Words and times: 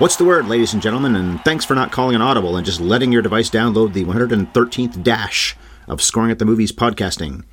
What's 0.00 0.16
the 0.16 0.24
word, 0.24 0.48
ladies 0.48 0.72
and 0.72 0.80
gentlemen? 0.80 1.14
And 1.14 1.44
thanks 1.44 1.66
for 1.66 1.74
not 1.74 1.92
calling 1.92 2.16
an 2.16 2.22
audible 2.22 2.56
and 2.56 2.64
just 2.64 2.80
letting 2.80 3.12
your 3.12 3.20
device 3.20 3.50
download 3.50 3.92
the 3.92 4.06
113th 4.06 5.02
dash 5.02 5.58
of 5.86 6.00
Scoring 6.00 6.30
at 6.30 6.38
the 6.38 6.46
Movies 6.46 6.72
podcasting. 6.72 7.44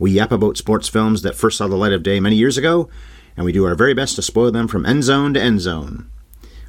We 0.00 0.10
yap 0.10 0.32
about 0.32 0.56
sports 0.56 0.88
films 0.88 1.22
that 1.22 1.36
first 1.36 1.56
saw 1.56 1.68
the 1.68 1.76
light 1.76 1.92
of 1.92 2.02
day 2.02 2.18
many 2.18 2.34
years 2.34 2.58
ago, 2.58 2.88
and 3.36 3.46
we 3.46 3.52
do 3.52 3.64
our 3.64 3.76
very 3.76 3.94
best 3.94 4.16
to 4.16 4.22
spoil 4.22 4.50
them 4.50 4.66
from 4.66 4.84
end 4.84 5.04
zone 5.04 5.34
to 5.34 5.40
end 5.40 5.60
zone. 5.60 6.10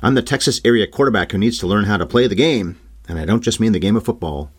I'm 0.03 0.13
the 0.13 0.21
Texas 0.21 0.61
area 0.63 0.85
quarterback 0.85 1.31
who 1.31 1.39
needs 1.39 1.57
to 1.57 1.65
learn 1.65 1.85
how 1.85 1.97
to 1.97 2.05
play 2.05 2.27
the 2.27 2.35
game, 2.35 2.79
and 3.09 3.17
I 3.17 3.25
don't 3.25 3.41
just 3.41 3.59
mean 3.59 3.71
the 3.71 3.79
game 3.79 3.95
of 3.95 4.05
football. 4.05 4.51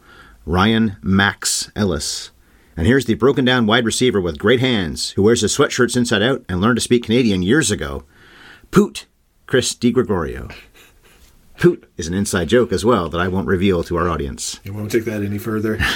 Ryan 0.46 0.96
Max 1.00 1.70
Ellis. 1.76 2.32
And 2.76 2.88
here's 2.88 3.04
the 3.04 3.14
broken 3.14 3.44
down 3.44 3.68
wide 3.68 3.84
receiver 3.84 4.20
with 4.20 4.40
great 4.40 4.58
hands 4.58 5.10
who 5.10 5.22
wears 5.22 5.42
his 5.42 5.56
sweatshirts 5.56 5.96
inside 5.96 6.22
out 6.22 6.44
and 6.48 6.60
learned 6.60 6.78
to 6.78 6.82
speak 6.82 7.04
Canadian 7.04 7.42
years 7.42 7.70
ago. 7.70 8.02
Poot 8.72 9.06
Chris 9.46 9.74
DiGregorio. 9.74 10.52
Poot 11.58 11.88
is 11.96 12.06
an 12.08 12.14
inside 12.14 12.48
joke 12.48 12.72
as 12.72 12.84
well 12.84 13.08
that 13.08 13.20
I 13.20 13.28
won't 13.28 13.46
reveal 13.46 13.82
to 13.84 13.96
our 13.96 14.08
audience. 14.08 14.60
You 14.64 14.74
won't 14.74 14.90
take 14.90 15.04
that 15.04 15.22
any 15.22 15.38
further. 15.38 15.78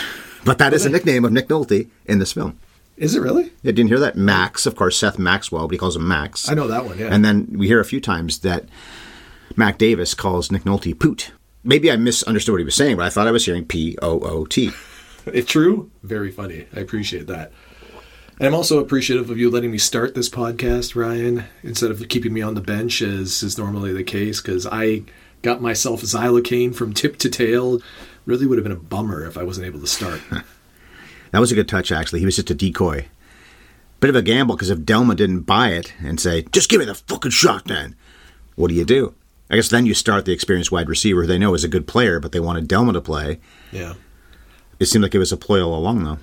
But 0.43 0.56
that 0.56 0.73
is 0.73 0.87
a 0.87 0.89
nickname 0.89 1.27
of 1.27 1.33
Nick 1.33 1.48
Nolte 1.48 1.91
in 2.06 2.19
this 2.19 2.33
film. 2.33 2.59
Is 2.97 3.15
it 3.15 3.21
really? 3.21 3.53
Yeah, 3.62 3.73
didn't 3.73 3.89
hear 3.89 3.98
that? 3.98 4.17
Max, 4.17 4.65
of 4.65 4.75
course, 4.75 4.97
Seth 4.97 5.19
Maxwell, 5.19 5.69
but 5.69 5.73
he 5.73 5.78
calls 5.78 5.97
him 5.97 6.09
Max. 6.09 6.48
I 6.48 6.55
know 6.55 6.67
that 6.67 6.87
one, 6.87 6.98
yeah. 6.98 7.09
And 7.11 7.23
then 7.23 7.47
we 7.59 7.67
hear 7.67 7.78
a 7.78 7.84
few 7.84 8.01
times 8.01 8.39
that 8.39 8.65
Mac 9.55 9.77
Davis 9.77 10.15
calls 10.15 10.51
Nick 10.51 10.62
Nolte 10.65 10.98
Poot. 10.98 11.33
Maybe 11.62 11.91
I 11.93 11.97
misunderstood 11.97 12.55
what 12.55 12.59
he 12.61 12.65
was 12.65 12.75
saying, 12.75 12.97
but 12.97 13.05
I 13.05 13.11
thought 13.11 13.27
I 13.27 13.33
was 13.33 13.45
hearing 13.45 13.67
P 13.67 13.98
O 14.01 14.21
O 14.21 14.47
T. 14.47 14.71
It's 15.27 15.51
true. 15.53 15.91
Very 16.03 16.31
funny. 16.31 16.65
I 16.75 16.81
appreciate 16.81 17.27
that. 17.27 17.53
And 18.41 18.47
I'm 18.47 18.55
also 18.55 18.79
appreciative 18.79 19.29
of 19.29 19.37
you 19.37 19.51
letting 19.51 19.71
me 19.71 19.77
start 19.77 20.15
this 20.15 20.31
podcast, 20.31 20.97
Ryan, 20.97 21.45
instead 21.63 21.91
of 21.91 22.09
keeping 22.09 22.33
me 22.33 22.41
on 22.41 22.55
the 22.55 22.63
bench 22.63 23.03
as 23.03 23.43
is 23.43 23.59
normally 23.59 23.93
the 23.93 24.03
case, 24.03 24.41
because 24.41 24.67
I 24.67 25.03
got 25.43 25.61
myself 25.61 26.01
xylocaine 26.01 26.75
from 26.75 26.95
tip 26.95 27.19
to 27.19 27.29
tail. 27.29 27.83
Really 28.25 28.47
would 28.47 28.57
have 28.57 28.63
been 28.63 28.73
a 28.73 28.77
bummer 28.77 29.27
if 29.27 29.37
I 29.37 29.43
wasn't 29.43 29.67
able 29.67 29.81
to 29.81 29.87
start. 29.87 30.21
That 31.33 31.39
was 31.39 31.53
a 31.53 31.55
good 31.55 31.69
touch, 31.69 31.93
actually. 31.93 32.19
He 32.19 32.25
was 32.25 32.35
just 32.35 32.51
a 32.51 32.55
decoy. 32.55 33.07
Bit 34.01 34.11
of 34.11 34.17
a 34.17 34.23
gamble 34.23 34.57
because 34.57 34.69
if 34.69 34.81
Delma 34.81 35.15
didn't 35.15 35.43
buy 35.43 35.69
it 35.69 35.93
and 36.01 36.19
say, 36.19 36.43
just 36.51 36.69
give 36.69 36.81
me 36.81 36.87
the 36.87 36.97
fucking 36.97 37.31
shot 37.31 37.67
then, 37.67 37.95
what 38.57 38.67
do 38.67 38.75
you 38.75 38.85
do? 38.85 39.15
I 39.49 39.55
guess 39.55 39.69
then 39.69 39.87
you 39.87 39.95
start 39.95 40.25
the 40.25 40.33
experienced 40.33 40.73
wide 40.73 40.89
receiver 40.89 41.21
who 41.21 41.27
they 41.29 41.39
know 41.39 41.55
is 41.55 41.63
a 41.63 41.69
good 41.69 41.87
player, 41.87 42.19
but 42.19 42.33
they 42.33 42.41
wanted 42.41 42.69
Delma 42.69 42.95
to 42.95 43.01
play. 43.01 43.39
yeah. 43.71 43.95
It 44.81 44.87
seemed 44.87 45.05
like 45.05 45.15
it 45.15 45.19
was 45.19 45.31
a 45.31 45.37
ploy 45.37 45.63
all 45.63 45.79
along, 45.79 46.03
though. 46.03 46.19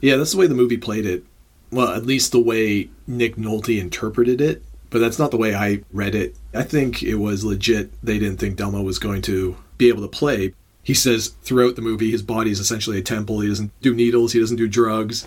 Yeah, 0.00 0.14
that's 0.14 0.30
the 0.30 0.38
way 0.38 0.46
the 0.46 0.54
movie 0.54 0.76
played 0.76 1.06
it. 1.06 1.24
Well, 1.72 1.88
at 1.88 2.06
least 2.06 2.30
the 2.30 2.40
way 2.40 2.90
Nick 3.06 3.36
Nolte 3.36 3.80
interpreted 3.80 4.40
it. 4.40 4.62
But 4.90 4.98
that's 4.98 5.18
not 5.18 5.30
the 5.30 5.38
way 5.38 5.54
I 5.54 5.80
read 5.90 6.14
it. 6.14 6.36
I 6.52 6.64
think 6.64 7.02
it 7.02 7.14
was 7.14 7.46
legit. 7.46 7.90
They 8.04 8.18
didn't 8.18 8.38
think 8.38 8.58
Delmo 8.58 8.84
was 8.84 8.98
going 8.98 9.22
to 9.22 9.56
be 9.78 9.88
able 9.88 10.02
to 10.02 10.08
play. 10.08 10.52
He 10.82 10.92
says 10.92 11.28
throughout 11.42 11.76
the 11.76 11.82
movie, 11.82 12.10
his 12.10 12.20
body 12.22 12.50
is 12.50 12.60
essentially 12.60 12.98
a 12.98 13.02
temple. 13.02 13.40
He 13.40 13.48
doesn't 13.48 13.72
do 13.80 13.94
needles. 13.94 14.34
He 14.34 14.40
doesn't 14.40 14.58
do 14.58 14.68
drugs. 14.68 15.26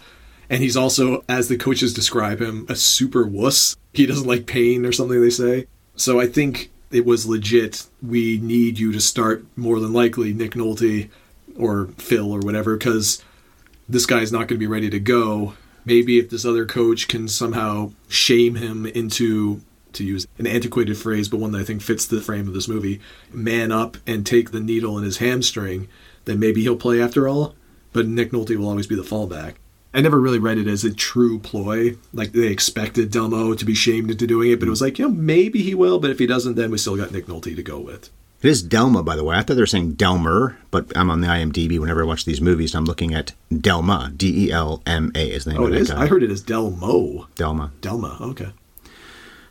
And 0.52 0.62
he's 0.62 0.78
also, 0.78 1.24
as 1.28 1.48
the 1.48 1.58
coaches 1.58 1.96
describe 1.96 2.40
him, 2.40 2.68
a 2.70 2.76
super 2.76 3.26
wuss. 3.26 3.76
He 3.92 4.06
doesn't 4.06 4.28
like 4.28 4.46
pain 4.46 4.86
or 4.86 4.92
something 4.92 5.20
they 5.20 5.32
say. 5.32 5.66
So 5.96 6.20
I 6.20 6.28
think 6.28 6.70
it 6.92 7.04
was 7.04 7.26
legit. 7.26 7.88
We 8.04 8.38
need 8.38 8.78
you 8.78 8.92
to 8.92 9.02
start 9.02 9.46
more 9.56 9.80
than 9.80 9.94
likely 9.94 10.32
Nick 10.32 10.52
Nolte 10.52 11.10
or 11.58 11.88
Phil 11.98 12.32
or 12.32 12.40
whatever 12.40 12.78
because 12.78 13.24
this 13.90 14.06
guy's 14.06 14.32
not 14.32 14.48
going 14.48 14.50
to 14.50 14.58
be 14.58 14.68
ready 14.68 14.92
to 14.92 15.00
go. 15.00 15.56
Maybe 15.86 16.18
if 16.18 16.30
this 16.30 16.46
other 16.46 16.66
coach 16.66 17.08
can 17.08 17.28
somehow 17.28 17.92
shame 18.08 18.56
him 18.56 18.86
into, 18.86 19.62
to 19.94 20.04
use 20.04 20.28
an 20.38 20.48
antiquated 20.48 20.98
phrase, 20.98 21.30
but 21.30 21.40
one 21.40 21.52
that 21.52 21.62
I 21.62 21.64
think 21.64 21.82
fits 21.82 22.06
the 22.06 22.22
frame 22.22 22.48
of 22.48 22.54
this 22.54 22.68
movie, 22.68 23.00
man 23.32 23.72
up 23.72 23.98
and 24.08 24.26
take 24.26 24.52
the 24.52 24.60
needle 24.60 24.98
in 24.98 25.04
his 25.04 25.18
hamstring, 25.18 25.88
then 26.26 26.40
maybe 26.40 26.64
he'll 26.64 26.76
play 26.76 27.02
after 27.02 27.28
all. 27.28 27.56
But 27.94 28.08
Nick 28.08 28.32
Nolte 28.32 28.58
will 28.58 28.68
always 28.68 28.88
be 28.88 28.96
the 28.96 29.04
fallback. 29.04 29.56
I 29.94 30.02
never 30.02 30.20
really 30.20 30.40
read 30.40 30.58
it 30.58 30.68
as 30.68 30.84
a 30.84 30.94
true 30.94 31.40
ploy. 31.40 31.96
Like 32.12 32.34
they 32.34 32.48
expected 32.48 33.12
Delmo 33.12 33.58
to 33.58 33.64
be 33.64 33.74
shamed 33.74 34.12
into 34.12 34.28
doing 34.28 34.52
it, 34.52 34.60
but 34.60 34.68
it 34.68 34.72
was 34.72 34.82
like, 34.82 35.00
you 35.00 35.06
know, 35.08 35.16
maybe 35.16 35.62
he 35.62 35.74
will, 35.74 36.00
but 36.00 36.12
if 36.12 36.20
he 36.20 36.28
doesn't, 36.28 36.56
then 36.56 36.72
we 36.72 36.78
still 36.78 36.98
got 36.98 37.12
Nick 37.12 37.28
Nolte 37.28 37.56
to 37.56 37.64
go 37.64 37.80
with. 37.80 38.10
It 38.46 38.50
is 38.50 38.64
Delma, 38.64 39.04
by 39.04 39.16
the 39.16 39.24
way. 39.24 39.36
I 39.36 39.42
thought 39.42 39.56
they 39.56 39.64
were 39.64 39.66
saying 39.66 39.94
Delmer, 39.94 40.56
but 40.70 40.96
I'm 40.96 41.10
on 41.10 41.22
the 41.22 41.28
IMDb 41.28 41.80
whenever 41.80 42.04
I 42.04 42.06
watch 42.06 42.26
these 42.26 42.40
movies. 42.40 42.76
I'm 42.76 42.86
looking 42.86 43.12
at 43.12 43.32
Delma. 43.52 44.16
D 44.16 44.46
E 44.46 44.52
L 44.52 44.84
M 44.86 45.12
A 45.16 45.32
is 45.32 45.46
the 45.46 45.54
name 45.54 45.62
Oh, 45.64 45.66
of 45.66 45.74
it 45.74 45.88
guy. 45.88 46.04
I 46.04 46.06
heard 46.06 46.22
it 46.22 46.30
as 46.30 46.44
Delmo. 46.44 47.26
Delma. 47.34 47.72
Delma, 47.82 48.22
okay. 48.22 48.50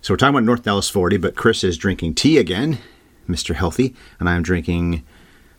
So 0.00 0.14
we're 0.14 0.16
talking 0.18 0.36
about 0.36 0.44
North 0.44 0.62
Dallas 0.62 0.88
40, 0.88 1.16
but 1.16 1.34
Chris 1.34 1.64
is 1.64 1.76
drinking 1.76 2.14
tea 2.14 2.38
again, 2.38 2.78
Mr. 3.28 3.56
Healthy, 3.56 3.96
and 4.20 4.28
I'm 4.28 4.44
drinking 4.44 5.02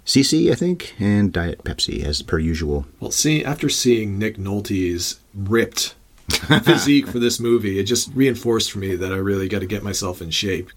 CC, 0.05 0.49
I 0.49 0.55
think, 0.55 0.95
and 0.97 1.33
Diet 1.33 1.61
Pepsi 1.65 2.05
as 2.05 2.21
per 2.21 2.39
usual. 2.39 2.85
Well, 3.01 3.11
see, 3.11 3.43
after 3.43 3.67
seeing 3.67 4.17
Nick 4.17 4.37
Nolte's 4.37 5.19
ripped 5.33 5.95
physique 6.29 7.07
for 7.07 7.19
this 7.19 7.41
movie, 7.41 7.79
it 7.79 7.83
just 7.83 8.11
reinforced 8.15 8.71
for 8.71 8.79
me 8.79 8.95
that 8.95 9.11
I 9.11 9.17
really 9.17 9.49
got 9.49 9.59
to 9.59 9.65
get 9.65 9.83
myself 9.83 10.21
in 10.21 10.29
shape. 10.29 10.69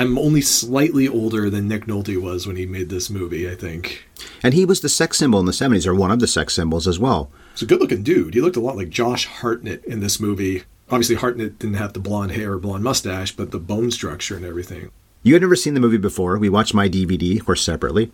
I'm 0.00 0.16
only 0.16 0.40
slightly 0.40 1.06
older 1.06 1.50
than 1.50 1.68
Nick 1.68 1.84
Nolte 1.84 2.16
was 2.16 2.46
when 2.46 2.56
he 2.56 2.64
made 2.64 2.88
this 2.88 3.10
movie, 3.10 3.50
I 3.50 3.54
think. 3.54 4.08
And 4.42 4.54
he 4.54 4.64
was 4.64 4.80
the 4.80 4.88
sex 4.88 5.18
symbol 5.18 5.38
in 5.40 5.44
the 5.44 5.52
70s, 5.52 5.86
or 5.86 5.94
one 5.94 6.10
of 6.10 6.20
the 6.20 6.26
sex 6.26 6.54
symbols 6.54 6.88
as 6.88 6.98
well. 6.98 7.30
He's 7.52 7.60
a 7.60 7.66
good 7.66 7.80
looking 7.80 8.02
dude. 8.02 8.32
He 8.32 8.40
looked 8.40 8.56
a 8.56 8.60
lot 8.60 8.78
like 8.78 8.88
Josh 8.88 9.26
Hartnett 9.26 9.84
in 9.84 10.00
this 10.00 10.18
movie. 10.18 10.62
Obviously, 10.88 11.16
Hartnett 11.16 11.58
didn't 11.58 11.76
have 11.76 11.92
the 11.92 12.00
blonde 12.00 12.32
hair 12.32 12.54
or 12.54 12.58
blonde 12.58 12.82
mustache, 12.82 13.36
but 13.36 13.50
the 13.50 13.58
bone 13.58 13.90
structure 13.90 14.34
and 14.34 14.46
everything. 14.46 14.90
You 15.22 15.34
had 15.34 15.42
never 15.42 15.54
seen 15.54 15.74
the 15.74 15.80
movie 15.80 15.98
before. 15.98 16.38
We 16.38 16.48
watched 16.48 16.72
my 16.72 16.88
DVD, 16.88 17.38
of 17.38 17.44
course, 17.44 17.60
separately. 17.60 18.10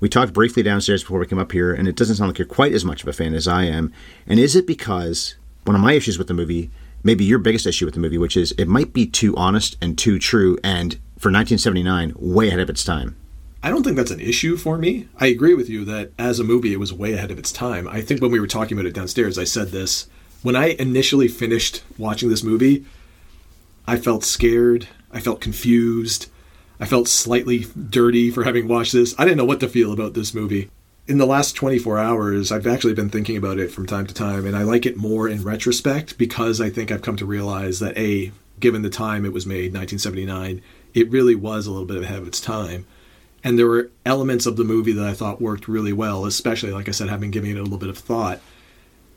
We 0.00 0.10
talked 0.10 0.34
briefly 0.34 0.62
downstairs 0.62 1.02
before 1.02 1.20
we 1.20 1.26
came 1.26 1.38
up 1.38 1.52
here, 1.52 1.72
and 1.72 1.88
it 1.88 1.96
doesn't 1.96 2.16
sound 2.16 2.28
like 2.28 2.38
you're 2.38 2.46
quite 2.46 2.74
as 2.74 2.84
much 2.84 3.00
of 3.00 3.08
a 3.08 3.12
fan 3.14 3.32
as 3.32 3.48
I 3.48 3.64
am. 3.64 3.90
And 4.26 4.38
is 4.38 4.54
it 4.54 4.66
because 4.66 5.36
one 5.64 5.76
of 5.76 5.80
my 5.80 5.94
issues 5.94 6.18
with 6.18 6.26
the 6.26 6.34
movie, 6.34 6.70
maybe 7.02 7.24
your 7.24 7.38
biggest 7.38 7.66
issue 7.66 7.84
with 7.84 7.94
the 7.94 8.00
movie, 8.00 8.18
which 8.18 8.36
is 8.36 8.52
it 8.58 8.68
might 8.68 8.92
be 8.92 9.06
too 9.06 9.34
honest 9.36 9.76
and 9.80 9.98
too 9.98 10.18
true, 10.18 10.58
and 10.62 10.94
for 11.18 11.30
1979, 11.30 12.14
way 12.16 12.48
ahead 12.48 12.60
of 12.60 12.70
its 12.70 12.84
time? 12.84 13.16
I 13.62 13.70
don't 13.70 13.84
think 13.84 13.96
that's 13.96 14.10
an 14.10 14.20
issue 14.20 14.56
for 14.56 14.76
me. 14.76 15.08
I 15.18 15.26
agree 15.26 15.54
with 15.54 15.68
you 15.68 15.84
that 15.84 16.10
as 16.18 16.40
a 16.40 16.44
movie, 16.44 16.72
it 16.72 16.80
was 16.80 16.92
way 16.92 17.12
ahead 17.12 17.30
of 17.30 17.38
its 17.38 17.52
time. 17.52 17.86
I 17.86 18.00
think 18.00 18.20
when 18.20 18.32
we 18.32 18.40
were 18.40 18.48
talking 18.48 18.76
about 18.76 18.88
it 18.88 18.94
downstairs, 18.94 19.38
I 19.38 19.44
said 19.44 19.68
this. 19.68 20.08
When 20.42 20.56
I 20.56 20.70
initially 20.80 21.28
finished 21.28 21.84
watching 21.96 22.28
this 22.28 22.42
movie, 22.42 22.84
I 23.86 23.96
felt 23.96 24.24
scared. 24.24 24.88
I 25.12 25.20
felt 25.20 25.40
confused. 25.40 26.28
I 26.80 26.86
felt 26.86 27.06
slightly 27.06 27.66
dirty 27.88 28.32
for 28.32 28.42
having 28.42 28.66
watched 28.66 28.92
this. 28.92 29.14
I 29.16 29.24
didn't 29.24 29.36
know 29.38 29.44
what 29.44 29.60
to 29.60 29.68
feel 29.68 29.92
about 29.92 30.14
this 30.14 30.34
movie. 30.34 30.68
In 31.08 31.18
the 31.18 31.26
last 31.26 31.56
24 31.56 31.98
hours, 31.98 32.52
I've 32.52 32.66
actually 32.66 32.94
been 32.94 33.10
thinking 33.10 33.36
about 33.36 33.58
it 33.58 33.72
from 33.72 33.86
time 33.86 34.06
to 34.06 34.14
time, 34.14 34.46
and 34.46 34.56
I 34.56 34.62
like 34.62 34.86
it 34.86 34.96
more 34.96 35.28
in 35.28 35.42
retrospect 35.42 36.16
because 36.16 36.60
I 36.60 36.70
think 36.70 36.92
I've 36.92 37.02
come 37.02 37.16
to 37.16 37.26
realize 37.26 37.80
that 37.80 37.98
A, 37.98 38.30
given 38.60 38.82
the 38.82 38.88
time 38.88 39.24
it 39.24 39.32
was 39.32 39.44
made, 39.44 39.74
1979, 39.74 40.62
it 40.94 41.10
really 41.10 41.34
was 41.34 41.66
a 41.66 41.72
little 41.72 41.88
bit 41.88 42.00
ahead 42.04 42.20
of 42.20 42.28
its 42.28 42.40
time. 42.40 42.86
And 43.42 43.58
there 43.58 43.66
were 43.66 43.90
elements 44.06 44.46
of 44.46 44.56
the 44.56 44.62
movie 44.62 44.92
that 44.92 45.04
I 45.04 45.12
thought 45.12 45.42
worked 45.42 45.66
really 45.66 45.92
well, 45.92 46.24
especially, 46.24 46.70
like 46.70 46.88
I 46.88 46.92
said, 46.92 47.08
having 47.08 47.32
given 47.32 47.50
it 47.50 47.58
a 47.58 47.64
little 47.64 47.78
bit 47.78 47.88
of 47.88 47.98
thought. 47.98 48.40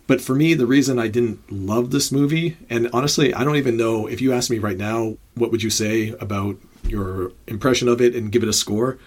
But 0.08 0.22
for 0.22 0.34
me, 0.34 0.56
the 0.56 0.66
reason 0.66 0.98
I 0.98 1.08
didn't 1.08 1.52
love 1.52 1.92
this 1.92 2.12
movie, 2.12 2.58
and 2.68 2.90
honestly, 2.94 3.32
I 3.32 3.44
don't 3.44 3.58
even 3.58 3.78
know 3.78 4.08
if 4.08 4.22
you 4.22 4.34
ask 4.34 4.50
me 4.50 4.58
right 4.58 4.78
now, 4.78 5.18
what 5.36 5.52
would 5.52 5.62
you 5.62 5.70
say 5.70 6.16
about 6.20 6.58
your 6.88 7.32
impression 7.46 7.88
of 7.88 8.02
it 8.02 8.16
and 8.16 8.32
give 8.32 8.42
it 8.42 8.50
a 8.50 8.54
score? 8.54 8.98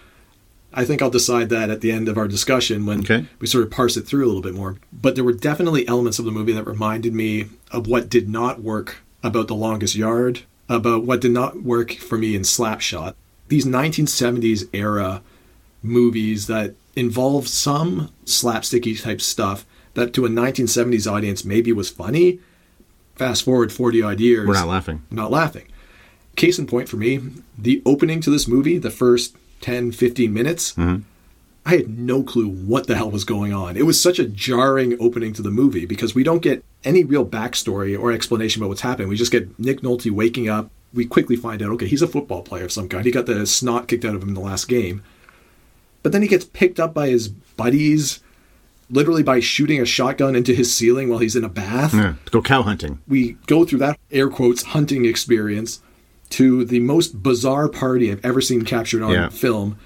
I 0.72 0.84
think 0.84 1.00
I'll 1.00 1.10
decide 1.10 1.48
that 1.48 1.70
at 1.70 1.80
the 1.80 1.90
end 1.90 2.08
of 2.08 2.18
our 2.18 2.28
discussion 2.28 2.84
when 2.86 3.00
Okay. 3.00 3.26
we 3.40 3.46
sort 3.46 3.64
of 3.64 3.70
parse 3.70 3.96
it 3.96 4.02
through 4.06 4.24
a 4.24 4.28
little 4.28 4.42
bit 4.42 4.54
more. 4.54 4.76
But 4.92 5.14
there 5.14 5.24
were 5.24 5.32
definitely 5.32 5.88
elements 5.88 6.18
of 6.18 6.24
the 6.24 6.30
movie 6.30 6.52
that 6.52 6.66
reminded 6.66 7.14
me 7.14 7.46
of 7.72 7.86
what 7.86 8.08
did 8.10 8.28
not 8.28 8.62
work 8.62 8.96
about 9.22 9.48
The 9.48 9.54
Longest 9.54 9.94
Yard, 9.96 10.40
about 10.68 11.04
what 11.04 11.20
did 11.20 11.32
not 11.32 11.62
work 11.62 11.92
for 11.94 12.18
me 12.18 12.34
in 12.36 12.42
Slapshot. 12.42 13.14
These 13.48 13.64
1970s 13.64 14.68
era 14.74 15.22
movies 15.82 16.46
that 16.48 16.74
involve 16.94 17.48
some 17.48 18.10
slapsticky 18.26 19.00
type 19.00 19.20
stuff 19.20 19.64
that 19.94 20.12
to 20.12 20.26
a 20.26 20.28
1970s 20.28 21.10
audience 21.10 21.44
maybe 21.44 21.72
was 21.72 21.88
funny. 21.88 22.40
Fast 23.16 23.42
forward 23.44 23.72
40 23.72 24.02
odd 24.02 24.20
years. 24.20 24.46
We're 24.46 24.54
not 24.54 24.68
laughing. 24.68 25.02
Not 25.10 25.30
laughing. 25.30 25.66
Case 26.36 26.58
in 26.58 26.66
point 26.66 26.88
for 26.88 26.96
me, 26.98 27.20
the 27.56 27.82
opening 27.86 28.20
to 28.20 28.30
this 28.30 28.46
movie, 28.46 28.78
the 28.78 28.90
first 28.90 29.34
10, 29.60 29.92
15 29.92 30.32
minutes, 30.32 30.72
mm-hmm. 30.72 31.02
I 31.66 31.76
had 31.76 31.98
no 31.98 32.22
clue 32.22 32.48
what 32.48 32.86
the 32.86 32.96
hell 32.96 33.10
was 33.10 33.24
going 33.24 33.52
on. 33.52 33.76
It 33.76 33.84
was 33.84 34.00
such 34.00 34.18
a 34.18 34.24
jarring 34.26 34.96
opening 35.00 35.32
to 35.34 35.42
the 35.42 35.50
movie 35.50 35.84
because 35.84 36.14
we 36.14 36.22
don't 36.24 36.40
get 36.42 36.64
any 36.84 37.04
real 37.04 37.26
backstory 37.26 37.98
or 37.98 38.10
explanation 38.10 38.62
about 38.62 38.68
what's 38.68 38.80
happening. 38.80 39.08
We 39.08 39.16
just 39.16 39.32
get 39.32 39.58
Nick 39.58 39.82
Nolte 39.82 40.10
waking 40.10 40.48
up. 40.48 40.70
We 40.94 41.04
quickly 41.04 41.36
find 41.36 41.60
out, 41.60 41.70
okay, 41.72 41.86
he's 41.86 42.00
a 42.00 42.06
football 42.06 42.42
player 42.42 42.64
of 42.64 42.72
some 42.72 42.88
kind. 42.88 43.04
He 43.04 43.10
got 43.10 43.26
the 43.26 43.46
snot 43.46 43.88
kicked 43.88 44.06
out 44.06 44.14
of 44.14 44.22
him 44.22 44.28
in 44.28 44.34
the 44.34 44.40
last 44.40 44.66
game. 44.68 45.02
But 46.02 46.12
then 46.12 46.22
he 46.22 46.28
gets 46.28 46.46
picked 46.46 46.80
up 46.80 46.94
by 46.94 47.08
his 47.08 47.28
buddies, 47.28 48.20
literally 48.88 49.22
by 49.22 49.40
shooting 49.40 49.80
a 49.80 49.84
shotgun 49.84 50.34
into 50.34 50.54
his 50.54 50.74
ceiling 50.74 51.10
while 51.10 51.18
he's 51.18 51.36
in 51.36 51.44
a 51.44 51.48
bath 51.50 51.92
Yeah, 51.92 52.14
to 52.24 52.30
go 52.30 52.40
cow 52.40 52.62
hunting. 52.62 53.00
we 53.06 53.32
go 53.46 53.64
through 53.66 53.80
that 53.80 53.98
air 54.10 54.30
quotes 54.30 54.62
hunting 54.62 55.04
experience 55.04 55.82
to 56.30 56.64
the 56.64 56.80
most 56.80 57.22
bizarre 57.22 57.68
party 57.68 58.10
I've 58.12 58.24
ever 58.24 58.40
seen 58.40 58.64
captured 58.64 59.02
on 59.02 59.12
Yeah. 59.12 59.28
film. 59.28 59.76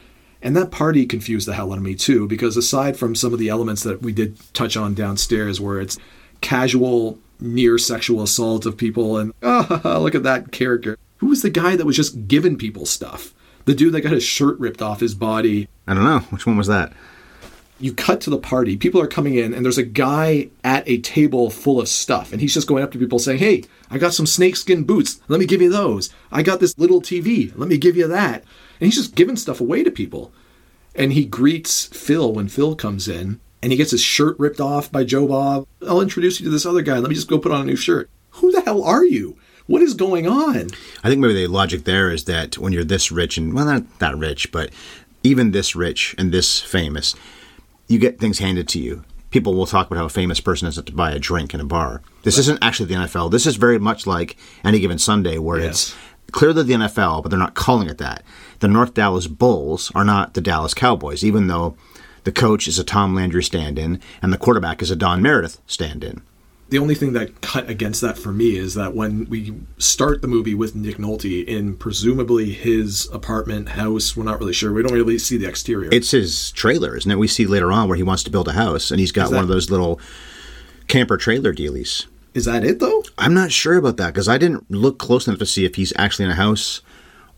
And 0.42 0.56
that 0.56 0.70
party 0.72 1.06
confused 1.06 1.46
the 1.46 1.54
hell 1.54 1.70
out 1.72 1.78
of 1.78 1.84
me 1.84 1.94
too, 1.94 2.26
because 2.26 2.56
aside 2.56 2.96
from 2.96 3.14
some 3.14 3.32
of 3.32 3.38
the 3.38 3.48
elements 3.48 3.82
that 3.84 4.02
we 4.02 4.12
did 4.12 4.36
touch 4.54 4.76
on 4.76 4.92
downstairs, 4.94 5.60
where 5.60 5.80
it's 5.80 5.98
casual, 6.40 7.18
near 7.40 7.78
sexual 7.78 8.22
assault 8.22 8.66
of 8.66 8.76
people, 8.76 9.16
and 9.18 9.32
oh, 9.42 9.80
look 10.02 10.14
at 10.14 10.24
that 10.24 10.50
character. 10.52 10.98
Who 11.18 11.28
was 11.28 11.42
the 11.42 11.50
guy 11.50 11.76
that 11.76 11.86
was 11.86 11.94
just 11.96 12.26
giving 12.26 12.56
people 12.56 12.86
stuff? 12.86 13.32
The 13.64 13.74
dude 13.74 13.92
that 13.94 14.00
got 14.00 14.12
his 14.12 14.24
shirt 14.24 14.58
ripped 14.58 14.82
off 14.82 14.98
his 15.00 15.14
body 15.14 15.68
I 15.86 15.94
don't 15.94 16.04
know. 16.04 16.20
Which 16.30 16.46
one 16.46 16.56
was 16.56 16.66
that? 16.68 16.92
You 17.82 17.92
cut 17.92 18.20
to 18.22 18.30
the 18.30 18.38
party. 18.38 18.76
People 18.76 19.00
are 19.00 19.06
coming 19.06 19.34
in, 19.34 19.52
and 19.52 19.64
there's 19.64 19.78
a 19.78 19.82
guy 19.82 20.48
at 20.62 20.88
a 20.88 20.98
table 20.98 21.50
full 21.50 21.80
of 21.80 21.88
stuff, 21.88 22.32
and 22.32 22.40
he's 22.40 22.54
just 22.54 22.68
going 22.68 22.82
up 22.82 22.92
to 22.92 22.98
people 22.98 23.18
saying, 23.18 23.38
"Hey, 23.38 23.64
I 23.90 23.98
got 23.98 24.14
some 24.14 24.26
snakeskin 24.26 24.84
boots. 24.84 25.20
Let 25.28 25.40
me 25.40 25.46
give 25.46 25.60
you 25.60 25.70
those. 25.70 26.10
I 26.30 26.42
got 26.42 26.60
this 26.60 26.78
little 26.78 27.02
TV. 27.02 27.52
Let 27.56 27.68
me 27.68 27.76
give 27.76 27.96
you 27.96 28.06
that." 28.08 28.44
And 28.80 28.86
he's 28.86 28.96
just 28.96 29.14
giving 29.14 29.36
stuff 29.36 29.60
away 29.60 29.82
to 29.82 29.90
people. 29.90 30.32
And 30.94 31.12
he 31.12 31.24
greets 31.24 31.86
Phil 31.86 32.32
when 32.32 32.48
Phil 32.48 32.76
comes 32.76 33.08
in, 33.08 33.40
and 33.62 33.72
he 33.72 33.78
gets 33.78 33.90
his 33.90 34.00
shirt 34.00 34.38
ripped 34.38 34.60
off 34.60 34.92
by 34.92 35.04
Joe 35.04 35.26
Bob. 35.26 35.66
I'll 35.86 36.00
introduce 36.00 36.40
you 36.40 36.44
to 36.44 36.50
this 36.50 36.66
other 36.66 36.82
guy. 36.82 36.98
Let 36.98 37.08
me 37.08 37.14
just 37.14 37.28
go 37.28 37.38
put 37.38 37.52
on 37.52 37.62
a 37.62 37.64
new 37.64 37.76
shirt. 37.76 38.08
Who 38.36 38.52
the 38.52 38.60
hell 38.60 38.82
are 38.82 39.04
you? 39.04 39.36
What 39.66 39.82
is 39.82 39.94
going 39.94 40.26
on? 40.26 40.70
I 41.02 41.08
think 41.08 41.20
maybe 41.20 41.34
the 41.34 41.46
logic 41.46 41.84
there 41.84 42.10
is 42.10 42.24
that 42.24 42.58
when 42.58 42.72
you're 42.72 42.84
this 42.84 43.12
rich 43.12 43.38
and 43.38 43.54
well, 43.54 43.64
not 43.64 43.98
that 44.00 44.18
rich, 44.18 44.50
but 44.52 44.70
even 45.22 45.52
this 45.52 45.76
rich 45.76 46.14
and 46.18 46.32
this 46.32 46.60
famous, 46.60 47.14
you 47.88 47.98
get 47.98 48.18
things 48.18 48.38
handed 48.38 48.68
to 48.68 48.78
you. 48.78 49.04
People 49.30 49.54
will 49.54 49.66
talk 49.66 49.86
about 49.86 49.98
how 49.98 50.04
a 50.04 50.10
famous 50.10 50.40
person 50.40 50.66
has 50.66 50.76
to 50.76 50.92
buy 50.92 51.10
a 51.10 51.18
drink 51.18 51.54
in 51.54 51.60
a 51.60 51.64
bar. 51.64 52.02
This 52.22 52.36
isn't 52.38 52.58
actually 52.62 52.86
the 52.86 52.94
NFL. 53.00 53.30
This 53.30 53.46
is 53.46 53.56
very 53.56 53.78
much 53.78 54.06
like 54.06 54.36
any 54.64 54.78
given 54.78 54.98
Sunday, 54.98 55.38
where 55.38 55.58
Yes. 55.58 55.68
it's 55.70 56.32
clearly 56.32 56.62
the 56.64 56.74
NFL, 56.74 57.22
but 57.22 57.30
they're 57.30 57.38
not 57.38 57.54
calling 57.54 57.88
it 57.88 57.98
that. 57.98 58.22
The 58.60 58.68
North 58.68 58.92
Dallas 58.94 59.26
Bulls 59.26 59.90
are 59.94 60.04
not 60.04 60.34
the 60.34 60.40
Dallas 60.42 60.74
Cowboys, 60.74 61.24
even 61.24 61.46
though 61.46 61.76
the 62.24 62.32
coach 62.32 62.68
is 62.68 62.78
a 62.78 62.84
Tom 62.84 63.14
Landry 63.14 63.42
stand-in 63.42 64.00
and 64.20 64.32
the 64.32 64.38
quarterback 64.38 64.82
is 64.82 64.90
a 64.90 64.96
Don 64.96 65.22
Meredith 65.22 65.58
stand-in. 65.66 66.20
The 66.72 66.78
only 66.78 66.94
thing 66.94 67.12
that 67.12 67.42
cut 67.42 67.68
against 67.68 68.00
that 68.00 68.16
for 68.16 68.32
me 68.32 68.56
is 68.56 68.72
that 68.76 68.94
when 68.94 69.28
we 69.28 69.52
start 69.76 70.22
the 70.22 70.26
movie 70.26 70.54
with 70.54 70.74
Nick 70.74 70.96
Nolte 70.96 71.44
in 71.44 71.76
presumably 71.76 72.50
his 72.50 73.10
apartment 73.12 73.68
house, 73.68 74.16
we're 74.16 74.24
not 74.24 74.40
really 74.40 74.54
sure. 74.54 74.72
We 74.72 74.82
don't 74.82 74.94
really 74.94 75.18
see 75.18 75.36
the 75.36 75.46
exterior. 75.46 75.90
It's 75.92 76.12
his 76.12 76.50
trailer, 76.52 76.96
isn't 76.96 77.10
it? 77.10 77.18
We 77.18 77.28
see 77.28 77.44
later 77.44 77.70
on 77.70 77.88
where 77.88 77.96
he 77.98 78.02
wants 78.02 78.22
to 78.22 78.30
build 78.30 78.48
a 78.48 78.54
house, 78.54 78.90
and 78.90 78.98
he's 78.98 79.12
got 79.12 79.28
that- 79.28 79.36
one 79.36 79.44
of 79.44 79.50
those 79.50 79.68
little 79.70 80.00
camper 80.88 81.18
trailer 81.18 81.52
dealies. 81.52 82.06
Is 82.32 82.46
that 82.46 82.64
it 82.64 82.80
though? 82.80 83.04
I'm 83.18 83.34
not 83.34 83.52
sure 83.52 83.76
about 83.76 83.98
that 83.98 84.14
because 84.14 84.26
I 84.26 84.38
didn't 84.38 84.70
look 84.70 84.96
close 84.96 85.26
enough 85.26 85.40
to 85.40 85.46
see 85.46 85.66
if 85.66 85.74
he's 85.74 85.92
actually 85.96 86.24
in 86.24 86.30
a 86.30 86.36
house 86.36 86.80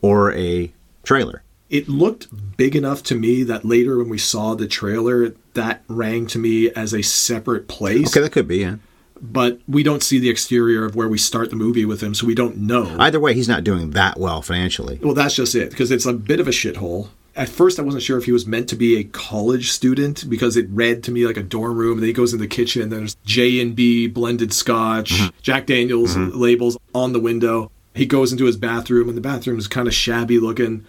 or 0.01 0.33
a 0.35 0.73
trailer. 1.03 1.43
It 1.69 1.89
looked 1.89 2.29
big 2.57 2.77
enough 2.77 3.03
to 3.03 3.17
me 3.17 3.43
that 3.43 3.65
later 3.65 3.99
when 3.99 4.09
we 4.09 4.19
saw 4.19 4.55
the 4.55 4.69
trailer, 4.69 5.35
that 5.55 5.83
rang 5.89 6.29
to 6.29 6.39
me 6.39 6.71
as 6.71 6.95
a 6.95 7.03
separate 7.03 7.67
place. 7.67 8.13
Okay, 8.13 8.21
that 8.21 8.31
could 8.31 8.47
be. 8.47 8.59
Yeah. 8.59 8.77
But 9.21 9.61
we 9.69 9.83
don't 9.83 10.03
see 10.03 10.19
the 10.19 10.29
exterior 10.29 10.85
of 10.85 10.97
where 10.97 11.09
we 11.09 11.19
start 11.19 11.51
the 11.51 11.57
movie 11.57 11.85
with 11.85 12.03
him, 12.03 12.15
so 12.15 12.27
we 12.27 12.35
don't 12.35 12.57
know. 12.59 12.97
Either 12.99 13.21
way, 13.21 13.33
he's 13.33 13.49
not 13.49 13.65
doing 13.65 13.91
that 13.91 14.19
well 14.19 14.43
financially. 14.43 14.99
Well, 15.03 15.15
that's 15.15 15.37
just 15.37 15.55
it 15.55 15.71
because 15.71 15.91
it's 15.91 16.07
a 16.07 16.13
bit 16.13 16.41
of 16.41 16.49
a 16.49 16.51
shithole. 16.51 17.09
At 17.37 17.49
first, 17.49 17.81
I 17.81 17.83
wasn't 17.83 18.05
sure 18.05 18.17
if 18.17 18.27
he 18.27 18.33
was 18.33 18.47
meant 18.47 18.69
to 18.69 18.77
be 18.77 18.97
a 18.97 19.05
college 19.05 19.73
student 19.73 20.29
because 20.29 20.57
it 20.57 20.69
read 20.71 21.03
to 21.05 21.11
me 21.11 21.27
like 21.27 21.37
a 21.37 21.43
dorm 21.43 21.77
room. 21.77 21.95
And 21.95 22.03
then 22.03 22.09
he 22.09 22.13
goes 22.13 22.33
in 22.33 22.39
the 22.39 22.47
kitchen, 22.47 22.83
and 22.83 22.93
there's 22.93 23.17
J 23.25 23.61
and 23.61 23.75
B 23.75 24.07
blended 24.07 24.53
Scotch, 24.53 25.13
mm-hmm. 25.13 25.37
Jack 25.43 25.67
Daniels 25.67 26.15
mm-hmm. 26.15 26.37
labels 26.39 26.77
on 26.95 27.13
the 27.13 27.21
window. 27.21 27.71
He 27.95 28.07
goes 28.07 28.33
into 28.33 28.45
his 28.45 28.57
bathroom, 28.57 29.09
and 29.09 29.17
the 29.17 29.23
bathroom 29.23 29.59
is 29.59 29.69
kind 29.69 29.89
of 29.89 29.95
shabby 29.95 30.39
looking, 30.39 30.85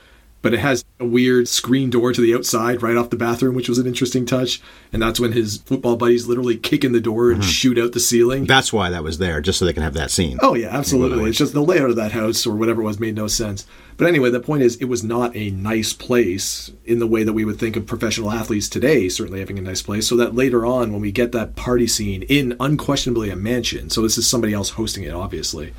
but 0.45 0.53
it 0.53 0.59
has 0.59 0.86
a 1.00 1.06
weird 1.06 1.47
screen 1.47 1.89
door 1.89 2.13
to 2.13 2.21
the 2.21 2.36
outside 2.36 2.83
right 2.83 2.95
off 2.95 3.09
the 3.09 3.15
bathroom, 3.15 3.56
which 3.56 3.68
was 3.68 3.80
an 3.80 3.88
interesting 3.88 4.27
touch. 4.27 4.62
And 4.94 5.01
that's 5.01 5.19
when 5.19 5.31
his 5.31 5.57
football 5.57 5.95
buddies 5.95 6.27
literally 6.27 6.56
kick 6.56 6.83
in 6.83 6.92
the 6.92 7.01
door 7.01 7.31
and 7.31 7.42
mm-hmm. 7.42 7.50
shoot 7.50 7.80
out 7.80 7.94
the 7.94 8.00
ceiling. 8.00 8.45
That's 8.45 8.71
why 8.71 8.92
that 8.92 9.03
was 9.03 9.18
there, 9.18 9.42
just 9.42 9.57
so 9.57 9.65
they 9.65 9.74
can 9.74 9.81
have 9.81 9.95
that 9.95 10.12
scene. 10.12 10.38
Oh 10.44 10.53
yeah, 10.53 10.68
absolutely. 10.68 11.27
It's 11.27 11.39
just 11.39 11.53
the 11.53 11.63
layout 11.63 11.89
of 11.89 11.95
that 11.95 12.12
house 12.12 12.45
or 12.45 12.56
whatever 12.56 12.83
it 12.83 12.86
was 12.86 13.00
made 13.00 13.15
no 13.15 13.25
sense. 13.25 13.65
But 13.97 14.07
anyway, 14.07 14.30
the 14.30 14.39
point 14.39 14.62
is, 14.62 14.75
it 14.75 14.86
was 14.86 15.03
not 15.03 15.36
a 15.36 15.50
nice 15.50 15.94
place 15.94 16.71
in 16.86 17.00
the 17.00 17.07
way 17.07 17.24
that 17.24 17.33
we 17.33 17.44
would 17.44 17.57
think 17.57 17.75
of 17.75 17.88
professional 17.88 18.31
athletes 18.31 18.69
today. 18.69 19.09
Certainly 19.09 19.39
having 19.39 19.57
a 19.57 19.63
nice 19.63 19.81
place, 19.81 20.07
so 20.07 20.15
that 20.18 20.36
later 20.36 20.63
on, 20.63 20.91
when 20.91 21.01
we 21.01 21.12
get 21.12 21.31
that 21.31 21.56
party 21.56 21.88
scene 21.88 22.21
in 22.21 22.56
unquestionably 22.59 23.31
a 23.31 23.36
mansion, 23.36 23.89
so 23.89 24.03
this 24.03 24.15
is 24.15 24.27
somebody 24.27 24.53
else 24.53 24.69
hosting 24.69 25.06
it, 25.06 25.12
obviously. 25.12 25.74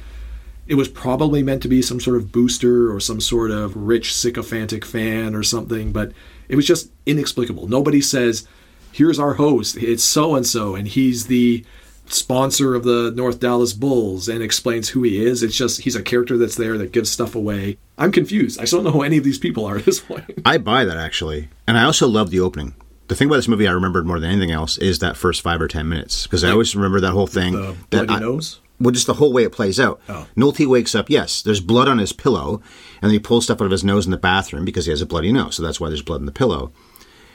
It 0.67 0.75
was 0.75 0.89
probably 0.89 1.43
meant 1.43 1.63
to 1.63 1.69
be 1.69 1.83
some 1.83 2.01
sort 2.01 2.17
of 2.17 2.33
booster 2.33 2.93
or 2.93 3.01
some 3.01 3.21
sort 3.21 3.51
of 3.51 3.77
rich 3.77 4.13
sycophantic 4.15 4.85
fan 4.85 5.35
or 5.35 5.43
something, 5.43 5.93
but 5.93 6.13
it 6.49 6.57
was 6.57 6.67
just 6.67 6.91
inexplicable. 7.07 7.69
Nobody 7.69 8.01
says, 8.01 8.47
"Here's 8.93 9.19
our 9.19 9.35
host. 9.35 9.77
It's 9.77 10.05
so 10.05 10.35
and 10.35 10.47
so, 10.47 10.75
and 10.75 10.89
he's 10.89 11.27
the." 11.27 11.65
sponsor 12.09 12.75
of 12.75 12.85
the 12.85 13.13
North 13.17 13.41
Dallas 13.41 13.73
Bulls 13.73 14.29
and 14.29 14.43
explains 14.43 14.91
who 14.91 15.03
he 15.03 15.25
is. 15.25 15.43
It's 15.43 15.57
just 15.57 15.81
he's 15.81 15.97
a 15.97 16.03
character 16.03 16.39
that's 16.39 16.55
there 16.55 16.79
that 16.79 16.93
gives 16.93 17.11
stuff 17.11 17.35
away. 17.35 17.79
I'm 17.99 18.13
confused. 18.13 18.61
I 18.61 18.65
still 18.65 18.79
don't 18.79 18.85
know 18.85 18.99
who 18.99 19.03
any 19.03 19.17
of 19.17 19.25
these 19.25 19.39
people 19.39 19.65
are 19.67 19.77
at 19.79 19.85
this 19.85 20.01
point. 20.01 20.25
I 20.45 20.59
buy 20.59 20.85
that 20.85 20.97
actually, 20.97 21.49
and 21.67 21.77
I 21.77 21.85
also 21.85 22.07
love 22.07 22.31
the 22.31 22.41
opening. 22.41 22.75
The 23.09 23.15
thing 23.15 23.29
about 23.29 23.37
this 23.37 23.49
movie 23.49 23.69
I 23.69 23.73
remembered 23.73 24.07
more 24.07 24.19
than 24.19 24.31
anything 24.31 24.51
else 24.51 24.79
is 24.79 24.99
that 24.99 25.17
first 25.17 25.43
five 25.43 25.61
or 25.61 25.69
ten 25.69 25.89
minutes 25.89 26.25
because 26.25 26.43
I 26.45 26.51
always 26.51 26.75
remember 26.75 27.01
that 27.01 27.13
whole 27.13 27.27
thing. 27.27 27.55
The 27.55 27.77
that 27.91 28.07
bloody 28.07 28.15
I- 28.15 28.21
nose. 28.21 28.61
Well, 28.79 28.91
just 28.91 29.07
the 29.07 29.15
whole 29.15 29.33
way 29.33 29.45
it 29.45 29.53
plays 29.53 29.81
out. 29.81 30.01
Oh. 30.09 30.27
Nolte 30.37 30.67
wakes 30.67 30.95
up. 30.95 31.09
Yes, 31.09 31.41
there's 31.41 31.61
blood 31.61 31.89
on 31.89 31.99
his 31.99 32.13
pillow, 32.13 32.63
and 33.01 33.05
then 33.05 33.13
he 33.13 33.19
pulls 33.19 33.45
stuff 33.45 33.61
out 33.61 33.67
of 33.67 33.71
his 33.71 33.85
nose 33.85 34.05
in 34.05 34.11
the 34.11 34.19
bathroom 34.19 34.65
because 34.65 34.87
he 34.87 34.91
has 34.91 35.01
a 35.01 35.07
bloody 35.07 35.33
nose. 35.33 35.57
So 35.57 35.63
that's 35.63 35.81
why 35.81 35.89
there's 35.89 36.03
blood 36.03 36.21
in 36.21 36.27
the 36.27 36.33
pillow. 36.33 36.73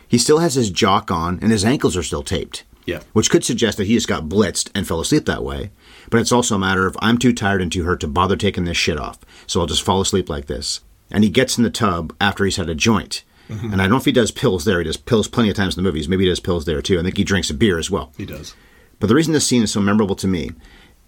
He 0.07 0.17
still 0.17 0.39
has 0.39 0.55
his 0.55 0.69
jock 0.69 1.09
on, 1.09 1.39
and 1.41 1.51
his 1.51 1.65
ankles 1.65 1.97
are 1.97 2.03
still 2.03 2.21
taped. 2.21 2.63
Yeah. 2.85 3.01
Which 3.13 3.29
could 3.29 3.43
suggest 3.43 3.77
that 3.77 3.87
he 3.87 3.95
just 3.95 4.07
got 4.07 4.27
blitzed 4.27 4.69
and 4.75 4.87
fell 4.87 4.99
asleep 4.99 5.25
that 5.25 5.43
way. 5.43 5.71
But 6.09 6.19
it's 6.19 6.31
also 6.31 6.55
a 6.55 6.59
matter 6.59 6.85
of 6.85 6.97
I'm 7.01 7.17
too 7.17 7.33
tired 7.33 7.61
and 7.61 7.71
too 7.71 7.83
hurt 7.83 8.01
to 8.01 8.07
bother 8.07 8.35
taking 8.35 8.65
this 8.65 8.77
shit 8.77 8.99
off, 8.99 9.19
so 9.47 9.61
I'll 9.61 9.67
just 9.67 9.83
fall 9.83 10.01
asleep 10.01 10.29
like 10.29 10.47
this. 10.47 10.81
And 11.09 11.23
he 11.23 11.29
gets 11.29 11.57
in 11.57 11.63
the 11.63 11.69
tub 11.69 12.15
after 12.19 12.45
he's 12.45 12.57
had 12.57 12.69
a 12.69 12.75
joint. 12.75 13.23
Mm-hmm. 13.49 13.73
And 13.73 13.81
I 13.81 13.85
don't 13.85 13.91
know 13.91 13.97
if 13.97 14.05
he 14.05 14.11
does 14.11 14.31
pills 14.31 14.65
there. 14.65 14.79
He 14.79 14.85
does 14.85 14.97
pills 14.97 15.27
plenty 15.27 15.49
of 15.49 15.55
times 15.55 15.77
in 15.77 15.83
the 15.83 15.87
movies. 15.87 16.07
Maybe 16.07 16.23
he 16.23 16.29
does 16.29 16.39
pills 16.39 16.65
there 16.65 16.81
too. 16.81 16.99
I 16.99 17.03
think 17.03 17.17
he 17.17 17.23
drinks 17.23 17.49
a 17.49 17.53
beer 17.53 17.77
as 17.77 17.91
well. 17.91 18.11
He 18.17 18.25
does. 18.25 18.55
But 18.99 19.07
the 19.07 19.15
reason 19.15 19.33
this 19.33 19.47
scene 19.47 19.63
is 19.63 19.71
so 19.71 19.81
memorable 19.81 20.15
to 20.15 20.27
me 20.27 20.51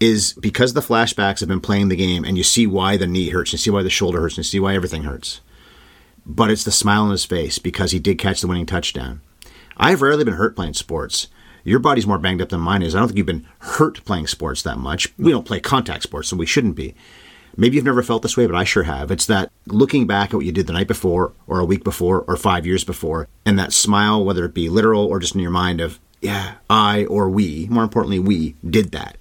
is 0.00 0.32
because 0.34 0.74
the 0.74 0.80
flashbacks 0.80 1.40
have 1.40 1.48
been 1.48 1.60
playing 1.60 1.88
the 1.88 1.96
game 1.96 2.24
and 2.24 2.36
you 2.36 2.42
see 2.42 2.66
why 2.66 2.96
the 2.96 3.06
knee 3.06 3.30
hurts, 3.30 3.52
you 3.52 3.58
see 3.58 3.70
why 3.70 3.82
the 3.82 3.90
shoulder 3.90 4.20
hurts, 4.20 4.36
and 4.36 4.44
you 4.44 4.48
see 4.48 4.60
why 4.60 4.74
everything 4.74 5.04
hurts. 5.04 5.40
But 6.26 6.50
it's 6.50 6.64
the 6.64 6.72
smile 6.72 7.04
on 7.04 7.10
his 7.10 7.24
face 7.24 7.58
because 7.58 7.92
he 7.92 7.98
did 7.98 8.18
catch 8.18 8.40
the 8.40 8.46
winning 8.46 8.66
touchdown. 8.66 9.20
I've 9.76 10.02
rarely 10.02 10.24
been 10.24 10.34
hurt 10.34 10.56
playing 10.56 10.74
sports. 10.74 11.28
Your 11.64 11.78
body's 11.78 12.06
more 12.06 12.18
banged 12.18 12.42
up 12.42 12.50
than 12.50 12.60
mine 12.60 12.82
is. 12.82 12.94
I 12.94 12.98
don't 12.98 13.08
think 13.08 13.18
you've 13.18 13.26
been 13.26 13.46
hurt 13.60 14.04
playing 14.04 14.26
sports 14.26 14.62
that 14.62 14.78
much. 14.78 15.12
We 15.18 15.30
don't 15.30 15.46
play 15.46 15.60
contact 15.60 16.02
sports, 16.02 16.28
so 16.28 16.36
we 16.36 16.46
shouldn't 16.46 16.76
be. 16.76 16.94
Maybe 17.56 17.76
you've 17.76 17.84
never 17.84 18.02
felt 18.02 18.22
this 18.22 18.36
way, 18.36 18.46
but 18.46 18.56
I 18.56 18.64
sure 18.64 18.82
have. 18.82 19.10
It's 19.10 19.26
that 19.26 19.50
looking 19.66 20.06
back 20.06 20.30
at 20.30 20.36
what 20.36 20.44
you 20.44 20.52
did 20.52 20.66
the 20.66 20.72
night 20.72 20.88
before, 20.88 21.32
or 21.46 21.60
a 21.60 21.64
week 21.64 21.84
before, 21.84 22.22
or 22.22 22.36
five 22.36 22.66
years 22.66 22.84
before, 22.84 23.28
and 23.46 23.58
that 23.58 23.72
smile, 23.72 24.24
whether 24.24 24.44
it 24.44 24.54
be 24.54 24.68
literal 24.68 25.06
or 25.06 25.20
just 25.20 25.34
in 25.34 25.40
your 25.40 25.50
mind 25.50 25.80
of, 25.80 26.00
yeah, 26.20 26.54
I 26.68 27.04
or 27.04 27.30
we, 27.30 27.66
more 27.70 27.84
importantly, 27.84 28.18
we 28.18 28.56
did 28.68 28.92
that. 28.92 29.16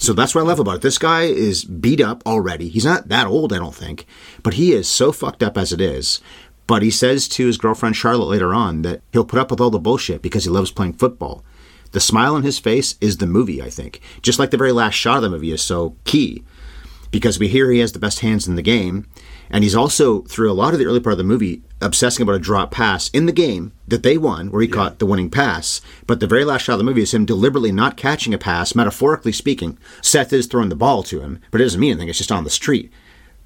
So 0.00 0.14
that's 0.14 0.34
what 0.34 0.40
I 0.40 0.46
love 0.46 0.58
about 0.58 0.76
it. 0.76 0.82
This 0.82 0.96
guy 0.96 1.24
is 1.24 1.62
beat 1.62 2.00
up 2.00 2.22
already. 2.26 2.70
He's 2.70 2.86
not 2.86 3.08
that 3.08 3.26
old, 3.26 3.52
I 3.52 3.58
don't 3.58 3.74
think, 3.74 4.06
but 4.42 4.54
he 4.54 4.72
is 4.72 4.88
so 4.88 5.12
fucked 5.12 5.42
up 5.42 5.58
as 5.58 5.74
it 5.74 5.80
is. 5.80 6.22
But 6.66 6.80
he 6.80 6.90
says 6.90 7.28
to 7.28 7.46
his 7.46 7.58
girlfriend 7.58 7.96
Charlotte 7.96 8.30
later 8.30 8.54
on 8.54 8.80
that 8.80 9.02
he'll 9.12 9.26
put 9.26 9.38
up 9.38 9.50
with 9.50 9.60
all 9.60 9.68
the 9.68 9.78
bullshit 9.78 10.22
because 10.22 10.44
he 10.44 10.50
loves 10.50 10.70
playing 10.70 10.94
football. 10.94 11.44
The 11.92 12.00
smile 12.00 12.34
on 12.34 12.44
his 12.44 12.58
face 12.58 12.96
is 13.02 13.18
the 13.18 13.26
movie, 13.26 13.60
I 13.60 13.68
think. 13.68 14.00
Just 14.22 14.38
like 14.38 14.50
the 14.50 14.56
very 14.56 14.72
last 14.72 14.94
shot 14.94 15.16
of 15.16 15.22
the 15.22 15.28
movie 15.28 15.52
is 15.52 15.60
so 15.60 15.96
key 16.04 16.44
because 17.10 17.38
we 17.38 17.48
hear 17.48 17.70
he 17.70 17.80
has 17.80 17.92
the 17.92 17.98
best 17.98 18.20
hands 18.20 18.48
in 18.48 18.54
the 18.54 18.62
game. 18.62 19.06
And 19.50 19.64
he's 19.64 19.74
also, 19.74 20.22
through 20.22 20.50
a 20.50 20.54
lot 20.54 20.72
of 20.72 20.78
the 20.78 20.86
early 20.86 21.00
part 21.00 21.12
of 21.12 21.18
the 21.18 21.24
movie, 21.24 21.62
obsessing 21.80 22.22
about 22.22 22.36
a 22.36 22.38
drop 22.38 22.70
pass 22.70 23.08
in 23.10 23.26
the 23.26 23.32
game 23.32 23.72
that 23.88 24.02
they 24.02 24.16
won, 24.16 24.50
where 24.50 24.62
he 24.62 24.68
caught 24.68 24.98
the 24.98 25.06
winning 25.06 25.30
pass. 25.30 25.80
But 26.06 26.20
the 26.20 26.26
very 26.26 26.44
last 26.44 26.62
shot 26.62 26.74
of 26.74 26.78
the 26.78 26.84
movie 26.84 27.02
is 27.02 27.12
him 27.12 27.24
deliberately 27.24 27.72
not 27.72 27.96
catching 27.96 28.32
a 28.32 28.38
pass, 28.38 28.74
metaphorically 28.74 29.32
speaking. 29.32 29.76
Seth 30.02 30.32
is 30.32 30.46
throwing 30.46 30.68
the 30.68 30.76
ball 30.76 31.02
to 31.04 31.20
him, 31.20 31.40
but 31.50 31.60
it 31.60 31.64
doesn't 31.64 31.80
mean 31.80 31.92
anything, 31.92 32.08
it's 32.08 32.18
just 32.18 32.30
on 32.30 32.44
the 32.44 32.50
street. 32.50 32.92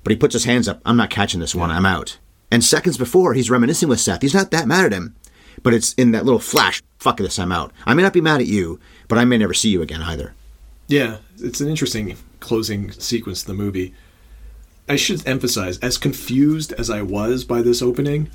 But 0.02 0.10
he 0.10 0.16
puts 0.16 0.34
his 0.34 0.44
hands 0.44 0.68
up. 0.68 0.82
I'm 0.84 0.98
not 0.98 1.08
catching 1.08 1.40
this 1.40 1.54
one. 1.54 1.70
I'm 1.70 1.86
out. 1.86 2.18
And 2.50 2.62
seconds 2.62 2.98
before, 2.98 3.32
he's 3.32 3.50
reminiscing 3.50 3.88
with 3.88 4.00
Seth. 4.00 4.20
He's 4.20 4.34
not 4.34 4.50
that 4.50 4.68
mad 4.68 4.84
at 4.84 4.92
him, 4.92 5.16
but 5.62 5.72
it's 5.72 5.94
in 5.94 6.10
that 6.10 6.26
little 6.26 6.38
flash. 6.38 6.82
Fuck 6.98 7.16
this, 7.16 7.38
I'm 7.38 7.52
out. 7.52 7.72
I 7.86 7.94
may 7.94 8.02
not 8.02 8.12
be 8.12 8.20
mad 8.20 8.42
at 8.42 8.46
you, 8.46 8.78
but 9.08 9.18
I 9.18 9.24
may 9.24 9.38
never 9.38 9.54
see 9.54 9.70
you 9.70 9.80
again 9.80 10.02
either. 10.02 10.34
Yeah, 10.86 11.16
it's 11.38 11.60
an 11.60 11.68
interesting 11.68 12.16
closing 12.40 12.92
sequence 12.92 13.40
of 13.40 13.46
the 13.46 13.54
movie. 13.54 13.94
I 14.88 14.96
should 14.96 15.26
emphasize, 15.26 15.78
as 15.78 15.98
confused 15.98 16.72
as 16.74 16.90
I 16.90 17.02
was 17.02 17.44
by 17.44 17.62
this 17.62 17.80
opening, 17.80 18.30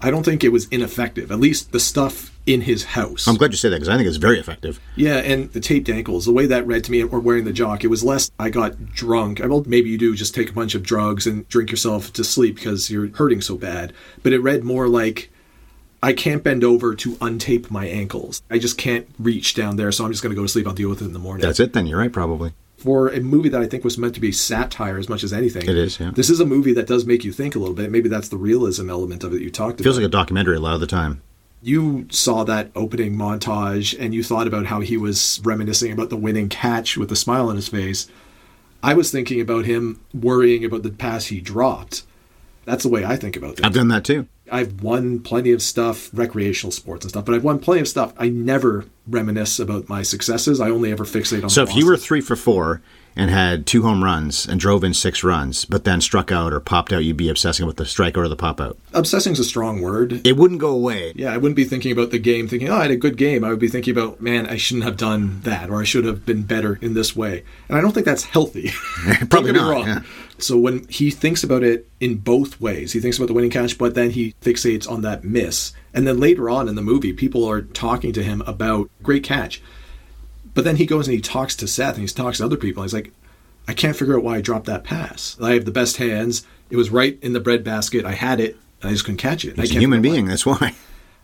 I 0.00 0.10
don't 0.10 0.22
think 0.22 0.44
it 0.44 0.50
was 0.50 0.68
ineffective. 0.68 1.32
At 1.32 1.40
least 1.40 1.72
the 1.72 1.80
stuff 1.80 2.36
in 2.46 2.62
his 2.62 2.84
house. 2.84 3.26
I'm 3.26 3.36
glad 3.36 3.52
you 3.52 3.56
said 3.56 3.72
that 3.72 3.76
because 3.76 3.88
I 3.88 3.96
think 3.96 4.06
it's 4.06 4.18
very 4.18 4.38
effective. 4.38 4.78
Yeah, 4.96 5.16
and 5.16 5.50
the 5.52 5.60
taped 5.60 5.88
ankles, 5.88 6.26
the 6.26 6.32
way 6.32 6.46
that 6.46 6.66
read 6.66 6.84
to 6.84 6.92
me, 6.92 7.02
or 7.02 7.18
wearing 7.20 7.44
the 7.44 7.52
jock, 7.52 7.84
it 7.84 7.88
was 7.88 8.04
less 8.04 8.30
I 8.38 8.50
got 8.50 8.92
drunk. 8.92 9.40
I 9.40 9.46
well, 9.46 9.64
maybe 9.66 9.88
you 9.88 9.98
do 9.98 10.14
just 10.14 10.34
take 10.34 10.50
a 10.50 10.52
bunch 10.52 10.74
of 10.74 10.82
drugs 10.82 11.26
and 11.26 11.48
drink 11.48 11.70
yourself 11.70 12.12
to 12.14 12.24
sleep 12.24 12.56
because 12.56 12.90
you're 12.90 13.08
hurting 13.16 13.40
so 13.40 13.56
bad. 13.56 13.92
But 14.22 14.32
it 14.32 14.40
read 14.40 14.62
more 14.62 14.88
like 14.88 15.30
I 16.02 16.12
can't 16.12 16.44
bend 16.44 16.64
over 16.64 16.94
to 16.96 17.12
untape 17.16 17.70
my 17.70 17.86
ankles. 17.86 18.42
I 18.50 18.58
just 18.58 18.76
can't 18.76 19.08
reach 19.18 19.54
down 19.54 19.76
there, 19.76 19.90
so 19.90 20.04
I'm 20.04 20.12
just 20.12 20.22
going 20.22 20.34
to 20.34 20.36
go 20.36 20.44
to 20.44 20.48
sleep. 20.48 20.66
I'll 20.66 20.74
deal 20.74 20.90
with 20.90 21.00
it 21.00 21.06
in 21.06 21.14
the 21.14 21.18
morning. 21.18 21.46
That's 21.46 21.60
it 21.60 21.72
then. 21.72 21.86
You're 21.86 21.98
right, 21.98 22.12
probably. 22.12 22.52
For 22.84 23.08
a 23.08 23.20
movie 23.20 23.48
that 23.48 23.62
I 23.62 23.66
think 23.66 23.82
was 23.82 23.96
meant 23.96 24.14
to 24.14 24.20
be 24.20 24.30
satire 24.30 24.98
as 24.98 25.08
much 25.08 25.24
as 25.24 25.32
anything, 25.32 25.62
It 25.66 25.76
is, 25.78 25.98
yeah. 25.98 26.10
This 26.14 26.28
is 26.28 26.38
a 26.38 26.44
movie 26.44 26.74
that 26.74 26.86
does 26.86 27.06
make 27.06 27.24
you 27.24 27.32
think 27.32 27.54
a 27.56 27.58
little 27.58 27.74
bit. 27.74 27.90
Maybe 27.90 28.10
that's 28.10 28.28
the 28.28 28.36
realism 28.36 28.90
element 28.90 29.24
of 29.24 29.32
it 29.32 29.40
you 29.40 29.50
talked 29.50 29.80
about. 29.80 29.84
Feels 29.84 29.96
like 29.96 30.04
a 30.04 30.08
documentary 30.10 30.56
a 30.56 30.60
lot 30.60 30.74
of 30.74 30.80
the 30.80 30.86
time. 30.86 31.22
you 31.62 32.06
saw 32.10 32.44
that 32.44 32.70
opening 32.76 33.16
montage 33.16 33.96
and 33.98 34.12
you 34.12 34.22
thought 34.22 34.46
about 34.46 34.66
how 34.66 34.80
he 34.80 34.98
was 34.98 35.40
reminiscing 35.44 35.92
about 35.92 36.10
the 36.10 36.16
winning 36.16 36.50
catch 36.50 36.98
with 36.98 37.10
a 37.10 37.16
smile 37.16 37.48
on 37.48 37.56
his 37.56 37.68
face. 37.68 38.06
I 38.82 38.92
was 38.92 39.10
thinking 39.10 39.40
about 39.40 39.64
him 39.64 39.98
worrying 40.12 40.62
about 40.62 40.82
the 40.82 40.90
pass 40.90 41.24
he 41.26 41.40
dropped. 41.40 42.02
That's 42.66 42.82
the 42.82 42.90
way 42.90 43.02
I 43.02 43.16
think 43.16 43.34
about 43.34 43.56
things. 43.56 43.66
I've 43.66 43.72
done 43.72 43.88
that 43.88 44.04
too. 44.04 44.28
I've 44.52 44.82
won 44.82 45.20
plenty 45.20 45.52
of 45.52 45.62
stuff, 45.62 46.10
recreational 46.12 46.70
sports 46.70 47.06
and 47.06 47.10
stuff, 47.10 47.24
but 47.24 47.34
I've 47.34 47.44
won 47.44 47.58
plenty 47.60 47.80
of 47.80 47.88
stuff. 47.88 48.12
I 48.18 48.28
never 48.28 48.84
reminisce 49.06 49.58
about 49.58 49.88
my 49.88 50.02
successes. 50.02 50.60
I 50.60 50.70
only 50.70 50.90
ever 50.92 51.04
fixate 51.04 51.42
on. 51.42 51.50
So 51.50 51.62
if 51.62 51.74
you 51.76 51.86
were 51.86 51.96
three 51.96 52.20
for 52.20 52.36
four 52.36 52.80
and 53.16 53.30
had 53.30 53.64
two 53.64 53.82
home 53.82 54.02
runs 54.02 54.44
and 54.46 54.58
drove 54.58 54.82
in 54.82 54.92
six 54.92 55.22
runs, 55.22 55.64
but 55.64 55.84
then 55.84 56.00
struck 56.00 56.32
out 56.32 56.52
or 56.52 56.58
popped 56.58 56.92
out, 56.92 57.04
you'd 57.04 57.16
be 57.16 57.28
obsessing 57.28 57.64
with 57.66 57.76
the 57.76 57.84
strikeout 57.84 58.16
or 58.16 58.28
the 58.28 58.34
pop 58.34 58.60
out. 58.60 58.76
obsessing's 58.92 59.38
a 59.38 59.44
strong 59.44 59.80
word. 59.80 60.26
It 60.26 60.36
wouldn't 60.36 60.58
go 60.60 60.70
away. 60.70 61.12
Yeah, 61.14 61.32
I 61.32 61.36
wouldn't 61.36 61.54
be 61.54 61.64
thinking 61.64 61.92
about 61.92 62.10
the 62.10 62.18
game, 62.18 62.48
thinking, 62.48 62.68
"Oh, 62.68 62.76
I 62.76 62.82
had 62.82 62.90
a 62.90 62.96
good 62.96 63.16
game." 63.16 63.44
I 63.44 63.50
would 63.50 63.58
be 63.60 63.68
thinking 63.68 63.96
about, 63.96 64.20
"Man, 64.20 64.46
I 64.46 64.56
shouldn't 64.56 64.84
have 64.84 64.96
done 64.96 65.40
that, 65.42 65.70
or 65.70 65.80
I 65.80 65.84
should 65.84 66.04
have 66.06 66.26
been 66.26 66.42
better 66.42 66.78
in 66.80 66.94
this 66.94 67.14
way." 67.14 67.44
And 67.68 67.78
I 67.78 67.80
don't 67.80 67.92
think 67.92 68.06
that's 68.06 68.24
healthy. 68.24 68.70
Probably 69.30 69.52
not, 69.52 69.70
wrong. 69.70 69.86
yeah. 69.86 70.00
So 70.38 70.58
when 70.58 70.84
he 70.88 71.10
thinks 71.12 71.44
about 71.44 71.62
it 71.62 71.86
in 72.00 72.16
both 72.16 72.60
ways, 72.60 72.92
he 72.92 73.00
thinks 73.00 73.18
about 73.18 73.28
the 73.28 73.34
winning 73.34 73.50
catch, 73.50 73.78
but 73.78 73.94
then 73.94 74.10
he 74.10 74.34
fixates 74.42 74.90
on 74.90 75.02
that 75.02 75.22
miss. 75.22 75.72
And 75.94 76.06
then 76.06 76.18
later 76.20 76.50
on 76.50 76.68
in 76.68 76.74
the 76.74 76.82
movie, 76.82 77.12
people 77.12 77.48
are 77.48 77.62
talking 77.62 78.12
to 78.12 78.22
him 78.22 78.42
about 78.46 78.90
great 79.02 79.22
catch. 79.22 79.62
But 80.52 80.64
then 80.64 80.76
he 80.76 80.86
goes 80.86 81.06
and 81.08 81.14
he 81.14 81.20
talks 81.20 81.56
to 81.56 81.66
Seth 81.68 81.94
and 81.96 82.06
he 82.08 82.12
talks 82.12 82.38
to 82.38 82.44
other 82.44 82.56
people. 82.56 82.82
And 82.82 82.90
he's 82.90 82.94
like, 82.94 83.12
I 83.66 83.72
can't 83.74 83.96
figure 83.96 84.16
out 84.16 84.24
why 84.24 84.36
I 84.36 84.40
dropped 84.40 84.66
that 84.66 84.84
pass. 84.84 85.36
I 85.40 85.54
have 85.54 85.64
the 85.64 85.70
best 85.70 85.96
hands. 85.96 86.46
It 86.68 86.76
was 86.76 86.90
right 86.90 87.18
in 87.22 87.32
the 87.32 87.40
bread 87.40 87.64
basket. 87.64 88.04
I 88.04 88.12
had 88.12 88.40
it, 88.40 88.56
and 88.82 88.90
I 88.90 88.92
just 88.92 89.04
couldn't 89.04 89.18
catch 89.18 89.44
it. 89.44 89.56
He's 89.56 89.74
a 89.74 89.78
human 89.78 90.00
out 90.00 90.04
why. 90.04 90.12
being. 90.12 90.26
That's 90.26 90.44
why. 90.44 90.74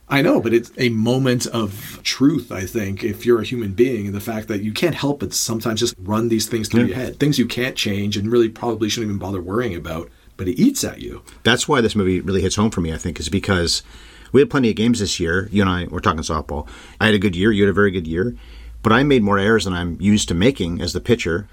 I 0.08 0.22
know, 0.22 0.40
but 0.40 0.52
it's 0.52 0.72
a 0.76 0.88
moment 0.88 1.46
of 1.46 2.00
truth, 2.02 2.50
I 2.50 2.66
think, 2.66 3.04
if 3.04 3.24
you're 3.24 3.40
a 3.40 3.44
human 3.44 3.72
being, 3.74 4.06
and 4.06 4.14
the 4.14 4.20
fact 4.20 4.48
that 4.48 4.62
you 4.62 4.72
can't 4.72 4.94
help 4.96 5.20
but 5.20 5.32
sometimes 5.32 5.78
just 5.80 5.94
run 6.00 6.28
these 6.28 6.48
things 6.48 6.68
through 6.68 6.80
Yeah. 6.82 6.86
your 6.88 6.96
head. 6.96 7.20
Things 7.20 7.38
you 7.38 7.46
can't 7.46 7.76
change 7.76 8.16
and 8.16 8.32
really 8.32 8.48
probably 8.48 8.88
shouldn't 8.88 9.10
even 9.10 9.18
bother 9.20 9.40
worrying 9.40 9.76
about, 9.76 10.10
but 10.36 10.48
it 10.48 10.58
eats 10.60 10.82
at 10.82 11.00
you. 11.00 11.22
That's 11.44 11.68
why 11.68 11.80
this 11.80 11.94
movie 11.94 12.20
really 12.20 12.42
hits 12.42 12.56
home 12.56 12.70
for 12.70 12.80
me, 12.80 12.92
I 12.92 12.96
think, 12.96 13.20
is 13.20 13.28
because 13.28 13.82
we 14.32 14.40
had 14.40 14.50
plenty 14.50 14.70
of 14.70 14.76
games 14.76 15.00
this 15.00 15.20
year. 15.20 15.48
You 15.50 15.62
and 15.62 15.70
I 15.70 15.86
were 15.86 16.00
talking 16.00 16.20
softball. 16.22 16.68
I 17.00 17.06
had 17.06 17.14
a 17.14 17.18
good 17.18 17.36
year. 17.36 17.52
You 17.52 17.64
had 17.64 17.70
a 17.70 17.74
very 17.74 17.90
good 17.90 18.06
year. 18.06 18.36
But 18.82 18.92
I 18.92 19.02
made 19.02 19.22
more 19.22 19.38
errors 19.38 19.64
than 19.64 19.74
I'm 19.74 20.00
used 20.00 20.28
to 20.28 20.34
making 20.34 20.80
as 20.80 20.92
the 20.92 21.00
pitcher. 21.00 21.48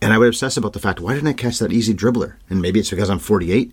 And 0.00 0.12
I 0.12 0.18
would 0.18 0.28
obsess 0.28 0.56
about 0.56 0.72
the 0.72 0.78
fact, 0.78 1.00
why 1.00 1.14
didn't 1.14 1.28
I 1.28 1.32
catch 1.32 1.58
that 1.58 1.72
easy 1.72 1.94
dribbler? 1.94 2.36
And 2.48 2.62
maybe 2.62 2.78
it's 2.78 2.90
because 2.90 3.10
I'm 3.10 3.18
48. 3.18 3.72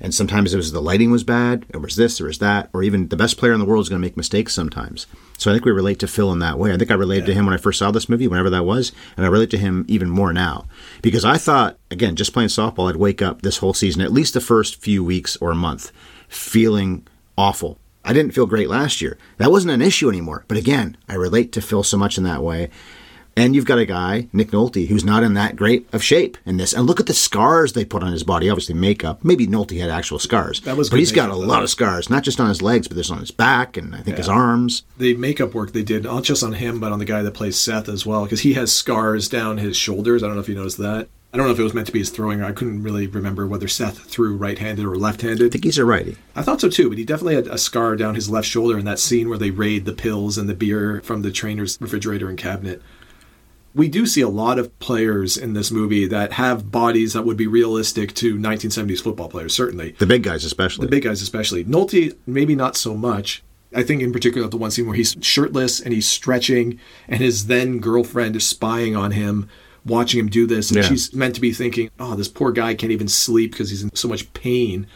And 0.00 0.14
sometimes 0.14 0.52
it 0.52 0.58
was 0.58 0.72
the 0.72 0.82
lighting 0.82 1.10
was 1.10 1.24
bad, 1.24 1.64
it 1.70 1.78
was 1.78 1.96
this, 1.96 2.20
or 2.20 2.26
was 2.26 2.38
that, 2.38 2.68
or 2.74 2.82
even 2.82 3.08
the 3.08 3.16
best 3.16 3.38
player 3.38 3.52
in 3.52 3.60
the 3.60 3.64
world 3.64 3.82
is 3.82 3.88
going 3.88 4.00
to 4.00 4.06
make 4.06 4.16
mistakes 4.16 4.54
sometimes. 4.54 5.06
So 5.38 5.50
I 5.50 5.54
think 5.54 5.64
we 5.64 5.72
relate 5.72 5.98
to 6.00 6.06
Phil 6.06 6.32
in 6.32 6.38
that 6.40 6.58
way. 6.58 6.72
I 6.72 6.76
think 6.76 6.90
I 6.90 6.94
related 6.94 7.24
to 7.26 7.34
him 7.34 7.46
when 7.46 7.54
I 7.54 7.58
first 7.58 7.78
saw 7.78 7.90
this 7.90 8.08
movie, 8.08 8.28
whenever 8.28 8.50
that 8.50 8.66
was, 8.66 8.92
and 9.16 9.24
I 9.24 9.28
relate 9.30 9.50
to 9.50 9.58
him 9.58 9.86
even 9.88 10.10
more 10.10 10.32
now. 10.34 10.66
Because 11.00 11.24
I 11.24 11.38
thought, 11.38 11.78
again, 11.90 12.14
just 12.14 12.34
playing 12.34 12.50
softball, 12.50 12.90
I'd 12.90 12.96
wake 12.96 13.22
up 13.22 13.40
this 13.40 13.58
whole 13.58 13.72
season, 13.72 14.02
at 14.02 14.12
least 14.12 14.34
the 14.34 14.40
first 14.40 14.82
few 14.82 15.02
weeks 15.02 15.36
or 15.38 15.50
a 15.50 15.56
month, 15.56 15.92
feeling 16.28 17.06
awful. 17.36 17.78
I 18.04 18.12
didn't 18.12 18.32
feel 18.32 18.46
great 18.46 18.68
last 18.68 19.00
year. 19.00 19.18
That 19.38 19.50
wasn't 19.50 19.72
an 19.72 19.82
issue 19.82 20.08
anymore. 20.08 20.44
But 20.46 20.58
again, 20.58 20.96
I 21.08 21.14
relate 21.14 21.52
to 21.52 21.60
Phil 21.60 21.82
so 21.82 21.96
much 21.96 22.16
in 22.16 22.24
that 22.24 22.42
way. 22.42 22.70
And 23.38 23.54
you've 23.54 23.66
got 23.66 23.78
a 23.78 23.84
guy, 23.84 24.28
Nick 24.32 24.50
Nolte, 24.50 24.88
who's 24.88 25.04
not 25.04 25.22
in 25.22 25.34
that 25.34 25.56
great 25.56 25.86
of 25.92 26.02
shape 26.02 26.38
in 26.46 26.56
this. 26.56 26.72
And 26.72 26.86
look 26.86 27.00
at 27.00 27.06
the 27.06 27.12
scars 27.12 27.74
they 27.74 27.84
put 27.84 28.02
on 28.02 28.12
his 28.12 28.24
body. 28.24 28.48
Obviously, 28.48 28.74
makeup. 28.74 29.22
Maybe 29.22 29.46
Nolte 29.46 29.78
had 29.78 29.90
actual 29.90 30.18
scars. 30.18 30.62
That 30.62 30.78
was 30.78 30.88
but 30.88 30.98
he's 30.98 31.12
got 31.12 31.28
a 31.28 31.36
lot 31.36 31.62
of 31.62 31.68
scars, 31.68 32.08
not 32.08 32.22
just 32.22 32.40
on 32.40 32.48
his 32.48 32.62
legs, 32.62 32.88
but 32.88 32.94
there's 32.94 33.10
on 33.10 33.20
his 33.20 33.30
back 33.30 33.76
and 33.76 33.94
I 33.94 34.00
think 34.00 34.16
his 34.16 34.28
arms. 34.28 34.84
The 34.96 35.14
makeup 35.16 35.52
work 35.52 35.72
they 35.72 35.82
did, 35.82 36.04
not 36.04 36.24
just 36.24 36.42
on 36.42 36.54
him, 36.54 36.80
but 36.80 36.92
on 36.92 36.98
the 36.98 37.04
guy 37.04 37.20
that 37.20 37.34
plays 37.34 37.58
Seth 37.58 37.90
as 37.90 38.06
well, 38.06 38.24
because 38.24 38.40
he 38.40 38.54
has 38.54 38.72
scars 38.72 39.28
down 39.28 39.58
his 39.58 39.76
shoulders. 39.76 40.22
I 40.22 40.28
don't 40.28 40.36
know 40.36 40.40
if 40.40 40.48
you 40.48 40.54
noticed 40.54 40.78
that. 40.78 41.08
I 41.34 41.36
don't 41.36 41.48
know 41.48 41.52
if 41.52 41.58
it 41.58 41.64
was 41.64 41.74
meant 41.74 41.88
to 41.88 41.92
be 41.92 41.98
his 41.98 42.08
throwing. 42.08 42.42
I 42.42 42.52
couldn't 42.52 42.82
really 42.82 43.06
remember 43.06 43.46
whether 43.46 43.68
Seth 43.68 43.98
threw 43.98 44.34
right-handed 44.34 44.86
or 44.86 44.96
left-handed. 44.96 45.46
I 45.46 45.50
think 45.50 45.64
he's 45.64 45.76
a 45.76 45.84
righty. 45.84 46.16
I 46.34 46.40
thought 46.40 46.62
so 46.62 46.70
too, 46.70 46.88
but 46.88 46.96
he 46.96 47.04
definitely 47.04 47.34
had 47.34 47.48
a 47.48 47.58
scar 47.58 47.94
down 47.96 48.14
his 48.14 48.30
left 48.30 48.48
shoulder 48.48 48.78
in 48.78 48.86
that 48.86 48.98
scene 48.98 49.28
where 49.28 49.36
they 49.36 49.50
raid 49.50 49.84
the 49.84 49.92
pills 49.92 50.38
and 50.38 50.48
the 50.48 50.54
beer 50.54 51.02
from 51.04 51.20
the 51.20 51.30
trainer's 51.30 51.76
refrigerator 51.78 52.30
and 52.30 52.38
cabinet. 52.38 52.80
We 53.76 53.88
do 53.88 54.06
see 54.06 54.22
a 54.22 54.28
lot 54.28 54.58
of 54.58 54.76
players 54.78 55.36
in 55.36 55.52
this 55.52 55.70
movie 55.70 56.06
that 56.06 56.32
have 56.32 56.70
bodies 56.72 57.12
that 57.12 57.26
would 57.26 57.36
be 57.36 57.46
realistic 57.46 58.14
to 58.14 58.36
1970s 58.36 59.02
football 59.02 59.28
players, 59.28 59.52
certainly. 59.52 59.94
The 59.98 60.06
big 60.06 60.22
guys, 60.22 60.44
especially. 60.46 60.86
The 60.86 60.90
big 60.90 61.02
guys, 61.02 61.20
especially. 61.20 61.62
Nolte, 61.66 62.16
maybe 62.26 62.54
not 62.54 62.74
so 62.76 62.96
much. 62.96 63.42
I 63.74 63.82
think 63.82 64.00
in 64.00 64.12
particular 64.14 64.48
the 64.48 64.56
one 64.56 64.70
scene 64.70 64.86
where 64.86 64.96
he's 64.96 65.14
shirtless 65.20 65.78
and 65.78 65.92
he's 65.92 66.06
stretching, 66.06 66.80
and 67.06 67.20
his 67.20 67.48
then 67.48 67.78
girlfriend 67.78 68.34
is 68.34 68.46
spying 68.46 68.96
on 68.96 69.10
him, 69.10 69.46
watching 69.84 70.20
him 70.20 70.28
do 70.30 70.46
this, 70.46 70.70
and 70.70 70.78
Yeah. 70.78 70.88
she's 70.88 71.12
meant 71.12 71.34
to 71.34 71.42
be 71.42 71.52
thinking, 71.52 71.90
"Oh, 72.00 72.16
this 72.16 72.28
poor 72.28 72.52
guy 72.52 72.72
can't 72.74 72.92
even 72.92 73.08
sleep 73.08 73.50
because 73.50 73.68
he's 73.68 73.82
in 73.82 73.94
so 73.94 74.08
much 74.08 74.32
pain." 74.32 74.86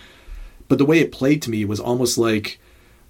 But 0.68 0.78
the 0.78 0.87
way 0.87 1.00
it 1.00 1.12
played 1.12 1.42
to 1.42 1.50
me 1.50 1.66
was 1.66 1.80
almost 1.80 2.16
like 2.16 2.58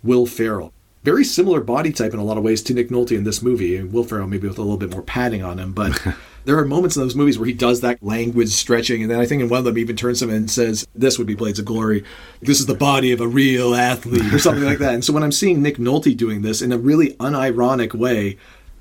Will 0.02 0.26
Ferrell. 0.26 0.72
Very 1.02 1.24
similar 1.24 1.60
body 1.60 1.92
type 1.92 2.12
in 2.12 2.18
a 2.18 2.24
lot 2.24 2.36
of 2.36 2.44
ways 2.44 2.62
to 2.62 2.74
Nick 2.74 2.90
Nolte 2.90 3.16
in 3.16 3.24
this 3.24 3.40
movie, 3.40 3.76
and 3.76 3.92
Will 3.92 4.04
Ferrell 4.04 4.26
maybe 4.26 4.46
with 4.46 4.58
a 4.58 4.62
little 4.62 4.76
bit 4.76 4.90
more 4.90 5.02
padding 5.02 5.42
on 5.42 5.58
him, 5.58 5.72
but. 5.72 6.00
There 6.44 6.58
are 6.58 6.64
moments 6.64 6.96
in 6.96 7.02
those 7.02 7.14
movies 7.14 7.38
where 7.38 7.46
he 7.46 7.52
does 7.52 7.82
that 7.82 8.02
language 8.02 8.48
stretching, 8.48 9.02
and 9.02 9.10
then 9.10 9.20
I 9.20 9.26
think 9.26 9.42
in 9.42 9.50
one 9.50 9.58
of 9.58 9.64
them 9.66 9.76
he 9.76 9.82
even 9.82 9.96
turns 9.96 10.22
him 10.22 10.30
and 10.30 10.50
says, 10.50 10.86
"This 10.94 11.18
would 11.18 11.26
be 11.26 11.34
Blades 11.34 11.58
of 11.58 11.66
Glory. 11.66 12.02
This 12.40 12.60
is 12.60 12.66
the 12.66 12.74
body 12.74 13.12
of 13.12 13.20
a 13.20 13.28
real 13.28 13.74
athlete," 13.74 14.32
or 14.32 14.38
something 14.38 14.64
like 14.64 14.78
that. 14.78 14.94
And 14.94 15.04
so 15.04 15.12
when 15.12 15.22
I'm 15.22 15.32
seeing 15.32 15.60
Nick 15.60 15.76
Nolte 15.76 16.16
doing 16.16 16.40
this 16.40 16.62
in 16.62 16.72
a 16.72 16.78
really 16.78 17.12
unironic 17.14 17.94
way, 17.94 18.38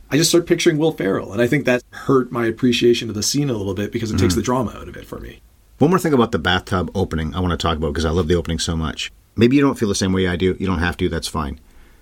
I 0.09 0.15
just 0.17 0.29
start 0.29 0.47
picturing 0.47 0.77
Will 0.77 0.93
Ferrell, 0.93 1.33
and 1.33 1.41
I 1.41 1.47
think 1.47 1.65
that 1.65 1.83
hurt 1.91 2.31
my 2.31 2.45
appreciation 2.45 3.09
of 3.09 3.15
the 3.15 3.23
scene 3.23 3.49
a 3.49 3.53
little 3.53 3.73
bit 3.73 3.91
because 3.91 4.09
it 4.09 4.17
takes 4.17 4.33
mm-hmm. 4.33 4.39
the 4.39 4.45
drama 4.45 4.71
out 4.71 4.87
of 4.87 4.95
it 4.95 5.05
for 5.05 5.19
me. 5.19 5.41
One 5.79 5.91
more 5.91 5.99
thing 5.99 6.13
about 6.13 6.31
the 6.31 6.39
bathtub 6.39 6.89
opening 6.95 7.35
I 7.35 7.41
want 7.41 7.51
to 7.51 7.57
talk 7.57 7.77
about 7.77 7.93
because 7.93 8.05
I 8.05 8.09
love 8.09 8.27
the 8.27 8.35
opening 8.35 8.59
so 8.59 8.75
much. 8.75 9.11
Maybe 9.35 9.57
you 9.57 9.61
don't 9.61 9.77
feel 9.77 9.89
the 9.89 9.95
same 9.95 10.13
way 10.13 10.27
I 10.27 10.37
do. 10.37 10.55
You 10.59 10.65
don't 10.65 10.79
have 10.79 10.97
to. 10.97 11.09
That's 11.09 11.27
fine. 11.27 11.59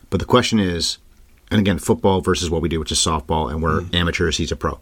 But 0.09 0.19
the 0.19 0.25
question 0.25 0.59
is, 0.59 0.97
and 1.49 1.59
again, 1.59 1.79
football 1.79 2.21
versus 2.21 2.49
what 2.49 2.61
we 2.61 2.69
do, 2.69 2.79
which 2.79 2.91
is 2.91 2.99
softball, 2.99 3.49
and 3.51 3.61
we're 3.61 3.81
mm-hmm. 3.81 3.95
amateurs. 3.95 4.37
He's 4.37 4.51
a 4.51 4.55
pro. 4.55 4.79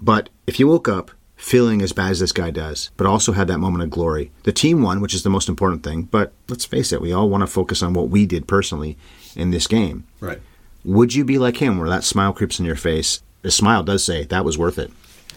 But 0.00 0.28
if 0.46 0.58
you 0.58 0.68
woke 0.68 0.88
up 0.88 1.10
feeling 1.36 1.82
as 1.82 1.92
bad 1.92 2.10
as 2.10 2.20
this 2.20 2.32
guy 2.32 2.50
does, 2.50 2.90
but 2.96 3.06
also 3.06 3.32
had 3.32 3.48
that 3.48 3.58
moment 3.58 3.84
of 3.84 3.90
glory, 3.90 4.30
the 4.42 4.52
team 4.52 4.82
won, 4.82 5.00
which 5.00 5.14
is 5.14 5.22
the 5.22 5.30
most 5.30 5.48
important 5.48 5.82
thing. 5.84 6.02
But 6.02 6.32
let's 6.48 6.64
face 6.64 6.92
it, 6.92 7.00
we 7.00 7.12
all 7.12 7.28
want 7.28 7.42
to 7.42 7.46
focus 7.46 7.82
on 7.82 7.94
what 7.94 8.08
we 8.08 8.26
did 8.26 8.48
personally 8.48 8.96
in 9.36 9.50
this 9.50 9.66
game. 9.66 10.04
Right. 10.20 10.40
Would 10.84 11.14
you 11.14 11.24
be 11.24 11.38
like 11.38 11.58
him, 11.58 11.78
where 11.78 11.88
that 11.88 12.04
smile 12.04 12.32
creeps 12.32 12.58
in 12.58 12.64
your 12.64 12.76
face? 12.76 13.22
The 13.42 13.50
smile 13.50 13.82
does 13.82 14.04
say 14.04 14.24
that 14.24 14.44
was 14.44 14.58
worth 14.58 14.78
it. 14.78 14.90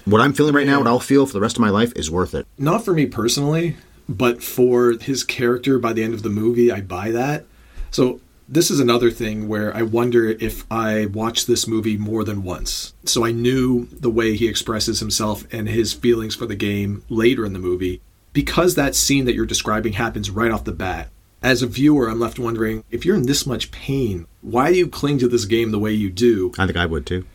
What 0.06 0.22
I'm 0.22 0.34
feeling 0.34 0.56
right 0.56 0.66
now, 0.66 0.80
what 0.80 0.88
I'll 0.88 1.00
feel 1.00 1.28
for 1.28 1.34
the 1.34 1.42
rest 1.42 1.58
of 1.58 1.62
my 1.62 1.70
life, 1.70 1.94
is 1.96 2.10
worth 2.10 2.34
it. 2.34 2.48
Not 2.58 2.84
for 2.84 2.94
me 2.94 3.06
personally, 3.06 3.76
but 4.10 4.42
for 4.42 4.94
his 5.00 5.24
character 5.24 5.78
by 5.78 5.94
the 5.94 6.04
end 6.04 6.16
of 6.16 6.24
the 6.24 6.30
movie, 6.30 6.72
I 6.72 6.82
buy 6.82 7.12
that. 7.12 7.46
So 7.92 8.20
this 8.52 8.70
is 8.70 8.82
another 8.82 9.10
thing 9.10 9.48
where 9.48 9.76
I 9.76 9.82
wonder 9.82 10.30
if 10.30 10.66
I 10.70 11.06
watched 11.06 11.48
this 11.48 11.68
movie 11.68 11.98
more 11.98 12.26
than 12.26 12.44
once. 12.44 12.94
So 13.06 13.24
I 13.24 13.32
knew 13.32 13.88
the 13.92 14.10
way 14.10 14.36
he 14.36 14.50
expresses 14.50 15.00
himself 15.00 15.46
and 15.54 15.70
his 15.70 15.94
feelings 15.94 16.36
for 16.36 16.46
the 16.46 16.56
game 16.56 17.04
later 17.08 17.46
in 17.46 17.54
the 17.54 17.60
movie. 17.60 18.02
Because 18.34 18.76
that 18.76 18.94
scene 18.94 19.24
that 19.24 19.36
you're 19.36 19.46
describing 19.46 19.94
happens 19.94 20.30
right 20.30 20.52
off 20.52 20.66
the 20.66 20.74
bat, 20.74 21.10
as 21.42 21.64
a 21.64 21.68
viewer, 21.68 22.08
I'm 22.08 22.20
left 22.20 22.40
wondering 22.40 22.84
if 22.92 23.06
you're 23.06 23.16
in 23.16 23.26
this 23.26 23.46
much 23.46 23.72
pain, 23.72 24.28
why 24.42 24.72
do 24.72 24.78
you 24.78 24.88
cling 24.88 25.18
to 25.20 25.30
this 25.30 25.46
game 25.46 25.72
the 25.72 25.80
way 25.80 25.94
you 25.94 26.10
do? 26.10 26.52
I 26.60 26.66
think 26.66 26.78
I 26.78 26.86
would 26.86 27.06
too. 27.06 27.26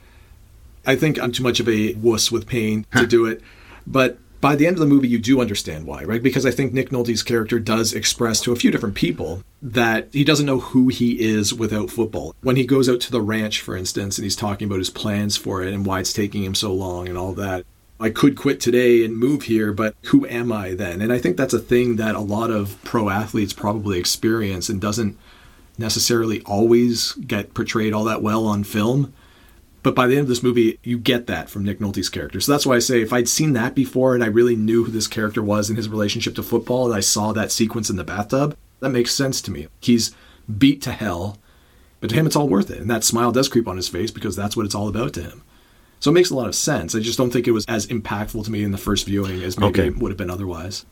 I 0.86 0.96
think 0.96 1.18
I'm 1.18 1.32
too 1.32 1.42
much 1.42 1.60
of 1.60 1.68
a 1.68 1.94
wuss 1.94 2.30
with 2.30 2.46
pain 2.46 2.86
to 2.94 3.06
do 3.06 3.24
it. 3.24 3.40
But 3.86 4.18
by 4.40 4.56
the 4.56 4.66
end 4.66 4.76
of 4.76 4.80
the 4.80 4.86
movie, 4.86 5.08
you 5.08 5.18
do 5.18 5.40
understand 5.40 5.86
why, 5.86 6.04
right? 6.04 6.22
Because 6.22 6.44
I 6.46 6.50
think 6.50 6.72
Nick 6.72 6.90
Nolte's 6.90 7.22
character 7.22 7.58
does 7.58 7.92
express 7.92 8.40
to 8.42 8.52
a 8.52 8.56
few 8.56 8.70
different 8.70 8.94
people 8.94 9.42
that 9.62 10.08
he 10.12 10.24
doesn't 10.24 10.46
know 10.46 10.60
who 10.60 10.88
he 10.88 11.20
is 11.20 11.54
without 11.54 11.90
football. 11.90 12.34
When 12.42 12.56
he 12.56 12.66
goes 12.66 12.88
out 12.88 13.00
to 13.02 13.12
the 13.12 13.20
ranch, 13.20 13.60
for 13.60 13.76
instance, 13.76 14.18
and 14.18 14.24
he's 14.24 14.36
talking 14.36 14.66
about 14.66 14.78
his 14.78 14.90
plans 14.90 15.36
for 15.36 15.62
it 15.62 15.72
and 15.72 15.86
why 15.86 16.00
it's 16.00 16.12
taking 16.12 16.44
him 16.44 16.54
so 16.54 16.72
long 16.72 17.08
and 17.08 17.16
all 17.16 17.32
that. 17.34 17.64
I 17.98 18.10
could 18.10 18.36
quit 18.36 18.60
today 18.60 19.04
and 19.04 19.16
move 19.16 19.44
here, 19.44 19.72
but 19.72 19.94
who 20.06 20.26
am 20.26 20.52
I 20.52 20.74
then? 20.74 21.00
And 21.00 21.10
I 21.10 21.18
think 21.18 21.38
that's 21.38 21.54
a 21.54 21.58
thing 21.58 21.96
that 21.96 22.14
a 22.14 22.20
lot 22.20 22.50
of 22.50 22.76
pro 22.84 23.08
athletes 23.08 23.54
probably 23.54 23.98
experience 23.98 24.68
and 24.68 24.80
doesn't 24.80 25.16
necessarily 25.78 26.42
always 26.42 27.12
get 27.12 27.54
portrayed 27.54 27.94
all 27.94 28.04
that 28.04 28.22
well 28.22 28.46
on 28.46 28.64
film. 28.64 29.14
But 29.86 29.94
by 29.94 30.08
the 30.08 30.14
end 30.14 30.22
of 30.22 30.28
this 30.28 30.42
movie, 30.42 30.80
you 30.82 30.98
get 30.98 31.28
that 31.28 31.48
from 31.48 31.62
Nick 31.62 31.78
Nolte's 31.78 32.08
character. 32.08 32.40
So 32.40 32.50
that's 32.50 32.66
why 32.66 32.74
I 32.74 32.80
say 32.80 33.02
if 33.02 33.12
I'd 33.12 33.28
seen 33.28 33.52
that 33.52 33.72
before 33.76 34.16
and 34.16 34.24
I 34.24 34.26
really 34.26 34.56
knew 34.56 34.82
who 34.82 34.90
this 34.90 35.06
character 35.06 35.40
was 35.44 35.70
in 35.70 35.76
his 35.76 35.88
relationship 35.88 36.34
to 36.34 36.42
football 36.42 36.86
and 36.86 36.94
I 36.96 36.98
saw 36.98 37.30
that 37.32 37.52
sequence 37.52 37.88
in 37.88 37.94
the 37.94 38.02
bathtub, 38.02 38.56
that 38.80 38.88
makes 38.88 39.14
sense 39.14 39.40
to 39.42 39.52
me. 39.52 39.68
He's 39.78 40.12
beat 40.58 40.82
to 40.82 40.90
hell, 40.90 41.38
but 42.00 42.10
to 42.10 42.16
him 42.16 42.26
it's 42.26 42.34
all 42.34 42.48
worth 42.48 42.68
it. 42.68 42.80
And 42.80 42.90
that 42.90 43.04
smile 43.04 43.30
does 43.30 43.48
creep 43.48 43.68
on 43.68 43.76
his 43.76 43.88
face 43.88 44.10
because 44.10 44.34
that's 44.34 44.56
what 44.56 44.66
it's 44.66 44.74
all 44.74 44.88
about 44.88 45.12
to 45.12 45.22
him. 45.22 45.44
So 46.00 46.10
it 46.10 46.14
makes 46.14 46.30
a 46.30 46.34
lot 46.34 46.48
of 46.48 46.56
sense. 46.56 46.96
I 46.96 46.98
just 46.98 47.16
don't 47.16 47.30
think 47.32 47.46
it 47.46 47.52
was 47.52 47.64
as 47.68 47.86
impactful 47.86 48.44
to 48.44 48.50
me 48.50 48.64
in 48.64 48.72
the 48.72 48.78
first 48.78 49.06
viewing 49.06 49.40
as 49.44 49.56
maybe 49.56 49.82
Okay. 49.82 49.86
it 49.86 49.98
would 49.98 50.10
have 50.10 50.18
been 50.18 50.30
otherwise. 50.30 50.84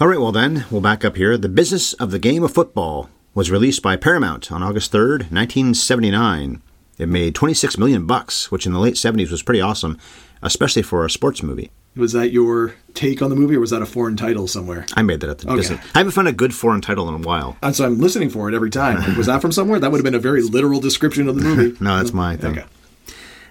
All 0.00 0.08
right, 0.08 0.18
well 0.18 0.32
then, 0.32 0.64
we'll 0.72 0.80
back 0.80 1.04
up 1.04 1.14
here. 1.14 1.38
The 1.38 1.48
Business 1.48 1.92
of 1.92 2.10
the 2.10 2.18
Game 2.18 2.42
of 2.42 2.52
Football 2.52 3.10
was 3.32 3.48
released 3.52 3.80
by 3.80 3.94
Paramount 3.94 4.50
on 4.50 4.60
August 4.60 4.90
3rd, 4.90 5.30
1979. 5.30 6.60
It 6.98 7.08
made 7.08 7.34
26 7.34 7.76
million 7.78 8.06
bucks, 8.06 8.50
which 8.50 8.66
in 8.66 8.72
the 8.72 8.78
late 8.78 8.94
70s 8.94 9.30
was 9.30 9.42
pretty 9.42 9.60
awesome, 9.60 9.98
especially 10.42 10.82
for 10.82 11.04
a 11.04 11.10
sports 11.10 11.42
movie. 11.42 11.70
Was 11.96 12.12
that 12.12 12.32
your 12.32 12.74
take 12.94 13.22
on 13.22 13.30
the 13.30 13.36
movie 13.36 13.54
or 13.56 13.60
was 13.60 13.70
that 13.70 13.82
a 13.82 13.86
foreign 13.86 14.16
title 14.16 14.48
somewhere? 14.48 14.84
I 14.94 15.02
made 15.02 15.20
that 15.20 15.30
up. 15.30 15.44
Okay. 15.46 15.56
business. 15.56 15.84
I 15.94 15.98
haven't 15.98 16.12
found 16.12 16.26
a 16.28 16.32
good 16.32 16.54
foreign 16.54 16.80
title 16.80 17.08
in 17.08 17.14
a 17.14 17.18
while. 17.26 17.56
And 17.62 17.74
so 17.74 17.84
I'm 17.84 17.98
listening 17.98 18.30
for 18.30 18.48
it 18.48 18.54
every 18.54 18.70
time. 18.70 18.98
Like, 18.98 19.16
was 19.16 19.26
that 19.26 19.40
from 19.40 19.52
somewhere? 19.52 19.78
That 19.78 19.90
would 19.92 19.98
have 19.98 20.04
been 20.04 20.14
a 20.14 20.18
very 20.20 20.42
literal 20.42 20.80
description 20.80 21.28
of 21.28 21.36
the 21.36 21.42
movie. 21.42 21.76
No, 21.84 21.96
that's 21.96 22.12
my 22.12 22.36
thing. 22.36 22.58
Okay. 22.58 22.66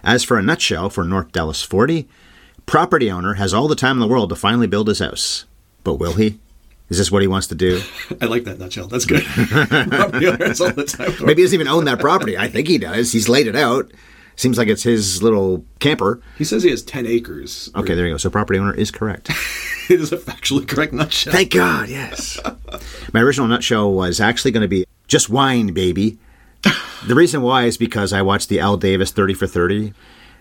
As 0.04 0.24
for 0.24 0.38
a 0.38 0.42
nutshell 0.42 0.90
for 0.90 1.06
North 1.06 1.32
Dallas 1.32 1.64
40, 1.64 2.08
property 2.66 3.10
owner 3.10 3.36
has 3.36 3.54
all 3.54 3.68
the 3.70 3.76
time 3.76 3.96
in 3.98 4.00
the 4.02 4.08
world 4.08 4.30
to 4.30 4.36
finally 4.36 4.68
build 4.68 4.88
his 4.90 5.00
house. 5.00 5.46
But 5.86 5.96
will 5.96 6.14
he? 6.14 6.40
Is 6.90 6.98
this 6.98 7.12
what 7.12 7.22
he 7.22 7.28
wants 7.28 7.48
to 7.48 7.56
do? 7.56 7.82
I 8.22 8.26
like 8.26 8.44
that 8.44 8.60
nutshell. 8.60 8.88
That's 8.88 9.06
good. 9.06 9.24
Property 9.26 10.28
all 10.28 10.36
the 10.36 10.86
time. 10.88 11.26
Maybe 11.26 11.42
he 11.42 11.46
doesn't 11.46 11.56
even 11.56 11.68
own 11.68 11.86
that 11.86 12.00
property. 12.00 12.38
I 12.38 12.48
think 12.48 12.68
he 12.68 12.78
does. 12.78 13.12
He's 13.12 13.30
laid 13.30 13.48
it 13.48 13.56
out. 13.56 13.92
Seems 14.36 14.58
like 14.58 14.68
it's 14.68 14.84
his 14.84 15.22
little 15.22 15.64
camper. 15.80 16.22
He 16.38 16.44
says 16.44 16.64
he 16.64 16.72
has 16.72 16.82
10 16.82 17.06
acres. 17.06 17.70
Okay, 17.76 17.94
there 17.94 18.08
you 18.08 18.14
go. 18.14 18.18
So 18.18 18.30
property 18.30 18.60
owner 18.60 18.74
is 18.74 18.92
correct. 18.92 19.32
It 19.90 20.00
is 20.00 20.14
a 20.14 20.18
factually 20.18 20.66
correct 20.66 20.94
nutshell. 20.94 21.34
Thank 21.34 21.52
God, 21.52 21.90
yes. 21.90 22.40
My 23.12 23.20
original 23.20 23.50
nutshell 23.50 23.92
was 23.92 24.22
actually 24.22 24.52
going 24.52 24.62
to 24.62 24.68
be 24.70 24.86
just 25.10 25.30
whine, 25.30 25.74
baby. 25.74 26.18
The 27.06 27.16
reason 27.16 27.42
why 27.42 27.66
is 27.66 27.76
because 27.76 28.14
I 28.14 28.22
watched 28.22 28.48
the 28.48 28.62
Al 28.62 28.78
Davis 28.78 29.12
30 29.12 29.34
for 29.34 29.46
30, 29.46 29.94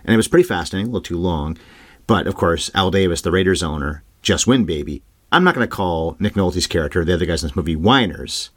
and 0.05 0.13
it 0.13 0.15
was 0.15 0.29
pretty 0.29 0.47
fascinating, 0.47 0.87
a 0.87 0.91
little 0.91 1.03
too 1.03 1.17
long. 1.17 1.57
But 2.07 2.25
of 2.25 2.35
course, 2.35 2.71
Al 2.73 2.89
Davis, 2.89 3.21
the 3.21 3.31
Raiders 3.31 3.61
owner, 3.61 4.01
just 4.21 4.47
win, 4.47 4.63
baby. 4.63 5.03
I'm 5.33 5.43
not 5.43 5.55
going 5.55 5.67
to 5.67 5.75
call 5.75 6.15
Nick 6.19 6.35
Nolte's 6.35 6.67
character, 6.67 7.03
the 7.03 7.15
other 7.15 7.25
guys 7.25 7.41
in 7.41 7.49
this 7.49 7.55
movie, 7.55 7.75
whiners, 7.75 8.51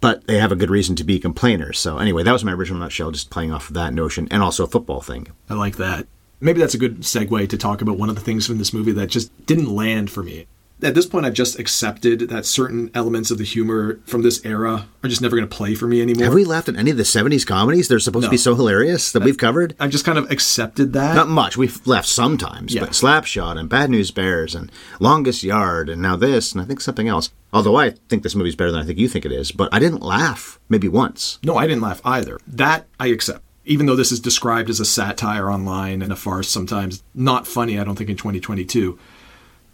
but 0.00 0.26
they 0.26 0.38
have 0.38 0.50
a 0.50 0.56
good 0.56 0.70
reason 0.70 0.96
to 0.96 1.04
be 1.04 1.20
complainers. 1.20 1.78
So 1.78 1.98
anyway, 1.98 2.22
that 2.22 2.32
was 2.32 2.42
my 2.42 2.52
original 2.52 2.80
nutshell, 2.80 3.10
just 3.10 3.28
playing 3.28 3.52
off 3.52 3.68
of 3.68 3.74
that 3.74 3.92
notion, 3.92 4.26
and 4.30 4.42
also 4.42 4.64
a 4.64 4.68
football 4.68 5.02
thing. 5.02 5.28
I 5.50 5.54
like 5.54 5.76
that. 5.76 6.06
Maybe 6.40 6.60
that's 6.60 6.74
a 6.74 6.78
good 6.78 7.00
segue 7.00 7.48
to 7.50 7.58
talk 7.58 7.82
about 7.82 7.98
one 7.98 8.08
of 8.08 8.14
the 8.14 8.22
things 8.22 8.46
from 8.46 8.56
this 8.56 8.72
movie 8.72 8.92
that 8.92 9.08
just 9.08 9.46
didn't 9.46 9.74
land 9.74 10.10
for 10.10 10.22
me. 10.22 10.46
At 10.84 10.94
this 10.94 11.06
point, 11.06 11.24
I've 11.24 11.32
just 11.32 11.58
accepted 11.58 12.28
that 12.28 12.44
certain 12.44 12.90
elements 12.94 13.30
of 13.30 13.38
the 13.38 13.44
humor 13.44 14.00
from 14.04 14.20
this 14.22 14.44
era 14.44 14.86
are 15.02 15.08
just 15.08 15.22
never 15.22 15.34
going 15.34 15.48
to 15.48 15.56
play 15.56 15.74
for 15.74 15.86
me 15.88 16.02
anymore. 16.02 16.24
Have 16.24 16.34
we 16.34 16.44
laughed 16.44 16.68
at 16.68 16.76
any 16.76 16.90
of 16.90 16.98
the 16.98 17.04
70s 17.04 17.46
comedies? 17.46 17.88
They're 17.88 17.98
supposed 17.98 18.26
to 18.26 18.30
be 18.30 18.36
so 18.36 18.54
hilarious 18.54 19.10
that 19.12 19.22
we've 19.22 19.38
covered? 19.38 19.74
I've 19.80 19.90
just 19.90 20.04
kind 20.04 20.18
of 20.18 20.30
accepted 20.30 20.92
that. 20.92 21.14
Not 21.16 21.28
much. 21.28 21.56
We've 21.56 21.80
laughed 21.86 22.08
sometimes, 22.08 22.74
Yeah. 22.74 22.82
but 22.82 22.90
Slapshot 22.90 23.58
and 23.58 23.66
Bad 23.68 23.88
News 23.88 24.10
Bears 24.10 24.54
and 24.54 24.70
Longest 25.00 25.42
Yard 25.42 25.88
and 25.88 26.02
now 26.02 26.16
this 26.16 26.52
and 26.52 26.60
I 26.60 26.66
think 26.66 26.82
something 26.82 27.08
else. 27.08 27.30
Although 27.50 27.76
I 27.76 27.94
think 28.10 28.22
this 28.22 28.34
movie's 28.34 28.54
better 28.56 28.70
than 28.70 28.80
I 28.82 28.84
think 28.84 28.98
you 28.98 29.08
think 29.08 29.24
it 29.24 29.32
is, 29.32 29.52
but 29.52 29.70
I 29.72 29.78
didn't 29.78 30.02
laugh 30.02 30.60
maybe 30.68 30.88
once. 30.88 31.38
No, 31.42 31.56
I 31.56 31.66
didn't 31.66 31.82
laugh 31.82 32.02
either. 32.04 32.38
That 32.46 32.86
I 33.00 33.06
accept. 33.06 33.40
Even 33.64 33.86
though 33.86 33.96
this 33.96 34.12
is 34.12 34.20
described 34.20 34.68
as 34.68 34.80
a 34.80 34.84
satire 34.84 35.50
online 35.50 36.02
and 36.02 36.12
a 36.12 36.16
farce 36.16 36.50
sometimes, 36.50 37.02
not 37.14 37.46
funny, 37.46 37.78
I 37.78 37.84
don't 37.84 37.96
think, 37.96 38.10
in 38.10 38.16
2022. 38.16 38.98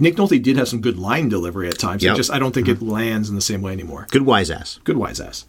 Nick 0.00 0.16
Nolte 0.16 0.42
did 0.42 0.56
have 0.56 0.68
some 0.68 0.80
good 0.80 0.98
line 0.98 1.28
delivery 1.28 1.68
at 1.68 1.78
times. 1.78 2.02
Yep. 2.02 2.14
It 2.14 2.16
just 2.16 2.32
I 2.32 2.38
don't 2.38 2.52
think 2.52 2.68
it 2.68 2.78
mm-hmm. 2.78 2.90
lands 2.90 3.28
in 3.28 3.34
the 3.34 3.40
same 3.40 3.62
way 3.62 3.72
anymore. 3.72 4.06
Good 4.10 4.22
wise 4.22 4.50
ass. 4.50 4.80
Good 4.82 4.96
wise 4.96 5.20
ass. 5.20 5.44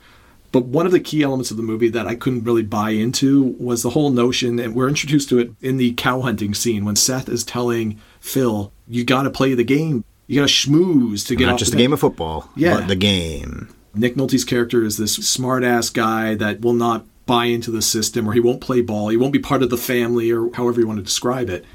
But 0.51 0.65
one 0.65 0.85
of 0.85 0.91
the 0.91 0.99
key 0.99 1.23
elements 1.23 1.49
of 1.49 1.55
the 1.55 1.63
movie 1.63 1.87
that 1.87 2.07
I 2.07 2.15
couldn't 2.15 2.43
really 2.43 2.63
buy 2.63 2.89
into 2.89 3.55
was 3.57 3.83
the 3.83 3.91
whole 3.91 4.09
notion, 4.11 4.59
and 4.59 4.75
we're 4.75 4.89
introduced 4.89 5.29
to 5.29 5.39
it 5.39 5.51
in 5.61 5.77
the 5.77 5.93
cow 5.93 6.19
hunting 6.19 6.53
scene 6.53 6.83
when 6.83 6.97
Seth 6.97 7.29
is 7.29 7.45
telling 7.45 7.99
Phil, 8.19 8.73
"You 8.87 9.05
got 9.05 9.23
to 9.23 9.29
play 9.29 9.53
the 9.53 9.63
game. 9.63 10.03
You 10.27 10.41
got 10.41 10.49
to 10.49 10.53
schmooze 10.53 11.25
to 11.27 11.35
get 11.35 11.47
Not 11.47 11.59
just 11.59 11.71
the 11.71 11.77
a 11.77 11.81
game 11.81 11.93
of 11.93 11.99
football, 12.01 12.49
Yeah. 12.55 12.75
but 12.79 12.87
the 12.89 12.95
game. 12.95 13.69
Nick 13.93 14.15
Nolte's 14.15 14.45
character 14.45 14.83
is 14.83 14.97
this 14.97 15.15
smart 15.15 15.63
ass 15.63 15.89
guy 15.89 16.35
that 16.35 16.61
will 16.61 16.73
not 16.73 17.05
buy 17.25 17.45
into 17.45 17.71
the 17.71 17.81
system 17.81 18.27
or 18.27 18.33
he 18.33 18.39
won't 18.39 18.61
play 18.61 18.81
ball. 18.81 19.09
He 19.09 19.17
won't 19.17 19.33
be 19.33 19.39
part 19.39 19.63
of 19.63 19.69
the 19.69 19.77
family 19.77 20.31
or 20.31 20.49
however 20.53 20.79
you 20.79 20.87
want 20.87 20.99
to 20.99 21.03
describe 21.03 21.49
it. 21.49 21.65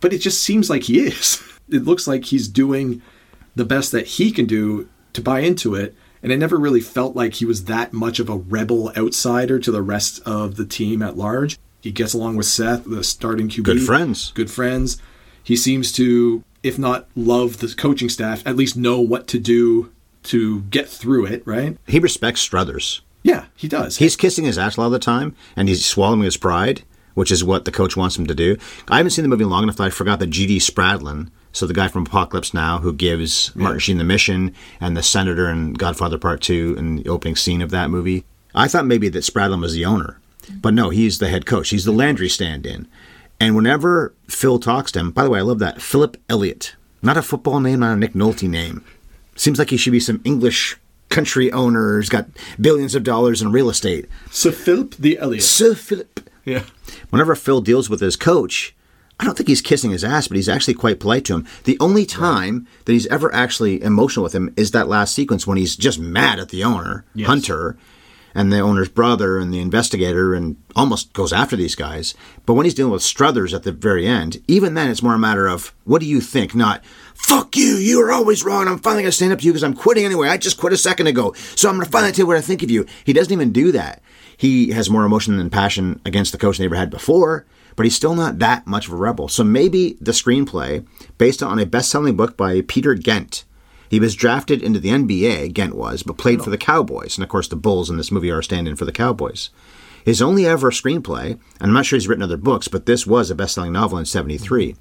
But 0.00 0.12
it 0.12 0.18
just 0.18 0.42
seems 0.42 0.68
like 0.68 0.84
he 0.84 1.00
is. 1.00 1.42
It 1.70 1.84
looks 1.84 2.06
like 2.06 2.26
he's 2.26 2.48
doing 2.48 3.02
the 3.54 3.64
best 3.64 3.92
that 3.92 4.06
he 4.06 4.30
can 4.30 4.46
do 4.46 4.88
to 5.12 5.20
buy 5.20 5.40
into 5.40 5.74
it. 5.74 5.94
And 6.22 6.32
it 6.32 6.38
never 6.38 6.56
really 6.56 6.80
felt 6.80 7.14
like 7.14 7.34
he 7.34 7.44
was 7.44 7.64
that 7.64 7.92
much 7.92 8.18
of 8.18 8.28
a 8.28 8.36
rebel 8.36 8.92
outsider 8.96 9.58
to 9.60 9.70
the 9.70 9.82
rest 9.82 10.20
of 10.26 10.56
the 10.56 10.66
team 10.66 11.02
at 11.02 11.16
large. 11.16 11.58
He 11.80 11.92
gets 11.92 12.12
along 12.12 12.36
with 12.36 12.46
Seth, 12.46 12.84
the 12.84 13.04
starting 13.04 13.48
QB. 13.48 13.64
Good 13.64 13.82
friends. 13.82 14.32
Good 14.32 14.50
friends. 14.50 15.00
He 15.44 15.56
seems 15.56 15.92
to, 15.92 16.42
if 16.62 16.78
not 16.78 17.08
love 17.14 17.58
the 17.58 17.72
coaching 17.76 18.08
staff, 18.08 18.44
at 18.46 18.56
least 18.56 18.76
know 18.76 19.00
what 19.00 19.28
to 19.28 19.38
do 19.38 19.92
to 20.24 20.62
get 20.62 20.88
through 20.88 21.26
it, 21.26 21.46
right? 21.46 21.78
He 21.86 22.00
respects 22.00 22.40
Struthers. 22.40 23.00
Yeah, 23.22 23.46
he 23.56 23.68
does. 23.68 23.98
He's 23.98 24.16
kissing 24.16 24.44
his 24.44 24.58
ass 24.58 24.76
a 24.76 24.80
lot 24.80 24.86
of 24.86 24.92
the 24.92 24.98
time, 24.98 25.34
and 25.56 25.68
he's 25.68 25.86
swallowing 25.86 26.22
his 26.22 26.36
pride, 26.36 26.82
which 27.14 27.30
is 27.30 27.44
what 27.44 27.64
the 27.64 27.72
coach 27.72 27.96
wants 27.96 28.18
him 28.18 28.26
to 28.26 28.34
do. 28.34 28.56
I 28.88 28.96
haven't 28.96 29.10
seen 29.10 29.22
the 29.22 29.28
movie 29.28 29.44
long 29.44 29.62
enough 29.62 29.76
that 29.76 29.84
I 29.84 29.90
forgot 29.90 30.18
that 30.18 30.30
G.D. 30.30 30.58
Spradlin, 30.58 31.30
so 31.52 31.66
the 31.66 31.74
guy 31.74 31.88
from 31.88 32.06
Apocalypse 32.06 32.54
Now, 32.54 32.78
who 32.78 32.92
gives 32.92 33.54
Martin 33.56 33.80
Sheen 33.80 33.98
the 33.98 34.04
mission, 34.04 34.54
and 34.80 34.96
the 34.96 35.02
senator 35.02 35.48
in 35.48 35.74
Godfather 35.74 36.18
Part 36.18 36.40
2 36.40 36.76
and 36.78 36.98
the 36.98 37.08
opening 37.08 37.36
scene 37.36 37.62
of 37.62 37.70
that 37.70 37.90
movie. 37.90 38.24
I 38.54 38.68
thought 38.68 38.86
maybe 38.86 39.08
that 39.08 39.24
Spradlin 39.24 39.60
was 39.60 39.74
the 39.74 39.84
owner, 39.84 40.20
but 40.60 40.74
no, 40.74 40.90
he's 40.90 41.18
the 41.18 41.28
head 41.28 41.46
coach. 41.46 41.70
He's 41.70 41.84
the 41.84 41.92
Landry 41.92 42.28
stand 42.28 42.66
in. 42.66 42.88
And 43.40 43.54
whenever 43.54 44.14
Phil 44.28 44.58
talks 44.58 44.92
to 44.92 45.00
him, 45.00 45.10
by 45.10 45.24
the 45.24 45.30
way, 45.30 45.38
I 45.38 45.42
love 45.42 45.60
that. 45.60 45.80
Philip 45.80 46.16
Elliott. 46.28 46.74
Not 47.02 47.16
a 47.16 47.22
football 47.22 47.60
name, 47.60 47.80
not 47.80 47.92
a 47.92 47.96
Nick 47.96 48.14
Nolte 48.14 48.48
name. 48.48 48.84
Seems 49.36 49.58
like 49.58 49.70
he 49.70 49.76
should 49.76 49.92
be 49.92 50.00
some 50.00 50.20
English 50.24 50.76
country 51.08 51.50
owner 51.52 51.96
who's 51.96 52.08
got 52.08 52.26
billions 52.60 52.94
of 52.94 53.04
dollars 53.04 53.40
in 53.40 53.52
real 53.52 53.70
estate. 53.70 54.06
Sir 54.30 54.50
Philip 54.50 54.96
the 54.96 55.18
Elliot. 55.18 55.44
Sir 55.44 55.74
Philip. 55.74 56.28
Yeah. 56.44 56.64
Whenever 57.10 57.34
Phil 57.34 57.60
deals 57.60 57.88
with 57.88 58.00
his 58.00 58.16
coach, 58.16 58.74
I 59.20 59.24
don't 59.24 59.36
think 59.36 59.48
he's 59.48 59.60
kissing 59.62 59.90
his 59.90 60.04
ass, 60.04 60.28
but 60.28 60.36
he's 60.36 60.48
actually 60.48 60.74
quite 60.74 61.00
polite 61.00 61.24
to 61.24 61.34
him. 61.34 61.46
The 61.64 61.76
only 61.80 62.06
time 62.06 62.66
that 62.84 62.92
he's 62.92 63.06
ever 63.08 63.34
actually 63.34 63.82
emotional 63.82 64.22
with 64.22 64.32
him 64.34 64.54
is 64.56 64.70
that 64.70 64.88
last 64.88 65.14
sequence 65.14 65.46
when 65.46 65.58
he's 65.58 65.74
just 65.76 65.98
mad 65.98 66.38
at 66.38 66.50
the 66.50 66.62
owner, 66.62 67.04
Yes. 67.14 67.26
Hunter, 67.26 67.76
and 68.34 68.52
the 68.52 68.60
owner's 68.60 68.88
brother 68.90 69.38
and 69.38 69.52
the 69.52 69.58
investigator, 69.58 70.34
and 70.34 70.56
almost 70.76 71.12
goes 71.14 71.32
after 71.32 71.56
these 71.56 71.74
guys. 71.74 72.14
But 72.46 72.54
when 72.54 72.64
he's 72.64 72.74
dealing 72.74 72.92
with 72.92 73.02
Struthers 73.02 73.52
at 73.52 73.64
the 73.64 73.72
very 73.72 74.06
end, 74.06 74.40
even 74.46 74.74
then 74.74 74.88
it's 74.90 75.02
more 75.02 75.14
a 75.14 75.18
matter 75.18 75.48
of 75.48 75.74
what 75.84 76.00
do 76.00 76.06
you 76.06 76.20
think, 76.20 76.54
not 76.54 76.84
fuck 77.14 77.56
you, 77.56 77.74
you 77.74 78.00
are 78.00 78.12
always 78.12 78.44
wrong. 78.44 78.68
I'm 78.68 78.78
finally 78.78 79.02
gonna 79.02 79.10
stand 79.12 79.32
up 79.32 79.40
to 79.40 79.44
you 79.46 79.50
because 79.52 79.64
I'm 79.64 79.74
quitting 79.74 80.04
anyway. 80.04 80.28
I 80.28 80.36
just 80.36 80.58
quit 80.58 80.72
a 80.72 80.76
second 80.76 81.08
ago, 81.08 81.32
so 81.56 81.68
I'm 81.68 81.74
gonna 81.76 81.86
finally 81.90 82.12
tell 82.12 82.22
you 82.24 82.26
what 82.28 82.36
I 82.36 82.40
think 82.40 82.62
of 82.62 82.70
you. 82.70 82.86
He 83.04 83.12
doesn't 83.12 83.32
even 83.32 83.50
do 83.50 83.72
that. 83.72 84.00
He 84.36 84.70
has 84.70 84.88
more 84.88 85.02
emotion 85.04 85.40
and 85.40 85.50
passion 85.50 86.00
against 86.04 86.30
the 86.30 86.38
coach 86.38 86.58
than 86.58 86.62
he 86.62 86.66
ever 86.66 86.76
had 86.76 86.90
before 86.90 87.44
but 87.78 87.86
he's 87.86 87.94
still 87.94 88.16
not 88.16 88.40
that 88.40 88.66
much 88.66 88.88
of 88.88 88.92
a 88.92 88.96
rebel. 88.96 89.28
So 89.28 89.44
maybe 89.44 89.96
the 90.00 90.10
screenplay, 90.10 90.84
based 91.16 91.44
on 91.44 91.60
a 91.60 91.64
best 91.64 91.88
selling 91.88 92.16
book 92.16 92.36
by 92.36 92.60
Peter 92.62 92.96
Gent, 92.96 93.44
he 93.88 94.00
was 94.00 94.16
drafted 94.16 94.64
into 94.64 94.80
the 94.80 94.88
NBA, 94.88 95.52
Gent 95.52 95.76
was, 95.76 96.02
but 96.02 96.18
played 96.18 96.42
for 96.42 96.50
the 96.50 96.58
Cowboys. 96.58 97.16
And 97.16 97.22
of 97.22 97.30
course, 97.30 97.46
the 97.46 97.54
Bulls 97.54 97.88
in 97.88 97.96
this 97.96 98.10
movie 98.10 98.32
are 98.32 98.40
a 98.40 98.42
stand 98.42 98.66
in 98.66 98.74
for 98.74 98.84
the 98.84 98.90
Cowboys. 98.90 99.50
His 100.04 100.20
only 100.20 100.44
ever 100.44 100.72
screenplay, 100.72 101.30
and 101.30 101.40
I'm 101.60 101.72
not 101.72 101.86
sure 101.86 101.96
he's 101.96 102.08
written 102.08 102.24
other 102.24 102.36
books, 102.36 102.66
but 102.66 102.86
this 102.86 103.06
was 103.06 103.30
a 103.30 103.36
best 103.36 103.54
selling 103.54 103.74
novel 103.74 103.98
in 103.98 104.06
73. 104.06 104.74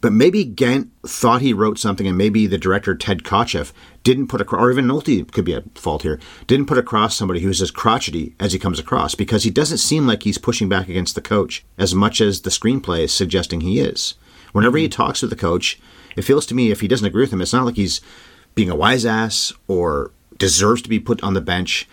But 0.00 0.12
maybe 0.12 0.44
Gent 0.44 0.92
thought 1.04 1.42
he 1.42 1.52
wrote 1.52 1.80
something, 1.80 2.06
and 2.06 2.16
maybe 2.16 2.46
the 2.46 2.56
director 2.56 2.94
Ted 2.94 3.24
Kotcheff 3.24 3.72
didn't 4.04 4.28
put 4.28 4.40
across, 4.40 4.62
or 4.62 4.70
even 4.70 4.86
Nolte 4.86 5.30
could 5.32 5.44
be 5.44 5.54
at 5.54 5.76
fault 5.76 6.02
here, 6.02 6.20
didn't 6.46 6.66
put 6.66 6.78
across 6.78 7.16
somebody 7.16 7.40
who's 7.40 7.60
as 7.60 7.72
crotchety 7.72 8.34
as 8.38 8.52
he 8.52 8.58
comes 8.58 8.78
across, 8.78 9.16
because 9.16 9.42
he 9.42 9.50
doesn't 9.50 9.78
seem 9.78 10.06
like 10.06 10.22
he's 10.22 10.38
pushing 10.38 10.68
back 10.68 10.88
against 10.88 11.16
the 11.16 11.20
coach 11.20 11.64
as 11.76 11.94
much 11.94 12.20
as 12.20 12.42
the 12.42 12.50
screenplay 12.50 13.00
is 13.00 13.12
suggesting 13.12 13.60
he 13.62 13.80
is. 13.80 14.14
Whenever 14.52 14.78
he 14.78 14.84
mm-hmm. 14.84 15.02
talks 15.02 15.22
with 15.22 15.30
the 15.30 15.36
coach, 15.36 15.80
It 16.16 16.22
feels 16.22 16.46
to 16.46 16.54
me 16.54 16.70
if 16.70 16.80
he 16.80 16.88
doesn't 16.88 17.06
agree 17.06 17.22
with 17.22 17.32
him, 17.32 17.40
it's 17.40 17.52
not 17.52 17.64
like 17.64 17.76
he's 17.76 18.00
being 18.54 18.70
a 18.70 18.76
wise 18.76 19.04
ass 19.04 19.52
or 19.66 20.12
deserves 20.38 20.82
to 20.82 20.88
be 20.88 21.00
put 21.00 21.22
on 21.22 21.34
the 21.34 21.40
bench. 21.40 21.88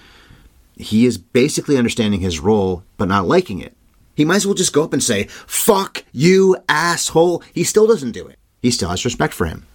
He 0.75 1.05
is 1.05 1.17
basically 1.17 1.77
understanding 1.77 2.21
his 2.21 2.39
role 2.39 2.83
but 2.97 3.07
not 3.07 3.27
liking 3.27 3.59
it. 3.59 3.75
He 4.15 4.25
might 4.25 4.37
as 4.37 4.45
well 4.45 4.55
just 4.55 4.73
go 4.73 4.83
up 4.83 4.93
and 4.93 5.03
say, 5.03 5.25
fuck 5.47 6.03
you, 6.11 6.57
asshole. 6.67 7.43
He 7.53 7.63
still 7.63 7.87
doesn't 7.87 8.11
do 8.11 8.27
it. 8.27 8.37
He 8.61 8.69
still 8.69 8.89
has 8.89 9.05
respect 9.05 9.33
for 9.33 9.45
him. 9.45 9.65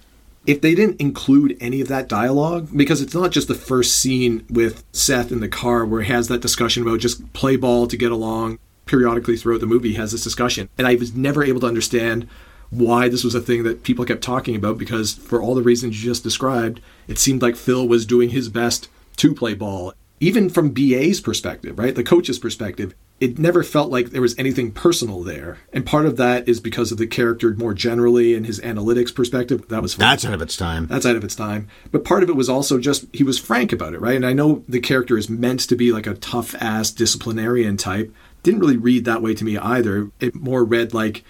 If 0.47 0.61
they 0.61 0.75
didn't 0.77 1.01
include 1.01 1.57
any 1.61 1.81
of 1.81 1.89
that 1.89 2.09
dialogue, 2.09 2.69
because 2.75 3.03
it's 3.03 3.15
not 3.15 3.33
just 3.33 3.49
the 3.49 3.55
first 3.55 3.97
scene 3.97 4.47
with 4.49 4.85
Seth 4.93 5.33
in 5.33 5.41
the 5.41 5.49
car 5.49 5.85
where 5.85 6.03
he 6.03 6.13
has 6.13 6.29
that 6.29 6.41
discussion 6.41 6.85
about 6.85 7.01
just 7.01 7.33
play 7.33 7.57
ball 7.57 7.89
to 7.89 7.97
get 7.97 8.13
along, 8.13 8.59
periodically 8.87 9.37
throughout 9.37 9.61
the 9.61 9.67
movie 9.67 9.95
has 9.95 10.13
this 10.13 10.23
discussion. 10.23 10.69
And 10.79 10.87
I 10.87 10.95
was 10.95 11.15
never 11.15 11.43
able 11.43 11.61
to 11.61 11.67
understand 11.67 12.29
why 12.71 13.09
this 13.09 13.25
was 13.25 13.35
a 13.35 13.41
thing 13.41 13.65
that 13.65 13.83
people 13.83 14.05
kept 14.05 14.23
talking 14.23 14.55
about 14.57 14.79
because 14.79 15.15
for 15.15 15.43
all 15.43 15.55
the 15.55 15.63
reasons 15.63 16.03
you 16.03 16.11
just 16.11 16.23
described, 16.23 16.81
it 17.09 17.19
seemed 17.19 17.43
like 17.43 17.57
Phil 17.57 17.87
was 17.87 18.07
doing 18.07 18.31
his 18.31 18.49
best 18.49 18.89
to 19.17 19.35
play 19.35 19.55
ball. 19.55 19.93
Even 20.21 20.49
from 20.49 20.73
BA's 20.73 21.21
perspective, 21.21 21.79
right? 21.79 21.95
The 21.95 22.05
coach's 22.05 22.39
perspective, 22.39 22.95
it 23.19 23.39
never 23.39 23.63
felt 23.63 23.91
like 23.91 24.11
there 24.11 24.21
was 24.21 24.39
anything 24.39 24.73
personal 24.73 25.23
there. 25.23 25.59
And 25.73 25.87
part 25.87 26.05
of 26.05 26.19
that 26.19 26.47
is 26.49 26.61
because 26.61 26.93
of 26.93 26.99
the 26.99 27.07
character 27.07 27.55
more 27.55 27.73
generally 27.73 28.35
and 28.35 28.45
his 28.45 28.61
analytics 28.61 29.15
perspective. 29.15 29.69
That 29.69 29.81
was 29.81 29.95
fun. 29.95 30.07
That's 30.07 30.25
out 30.27 30.35
of 30.35 30.43
its 30.43 30.57
time. 30.57 30.87
That's 30.87 31.07
out 31.07 31.17
of 31.17 31.25
its 31.25 31.35
time. 31.35 31.69
But 31.91 32.05
part 32.05 32.23
of 32.23 32.29
it 32.29 32.37
was 32.37 32.51
also 32.51 32.79
just 32.79 33.07
he 33.15 33.25
was 33.25 33.39
frank 33.39 33.73
about 33.73 33.95
it, 33.95 34.01
right? 34.01 34.17
And 34.17 34.27
I 34.27 34.35
know 34.35 34.63
the 34.69 34.81
character 34.81 35.17
is 35.17 35.31
meant 35.31 35.61
to 35.61 35.77
be 35.77 35.93
like 35.93 36.07
a 36.07 36.15
tough 36.15 36.55
ass 36.61 36.91
disciplinarian 36.91 37.79
type. 37.79 38.15
Didn't 38.43 38.61
really 38.61 38.77
read 38.77 39.07
that 39.07 39.23
way 39.23 39.35
to 39.35 39.45
me 39.45 39.57
either. 39.57 40.11
It 40.21 40.35
more 40.35 40.63
read 40.63 40.93
like 40.93 41.25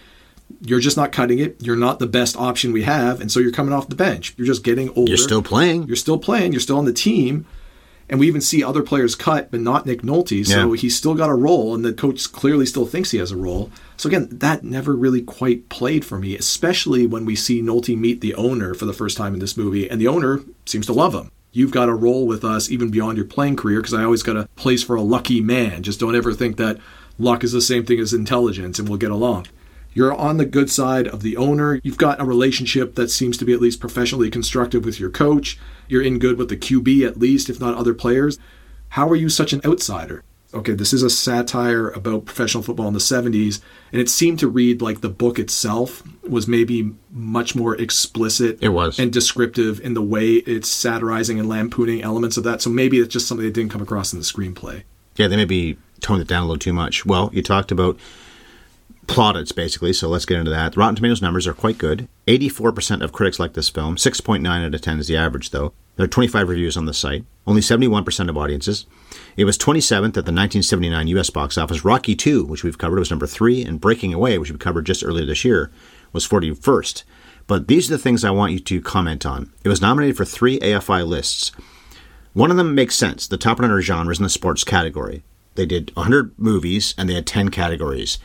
you're 0.61 0.81
just 0.81 0.97
not 0.97 1.13
cutting 1.13 1.39
it. 1.39 1.63
You're 1.63 1.77
not 1.77 1.99
the 2.01 2.07
best 2.07 2.37
option 2.37 2.73
we 2.73 2.83
have, 2.83 3.21
and 3.21 3.31
so 3.31 3.41
you're 3.41 3.53
coming 3.53 3.73
off 3.73 3.89
the 3.89 3.97
bench. 3.97 4.35
You're 4.37 4.47
just 4.47 4.65
getting 4.65 4.91
older. 4.91 5.11
You're 5.11 5.19
still 5.19 5.43
playing. 5.43 5.85
You're 5.87 5.97
still 5.97 6.19
playing. 6.19 6.53
You're 6.53 6.61
still 6.61 6.79
on 6.79 6.85
the 6.85 6.93
team. 6.93 7.47
And 8.09 8.21
we 8.21 8.29
even 8.29 8.41
see 8.41 8.63
other 8.63 8.83
players 8.83 9.15
cut, 9.15 9.51
but 9.51 9.61
not 9.61 9.85
Nick 9.85 10.03
Nolte. 10.03 10.47
So 10.47 10.73
Yeah. 10.73 10.79
he's 10.79 10.97
still 10.97 11.15
got 11.15 11.31
a 11.31 11.35
role, 11.35 11.75
and 11.75 11.85
the 11.85 11.93
coach 11.93 12.31
clearly 12.33 12.65
still 12.67 12.87
thinks 12.87 13.11
he 13.11 13.19
has 13.19 13.33
a 13.33 13.37
role. 13.37 13.71
So 13.97 14.09
again, 14.09 14.29
that 14.31 14.63
never 14.63 14.95
really 14.95 15.23
quite 15.23 15.69
played 15.69 16.05
for 16.05 16.19
me, 16.19 16.37
especially 16.37 17.07
when 17.07 17.25
we 17.25 17.35
see 17.35 17.61
Nolte 17.63 17.99
meet 17.99 18.21
the 18.21 18.35
owner 18.35 18.75
for 18.75 18.85
the 18.85 18.93
first 18.93 19.17
time 19.17 19.35
in 19.35 19.41
this 19.41 19.57
movie, 19.57 19.91
and 19.91 20.01
the 20.01 20.07
owner 20.09 20.43
seems 20.67 20.87
to 20.87 20.93
love 20.93 21.15
him. 21.15 21.31
You've 21.53 21.71
got 21.71 21.89
a 21.89 21.95
role 21.95 22.27
with 22.27 22.45
us 22.45 22.71
even 22.71 22.91
beyond 22.91 23.17
your 23.17 23.27
playing 23.27 23.57
career, 23.57 23.81
because 23.81 23.95
I 23.95 24.05
always 24.05 24.23
got 24.23 24.37
a 24.37 24.49
place 24.57 24.83
for 24.83 24.95
a 24.95 25.03
lucky 25.03 25.41
man. 25.41 25.83
Just 25.83 25.99
don't 25.99 26.15
ever 26.15 26.33
think 26.33 26.59
that 26.59 26.79
luck 27.19 27.43
is 27.43 27.53
the 27.53 27.63
same 27.63 27.85
thing 27.85 27.99
as 27.99 28.13
intelligence 28.13 28.79
and 28.79 28.89
we'll 28.89 28.99
get 28.99 29.11
along. 29.11 29.47
You're 29.97 30.13
on 30.15 30.37
the 30.37 30.45
good 30.45 30.69
side 30.69 31.09
of 31.09 31.23
the 31.23 31.39
owner. 31.39 31.81
You've 31.83 31.97
got 31.97 32.21
a 32.21 32.25
relationship 32.27 32.97
that 32.97 33.09
seems 33.11 33.39
to 33.39 33.47
be 33.47 33.55
at 33.55 33.63
least 33.63 33.81
professionally 33.81 34.29
constructive 34.29 34.85
with 34.85 35.01
your 35.01 35.09
coach. 35.09 35.59
You're 35.89 36.03
in 36.03 36.19
good 36.19 36.37
with 36.37 36.51
the 36.51 36.57
QB, 36.59 37.07
at 37.07 37.19
least, 37.19 37.49
if 37.49 37.59
not 37.61 37.75
other 37.79 37.95
players. 37.95 38.39
How 38.91 39.09
are 39.09 39.17
you 39.17 39.31
such 39.31 39.55
an 39.55 39.63
outsider? 39.65 40.23
Okay, 40.53 40.73
this 40.75 40.93
is 40.93 41.03
a 41.03 41.09
satire 41.09 41.89
about 41.89 42.27
professional 42.27 42.63
football 42.63 42.89
in 42.89 42.93
the 42.93 43.01
70s, 43.01 43.63
and 43.91 43.99
it 43.99 44.11
seemed 44.11 44.39
to 44.41 44.49
read 44.49 44.83
like 44.83 45.01
the 45.01 45.09
book 45.09 45.39
itself 45.39 46.03
was 46.29 46.47
maybe 46.47 46.93
much 47.11 47.57
more 47.57 47.75
explicit 47.75 48.59
It 48.61 48.69
was. 48.69 48.99
and 48.99 49.11
descriptive 49.11 49.81
in 49.81 49.95
the 49.95 50.03
way 50.03 50.33
it's 50.35 50.69
satirizing 50.69 51.41
and 51.41 51.49
lampooning 51.49 52.03
elements 52.03 52.37
of 52.37 52.45
that. 52.45 52.61
So 52.61 52.69
maybe 52.69 52.99
it's 52.99 53.11
just 53.11 53.27
something 53.27 53.47
that 53.47 53.55
didn't 53.55 53.73
come 53.73 53.81
across 53.83 54.13
in 54.13 54.19
the 54.19 54.27
screenplay. 54.27 54.83
Yeah, 55.17 55.29
they 55.29 55.37
maybe 55.37 55.79
toned 56.01 56.21
it 56.21 56.29
down 56.29 56.43
a 56.43 56.47
little 56.47 56.59
too 56.59 56.75
much. 56.75 57.07
Well, 57.07 57.31
you 57.33 57.43
talked 57.43 57.73
about 57.73 57.99
plaudits, 59.07 59.53
basically, 59.53 59.93
so 59.93 60.09
let's 60.09 60.25
get 60.25 60.39
into 60.39 60.51
that. 60.51 60.77
Rotten 60.77 60.97
Tomatoes 60.97 61.23
numbers 61.23 61.47
are 61.47 61.55
quite 61.55 61.79
good. 61.79 62.09
84% 62.27 63.03
of 63.03 63.13
critics 63.13 63.39
like 63.39 63.55
this 63.55 63.69
film. 63.69 63.97
6.9 63.97 64.47
out 64.47 64.75
of 64.75 64.81
10 64.81 64.99
is 64.99 65.09
the 65.09 65.17
average, 65.17 65.51
though. 65.51 65.73
There 65.97 66.05
are 66.05 66.09
25 66.09 66.49
reviews 66.49 66.77
on 66.77 66.85
the 66.85 66.93
site. 66.93 67.25
Only 67.47 67.63
71% 67.63 68.29
of 68.29 68.37
audiences. 68.37 68.87
It 69.37 69.45
was 69.45 69.57
27th 69.57 70.09
at 70.09 70.13
the 70.13 70.33
1979 70.33 71.09
U.S. 71.09 71.31
box 71.31 71.57
office. 71.57 71.85
Rocky 71.85 72.17
II, 72.27 72.43
which 72.43 72.63
we've 72.63 72.79
covered, 72.79 72.99
was 72.99 73.11
number 73.11 73.27
three, 73.27 73.65
and 73.65 73.81
Breaking 73.81 74.13
Away, 74.13 74.39
which 74.39 74.51
we 74.51 74.59
covered 74.59 74.87
just 74.87 75.05
earlier 75.05 75.25
this 75.25 75.45
year, 75.45 75.71
was 76.13 76.29
41st. 76.29 77.05
But 77.47 77.69
these 77.69 77.89
are 77.89 77.95
the 77.95 78.03
things 78.03 78.25
I 78.25 78.31
want 78.31 78.53
you 78.53 78.59
to 78.59 78.81
comment 78.81 79.25
on. 79.25 79.53
It 79.65 79.69
was 79.69 79.81
nominated 79.81 80.17
for 80.17 80.25
three 80.25 80.59
AFI 80.59 81.07
lists. 81.07 81.53
One 82.33 82.51
of 82.51 82.57
them 82.57 82.75
makes 82.75 82.97
sense. 82.97 83.27
The 83.27 83.39
top 83.39 83.59
100 83.59 83.81
genres 83.81 84.19
in 84.19 84.25
the 84.25 84.29
sports 84.29 84.65
category. 84.65 85.23
They 85.55 85.65
did 85.65 85.95
100 85.95 86.39
movies 86.39 86.95
and 86.99 87.09
they 87.09 87.15
had 87.15 87.27
10 87.27 87.49
categories 87.49 88.19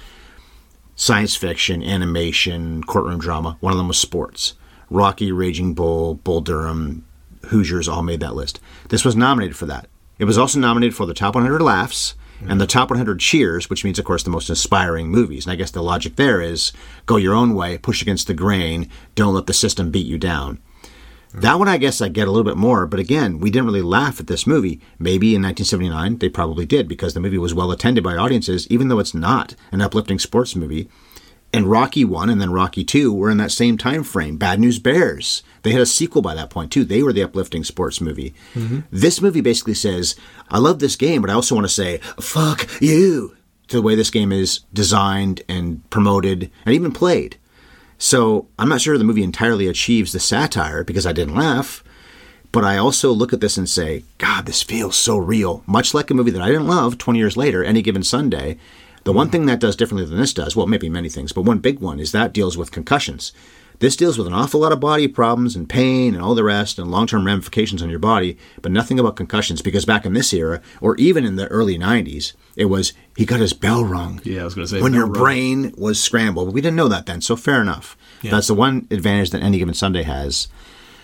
science 0.96 1.36
fiction, 1.36 1.84
animation, 1.84 2.84
courtroom 2.84 3.20
drama. 3.20 3.58
One 3.60 3.72
of 3.72 3.78
them 3.78 3.88
was 3.88 3.98
sports. 3.98 4.54
Rocky, 4.90 5.32
Raging 5.32 5.74
Bull, 5.74 6.16
Bull 6.16 6.42
Durham, 6.42 7.06
Hoosiers 7.46 7.88
all 7.88 8.04
made 8.04 8.20
that 8.20 8.36
list. 8.36 8.60
This 8.90 9.06
was 9.06 9.16
nominated 9.16 9.56
for 9.56 9.66
that. 9.66 9.88
It 10.20 10.26
was 10.26 10.38
also 10.38 10.60
nominated 10.60 10.96
for 10.96 11.06
the 11.06 11.14
top 11.14 11.34
100 11.34 11.62
laughs 11.62 12.16
and 12.48 12.60
the 12.60 12.68
top 12.68 12.90
100 12.90 13.20
cheers, 13.20 13.70
which 13.70 13.84
means, 13.84 14.00
of 14.00 14.06
course, 14.06 14.24
the 14.24 14.30
most 14.30 14.50
inspiring 14.50 15.10
movies. 15.10 15.46
And 15.46 15.54
I 15.54 15.56
guess 15.56 15.72
the 15.72 15.84
logic 15.84 16.16
there 16.16 16.42
is 16.42 16.72
go 17.06 17.18
your 17.18 17.34
own 17.34 17.54
way, 17.54 17.78
push 17.78 18.02
against 18.02 18.28
the 18.28 18.34
grain, 18.34 18.90
don't 19.16 19.34
let 19.34 19.48
the 19.48 19.54
system 19.54 19.92
beat 19.92 20.08
you 20.08 20.18
down. 20.18 20.60
That 21.34 21.60
one, 21.60 21.68
I 21.68 21.78
guess, 21.78 22.02
I 22.02 22.10
get 22.10 22.28
a 22.28 22.32
little 22.32 22.50
bit 22.50 22.58
more. 22.58 22.86
But 22.86 23.00
again, 23.00 23.40
we 23.40 23.50
didn't 23.50 23.68
really 23.68 23.82
laugh 23.82 24.20
at 24.20 24.28
this 24.28 24.46
movie. 24.46 24.82
Maybe 25.00 25.36
in 25.36 25.42
1979, 25.42 26.18
they 26.18 26.30
probably 26.30 26.66
did 26.66 26.88
because 26.88 27.14
the 27.14 27.20
movie 27.20 27.38
was 27.38 27.54
well 27.54 27.72
attended 27.72 28.04
by 28.04 28.18
audiences, 28.18 28.68
even 28.70 28.88
though 28.88 29.00
it's 29.00 29.14
not 29.14 29.56
an 29.72 29.82
uplifting 29.82 30.20
sports 30.20 30.56
movie. 30.56 30.90
And 31.54 31.70
Rocky 31.70 32.06
1 32.06 32.30
and 32.30 32.40
then 32.40 32.54
Rocky 32.54 32.86
2 32.86 33.14
were 33.14 33.30
in 33.30 33.38
that 33.38 33.52
same 33.52 33.78
time 33.78 34.04
frame. 34.04 34.38
Bad 34.38 34.60
News 34.60 34.80
Bears. 34.80 35.44
They 35.64 35.72
had 35.72 35.82
a 35.82 35.86
sequel 35.86 36.22
by 36.22 36.34
that 36.36 36.50
point, 36.50 36.72
too. 36.72 36.86
They 36.86 37.04
were 37.04 37.12
the 37.12 37.24
uplifting 37.24 37.64
sports 37.66 38.00
movie. 38.00 38.34
Mm-hmm. 38.54 38.80
This 38.90 39.22
movie 39.22 39.42
basically 39.42 39.74
says, 39.74 40.16
I 40.50 40.60
love 40.60 40.80
this 40.80 40.96
game, 40.96 41.22
but 41.22 41.30
I 41.30 41.34
also 41.34 41.56
want 41.56 41.66
to 41.66 41.74
say, 41.74 41.98
fuck 42.20 42.70
you, 42.82 43.36
to 43.68 43.78
the 43.78 43.82
way 43.82 43.96
this 43.96 44.10
game 44.10 44.32
is 44.32 44.60
designed 44.74 45.42
and 45.50 45.90
promoted 45.90 46.50
and 46.66 46.74
even 46.74 46.92
played. 46.94 47.38
So 48.02 48.48
I'm 48.58 48.68
not 48.68 48.82
sure 48.82 48.98
the 48.98 49.04
movie 49.04 49.22
entirely 49.22 49.68
achieves 49.68 50.12
the 50.12 50.20
satire 50.20 50.84
because 50.84 51.06
I 51.06 51.14
didn't 51.14 51.36
laugh, 51.36 51.84
but 52.52 52.64
I 52.66 52.76
also 52.76 53.12
look 53.12 53.32
at 53.32 53.42
this 53.42 53.58
and 53.58 53.70
say, 53.70 54.04
God, 54.18 54.48
this 54.48 54.64
feels 54.64 54.96
so 54.96 55.20
real. 55.20 55.62
Much 55.68 55.94
like 55.94 56.10
a 56.10 56.16
movie 56.16 56.32
that 56.32 56.42
I 56.42 56.48
didn't 56.48 56.66
love 56.66 56.98
20 56.98 57.20
years 57.20 57.38
later, 57.38 57.64
Any 57.64 57.84
Given 57.84 58.02
Sunday. 58.02 58.58
The 59.04 59.14
one 59.14 59.30
thing 59.30 59.46
that 59.46 59.60
does 59.60 59.76
differently 59.76 60.10
than 60.10 60.18
this 60.18 60.34
does, 60.34 60.56
well, 60.56 60.66
maybe 60.66 60.90
many 60.90 61.10
things, 61.10 61.32
but 61.32 61.44
one 61.44 61.60
big 61.60 61.80
one 61.80 62.00
is 62.00 62.12
that 62.12 62.34
deals 62.34 62.58
with 62.58 62.72
concussions. 62.72 63.34
This 63.82 63.96
deals 63.96 64.16
with 64.16 64.28
an 64.28 64.34
awful 64.34 64.60
lot 64.60 64.72
of 64.72 64.80
body 64.80 65.08
problems 65.08 65.56
and 65.56 65.68
pain 65.68 66.14
and 66.14 66.24
all 66.24 66.36
the 66.36 66.44
rest 66.44 66.78
and 66.78 66.92
long 66.92 67.08
term 67.08 67.26
ramifications 67.26 67.82
on 67.82 67.90
your 67.90 67.98
body, 67.98 68.38
but 68.62 68.72
nothing 68.72 69.00
about 69.00 69.16
concussions 69.16 69.64
because 69.64 69.86
back 69.86 70.06
in 70.06 70.14
this 70.14 70.32
era, 70.34 70.62
or 70.82 70.96
even 70.98 71.26
in 71.26 71.36
the 71.36 71.48
early 71.48 71.80
90s, 71.80 72.34
it 72.56 72.66
was 72.66 72.94
he 73.18 73.26
got 73.26 73.40
his 73.40 73.54
bell 73.54 73.84
rung 73.84 74.22
Yeah, 74.24 74.42
I 74.42 74.44
was 74.46 74.54
going 74.54 74.68
to 74.68 74.72
say 74.76 74.82
when 74.84 74.94
your 74.94 75.08
rung. 75.08 75.14
brain 75.14 75.74
was 75.80 76.00
scrambled. 76.00 76.50
But 76.50 76.54
we 76.54 76.62
didn't 76.62 76.76
know 76.76 76.90
that 76.90 77.08
then, 77.08 77.22
so 77.22 77.36
fair 77.36 77.60
enough. 77.60 77.98
That's 78.22 78.48
the 78.48 78.54
one 78.54 78.88
advantage 78.92 79.32
that 79.32 79.42
any 79.42 79.58
given 79.58 79.74
Sunday 79.74 80.04
has, 80.04 80.48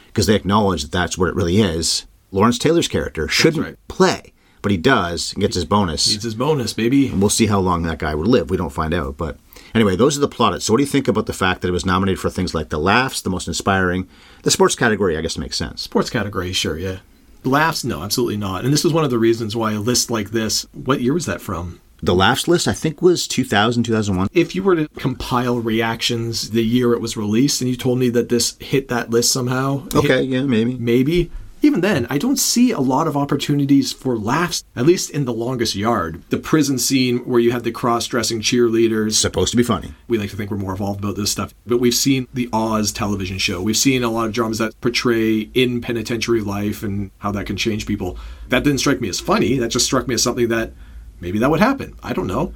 because 0.05 0.27
they 0.27 0.35
acknowledge 0.35 0.83
that 0.83 0.91
that's 0.91 1.17
what 1.17 1.29
it 1.29 1.35
really 1.35 1.59
is. 1.59 2.05
Lawrence 2.31 2.59
Taylor's 2.59 2.87
character 2.87 3.27
shouldn't 3.27 3.65
right. 3.65 3.87
play, 3.87 4.33
but 4.61 4.71
he 4.71 4.77
does 4.77 5.33
and 5.33 5.41
gets 5.41 5.55
his 5.55 5.65
bonus. 5.65 6.05
He 6.05 6.13
gets 6.13 6.25
his 6.25 6.35
bonus, 6.35 6.73
baby. 6.73 7.09
We'll 7.09 7.31
see 7.31 7.47
how 7.47 7.59
long 7.59 7.81
that 7.83 7.97
guy 7.97 8.13
would 8.13 8.27
live. 8.27 8.51
We 8.51 8.57
don't 8.57 8.69
find 8.69 8.93
out. 8.93 9.17
But 9.17 9.37
anyway, 9.75 9.95
those 9.95 10.17
are 10.17 10.21
the 10.21 10.27
plaudits. 10.27 10.65
So, 10.65 10.73
what 10.73 10.77
do 10.77 10.83
you 10.83 10.89
think 10.89 11.07
about 11.07 11.25
the 11.25 11.33
fact 11.33 11.61
that 11.61 11.67
it 11.67 11.71
was 11.71 11.85
nominated 11.85 12.19
for 12.19 12.29
things 12.29 12.53
like 12.55 12.69
the 12.69 12.79
laughs, 12.79 13.21
the 13.21 13.29
most 13.29 13.47
inspiring? 13.47 14.07
The 14.43 14.51
sports 14.51 14.75
category, 14.75 15.17
I 15.17 15.21
guess, 15.21 15.37
makes 15.37 15.57
sense. 15.57 15.81
Sports 15.81 16.09
category, 16.09 16.51
sure, 16.53 16.77
yeah. 16.77 16.99
Laughs, 17.43 17.83
no, 17.83 18.03
absolutely 18.03 18.37
not. 18.37 18.63
And 18.65 18.73
this 18.73 18.83
was 18.83 18.93
one 18.93 19.03
of 19.05 19.09
the 19.11 19.19
reasons 19.19 19.55
why 19.55 19.71
a 19.73 19.79
list 19.79 20.11
like 20.11 20.31
this, 20.31 20.65
what 20.73 21.01
year 21.01 21.13
was 21.13 21.25
that 21.27 21.41
from? 21.41 21.79
The 22.03 22.13
laughs 22.13 22.47
list, 22.47 22.67
I 22.67 22.73
think, 22.73 23.01
was 23.01 23.27
2000, 23.27 23.83
2001. 23.83 24.27
If 24.33 24.53
you 24.53 24.61
were 24.61 24.75
to 24.75 24.87
compile 24.99 25.59
reactions 25.59 26.51
the 26.51 26.63
year 26.63 26.93
it 26.93 27.01
was 27.01 27.17
released 27.17 27.61
and 27.61 27.69
you 27.69 27.75
told 27.75 27.97
me 27.97 28.09
that 28.09 28.29
this 28.29 28.55
hit 28.59 28.87
that 28.89 29.09
list 29.09 29.31
somehow, 29.31 29.83
hit- 29.85 29.95
Okay, 29.95 30.21
yeah, 30.21 30.41
maybe. 30.43 30.75
maybe. 30.77 31.31
Even 31.67 31.81
then, 31.81 32.07
I 32.09 32.17
don't 32.17 32.39
see 32.39 32.71
a 32.71 32.79
lot 32.79 33.07
of 33.07 33.17
opportunities 33.17 33.91
for 33.91 34.17
laughs, 34.17 34.63
at 34.73 34.85
least 34.85 35.09
in 35.09 35.25
the 35.25 35.33
longest 35.33 35.75
yard. 35.75 36.23
The 36.29 36.37
prison 36.37 36.79
scene 36.79 37.17
where 37.25 37.41
you 37.41 37.51
had 37.51 37.65
the 37.65 37.73
cross 37.73 38.07
dressing 38.07 38.39
cheerleaders. 38.39 39.15
Supposed 39.15 39.51
to 39.51 39.57
be 39.57 39.63
funny. 39.63 39.93
we 40.07 40.17
like 40.17 40.29
to 40.29 40.37
think 40.37 40.49
we're 40.49 40.55
more 40.55 40.71
evolved 40.71 41.01
about 41.03 41.17
this 41.17 41.29
stuff. 41.29 41.53
But 41.65 41.79
we've 41.79 41.93
seen 41.93 42.29
the 42.33 42.47
Oz 42.53 42.93
television 42.93 43.37
show. 43.37 43.61
We've 43.61 43.75
seen 43.75 44.01
a 44.01 44.09
lot 44.09 44.27
of 44.27 44.31
dramas 44.31 44.59
that 44.59 44.79
portray 44.79 45.39
in 45.39 45.81
penitentiary 45.81 46.39
life 46.39 46.83
and 46.83 47.11
how 47.17 47.33
that 47.33 47.47
can 47.47 47.57
change 47.57 47.85
people. 47.85 48.17
That 48.47 48.63
didn't 48.63 48.79
strike 48.79 49.01
me 49.01 49.09
as 49.09 49.19
funny. 49.19 49.57
That 49.57 49.67
just 49.67 49.85
struck 49.85 50.07
me 50.07 50.13
as 50.15 50.23
something 50.23 50.47
that 50.47 50.71
maybe 51.19 51.37
that 51.39 51.51
would 51.51 51.59
happen. 51.59 51.97
I 52.01 52.13
don't 52.13 52.27
know. 52.27 52.53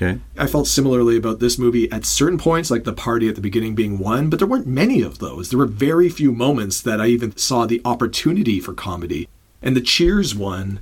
Okay. 0.00 0.20
I 0.36 0.46
felt 0.46 0.68
similarly 0.68 1.16
about 1.16 1.40
this 1.40 1.58
movie 1.58 1.90
at 1.90 2.04
certain 2.04 2.38
points, 2.38 2.70
like 2.70 2.84
the 2.84 2.92
party 2.92 3.28
at 3.28 3.34
the 3.34 3.40
beginning 3.40 3.74
being 3.74 3.98
one, 3.98 4.30
but 4.30 4.38
there 4.38 4.46
weren't 4.46 4.66
many 4.66 5.02
of 5.02 5.18
those. 5.18 5.50
There 5.50 5.58
were 5.58 5.66
very 5.66 6.08
few 6.08 6.30
moments 6.30 6.80
that 6.82 7.00
I 7.00 7.08
even 7.08 7.36
saw 7.36 7.66
the 7.66 7.82
opportunity 7.84 8.60
for 8.60 8.74
comedy. 8.74 9.28
And 9.60 9.74
the 9.74 9.80
Cheers 9.80 10.36
one, 10.36 10.78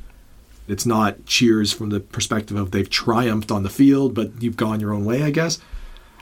it's 0.68 0.84
not 0.84 1.24
cheers 1.24 1.72
from 1.72 1.88
the 1.88 2.00
perspective 2.00 2.58
of 2.58 2.72
they've 2.72 2.90
triumphed 2.90 3.50
on 3.50 3.62
the 3.62 3.70
field, 3.70 4.14
but 4.14 4.42
you've 4.42 4.58
gone 4.58 4.80
your 4.80 4.92
own 4.92 5.06
way, 5.06 5.22
I 5.22 5.30
guess. 5.30 5.60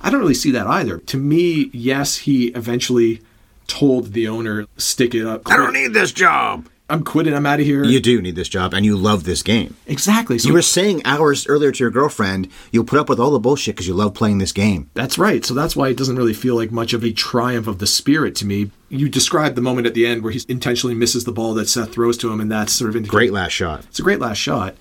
I 0.01 0.11
don't 0.11 0.21
really 0.21 0.33
see 0.35 0.53
that 0.53 0.69
either. 0.69 0.99
To 0.99 1.17
me, 1.17 1.71
yes, 1.73 2.19
he 2.19 2.49
eventually 2.49 3.23
told 3.67 4.13
the 4.13 4.29
owner, 4.29 4.67
stick 4.77 5.17
it 5.17 5.27
up. 5.27 5.51
I 5.51 5.57
don't 5.57 5.73
need 5.73 5.95
this 5.95 6.13
job. 6.13 6.69
I'm 6.91 7.03
quitting. 7.03 7.33
I'm 7.33 7.47
out 7.47 7.61
of 7.61 7.67
here. 7.67 7.83
You 7.83 7.99
do 7.99 8.21
need 8.21 8.37
this 8.37 8.49
job, 8.49 8.75
and 8.75 8.85
you 8.85 8.95
love 8.97 9.25
this 9.25 9.43
game. 9.43 9.75
exactly. 9.87 10.39
So 10.39 10.49
You 10.49 10.55
were 10.55 10.61
saying 10.63 11.01
hours 11.07 11.47
earlier 11.47 11.73
to 11.73 11.83
your 11.83 11.91
girlfriend, 11.91 12.49
you'll 12.73 12.85
put 12.85 12.99
up 12.99 13.09
with 13.09 13.19
all 13.19 13.31
the 13.31 13.39
bullshit 13.39 13.75
because 13.75 13.89
you 13.89 13.95
love 13.95 14.13
playing 14.13 14.37
this 14.39 14.53
game. 14.53 14.91
That's 14.93 15.17
right. 15.17 15.45
So 15.47 15.55
that's 15.55 15.75
why 15.75 15.89
it 15.89 15.97
doesn't 15.97 16.17
really 16.17 16.35
feel 16.35 16.57
like 16.57 16.71
much 16.71 16.93
of 16.93 17.03
a 17.03 17.11
triumph 17.13 17.67
of 17.67 17.79
the 17.79 17.87
spirit 17.87 18.35
to 18.37 18.47
me. 18.47 18.71
You 18.91 19.09
described 19.09 19.57
the 19.57 19.63
moment 19.63 19.87
at 19.87 19.95
the 19.95 20.05
end 20.07 20.23
where 20.23 20.31
he 20.33 20.43
intentionally 20.47 20.95
misses 20.95 21.25
the 21.25 21.33
ball 21.33 21.55
that 21.55 21.69
Seth 21.71 21.93
throws 21.93 22.19
to 22.19 22.31
him, 22.31 22.39
and 22.41 22.53
that's 22.53 22.73
sort 22.75 22.91
of 22.91 22.97
indicating- 22.97 23.17
Great 23.19 23.33
last 23.33 23.53
shot. 23.53 23.85
It's 23.89 23.99
a 23.99 24.03
great 24.03 24.21
last 24.21 24.37
shot. 24.39 24.77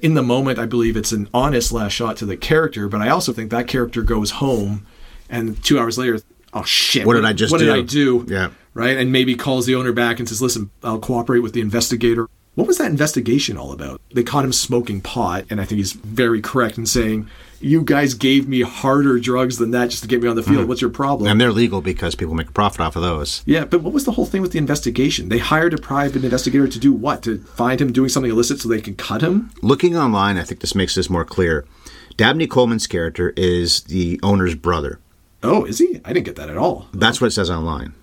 In 0.00 0.14
the 0.14 0.22
moment, 0.22 0.60
I 0.60 0.66
believe 0.66 0.96
it's 0.96 1.10
an 1.10 1.28
honest 1.34 1.72
last 1.72 1.90
shot 1.92 2.16
to 2.18 2.24
the 2.24 2.36
character, 2.36 2.86
but 2.86 3.00
I 3.00 3.08
also 3.08 3.32
think 3.32 3.50
that 3.50 3.66
character 3.66 4.02
goes 4.02 4.30
home, 4.30 4.86
and 5.28 5.60
two 5.64 5.76
hours 5.80 5.98
later, 5.98 6.20
oh 6.54 6.62
shit, 6.62 7.04
What 7.04 7.14
did 7.14 7.24
I 7.24 7.32
just 7.32 7.50
what 7.50 7.58
do? 7.58 7.64
did 7.66 7.74
I 7.74 7.80
do? 7.82 8.24
Yeah. 8.28 8.50
Right, 8.78 8.96
and 8.96 9.12
maybe 9.12 9.34
calls 9.34 9.66
the 9.66 9.74
owner 9.74 9.92
back 9.92 10.18
and 10.18 10.28
says, 10.28 10.40
"Listen, 10.40 10.70
I'll 10.82 10.98
cooperate 10.98 11.40
with 11.40 11.52
the 11.52 11.60
investigator." 11.60 12.28
What 12.54 12.66
was 12.66 12.78
that 12.78 12.90
investigation 12.90 13.56
all 13.56 13.70
about? 13.70 14.00
They 14.12 14.24
caught 14.24 14.44
him 14.44 14.52
smoking 14.52 15.00
pot, 15.00 15.44
and 15.48 15.60
I 15.60 15.64
think 15.64 15.78
he's 15.78 15.92
very 15.92 16.40
correct 16.40 16.76
in 16.76 16.86
saying, 16.86 17.28
"You 17.60 17.82
guys 17.82 18.14
gave 18.14 18.48
me 18.48 18.62
harder 18.62 19.20
drugs 19.20 19.58
than 19.58 19.70
that 19.70 19.90
just 19.90 20.02
to 20.02 20.08
get 20.08 20.20
me 20.20 20.28
on 20.28 20.34
the 20.34 20.42
field. 20.42 20.66
What's 20.66 20.80
your 20.80 20.90
problem?" 20.90 21.26
Mm-hmm. 21.26 21.32
And 21.32 21.40
they're 21.40 21.52
legal 21.52 21.80
because 21.80 22.16
people 22.16 22.34
make 22.34 22.48
a 22.48 22.52
profit 22.52 22.80
off 22.80 22.96
of 22.96 23.02
those. 23.02 23.42
Yeah, 23.46 23.64
but 23.64 23.82
what 23.82 23.92
was 23.92 24.06
the 24.06 24.12
whole 24.12 24.26
thing 24.26 24.42
with 24.42 24.50
the 24.50 24.58
investigation? 24.58 25.28
They 25.28 25.38
hired 25.38 25.72
a 25.72 25.78
private 25.78 26.24
investigator 26.24 26.66
to 26.66 26.78
do 26.80 26.92
what? 26.92 27.22
To 27.22 27.38
find 27.38 27.80
him 27.80 27.92
doing 27.92 28.08
something 28.08 28.32
illicit 28.32 28.60
so 28.60 28.68
they 28.68 28.80
can 28.80 28.96
cut 28.96 29.22
him? 29.22 29.50
Looking 29.62 29.96
online, 29.96 30.36
I 30.36 30.42
think 30.42 30.60
this 30.60 30.74
makes 30.74 30.96
this 30.96 31.08
more 31.08 31.24
clear. 31.24 31.64
Dabney 32.16 32.48
Coleman's 32.48 32.88
character 32.88 33.32
is 33.36 33.82
the 33.82 34.18
owner's 34.24 34.56
brother. 34.56 34.98
Oh, 35.44 35.64
is 35.64 35.78
he? 35.78 36.00
I 36.04 36.12
didn't 36.12 36.26
get 36.26 36.34
that 36.34 36.50
at 36.50 36.56
all. 36.56 36.88
That's 36.92 37.20
what 37.20 37.28
it 37.28 37.32
says 37.32 37.50
online. 37.50 37.94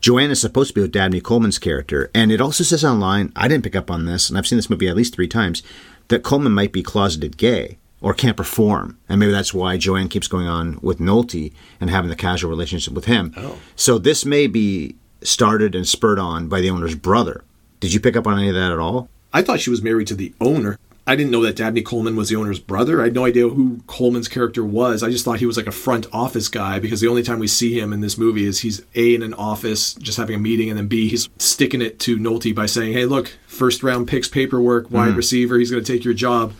Joanne 0.00 0.30
is 0.30 0.40
supposed 0.40 0.68
to 0.68 0.74
be 0.74 0.80
with 0.80 0.92
Dabney 0.92 1.20
Coleman's 1.20 1.58
character, 1.58 2.10
and 2.14 2.32
it 2.32 2.40
also 2.40 2.64
says 2.64 2.84
online, 2.84 3.32
I 3.36 3.48
didn't 3.48 3.64
pick 3.64 3.76
up 3.76 3.90
on 3.90 4.06
this, 4.06 4.28
and 4.28 4.38
I've 4.38 4.46
seen 4.46 4.56
this 4.56 4.70
movie 4.70 4.88
at 4.88 4.96
least 4.96 5.14
three 5.14 5.28
times, 5.28 5.62
that 6.08 6.22
Coleman 6.22 6.52
might 6.52 6.72
be 6.72 6.82
closeted 6.82 7.36
gay 7.36 7.76
or 8.00 8.14
can't 8.14 8.36
perform. 8.36 8.98
And 9.08 9.20
maybe 9.20 9.32
that's 9.32 9.52
why 9.52 9.76
Joanne 9.76 10.08
keeps 10.08 10.26
going 10.26 10.46
on 10.46 10.78
with 10.80 11.00
Nolte 11.00 11.52
and 11.80 11.90
having 11.90 12.08
the 12.08 12.16
casual 12.16 12.50
relationship 12.50 12.94
with 12.94 13.04
him. 13.04 13.34
Oh. 13.36 13.58
So 13.76 13.98
this 13.98 14.24
may 14.24 14.46
be 14.46 14.96
started 15.22 15.74
and 15.74 15.86
spurred 15.86 16.18
on 16.18 16.48
by 16.48 16.62
the 16.62 16.70
owner's 16.70 16.94
brother. 16.94 17.44
Did 17.78 17.92
you 17.92 18.00
pick 18.00 18.16
up 18.16 18.26
on 18.26 18.38
any 18.38 18.48
of 18.48 18.54
that 18.54 18.72
at 18.72 18.78
all? 18.78 19.10
I 19.32 19.42
thought 19.42 19.60
she 19.60 19.70
was 19.70 19.82
married 19.82 20.06
to 20.08 20.14
the 20.14 20.32
owner. 20.40 20.78
I 21.06 21.16
didn't 21.16 21.30
know 21.30 21.42
that 21.42 21.56
Dabney 21.56 21.82
Coleman 21.82 22.14
was 22.14 22.28
the 22.28 22.36
owner's 22.36 22.60
brother. 22.60 23.00
I 23.00 23.04
had 23.04 23.14
no 23.14 23.24
idea 23.24 23.48
who 23.48 23.80
Coleman's 23.86 24.28
character 24.28 24.64
was. 24.64 25.02
I 25.02 25.10
just 25.10 25.24
thought 25.24 25.40
he 25.40 25.46
was 25.46 25.56
like 25.56 25.66
a 25.66 25.72
front 25.72 26.06
office 26.12 26.48
guy 26.48 26.78
because 26.78 27.00
the 27.00 27.08
only 27.08 27.22
time 27.22 27.38
we 27.38 27.48
see 27.48 27.78
him 27.78 27.92
in 27.92 28.00
this 28.00 28.18
movie 28.18 28.44
is 28.44 28.60
he's 28.60 28.82
A, 28.94 29.14
in 29.14 29.22
an 29.22 29.34
office 29.34 29.94
just 29.94 30.18
having 30.18 30.36
a 30.36 30.38
meeting, 30.38 30.68
and 30.68 30.78
then 30.78 30.86
B, 30.86 31.08
he's 31.08 31.28
sticking 31.38 31.82
it 31.82 31.98
to 32.00 32.16
Nolte 32.16 32.54
by 32.54 32.66
saying, 32.66 32.92
hey, 32.92 33.06
look, 33.06 33.36
first 33.46 33.82
round 33.82 34.08
picks 34.08 34.28
paperwork, 34.28 34.90
wide 34.90 35.08
mm-hmm. 35.08 35.16
receiver, 35.16 35.58
he's 35.58 35.70
going 35.70 35.82
to 35.82 35.92
take 35.92 36.04
your 36.04 36.14
job. 36.14 36.52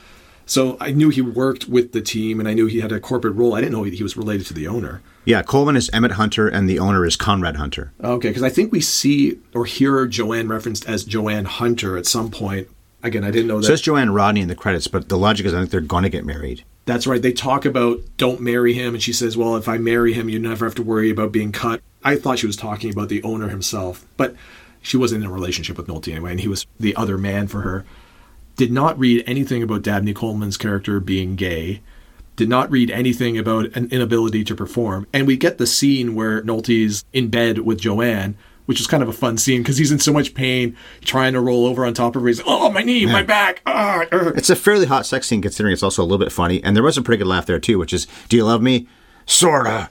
So 0.46 0.76
I 0.80 0.90
knew 0.90 1.10
he 1.10 1.20
worked 1.20 1.68
with 1.68 1.92
the 1.92 2.00
team 2.00 2.40
and 2.40 2.48
I 2.48 2.54
knew 2.54 2.66
he 2.66 2.80
had 2.80 2.90
a 2.90 2.98
corporate 2.98 3.36
role. 3.36 3.54
I 3.54 3.60
didn't 3.60 3.72
know 3.72 3.84
he 3.84 4.02
was 4.02 4.16
related 4.16 4.46
to 4.48 4.54
the 4.54 4.66
owner. 4.66 5.00
Yeah, 5.24 5.42
Coleman 5.42 5.76
is 5.76 5.88
Emmett 5.92 6.12
Hunter, 6.12 6.48
and 6.48 6.68
the 6.68 6.80
owner 6.80 7.06
is 7.06 7.14
Conrad 7.14 7.54
Hunter. 7.54 7.92
Okay, 8.02 8.30
because 8.30 8.42
I 8.42 8.48
think 8.48 8.72
we 8.72 8.80
see 8.80 9.38
or 9.54 9.64
hear 9.64 10.06
Joanne 10.06 10.48
referenced 10.48 10.88
as 10.88 11.04
Joanne 11.04 11.44
Hunter 11.44 11.96
at 11.96 12.06
some 12.06 12.32
point. 12.32 12.66
Again, 13.02 13.24
I 13.24 13.30
didn't 13.30 13.48
know 13.48 13.58
that. 13.60 13.64
It 13.64 13.68
says 13.68 13.80
Joanne 13.80 14.10
Rodney 14.10 14.42
in 14.42 14.48
the 14.48 14.54
credits, 14.54 14.86
but 14.86 15.08
the 15.08 15.16
logic 15.16 15.46
is 15.46 15.54
I 15.54 15.58
think 15.58 15.70
they're 15.70 15.80
going 15.80 16.02
to 16.02 16.10
get 16.10 16.24
married. 16.24 16.64
That's 16.86 17.06
right. 17.06 17.22
They 17.22 17.32
talk 17.32 17.64
about 17.64 18.00
don't 18.16 18.40
marry 18.40 18.74
him, 18.74 18.94
and 18.94 19.02
she 19.02 19.12
says, 19.12 19.36
"Well, 19.36 19.56
if 19.56 19.68
I 19.68 19.78
marry 19.78 20.12
him, 20.12 20.28
you 20.28 20.38
never 20.38 20.64
have 20.66 20.74
to 20.76 20.82
worry 20.82 21.10
about 21.10 21.32
being 21.32 21.52
cut." 21.52 21.80
I 22.02 22.16
thought 22.16 22.38
she 22.38 22.46
was 22.46 22.56
talking 22.56 22.90
about 22.90 23.08
the 23.08 23.22
owner 23.22 23.48
himself, 23.48 24.06
but 24.16 24.34
she 24.82 24.96
wasn't 24.96 25.24
in 25.24 25.30
a 25.30 25.32
relationship 25.32 25.76
with 25.76 25.86
Nolte 25.86 26.10
anyway, 26.10 26.32
and 26.32 26.40
he 26.40 26.48
was 26.48 26.66
the 26.78 26.96
other 26.96 27.18
man 27.18 27.46
for 27.46 27.60
her. 27.60 27.84
Did 28.56 28.72
not 28.72 28.98
read 28.98 29.24
anything 29.26 29.62
about 29.62 29.82
Dabney 29.82 30.12
Coleman's 30.12 30.56
character 30.56 31.00
being 31.00 31.36
gay. 31.36 31.80
Did 32.36 32.48
not 32.48 32.70
read 32.70 32.90
anything 32.90 33.38
about 33.38 33.74
an 33.76 33.88
inability 33.90 34.44
to 34.44 34.54
perform. 34.54 35.06
And 35.12 35.26
we 35.26 35.36
get 35.36 35.58
the 35.58 35.66
scene 35.66 36.14
where 36.14 36.42
Nolte's 36.42 37.04
in 37.12 37.28
bed 37.28 37.58
with 37.60 37.80
Joanne, 37.80 38.36
which 38.70 38.80
is 38.80 38.86
kind 38.86 39.02
of 39.02 39.08
a 39.08 39.12
fun 39.12 39.36
scene 39.36 39.62
because 39.62 39.78
he's 39.78 39.90
in 39.90 39.98
so 39.98 40.12
much 40.12 40.32
pain, 40.32 40.76
trying 41.00 41.32
to 41.32 41.40
roll 41.40 41.66
over 41.66 41.84
on 41.84 41.92
top 41.92 42.14
of 42.14 42.22
her. 42.22 42.28
He's, 42.28 42.38
like, 42.38 42.46
oh, 42.48 42.70
my 42.70 42.82
knee, 42.82 43.04
my 43.04 43.24
back. 43.24 43.62
Ah, 43.66 44.04
ah." 44.12 44.30
It's 44.36 44.48
a 44.48 44.54
fairly 44.54 44.86
hot 44.86 45.06
sex 45.06 45.26
scene 45.26 45.42
considering 45.42 45.72
it's 45.72 45.82
also 45.82 46.02
a 46.02 46.04
little 46.04 46.24
bit 46.24 46.30
funny, 46.30 46.62
and 46.62 46.76
there 46.76 46.84
was 46.84 46.96
a 46.96 47.02
pretty 47.02 47.18
good 47.18 47.26
laugh 47.26 47.46
there 47.46 47.58
too, 47.58 47.80
which 47.80 47.92
is, 47.92 48.06
"Do 48.28 48.36
you 48.36 48.44
love 48.44 48.62
me?" 48.62 48.86
Sorta. 49.26 49.90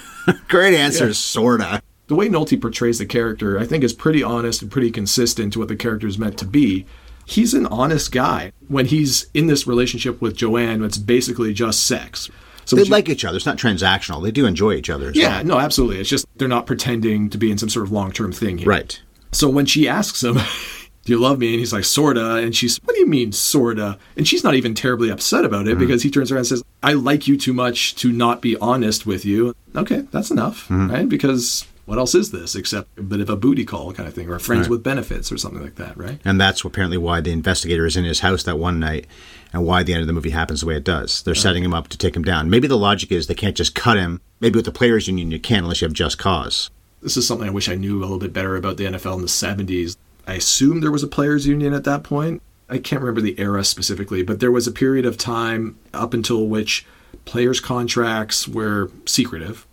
Great 0.48 0.74
answer, 0.74 1.12
sorta. 1.12 1.82
the 2.06 2.14
way 2.14 2.28
Nolte 2.28 2.60
portrays 2.60 3.00
the 3.00 3.04
character, 3.06 3.58
I 3.58 3.66
think, 3.66 3.82
is 3.82 3.92
pretty 3.92 4.22
honest 4.22 4.62
and 4.62 4.70
pretty 4.70 4.92
consistent 4.92 5.52
to 5.54 5.58
what 5.58 5.66
the 5.66 5.74
character 5.74 6.06
is 6.06 6.16
meant 6.16 6.38
to 6.38 6.44
be. 6.44 6.86
He's 7.26 7.52
an 7.52 7.66
honest 7.66 8.12
guy. 8.12 8.52
When 8.68 8.86
he's 8.86 9.26
in 9.34 9.48
this 9.48 9.66
relationship 9.66 10.20
with 10.20 10.36
Joanne, 10.36 10.84
it's 10.84 10.98
basically 10.98 11.52
just 11.52 11.84
sex. 11.84 12.30
So 12.70 12.76
They 12.76 12.84
like 12.84 13.08
each 13.08 13.24
other. 13.24 13.36
It's 13.36 13.46
not 13.46 13.58
transactional. 13.58 14.22
They 14.22 14.30
do 14.30 14.46
enjoy 14.46 14.74
each 14.74 14.90
other. 14.90 15.10
yeah, 15.12 15.38
well. 15.38 15.44
no, 15.44 15.58
absolutely. 15.58 15.98
It's 15.98 16.08
just 16.08 16.24
they're 16.36 16.46
not 16.46 16.66
pretending 16.66 17.28
to 17.30 17.36
be 17.36 17.50
in 17.50 17.58
some 17.58 17.68
sort 17.68 17.84
of 17.84 17.90
long 17.90 18.12
term 18.12 18.30
thing 18.30 18.58
here. 18.58 18.68
Right. 18.68 19.02
So 19.32 19.48
when 19.48 19.66
she 19.66 19.88
asks 19.88 20.22
him, 20.22 20.38
Do 21.04 21.12
you 21.12 21.18
love 21.18 21.40
me? 21.40 21.48
And 21.48 21.58
he's 21.58 21.72
like, 21.72 21.82
Sorta. 21.82 22.36
And 22.36 22.54
she's, 22.54 22.76
What 22.84 22.94
do 22.94 23.00
you 23.00 23.08
mean, 23.08 23.32
sorta? 23.32 23.98
And 24.16 24.28
she's 24.28 24.44
not 24.44 24.54
even 24.54 24.76
terribly 24.76 25.10
upset 25.10 25.44
about 25.44 25.66
it 25.66 25.70
mm-hmm. 25.70 25.80
because 25.80 26.04
he 26.04 26.10
turns 26.10 26.30
around 26.30 26.40
and 26.40 26.46
says, 26.46 26.62
I 26.80 26.92
like 26.92 27.26
you 27.26 27.36
too 27.36 27.52
much 27.52 27.96
to 27.96 28.12
not 28.12 28.40
be 28.40 28.56
honest 28.58 29.04
with 29.04 29.24
you. 29.24 29.56
Okay, 29.74 30.02
that's 30.12 30.30
enough, 30.30 30.68
mm-hmm. 30.68 30.90
right? 30.92 31.08
Because 31.08 31.66
what 31.90 31.98
else 31.98 32.14
is 32.14 32.30
this 32.30 32.54
except 32.54 32.96
a 33.00 33.02
bit 33.02 33.20
of 33.20 33.28
a 33.28 33.34
booty 33.34 33.64
call 33.64 33.92
kind 33.92 34.08
of 34.08 34.14
thing 34.14 34.30
or 34.30 34.38
friends 34.38 34.68
with 34.68 34.80
benefits 34.80 35.32
or 35.32 35.36
something 35.36 35.60
like 35.60 35.74
that, 35.74 35.96
right? 35.96 36.20
And 36.24 36.40
that's 36.40 36.64
apparently 36.64 36.96
why 36.96 37.20
the 37.20 37.32
investigator 37.32 37.84
is 37.84 37.96
in 37.96 38.04
his 38.04 38.20
house 38.20 38.44
that 38.44 38.60
one 38.60 38.78
night 38.78 39.08
and 39.52 39.66
why 39.66 39.82
the 39.82 39.92
end 39.92 40.00
of 40.00 40.06
the 40.06 40.12
movie 40.12 40.30
happens 40.30 40.60
the 40.60 40.68
way 40.68 40.76
it 40.76 40.84
does. 40.84 41.20
They're 41.24 41.34
setting 41.34 41.64
him 41.64 41.74
up 41.74 41.88
to 41.88 41.98
take 41.98 42.14
him 42.14 42.22
down. 42.22 42.48
Maybe 42.48 42.68
the 42.68 42.78
logic 42.78 43.10
is 43.10 43.26
they 43.26 43.34
can't 43.34 43.56
just 43.56 43.74
cut 43.74 43.96
him. 43.96 44.20
Maybe 44.38 44.54
with 44.54 44.66
the 44.66 44.70
players 44.70 45.08
union 45.08 45.32
you 45.32 45.40
can 45.40 45.64
unless 45.64 45.80
you 45.80 45.86
have 45.86 45.92
just 45.92 46.16
cause. 46.16 46.70
This 47.02 47.16
is 47.16 47.26
something 47.26 47.48
I 47.48 47.50
wish 47.50 47.68
I 47.68 47.74
knew 47.74 47.98
a 47.98 48.02
little 48.02 48.20
bit 48.20 48.32
better 48.32 48.54
about 48.54 48.76
the 48.76 48.84
NFL 48.84 49.16
in 49.16 49.22
the 49.22 49.26
70s. 49.26 49.96
I 50.28 50.34
assume 50.34 50.82
there 50.82 50.92
was 50.92 51.02
a 51.02 51.08
players' 51.08 51.48
union 51.48 51.74
at 51.74 51.82
that 51.82 52.04
point. 52.04 52.40
I 52.68 52.78
can't 52.78 53.02
remember 53.02 53.20
the 53.20 53.34
era 53.36 53.64
specifically, 53.64 54.22
but 54.22 54.38
there 54.38 54.52
was 54.52 54.68
a 54.68 54.72
period 54.72 55.06
of 55.06 55.18
time 55.18 55.76
up 55.92 56.14
until 56.14 56.46
which 56.46 56.86
players' 57.24 57.58
contracts 57.58 58.46
were 58.46 58.92
secretive. 59.06 59.66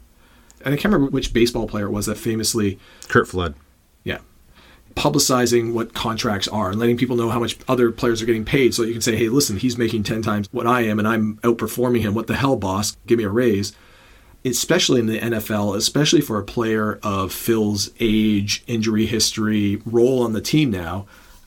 And 0.67 0.73
I 0.73 0.77
can't 0.77 0.93
remember 0.93 1.11
which 1.11 1.31
baseball 1.31 1.65
player 1.65 1.85
it 1.85 1.91
was 1.91 2.07
that 2.07 2.17
famously, 2.17 2.77
Curt 3.07 3.27
Flood. 3.27 3.55
yeah, 4.03 4.19
publicizing 4.95 5.71
what 5.71 5.93
contracts 5.93 6.49
are 6.49 6.71
and 6.71 6.79
letting 6.79 6.97
people 6.97 7.15
know 7.15 7.29
how 7.29 7.39
much 7.39 7.57
other 7.69 7.89
players 7.89 8.21
are 8.21 8.25
getting 8.25 8.43
paid 8.43 8.73
so 8.73 8.83
you 8.83 8.91
can 8.91 9.01
say, 9.01 9.15
hey, 9.15 9.29
listen, 9.29 9.55
he's 9.55 9.77
making 9.77 10.03
10 10.03 10.21
times 10.21 10.49
what 10.51 10.67
I 10.67 10.81
am 10.81 10.99
and 10.99 11.07
I'm 11.07 11.37
outperforming 11.37 12.01
him. 12.01 12.13
What 12.13 12.27
the 12.27 12.35
hell, 12.35 12.57
boss? 12.57 12.97
Give 13.07 13.17
me 13.17 13.23
a 13.23 13.29
raise 13.29 13.73
especially 14.45 14.99
in 14.99 15.07
the 15.07 15.19
NFL, 15.19 15.75
especially 15.75 16.21
for 16.21 16.39
a 16.39 16.43
player 16.43 16.99
of 17.03 17.33
Phil's 17.33 17.89
age, 17.99 18.63
injury 18.67 19.05
history, 19.05 19.81
role 19.85 20.23
on 20.23 20.31
the 20.31 20.39
team 20.39 20.71
now, 20.71 21.05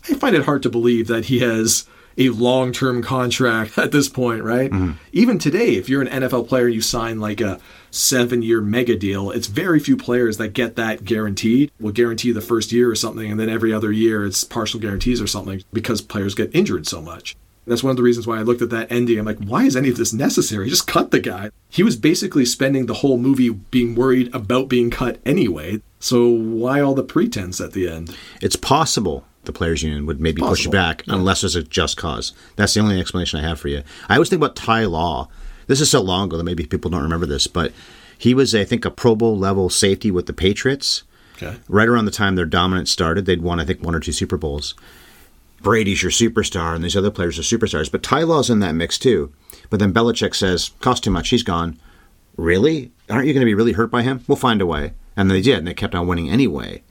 I 0.09 0.15
find 0.15 0.35
it 0.35 0.45
hard 0.45 0.63
to 0.65 0.71
believe 0.71 1.07
that 1.09 1.27
he 1.27 1.41
has 1.41 1.87
a 2.19 2.29
long 2.31 2.73
term 2.73 3.03
contract 3.03 3.79
at 3.79 3.93
this 3.93 4.09
point, 4.09 4.43
right? 4.43 4.71
Mm-hmm. 4.71 4.93
Even 5.13 5.39
today, 5.39 5.77
if 5.77 5.89
you're 5.89 6.03
an 6.03 6.09
NFL 6.09 6.49
player, 6.49 6.69
you 6.69 6.81
sign 6.81 7.21
like 7.21 7.41
a 7.41 7.61
seven 7.91 8.43
year 8.43 8.61
mega 8.61 8.97
deal, 8.97 9.31
it's 9.31 9.47
very 9.47 9.81
few 9.81 9.97
players 9.97 10.37
that 10.39 10.49
get 10.49 10.77
that 10.77 11.05
guaranteed. 11.05 11.71
Will 11.81 11.93
guarantee 11.93 12.33
the 12.33 12.41
first 12.41 12.73
year 12.73 12.91
or 12.91 12.95
something, 12.95 13.31
and 13.31 13.39
then 13.39 13.49
every 13.49 13.73
other 13.73 13.93
year 13.93 14.25
it's 14.25 14.45
partial 14.45 14.81
guarantees 14.81 15.21
or 15.21 15.27
something 15.27 15.63
because 15.73 16.01
players 16.01 16.35
get 16.35 16.55
injured 16.55 16.87
so 16.87 17.01
much. 17.01 17.37
That's 17.67 17.83
one 17.83 17.91
of 17.91 17.97
the 17.97 18.03
reasons 18.03 18.27
why 18.27 18.39
I 18.39 18.43
looked 18.43 18.63
at 18.63 18.71
that 18.71 18.91
ending. 18.91 19.19
I'm 19.19 19.27
like, 19.27 19.39
why 19.39 19.65
is 19.65 19.77
any 19.77 19.91
of 19.91 19.97
this 19.97 20.13
necessary? 20.13 20.69
Just 20.71 20.87
cut 20.87 21.11
the 21.11 21.21
guy. 21.21 21.51
He 21.69 21.83
was 21.83 21.97
basically 21.97 22.45
spending 22.45 22.87
the 22.87 22.95
whole 22.95 23.17
movie 23.19 23.51
being 23.51 23.95
worried 23.95 24.35
about 24.35 24.69
being 24.69 24.91
cut 24.91 25.21
anyway. 25.25 25.81
So 26.01 26.29
why 26.29 26.81
all 26.81 26.95
the 26.95 27.05
pretense 27.05 27.61
at 27.61 27.73
the 27.73 27.89
end? 27.89 28.17
It's 28.41 28.57
possible 28.57 29.25
the 29.45 29.53
players 29.53 29.83
union 29.83 30.07
would 30.07 30.21
maybe 30.21 30.43
push 30.43 30.67
back 30.67 31.03
unless 31.09 31.43
there's 31.43 31.57
a 31.57 31.63
just 31.63 31.97
cause. 31.97 32.33
That's 32.57 32.75
the 32.75 32.81
only 32.81 33.01
explanation 33.01 33.41
I 33.41 33.49
have 33.49 33.61
for 33.61 33.69
you. 33.69 33.83
I 34.09 34.15
always 34.15 34.29
think 34.29 34.41
about 34.41 34.57
Ty 34.57 34.87
Law. 34.87 35.29
This 35.71 35.81
is 35.81 35.89
so 35.89 36.01
long 36.03 36.27
ago 36.27 36.37
that 36.37 36.43
maybe 36.43 36.67
people 36.67 36.91
don't 36.91 37.05
remember 37.05 37.27
this, 37.27 37.47
but 37.47 37.73
he 38.19 38.35
was, 38.35 38.57
I 38.57 38.65
think, 38.65 38.85
a 38.85 38.91
Pro 38.91 39.15
Bowl 39.15 39.39
level 39.39 39.71
safety 39.71 40.11
with 40.11 40.27
the 40.27 40.33
Patriots. 40.33 41.05
Okay. 41.37 41.59
Right 41.69 41.87
around 41.87 42.07
the 42.07 42.11
time 42.11 42.35
their 42.35 42.45
dominance 42.45 42.91
started, 42.91 43.25
they'd 43.25 43.41
won, 43.41 43.61
I 43.61 43.65
think, 43.65 43.81
one 43.81 43.95
or 43.95 44.01
two 44.01 44.11
Super 44.11 44.37
Bowls. 44.37 44.75
Brady's 45.63 46.03
your 46.03 46.11
superstar, 46.11 46.75
and 46.75 46.83
these 46.83 46.97
other 46.97 47.13
players 47.13 47.39
are 47.39 47.43
superstars. 47.43 47.89
But 47.89 48.03
Ty 48.03 48.25
Law's 48.25 48.51
in 48.51 48.59
that 48.59 48.75
mix 48.75 48.99
too. 48.99 49.33
But 49.71 49.79
then 49.79 49.93
Belichick 49.95 50.35
says, 50.35 50.73
cost 50.81 51.05
too 51.05 51.11
much, 51.13 51.29
he's 51.29 51.45
gone. 51.45 51.79
Really? 52.37 52.91
Aren't 53.09 53.29
you 53.29 53.33
going 53.33 53.43
to 53.43 53.47
be 53.51 53.55
really 53.55 53.75
hurt 53.75 53.93
by 53.93 54.03
him? 54.03 54.25
We'll 54.27 54.35
find 54.35 54.61
a 54.61 54.67
way. 54.67 54.95
And 55.17 55.31
they 55.31 55.41
did, 55.41 55.59
and 55.59 55.69
they 55.69 55.75
kept 55.75 55.95
on 55.95 56.09
winning 56.09 56.29
anyway. 56.29 56.83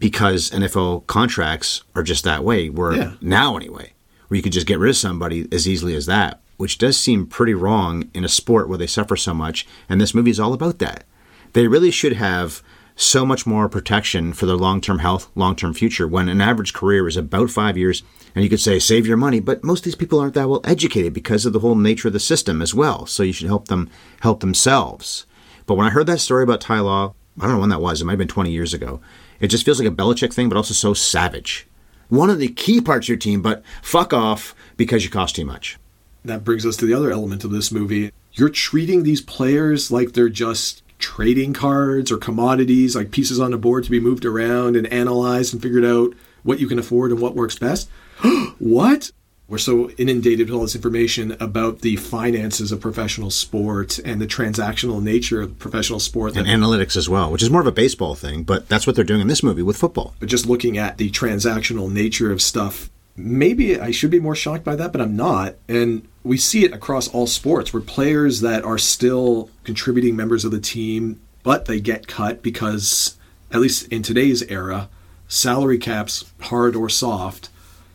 Because 0.00 0.50
NFL 0.50 1.06
contracts 1.06 1.84
are 1.94 2.02
just 2.02 2.24
that 2.24 2.42
way. 2.42 2.68
Where 2.68 2.94
Yeah. 2.96 3.12
now 3.20 3.56
anyway, 3.56 3.92
where 4.26 4.36
you 4.36 4.42
could 4.42 4.52
just 4.52 4.66
get 4.66 4.80
rid 4.80 4.90
of 4.90 4.96
somebody 4.96 5.46
as 5.52 5.68
easily 5.68 5.94
as 5.94 6.06
that, 6.06 6.40
which 6.56 6.78
does 6.78 6.98
seem 6.98 7.26
pretty 7.26 7.54
wrong 7.54 8.10
in 8.14 8.24
a 8.24 8.28
sport 8.28 8.68
where 8.68 8.78
they 8.78 8.86
suffer 8.86 9.16
so 9.16 9.34
much. 9.34 9.66
And 9.88 10.00
this 10.00 10.14
movie 10.14 10.30
is 10.30 10.40
all 10.40 10.52
about 10.52 10.78
that. 10.78 11.04
They 11.52 11.68
really 11.68 11.90
should 11.90 12.14
have 12.14 12.62
so 12.96 13.26
much 13.26 13.46
more 13.46 13.68
protection 13.68 14.32
for 14.32 14.46
their 14.46 14.56
long 14.56 14.80
term 14.80 15.00
health, 15.00 15.30
long 15.34 15.54
term 15.54 15.74
future 15.74 16.08
when 16.08 16.28
an 16.28 16.40
average 16.40 16.72
career 16.72 17.06
is 17.06 17.16
about 17.16 17.50
five 17.50 17.76
years. 17.76 18.02
And 18.34 18.42
you 18.42 18.50
could 18.50 18.60
say 18.60 18.78
save 18.78 19.06
your 19.06 19.16
money, 19.16 19.40
but 19.40 19.64
most 19.64 19.80
of 19.80 19.84
these 19.84 19.94
people 19.94 20.18
aren't 20.18 20.34
that 20.34 20.48
well 20.48 20.60
educated 20.64 21.12
because 21.12 21.46
of 21.46 21.52
the 21.52 21.60
whole 21.60 21.74
nature 21.74 22.08
of 22.08 22.14
the 22.14 22.20
system 22.20 22.60
as 22.60 22.74
well. 22.74 23.06
So 23.06 23.22
you 23.22 23.32
should 23.32 23.46
help 23.46 23.68
them 23.68 23.90
help 24.20 24.40
themselves. 24.40 25.26
But 25.66 25.74
when 25.74 25.86
I 25.86 25.90
heard 25.90 26.06
that 26.06 26.20
story 26.20 26.42
about 26.42 26.60
Ty 26.60 26.80
Law, 26.80 27.14
I 27.38 27.42
don't 27.42 27.54
know 27.54 27.60
when 27.60 27.70
that 27.70 27.80
was, 27.80 28.00
it 28.00 28.04
might 28.04 28.12
have 28.12 28.18
been 28.18 28.28
20 28.28 28.50
years 28.50 28.72
ago, 28.72 29.00
it 29.40 29.48
just 29.48 29.64
feels 29.64 29.78
like 29.78 29.88
a 29.88 29.94
Belichick 29.94 30.32
thing, 30.32 30.48
but 30.48 30.56
also 30.56 30.74
so 30.74 30.94
savage. 30.94 31.66
One 32.08 32.30
of 32.30 32.38
the 32.38 32.48
key 32.48 32.80
parts 32.80 33.06
of 33.06 33.08
your 33.08 33.18
team, 33.18 33.42
but 33.42 33.62
fuck 33.82 34.12
off 34.12 34.54
because 34.76 35.04
you 35.04 35.10
cost 35.10 35.36
too 35.36 35.44
much. 35.44 35.78
That 36.26 36.44
brings 36.44 36.66
us 36.66 36.76
to 36.78 36.86
the 36.86 36.94
other 36.94 37.10
element 37.10 37.44
of 37.44 37.50
this 37.50 37.72
movie. 37.72 38.12
You're 38.32 38.48
treating 38.48 39.02
these 39.02 39.20
players 39.20 39.90
like 39.90 40.12
they're 40.12 40.28
just 40.28 40.82
trading 40.98 41.52
cards 41.52 42.10
or 42.10 42.16
commodities, 42.16 42.96
like 42.96 43.10
pieces 43.10 43.40
on 43.40 43.52
a 43.52 43.58
board 43.58 43.84
to 43.84 43.90
be 43.90 44.00
moved 44.00 44.24
around 44.24 44.76
and 44.76 44.86
analyzed 44.92 45.52
and 45.52 45.62
figured 45.62 45.84
out 45.84 46.12
what 46.42 46.60
you 46.60 46.66
can 46.66 46.78
afford 46.78 47.10
and 47.10 47.20
what 47.20 47.34
works 47.34 47.58
best. 47.58 47.88
what? 48.58 49.10
We're 49.48 49.58
so 49.58 49.90
inundated 49.90 50.48
with 50.48 50.56
all 50.56 50.62
this 50.62 50.74
information 50.74 51.36
about 51.38 51.80
the 51.80 51.94
finances 51.96 52.72
of 52.72 52.80
professional 52.80 53.30
sport 53.30 53.96
and 54.00 54.20
the 54.20 54.26
transactional 54.26 55.00
nature 55.00 55.40
of 55.40 55.56
professional 55.60 56.00
sport. 56.00 56.36
And 56.36 56.48
analytics 56.48 56.96
as 56.96 57.08
well, 57.08 57.30
which 57.30 57.44
is 57.44 57.50
more 57.50 57.60
of 57.60 57.66
a 57.68 57.72
baseball 57.72 58.16
thing, 58.16 58.42
but 58.42 58.68
that's 58.68 58.88
what 58.88 58.96
they're 58.96 59.04
doing 59.04 59.20
in 59.20 59.28
this 59.28 59.44
movie 59.44 59.62
with 59.62 59.76
football. 59.76 60.14
But 60.18 60.28
just 60.28 60.46
looking 60.46 60.78
at 60.78 60.98
the 60.98 61.10
transactional 61.10 61.92
nature 61.92 62.32
of 62.32 62.42
stuff, 62.42 62.90
maybe 63.16 63.80
I 63.80 63.92
should 63.92 64.10
be 64.10 64.18
more 64.18 64.34
shocked 64.34 64.64
by 64.64 64.74
that, 64.74 64.90
but 64.90 65.00
I'm 65.00 65.14
not. 65.14 65.54
And 65.68 66.08
we 66.26 66.36
see 66.36 66.64
it 66.64 66.72
across 66.72 67.08
all 67.08 67.26
sports 67.26 67.72
where 67.72 67.82
players 67.82 68.40
that 68.40 68.64
are 68.64 68.78
still 68.78 69.48
contributing 69.64 70.16
members 70.16 70.44
of 70.44 70.50
the 70.50 70.60
team, 70.60 71.20
but 71.42 71.66
they 71.66 71.80
get 71.80 72.08
cut 72.08 72.42
because, 72.42 73.16
at 73.52 73.60
least 73.60 73.86
in 73.88 74.02
today's 74.02 74.42
era, 74.42 74.88
salary 75.28 75.78
caps, 75.78 76.32
hard 76.40 76.74
or 76.74 76.88
soft, 76.88 77.48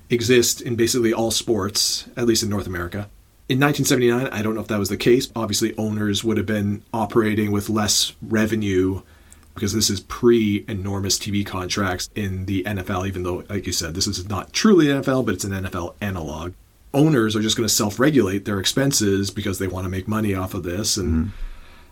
exist 0.09 0.61
in 0.61 0.75
basically 0.75 1.13
all 1.13 1.31
sports, 1.31 2.07
at 2.15 2.25
least 2.25 2.43
in 2.43 2.49
North 2.49 2.67
America. 2.67 3.09
In 3.49 3.59
1979, 3.59 4.27
I 4.27 4.41
don't 4.41 4.55
know 4.55 4.61
if 4.61 4.67
that 4.67 4.79
was 4.79 4.89
the 4.89 4.95
case. 4.95 5.29
Obviously, 5.35 5.75
owners 5.77 6.23
would 6.23 6.37
have 6.37 6.45
been 6.45 6.83
operating 6.93 7.51
with 7.51 7.69
less 7.69 8.13
revenue 8.21 9.01
because 9.53 9.73
this 9.73 9.89
is 9.89 9.99
pre 9.99 10.63
enormous 10.69 11.19
TV 11.19 11.45
contracts 11.45 12.09
in 12.15 12.45
the 12.45 12.63
NFL, 12.63 13.05
even 13.07 13.23
though, 13.23 13.43
like 13.49 13.67
you 13.67 13.73
said, 13.73 13.93
this 13.93 14.07
is 14.07 14.29
not 14.29 14.53
truly 14.53 14.85
NFL, 14.85 15.25
but 15.25 15.33
it's 15.33 15.43
an 15.43 15.51
NFL 15.51 15.95
analog. 15.99 16.53
Owners 16.93 17.35
are 17.35 17.41
just 17.41 17.55
going 17.55 17.67
to 17.67 17.73
self 17.73 17.99
regulate 17.99 18.45
their 18.45 18.59
expenses 18.59 19.31
because 19.31 19.59
they 19.59 19.67
want 19.67 19.85
to 19.85 19.89
make 19.89 20.07
money 20.07 20.33
off 20.33 20.53
of 20.53 20.63
this. 20.63 20.97
And 20.97 21.09
mm-hmm. 21.09 21.29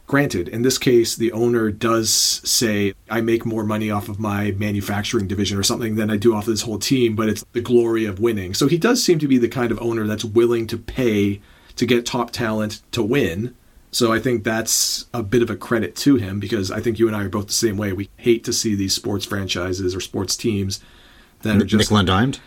granted, 0.07 0.49
in 0.49 0.61
this 0.61 0.77
case, 0.77 1.15
the 1.15 1.31
owner 1.31 1.71
does 1.71 2.11
say, 2.11 2.93
I 3.09 3.21
make 3.21 3.45
more 3.45 3.63
money 3.63 3.89
off 3.89 4.09
of 4.09 4.19
my 4.19 4.51
manufacturing 4.51 5.27
division 5.27 5.57
or 5.57 5.63
something 5.63 5.95
than 5.95 6.09
I 6.09 6.17
do 6.17 6.35
off 6.35 6.47
of 6.47 6.53
this 6.53 6.63
whole 6.63 6.79
team, 6.79 7.15
but 7.15 7.29
it's 7.29 7.45
the 7.53 7.61
glory 7.61 8.05
of 8.05 8.19
winning. 8.19 8.53
So 8.53 8.67
he 8.67 8.77
does 8.77 9.03
seem 9.03 9.19
to 9.19 9.27
be 9.27 9.37
the 9.37 9.47
kind 9.47 9.71
of 9.71 9.81
owner 9.81 10.05
that's 10.05 10.25
willing 10.25 10.67
to 10.67 10.77
pay 10.77 11.41
to 11.75 11.85
get 11.85 12.05
top 12.05 12.31
talent 12.31 12.81
to 12.91 13.01
win 13.01 13.55
so 13.91 14.13
I 14.13 14.19
think 14.19 14.43
that's 14.43 15.05
a 15.13 15.23
bit 15.23 15.41
of 15.41 15.49
a 15.49 15.55
credit 15.55 15.95
to 15.97 16.17
him 16.17 16.39
because 16.39 16.71
I 16.71 16.79
think 16.79 16.99
you 16.99 17.07
and 17.07 17.15
I 17.15 17.23
are 17.23 17.29
both 17.29 17.47
the 17.47 17.53
same 17.53 17.77
way. 17.77 17.91
We 17.91 18.09
hate 18.17 18.43
to 18.43 18.53
see 18.53 18.75
these 18.75 18.93
sports 18.93 19.25
franchises 19.25 19.95
or 19.95 19.99
sports 19.99 20.35
teams 20.35 20.79
that 21.41 21.57
are 21.57 21.65
just 21.65 21.89
nickel 21.89 21.97
and 21.97 22.07
dimed. 22.07 22.39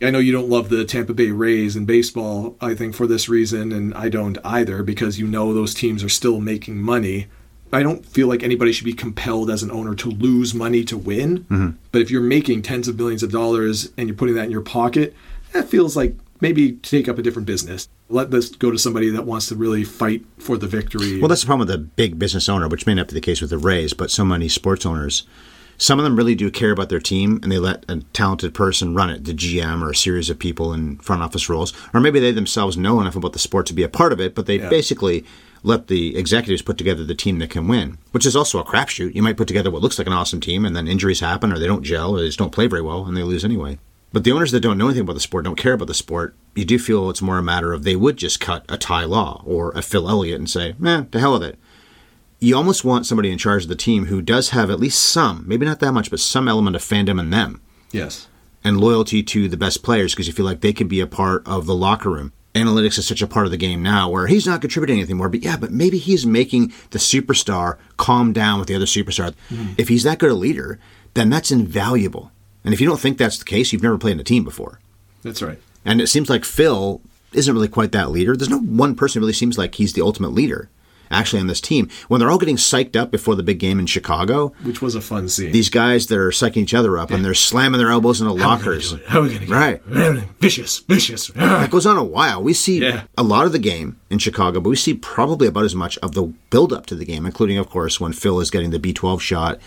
I 0.00 0.10
know 0.10 0.20
you 0.20 0.32
don't 0.32 0.48
love 0.48 0.68
the 0.68 0.84
Tampa 0.84 1.12
Bay 1.12 1.30
Rays 1.30 1.74
in 1.74 1.84
baseball, 1.84 2.56
I 2.60 2.74
think 2.74 2.94
for 2.94 3.06
this 3.06 3.28
reason, 3.28 3.72
and 3.72 3.92
I 3.94 4.08
don't 4.08 4.38
either 4.44 4.82
because 4.82 5.18
you 5.18 5.26
know 5.26 5.52
those 5.52 5.74
teams 5.74 6.04
are 6.04 6.08
still 6.08 6.40
making 6.40 6.80
money. 6.80 7.26
I 7.72 7.82
don't 7.82 8.06
feel 8.06 8.28
like 8.28 8.42
anybody 8.42 8.72
should 8.72 8.84
be 8.84 8.94
compelled 8.94 9.50
as 9.50 9.62
an 9.62 9.70
owner 9.70 9.94
to 9.96 10.10
lose 10.10 10.54
money 10.54 10.84
to 10.84 10.96
win. 10.96 11.40
Mm-hmm. 11.44 11.70
But 11.92 12.00
if 12.00 12.10
you're 12.10 12.22
making 12.22 12.62
tens 12.62 12.88
of 12.88 12.96
billions 12.96 13.22
of 13.22 13.32
dollars 13.32 13.90
and 13.96 14.08
you're 14.08 14.16
putting 14.16 14.36
that 14.36 14.44
in 14.44 14.50
your 14.50 14.62
pocket, 14.62 15.14
that 15.52 15.68
feels 15.68 15.96
like 15.96 16.14
maybe 16.40 16.72
take 16.72 17.08
up 17.08 17.18
a 17.18 17.22
different 17.22 17.46
business. 17.46 17.88
Let 18.08 18.30
this 18.30 18.50
go 18.50 18.70
to 18.70 18.78
somebody 18.78 19.10
that 19.10 19.24
wants 19.24 19.48
to 19.48 19.56
really 19.56 19.84
fight 19.84 20.24
for 20.38 20.56
the 20.56 20.66
victory. 20.66 21.18
Well, 21.18 21.28
that's 21.28 21.42
the 21.42 21.46
problem 21.46 21.66
with 21.66 21.74
a 21.74 21.78
big 21.78 22.18
business 22.18 22.48
owner, 22.48 22.68
which 22.68 22.86
may 22.86 22.94
not 22.94 23.08
be 23.08 23.14
the 23.14 23.20
case 23.20 23.40
with 23.40 23.50
the 23.50 23.58
Rays, 23.58 23.92
but 23.92 24.10
so 24.10 24.24
many 24.24 24.48
sports 24.48 24.86
owners. 24.86 25.24
Some 25.80 26.00
of 26.00 26.04
them 26.04 26.16
really 26.16 26.34
do 26.34 26.50
care 26.50 26.72
about 26.72 26.88
their 26.88 26.98
team 26.98 27.38
and 27.42 27.52
they 27.52 27.58
let 27.58 27.84
a 27.88 28.00
talented 28.12 28.52
person 28.52 28.96
run 28.96 29.10
it, 29.10 29.24
the 29.24 29.32
GM 29.32 29.80
or 29.80 29.90
a 29.90 29.96
series 29.96 30.28
of 30.28 30.38
people 30.38 30.74
in 30.74 30.98
front 30.98 31.22
office 31.22 31.48
roles. 31.48 31.72
Or 31.94 32.00
maybe 32.00 32.18
they 32.18 32.32
themselves 32.32 32.76
know 32.76 33.00
enough 33.00 33.14
about 33.14 33.32
the 33.32 33.38
sport 33.38 33.64
to 33.66 33.74
be 33.74 33.84
a 33.84 33.88
part 33.88 34.12
of 34.12 34.20
it, 34.20 34.34
but 34.34 34.46
they 34.46 34.58
yeah. 34.58 34.68
basically 34.68 35.24
let 35.62 35.86
the 35.86 36.16
executives 36.16 36.62
put 36.62 36.78
together 36.78 37.04
the 37.04 37.14
team 37.14 37.38
that 37.38 37.50
can 37.50 37.68
win, 37.68 37.98
which 38.10 38.26
is 38.26 38.34
also 38.34 38.58
a 38.58 38.64
crapshoot. 38.64 39.14
You 39.14 39.22
might 39.22 39.36
put 39.36 39.48
together 39.48 39.70
what 39.70 39.82
looks 39.82 39.98
like 39.98 40.08
an 40.08 40.12
awesome 40.12 40.40
team 40.40 40.64
and 40.64 40.74
then 40.74 40.88
injuries 40.88 41.20
happen 41.20 41.52
or 41.52 41.58
they 41.60 41.66
don't 41.66 41.84
gel 41.84 42.14
or 42.16 42.20
they 42.20 42.26
just 42.26 42.38
don't 42.38 42.52
play 42.52 42.66
very 42.66 42.82
well 42.82 43.06
and 43.06 43.16
they 43.16 43.22
lose 43.22 43.44
anyway. 43.44 43.78
But 44.12 44.24
the 44.24 44.32
owners 44.32 44.52
that 44.52 44.60
don't 44.60 44.78
know 44.78 44.86
anything 44.86 45.02
about 45.02 45.14
the 45.14 45.20
sport, 45.20 45.44
don't 45.44 45.56
care 45.56 45.74
about 45.74 45.86
the 45.86 45.94
sport, 45.94 46.34
you 46.54 46.64
do 46.64 46.78
feel 46.78 47.10
it's 47.10 47.22
more 47.22 47.38
a 47.38 47.42
matter 47.42 47.72
of 47.72 47.84
they 47.84 47.94
would 47.94 48.16
just 48.16 48.40
cut 48.40 48.64
a 48.68 48.78
Ty 48.78 49.04
Law 49.04 49.42
or 49.44 49.70
a 49.72 49.82
Phil 49.82 50.08
Elliott 50.08 50.38
and 50.38 50.48
say, 50.48 50.74
man, 50.78 51.08
to 51.10 51.20
hell 51.20 51.34
with 51.34 51.44
it. 51.44 51.58
You 52.40 52.56
almost 52.56 52.84
want 52.84 53.06
somebody 53.06 53.30
in 53.30 53.38
charge 53.38 53.64
of 53.64 53.68
the 53.68 53.74
team 53.74 54.06
who 54.06 54.22
does 54.22 54.50
have 54.50 54.70
at 54.70 54.78
least 54.78 55.02
some, 55.02 55.44
maybe 55.46 55.66
not 55.66 55.80
that 55.80 55.92
much, 55.92 56.10
but 56.10 56.20
some 56.20 56.48
element 56.48 56.76
of 56.76 56.82
fandom 56.82 57.18
in 57.18 57.30
them. 57.30 57.60
Yes. 57.90 58.28
And 58.62 58.80
loyalty 58.80 59.22
to 59.24 59.48
the 59.48 59.56
best 59.56 59.82
players 59.82 60.14
because 60.14 60.26
you 60.26 60.32
feel 60.32 60.44
like 60.44 60.60
they 60.60 60.72
can 60.72 60.88
be 60.88 61.00
a 61.00 61.06
part 61.06 61.46
of 61.46 61.66
the 61.66 61.74
locker 61.74 62.10
room. 62.10 62.32
Analytics 62.54 62.98
is 62.98 63.06
such 63.06 63.22
a 63.22 63.26
part 63.26 63.46
of 63.46 63.50
the 63.50 63.56
game 63.56 63.82
now 63.82 64.08
where 64.08 64.26
he's 64.26 64.46
not 64.46 64.60
contributing 64.60 64.98
anything 64.98 65.16
more, 65.16 65.28
but 65.28 65.42
yeah, 65.42 65.56
but 65.56 65.70
maybe 65.70 65.98
he's 65.98 66.26
making 66.26 66.72
the 66.90 66.98
superstar 66.98 67.76
calm 67.96 68.32
down 68.32 68.58
with 68.58 68.68
the 68.68 68.74
other 68.74 68.84
superstar. 68.84 69.34
Mm-hmm. 69.50 69.74
If 69.76 69.88
he's 69.88 70.02
that 70.04 70.18
good 70.18 70.30
a 70.30 70.34
leader, 70.34 70.78
then 71.14 71.30
that's 71.30 71.50
invaluable 71.50 72.32
and 72.68 72.74
if 72.74 72.82
you 72.82 72.86
don't 72.86 73.00
think 73.00 73.16
that's 73.16 73.38
the 73.38 73.46
case, 73.46 73.72
you've 73.72 73.82
never 73.82 73.96
played 73.96 74.12
in 74.12 74.20
a 74.20 74.24
team 74.24 74.44
before. 74.44 74.78
That's 75.22 75.40
right. 75.40 75.58
And 75.86 76.02
it 76.02 76.08
seems 76.08 76.28
like 76.28 76.44
Phil 76.44 77.00
isn't 77.32 77.54
really 77.54 77.66
quite 77.66 77.92
that 77.92 78.10
leader. 78.10 78.36
There's 78.36 78.50
no 78.50 78.60
one 78.60 78.94
person 78.94 79.20
who 79.20 79.24
really 79.24 79.32
seems 79.32 79.56
like 79.56 79.76
he's 79.76 79.94
the 79.94 80.02
ultimate 80.02 80.32
leader 80.32 80.68
actually 81.10 81.40
on 81.40 81.46
this 81.46 81.60
team. 81.60 81.88
When 82.08 82.20
they're 82.20 82.30
all 82.30 82.38
getting 82.38 82.56
psyched 82.56 82.96
up 82.96 83.10
before 83.10 83.34
the 83.34 83.42
big 83.42 83.58
game 83.58 83.78
in 83.78 83.86
Chicago, 83.86 84.48
which 84.62 84.82
was 84.82 84.94
a 84.94 85.00
fun 85.00 85.28
scene. 85.28 85.52
These 85.52 85.70
guys 85.70 86.06
that 86.08 86.18
are 86.18 86.30
psyching 86.30 86.58
each 86.58 86.74
other 86.74 86.98
up 86.98 87.10
yeah. 87.10 87.16
and 87.16 87.24
they're 87.24 87.34
slamming 87.34 87.78
their 87.78 87.90
elbows 87.90 88.20
into 88.20 88.32
lockers. 88.32 88.94
How 89.06 89.20
are 89.20 89.22
we 89.22 89.28
going 89.28 89.46
to? 89.46 89.52
Right. 89.52 89.82
Vicious, 90.40 90.80
vicious. 90.80 91.30
Ah. 91.36 91.60
That 91.60 91.70
goes 91.70 91.86
on 91.86 91.96
a 91.96 92.04
while. 92.04 92.42
We 92.42 92.52
see 92.52 92.80
yeah. 92.80 93.04
a 93.16 93.22
lot 93.22 93.46
of 93.46 93.52
the 93.52 93.58
game 93.58 94.00
in 94.10 94.18
Chicago, 94.18 94.60
but 94.60 94.70
we 94.70 94.76
see 94.76 94.94
probably 94.94 95.48
about 95.48 95.64
as 95.64 95.74
much 95.74 95.98
of 95.98 96.12
the 96.12 96.22
build 96.50 96.72
up 96.72 96.86
to 96.86 96.94
the 96.94 97.04
game, 97.04 97.26
including, 97.26 97.58
of 97.58 97.68
course, 97.68 98.00
when 98.00 98.12
Phil 98.12 98.40
is 98.40 98.50
getting 98.50 98.70
the 98.70 98.78
B12 98.78 99.20
shot 99.20 99.58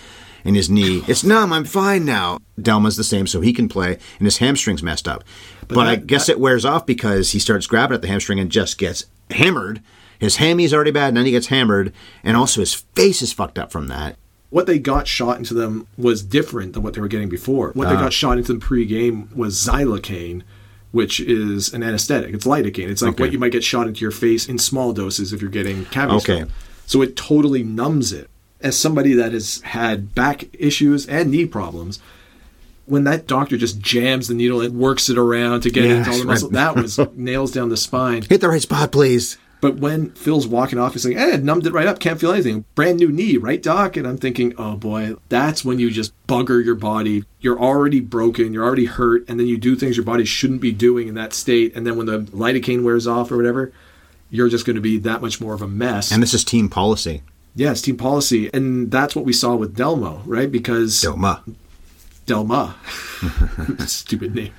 in 0.44 0.56
his 0.56 0.70
knee. 0.70 1.02
Oh. 1.02 1.06
It's 1.08 1.24
numb. 1.24 1.54
I'm 1.54 1.66
fine 1.66 2.06
now. 2.06 2.40
Delma's 2.60 2.98
the 2.98 3.04
same, 3.04 3.28
so 3.28 3.42
he 3.42 3.54
can 3.54 3.70
play, 3.70 3.98
and 4.18 4.26
his 4.26 4.38
hamstring's 4.38 4.84
messed 4.84 5.08
up. 5.08 5.24
But, 5.62 5.76
but 5.76 5.84
that, 5.86 5.92
I 5.92 5.96
guess 5.98 6.28
that, 6.28 6.34
it 6.34 6.40
wears 6.40 6.66
off 6.66 6.86
because 6.86 7.32
he 7.32 7.40
starts 7.40 7.68
grabbing 7.68 7.96
at 7.96 8.02
the 8.02 8.08
hamstring 8.08 8.40
and 8.40 8.52
just 8.52 8.78
gets 8.78 9.06
hammered. 9.30 9.82
His 10.22 10.36
hammy's 10.36 10.72
already 10.72 10.92
bad, 10.92 11.08
and 11.08 11.18
then 11.18 11.26
he 11.26 11.32
gets 11.32 11.48
hammered, 11.48 11.92
and 12.24 12.38
also 12.38 12.60
his 12.60 12.76
face 12.76 13.24
is 13.24 13.34
fucked 13.34 13.58
up 13.58 13.72
from 13.72 13.88
that. 13.88 14.18
What 14.52 14.68
they 14.68 14.78
got 14.78 15.08
shot 15.08 15.40
into 15.40 15.56
them 15.56 15.88
was 15.98 16.22
different 16.22 16.74
than 16.74 16.84
what 16.84 16.94
they 16.94 17.02
were 17.02 17.08
getting 17.08 17.28
before. 17.28 17.72
What 17.72 17.88
uh, 17.88 17.90
they 17.90 17.96
got 17.96 18.14
shot 18.14 18.38
into 18.38 18.54
them 18.54 18.60
pre-game 18.60 19.32
was 19.36 19.56
xylocaine, 19.56 20.44
which 20.92 21.20
is 21.20 21.74
an 21.74 21.82
anesthetic. 21.82 22.36
It's 22.36 22.46
lidocaine. 22.46 22.90
It's 22.90 23.02
like 23.02 23.14
okay. 23.14 23.24
what 23.24 23.32
you 23.32 23.40
might 23.40 23.52
get 23.52 23.64
shot 23.64 23.88
into 23.88 24.02
your 24.02 24.12
face 24.12 24.48
in 24.48 24.60
small 24.60 24.94
doses 24.94 25.34
if 25.34 25.42
you're 25.42 25.50
getting 25.50 25.86
cavity 25.86 26.18
Okay. 26.18 26.52
So 26.86 27.02
it 27.02 27.16
totally 27.16 27.64
numbs 27.64 28.14
it 28.14 28.30
as 28.62 28.78
somebody 28.78 29.14
that 29.14 29.34
has 29.34 29.62
had 29.62 30.14
back 30.14 30.44
issues 30.54 31.08
and 31.08 31.32
knee 31.32 31.48
problems, 31.48 32.00
when 32.86 33.06
that 33.06 33.26
doctor 33.26 33.58
just 33.58 33.80
jams 33.80 34.28
the 34.28 34.36
needle 34.36 34.62
and 34.62 34.78
works 34.78 35.10
it 35.10 35.18
around 35.18 35.62
to 35.62 35.72
get 35.72 35.86
yeah, 35.86 35.96
into 35.96 36.12
all 36.12 36.20
the 36.20 36.26
muscle, 36.26 36.50
right. 36.50 36.76
that 36.76 36.76
was 36.76 37.00
nails 37.16 37.52
down 37.52 37.70
the 37.70 37.78
spine. 37.78 38.22
Hit 38.22 38.42
the 38.42 38.50
right 38.50 38.62
spot, 38.62 38.92
please. 38.92 39.40
But 39.62 39.78
when 39.78 40.10
Phil's 40.12 40.48
walking 40.48 40.80
off, 40.80 40.94
he's 40.94 41.06
like, 41.06 41.16
eh, 41.16 41.38
numbed 41.38 41.68
it 41.68 41.74
right 41.74 41.88
up, 41.88 42.00
can't 42.00 42.20
feel 42.20 42.32
anything. 42.32 42.66
Brand 42.74 43.00
new 43.00 43.12
knee, 43.12 43.38
right, 43.38 43.62
Doc? 43.62 43.96
And 43.96 44.08
I'm 44.08 44.18
thinking, 44.18 44.56
oh 44.58 44.76
boy, 44.76 45.16
that's 45.30 45.64
when 45.64 45.78
you 45.78 45.92
just 45.92 46.14
bugger 46.28 46.64
your 46.66 46.76
body. 46.76 47.24
You're 47.40 47.60
already 47.60 48.00
broken, 48.00 48.54
you're 48.54 48.66
already 48.66 48.86
hurt, 48.86 49.24
and 49.30 49.40
then 49.40 49.46
you 49.46 49.58
do 49.58 49.76
things 49.76 49.96
your 49.96 50.06
body 50.06 50.26
shouldn't 50.26 50.62
be 50.62 50.72
doing 50.72 51.08
in 51.08 51.14
that 51.14 51.34
state. 51.34 51.76
And 51.76 51.86
then 51.86 51.96
when 51.96 52.08
the 52.08 52.22
lidocaine 52.22 52.84
wears 52.84 53.06
off 53.06 53.32
or 53.32 53.38
whatever, 53.38 53.72
you're 54.32 54.50
just 54.50 54.66
going 54.66 54.76
to 54.76 54.82
be 54.82 54.98
that 54.98 55.22
much 55.22 55.40
more 55.40 55.54
of 55.54 55.62
a 55.62 55.68
mess. 55.68 56.12
And 56.12 56.24
this 56.24 56.34
is 56.34 56.44
team 56.44 56.68
policy. 56.68 57.22
Yes, 57.54 57.82
team 57.82 57.98
policy, 57.98 58.50
and 58.54 58.90
that's 58.90 59.16
what 59.16 59.26
we 59.26 59.34
saw 59.34 59.56
with 59.56 59.76
Delmo, 59.76 60.22
right? 60.26 60.50
Because 60.50 60.94
Delma, 61.02 61.42
Delma, 62.26 62.76
stupid 63.88 64.34
name. 64.34 64.54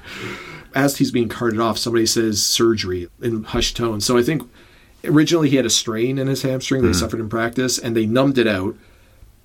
As 0.75 0.99
he's 0.99 1.11
being 1.11 1.29
carted 1.29 1.59
off, 1.59 1.79
somebody 1.79 2.05
says 2.05 2.45
surgery 2.45 3.09
in 3.21 3.45
hushed 3.45 3.79
tones. 3.79 4.05
So 4.05 4.19
I 4.19 4.23
think 4.23 4.43
originally 5.05 5.51
he 5.51 5.57
had 5.57 5.67
a 5.67 5.71
strain 5.71 6.19
in 6.19 6.27
his 6.27 6.43
hamstring. 6.43 6.83
They 6.83 6.89
mm-hmm. 6.89 6.99
suffered 6.99 7.21
in 7.21 7.29
practice, 7.29 7.79
and 7.79 7.97
they 7.97 8.07
numbed 8.07 8.39
it 8.39 8.47
out. 8.47 8.77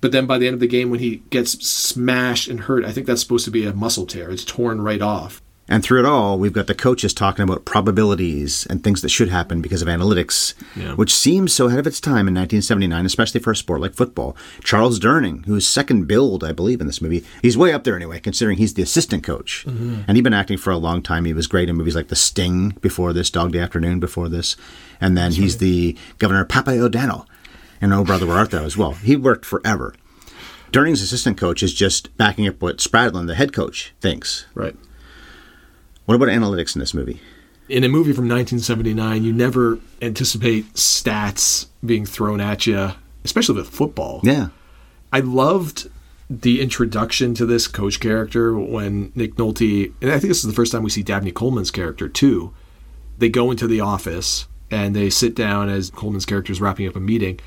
But 0.00 0.12
then 0.12 0.26
by 0.26 0.38
the 0.38 0.46
end 0.46 0.54
of 0.54 0.60
the 0.60 0.68
game, 0.68 0.90
when 0.90 1.00
he 1.00 1.22
gets 1.30 1.66
smashed 1.66 2.48
and 2.48 2.60
hurt, 2.60 2.84
I 2.84 2.92
think 2.92 3.06
that's 3.06 3.20
supposed 3.20 3.44
to 3.46 3.50
be 3.50 3.64
a 3.64 3.72
muscle 3.72 4.06
tear. 4.06 4.30
It's 4.30 4.44
torn 4.44 4.80
right 4.80 5.02
off. 5.02 5.42
And 5.70 5.82
through 5.82 6.00
it 6.00 6.06
all, 6.06 6.38
we've 6.38 6.52
got 6.52 6.66
the 6.66 6.74
coaches 6.74 7.12
talking 7.12 7.42
about 7.42 7.66
probabilities 7.66 8.66
and 8.70 8.82
things 8.82 9.02
that 9.02 9.10
should 9.10 9.28
happen 9.28 9.60
because 9.60 9.82
of 9.82 9.88
analytics, 9.88 10.54
Yeah. 10.74 10.94
which 10.94 11.14
seems 11.14 11.52
so 11.52 11.66
ahead 11.66 11.78
of 11.78 11.86
its 11.86 12.00
time 12.00 12.26
in 12.26 12.34
1979, 12.34 13.04
especially 13.04 13.40
for 13.40 13.50
a 13.50 13.56
sport 13.56 13.80
like 13.82 13.94
football. 13.94 14.34
Charles 14.64 14.98
Durning, 14.98 15.44
who's 15.44 15.66
second 15.66 16.06
billed, 16.08 16.42
I 16.42 16.52
believe, 16.52 16.80
in 16.80 16.86
this 16.86 17.02
movie, 17.02 17.22
he's 17.42 17.56
way 17.58 17.72
up 17.74 17.84
there 17.84 17.96
anyway, 17.96 18.18
considering 18.18 18.56
he's 18.56 18.74
the 18.74 18.82
assistant 18.82 19.22
coach. 19.22 19.64
Mm-hmm. 19.68 20.00
And 20.08 20.16
he'd 20.16 20.22
been 20.22 20.32
acting 20.32 20.56
for 20.56 20.70
a 20.70 20.78
long 20.78 21.02
time. 21.02 21.26
He 21.26 21.34
was 21.34 21.46
great 21.46 21.68
in 21.68 21.76
movies 21.76 21.94
like 21.96 22.08
The 22.08 22.16
Sting 22.16 22.70
before 22.80 23.12
this, 23.12 23.28
Dog 23.30 23.52
Day 23.52 23.58
Afternoon 23.60 24.00
before 24.00 24.28
this. 24.30 24.56
And 25.00 25.16
then 25.18 25.32
he's 25.32 25.58
the 25.58 25.96
governor 26.18 26.44
Pappy 26.46 26.78
O'Daniel 26.80 27.26
and 27.80 27.92
Oh 27.92 28.04
Brother 28.04 28.26
Where 28.26 28.38
Art 28.38 28.50
Thou 28.52 28.64
as 28.64 28.76
well. 28.76 28.92
He 28.92 29.16
worked 29.16 29.44
forever. 29.44 29.94
Durning's 30.72 31.00
assistant 31.02 31.36
coach 31.38 31.62
is 31.62 31.72
just 31.74 32.14
backing 32.16 32.46
up 32.48 32.60
what 32.62 32.78
Spradlin, 32.78 33.26
the 33.26 33.34
head 33.34 33.52
coach, 33.52 33.92
thinks. 34.00 34.46
Right. 34.54 34.76
What 36.08 36.14
about 36.14 36.28
analytics 36.28 36.74
in 36.74 36.80
this 36.80 36.94
movie? 36.94 37.20
In 37.68 37.84
a 37.84 37.88
movie 37.88 38.14
from 38.14 38.30
1979, 38.30 39.24
you 39.24 39.30
never 39.30 39.78
anticipate 40.00 40.72
stats 40.72 41.66
being 41.84 42.06
thrown 42.06 42.40
at 42.40 42.66
you, 42.66 42.92
especially 43.26 43.56
with 43.56 43.68
football. 43.68 44.20
Yeah. 44.22 44.48
I 45.12 45.20
loved 45.20 45.90
the 46.30 46.62
introduction 46.62 47.34
to 47.34 47.44
this 47.44 47.68
coach 47.68 48.00
character 48.00 48.58
when 48.58 49.12
Nick 49.14 49.34
Nolte, 49.34 49.92
and 50.00 50.10
I 50.10 50.18
think 50.18 50.30
this 50.30 50.38
is 50.38 50.46
the 50.46 50.54
first 50.54 50.72
time 50.72 50.82
we 50.82 50.88
see 50.88 51.02
Dabney 51.02 51.30
Coleman's 51.30 51.70
character 51.70 52.08
too. 52.08 52.54
They 53.18 53.28
go 53.28 53.50
into 53.50 53.66
the 53.66 53.82
office 53.82 54.46
and 54.70 54.96
they 54.96 55.10
sit 55.10 55.34
down 55.34 55.68
as 55.68 55.90
Coleman's 55.90 56.24
character 56.24 56.52
is 56.52 56.60
wrapping 56.62 56.88
up 56.88 56.96
a 56.96 57.00
meeting, 57.00 57.38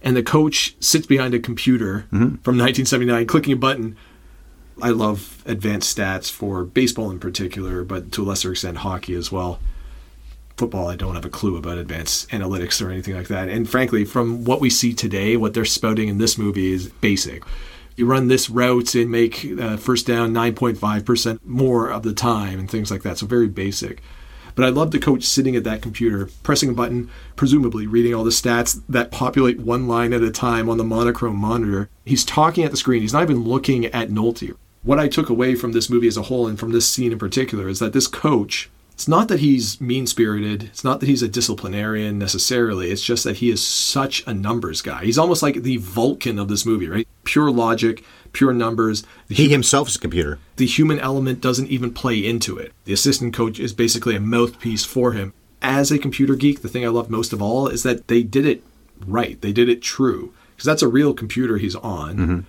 and 0.00 0.16
the 0.16 0.22
coach 0.22 0.76
sits 0.78 1.08
behind 1.08 1.34
a 1.34 1.40
computer 1.40 2.06
mm-hmm. 2.12 2.36
from 2.36 2.56
1979, 2.56 3.26
clicking 3.26 3.54
a 3.54 3.56
button. 3.56 3.96
I 4.82 4.90
love 4.90 5.42
advanced 5.46 5.96
stats 5.96 6.30
for 6.30 6.64
baseball 6.64 7.10
in 7.10 7.18
particular, 7.18 7.84
but 7.84 8.12
to 8.12 8.22
a 8.22 8.24
lesser 8.24 8.52
extent 8.52 8.78
hockey 8.78 9.14
as 9.14 9.30
well. 9.30 9.60
Football, 10.56 10.88
I 10.88 10.96
don't 10.96 11.14
have 11.14 11.24
a 11.24 11.30
clue 11.30 11.56
about 11.56 11.78
advanced 11.78 12.28
analytics 12.30 12.84
or 12.84 12.90
anything 12.90 13.14
like 13.14 13.28
that. 13.28 13.48
And 13.48 13.68
frankly, 13.68 14.04
from 14.04 14.44
what 14.44 14.60
we 14.60 14.68
see 14.68 14.92
today, 14.92 15.36
what 15.36 15.54
they're 15.54 15.64
spouting 15.64 16.08
in 16.08 16.18
this 16.18 16.36
movie 16.36 16.72
is 16.72 16.88
basic. 16.88 17.42
You 17.96 18.06
run 18.06 18.28
this 18.28 18.50
route 18.50 18.94
and 18.94 19.10
make 19.10 19.46
uh, 19.58 19.76
first 19.76 20.06
down 20.06 20.32
9.5% 20.32 21.40
more 21.44 21.88
of 21.90 22.02
the 22.02 22.12
time 22.12 22.58
and 22.58 22.70
things 22.70 22.90
like 22.90 23.02
that. 23.02 23.18
So 23.18 23.26
very 23.26 23.48
basic. 23.48 24.02
But 24.54 24.64
I 24.64 24.68
love 24.68 24.90
the 24.90 24.98
coach 24.98 25.24
sitting 25.24 25.56
at 25.56 25.64
that 25.64 25.82
computer, 25.82 26.28
pressing 26.42 26.70
a 26.70 26.74
button, 26.74 27.10
presumably 27.36 27.86
reading 27.86 28.14
all 28.14 28.24
the 28.24 28.30
stats 28.30 28.82
that 28.88 29.10
populate 29.10 29.60
one 29.60 29.88
line 29.88 30.12
at 30.12 30.22
a 30.22 30.30
time 30.30 30.68
on 30.68 30.76
the 30.76 30.84
monochrome 30.84 31.36
monitor. 31.36 31.88
He's 32.04 32.24
talking 32.24 32.64
at 32.64 32.70
the 32.70 32.76
screen. 32.76 33.02
He's 33.02 33.12
not 33.12 33.22
even 33.22 33.44
looking 33.44 33.86
at 33.86 34.10
Nolte. 34.10 34.54
What 34.82 34.98
I 34.98 35.08
took 35.08 35.28
away 35.28 35.54
from 35.54 35.72
this 35.72 35.90
movie 35.90 36.08
as 36.08 36.16
a 36.16 36.22
whole 36.22 36.46
and 36.46 36.58
from 36.58 36.72
this 36.72 36.88
scene 36.88 37.12
in 37.12 37.18
particular 37.18 37.68
is 37.68 37.80
that 37.80 37.92
this 37.92 38.06
coach, 38.06 38.70
it's 38.92 39.06
not 39.06 39.28
that 39.28 39.40
he's 39.40 39.78
mean 39.80 40.06
spirited, 40.06 40.62
it's 40.64 40.84
not 40.84 41.00
that 41.00 41.06
he's 41.06 41.22
a 41.22 41.28
disciplinarian 41.28 42.18
necessarily, 42.18 42.90
it's 42.90 43.02
just 43.02 43.24
that 43.24 43.36
he 43.36 43.50
is 43.50 43.66
such 43.66 44.26
a 44.26 44.32
numbers 44.32 44.80
guy. 44.80 45.04
He's 45.04 45.18
almost 45.18 45.42
like 45.42 45.62
the 45.62 45.76
Vulcan 45.76 46.38
of 46.38 46.48
this 46.48 46.64
movie, 46.64 46.88
right? 46.88 47.06
Pure 47.24 47.50
logic, 47.50 48.02
pure 48.32 48.54
numbers. 48.54 49.04
The 49.28 49.34
He 49.34 49.48
himself 49.50 49.88
is 49.88 49.96
a 49.96 50.00
computer. 50.00 50.38
the 50.56 50.66
human 50.66 50.98
element 50.98 51.42
doesn't 51.42 51.68
even 51.68 51.92
play 51.92 52.18
into 52.24 52.56
it. 52.56 52.72
The 52.84 52.94
assistant 52.94 53.34
coach 53.34 53.60
is 53.60 53.74
basically 53.74 54.16
a 54.16 54.20
mouthpiece 54.20 54.86
for 54.86 55.12
him. 55.12 55.34
As 55.60 55.90
a 55.90 55.98
computer 55.98 56.36
geek, 56.36 56.62
the 56.62 56.68
thing 56.68 56.86
I 56.86 56.88
love 56.88 57.10
most 57.10 57.34
of 57.34 57.42
all 57.42 57.68
is 57.68 57.82
that 57.82 58.08
they 58.08 58.22
did 58.22 58.46
it 58.46 58.62
right. 59.06 59.38
They 59.42 59.52
did 59.52 59.68
it 59.68 59.82
true. 59.82 60.32
Because 60.56 60.64
that's 60.64 60.82
a 60.82 60.88
real 60.88 61.12
computer 61.12 61.58
he's 61.58 61.76
on. 61.76 62.16
Mm-hmm. 62.16 62.40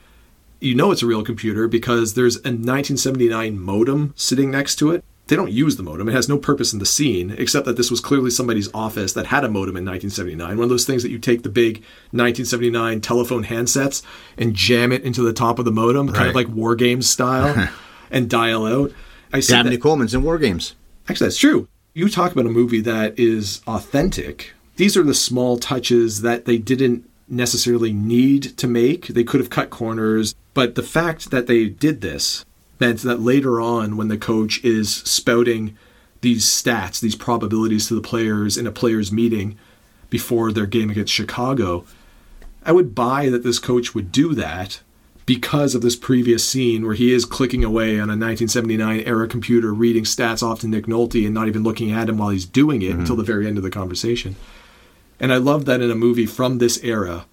You 0.61 0.75
know 0.75 0.91
it's 0.91 1.01
a 1.01 1.07
real 1.07 1.23
computer 1.23 1.67
because 1.67 2.13
there's 2.13 2.35
a 2.37 2.53
1979 2.53 3.59
modem 3.59 4.13
sitting 4.15 4.51
next 4.51 4.75
to 4.77 4.91
it. 4.91 5.03
They 5.27 5.35
don't 5.35 5.51
use 5.51 5.75
the 5.77 5.83
modem. 5.83 6.07
It 6.09 6.13
has 6.13 6.29
no 6.29 6.37
purpose 6.37 6.71
in 6.73 6.79
the 6.79 6.85
scene, 6.85 7.33
except 7.37 7.65
that 7.65 7.77
this 7.77 7.89
was 7.89 7.99
clearly 7.99 8.29
somebody's 8.29 8.69
office 8.73 9.13
that 9.13 9.27
had 9.27 9.43
a 9.43 9.49
modem 9.49 9.77
in 9.77 9.85
1979. 9.85 10.57
One 10.57 10.63
of 10.63 10.69
those 10.69 10.85
things 10.85 11.03
that 11.03 11.09
you 11.09 11.19
take 11.19 11.43
the 11.43 11.49
big 11.49 11.77
1979 12.11 13.01
telephone 13.01 13.45
handsets 13.45 14.03
and 14.37 14.53
jam 14.53 14.91
it 14.91 15.03
into 15.03 15.21
the 15.21 15.33
top 15.33 15.57
of 15.57 15.65
the 15.65 15.71
modem, 15.71 16.11
kind 16.11 16.27
of 16.29 16.35
like 16.35 16.49
War 16.49 16.75
Games 16.75 17.09
style, 17.09 17.69
and 18.11 18.29
dial 18.29 18.65
out. 18.65 18.91
I 19.33 19.39
see 19.39 19.53
Dabney 19.53 19.77
that- 19.77 19.81
Coleman's 19.81 20.13
in 20.13 20.21
War 20.23 20.37
Games. 20.37 20.75
Actually, 21.09 21.27
that's 21.27 21.37
true. 21.37 21.67
You 21.93 22.07
talk 22.09 22.33
about 22.33 22.45
a 22.45 22.49
movie 22.49 22.81
that 22.81 23.17
is 23.17 23.61
authentic. 23.67 24.53
These 24.75 24.95
are 24.95 25.03
the 25.03 25.13
small 25.13 25.57
touches 25.57 26.21
that 26.21 26.45
they 26.45 26.57
didn't 26.57 27.09
necessarily 27.31 27.93
need 27.93 28.57
to 28.57 28.67
make. 28.67 29.07
They 29.07 29.23
could 29.23 29.39
have 29.39 29.49
cut 29.49 29.69
corners, 29.69 30.35
but 30.53 30.75
the 30.75 30.83
fact 30.83 31.31
that 31.31 31.47
they 31.47 31.65
did 31.65 32.01
this 32.01 32.45
meant 32.79 33.01
that 33.01 33.21
later 33.21 33.61
on, 33.61 33.95
when 33.95 34.09
the 34.09 34.17
coach 34.17 34.63
is 34.63 34.93
spouting 34.93 35.77
these 36.21 36.45
stats, 36.45 36.99
these 36.99 37.15
probabilities 37.15 37.87
to 37.87 37.95
the 37.95 38.01
players 38.01 38.57
in 38.57 38.67
a 38.67 38.71
players' 38.71 39.11
meeting 39.11 39.57
before 40.09 40.51
their 40.51 40.65
game 40.65 40.89
against 40.89 41.13
Chicago, 41.13 41.85
I 42.63 42.71
would 42.71 42.93
buy 42.93 43.29
that 43.29 43.43
this 43.43 43.59
coach 43.59 43.95
would 43.95 44.11
do 44.11 44.35
that 44.35 44.81
because 45.25 45.75
of 45.75 45.81
this 45.81 45.95
previous 45.95 46.47
scene 46.47 46.85
where 46.85 46.95
he 46.95 47.13
is 47.13 47.25
clicking 47.25 47.63
away 47.63 47.91
on 47.93 48.09
a 48.09 48.17
1979 48.17 49.01
era 49.01 49.27
computer, 49.27 49.73
reading 49.73 50.03
stats 50.03 50.43
off 50.43 50.59
to 50.59 50.67
Nick 50.67 50.85
Nolte 50.85 51.25
and 51.25 51.33
not 51.33 51.47
even 51.47 51.63
looking 51.63 51.91
at 51.91 52.09
him 52.09 52.17
while 52.17 52.29
he's 52.29 52.45
doing 52.45 52.81
it 52.81 52.91
mm-hmm. 52.91 52.99
until 53.01 53.15
the 53.15 53.23
very 53.23 53.47
end 53.47 53.57
of 53.57 53.63
the 53.63 53.69
conversation. 53.69 54.35
And 55.21 55.31
I 55.31 55.37
love 55.37 55.65
that 55.65 55.81
in 55.81 55.91
a 55.91 55.95
movie 55.95 56.25
from 56.25 56.57
this 56.57 56.83
era, 56.83 57.27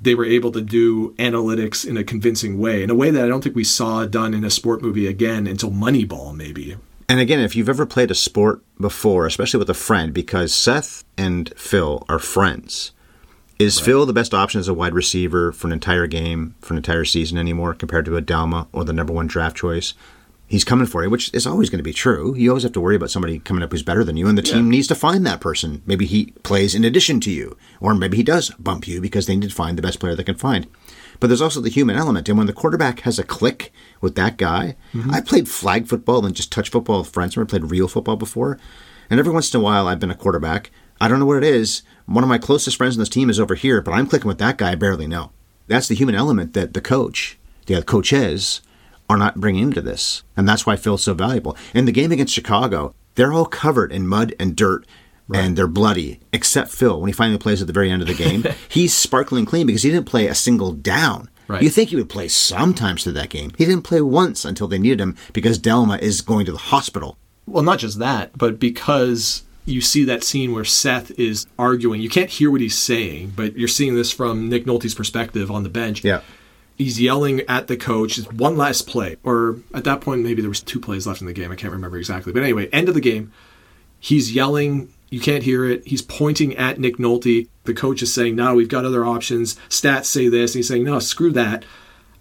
they 0.00 0.16
were 0.16 0.24
able 0.24 0.50
to 0.52 0.60
do 0.60 1.12
analytics 1.12 1.86
in 1.88 1.96
a 1.96 2.02
convincing 2.02 2.58
way, 2.58 2.82
in 2.82 2.90
a 2.90 2.96
way 2.96 3.12
that 3.12 3.24
I 3.24 3.28
don't 3.28 3.42
think 3.42 3.54
we 3.54 3.62
saw 3.62 4.04
done 4.04 4.34
in 4.34 4.44
a 4.44 4.50
sport 4.50 4.82
movie 4.82 5.06
again 5.06 5.46
until 5.46 5.70
Moneyball, 5.70 6.34
maybe. 6.34 6.76
And 7.08 7.20
again, 7.20 7.38
if 7.38 7.54
you've 7.54 7.68
ever 7.68 7.86
played 7.86 8.10
a 8.10 8.16
sport 8.16 8.62
before, 8.80 9.26
especially 9.26 9.58
with 9.58 9.70
a 9.70 9.74
friend, 9.74 10.12
because 10.12 10.52
Seth 10.52 11.04
and 11.16 11.52
Phil 11.56 12.04
are 12.08 12.18
friends, 12.18 12.90
is 13.60 13.78
Phil 13.78 14.04
the 14.04 14.12
best 14.12 14.34
option 14.34 14.58
as 14.58 14.66
a 14.66 14.74
wide 14.74 14.94
receiver 14.94 15.52
for 15.52 15.68
an 15.68 15.72
entire 15.72 16.08
game, 16.08 16.56
for 16.60 16.74
an 16.74 16.78
entire 16.78 17.04
season 17.04 17.38
anymore, 17.38 17.72
compared 17.72 18.04
to 18.06 18.16
a 18.16 18.22
Dalma 18.22 18.66
or 18.72 18.84
the 18.84 18.92
number 18.92 19.12
one 19.12 19.28
draft 19.28 19.56
choice? 19.56 19.94
He's 20.52 20.64
coming 20.64 20.86
for 20.86 21.02
you, 21.02 21.08
which 21.08 21.32
is 21.32 21.46
always 21.46 21.70
going 21.70 21.78
to 21.78 21.82
be 21.82 21.94
true. 21.94 22.34
You 22.36 22.50
always 22.50 22.64
have 22.64 22.72
to 22.72 22.80
worry 22.82 22.94
about 22.94 23.10
somebody 23.10 23.38
coming 23.38 23.62
up 23.62 23.72
who's 23.72 23.82
better 23.82 24.04
than 24.04 24.18
you, 24.18 24.28
and 24.28 24.36
the 24.36 24.42
team 24.42 24.68
needs 24.68 24.86
to 24.88 24.94
find 24.94 25.24
that 25.24 25.40
person. 25.40 25.80
Maybe 25.86 26.04
he 26.04 26.32
plays 26.42 26.74
in 26.74 26.84
addition 26.84 27.20
to 27.20 27.30
you, 27.30 27.56
or 27.80 27.94
maybe 27.94 28.18
he 28.18 28.22
does 28.22 28.50
bump 28.58 28.86
you 28.86 29.00
because 29.00 29.24
they 29.24 29.34
need 29.34 29.48
to 29.48 29.54
find 29.54 29.78
the 29.78 29.82
best 29.82 29.98
player 29.98 30.14
they 30.14 30.24
can 30.24 30.34
find. 30.34 30.66
But 31.20 31.28
there's 31.28 31.40
also 31.40 31.62
the 31.62 31.70
human 31.70 31.96
element, 31.96 32.28
and 32.28 32.36
when 32.36 32.48
the 32.48 32.52
quarterback 32.52 33.00
has 33.00 33.18
a 33.18 33.24
click 33.24 33.72
with 34.02 34.14
that 34.16 34.36
guy, 34.36 34.76
mm-hmm. 34.92 35.10
I 35.10 35.22
played 35.22 35.48
flag 35.48 35.86
football 35.86 36.26
and 36.26 36.36
just 36.36 36.52
touch 36.52 36.68
football 36.68 36.98
with 36.98 37.08
friends. 37.08 37.32
I've 37.32 37.38
never 37.38 37.46
played 37.46 37.70
real 37.70 37.88
football 37.88 38.16
before, 38.16 38.58
and 39.08 39.18
every 39.18 39.32
once 39.32 39.54
in 39.54 39.58
a 39.58 39.64
while 39.64 39.88
I've 39.88 40.00
been 40.00 40.10
a 40.10 40.14
quarterback. 40.14 40.70
I 41.00 41.08
don't 41.08 41.18
know 41.18 41.24
what 41.24 41.42
it 41.42 41.44
is. 41.44 41.80
One 42.04 42.24
of 42.24 42.28
my 42.28 42.36
closest 42.36 42.76
friends 42.76 42.96
on 42.96 42.98
this 42.98 43.08
team 43.08 43.30
is 43.30 43.40
over 43.40 43.54
here, 43.54 43.80
but 43.80 43.92
I'm 43.92 44.06
clicking 44.06 44.28
with 44.28 44.38
that 44.40 44.58
guy 44.58 44.72
I 44.72 44.74
barely 44.74 45.06
know. 45.06 45.32
That's 45.66 45.88
the 45.88 45.94
human 45.94 46.14
element 46.14 46.52
that 46.52 46.74
the 46.74 46.82
coach, 46.82 47.38
the 47.64 47.82
coaches, 47.82 48.60
are 49.12 49.18
not 49.18 49.40
bringing 49.40 49.62
into 49.62 49.80
this. 49.80 50.22
And 50.36 50.48
that's 50.48 50.66
why 50.66 50.76
Phil's 50.76 51.02
so 51.02 51.14
valuable. 51.14 51.56
In 51.74 51.84
the 51.84 51.92
game 51.92 52.12
against 52.12 52.34
Chicago, 52.34 52.94
they're 53.14 53.32
all 53.32 53.46
covered 53.46 53.92
in 53.92 54.06
mud 54.06 54.34
and 54.40 54.56
dirt 54.56 54.86
and 55.34 55.56
they're 55.56 55.66
bloody, 55.66 56.20
except 56.32 56.70
Phil. 56.70 57.00
When 57.00 57.08
he 57.08 57.12
finally 57.12 57.38
plays 57.38 57.60
at 57.60 57.66
the 57.66 57.72
very 57.72 57.90
end 57.90 58.02
of 58.02 58.08
the 58.08 58.14
game, 58.14 58.44
he's 58.68 58.94
sparkling 58.94 59.46
clean 59.46 59.66
because 59.66 59.82
he 59.82 59.90
didn't 59.90 60.06
play 60.06 60.26
a 60.26 60.34
single 60.34 60.72
down. 60.72 61.30
Right. 61.48 61.62
You 61.62 61.70
think 61.70 61.90
he 61.90 61.96
would 61.96 62.08
play 62.08 62.28
sometimes 62.28 63.04
through 63.04 63.12
that 63.14 63.30
game. 63.30 63.52
He 63.58 63.64
didn't 63.64 63.82
play 63.82 64.00
once 64.00 64.44
until 64.44 64.68
they 64.68 64.78
needed 64.78 65.00
him 65.00 65.16
because 65.32 65.58
Delma 65.58 65.98
is 66.00 66.20
going 66.20 66.46
to 66.46 66.52
the 66.52 66.58
hospital. 66.58 67.16
Well, 67.46 67.62
not 67.62 67.78
just 67.78 67.98
that, 67.98 68.36
but 68.36 68.58
because 68.58 69.42
you 69.64 69.80
see 69.80 70.04
that 70.04 70.24
scene 70.24 70.52
where 70.52 70.64
Seth 70.64 71.10
is 71.18 71.46
arguing, 71.58 72.00
you 72.00 72.08
can't 72.08 72.30
hear 72.30 72.50
what 72.50 72.60
he's 72.60 72.78
saying, 72.78 73.32
but 73.34 73.56
you're 73.56 73.68
seeing 73.68 73.94
this 73.94 74.12
from 74.12 74.48
Nick 74.48 74.66
Nolte's 74.66 74.94
perspective 74.94 75.50
on 75.50 75.62
the 75.62 75.68
bench. 75.68 76.04
Yeah. 76.04 76.20
He's 76.76 77.00
yelling 77.00 77.42
at 77.42 77.68
the 77.68 77.76
coach. 77.76 78.18
It's 78.18 78.30
one 78.32 78.56
last 78.56 78.86
play, 78.86 79.16
or 79.22 79.60
at 79.74 79.84
that 79.84 80.00
point 80.00 80.22
maybe 80.22 80.42
there 80.42 80.48
was 80.48 80.60
two 80.60 80.80
plays 80.80 81.06
left 81.06 81.20
in 81.20 81.26
the 81.26 81.32
game. 81.32 81.52
I 81.52 81.56
can't 81.56 81.72
remember 81.72 81.98
exactly, 81.98 82.32
but 82.32 82.42
anyway, 82.42 82.68
end 82.70 82.88
of 82.88 82.94
the 82.94 83.00
game. 83.00 83.32
He's 84.00 84.32
yelling. 84.32 84.92
You 85.10 85.20
can't 85.20 85.44
hear 85.44 85.64
it. 85.64 85.86
He's 85.86 86.02
pointing 86.02 86.56
at 86.56 86.80
Nick 86.80 86.96
Nolte. 86.96 87.46
The 87.64 87.74
coach 87.74 88.02
is 88.02 88.12
saying, 88.12 88.34
"No, 88.34 88.54
we've 88.54 88.68
got 88.68 88.84
other 88.84 89.04
options. 89.04 89.56
Stats 89.68 90.06
say 90.06 90.28
this." 90.28 90.52
And 90.52 90.60
he's 90.60 90.68
saying, 90.68 90.84
"No, 90.84 90.98
screw 90.98 91.30
that. 91.32 91.64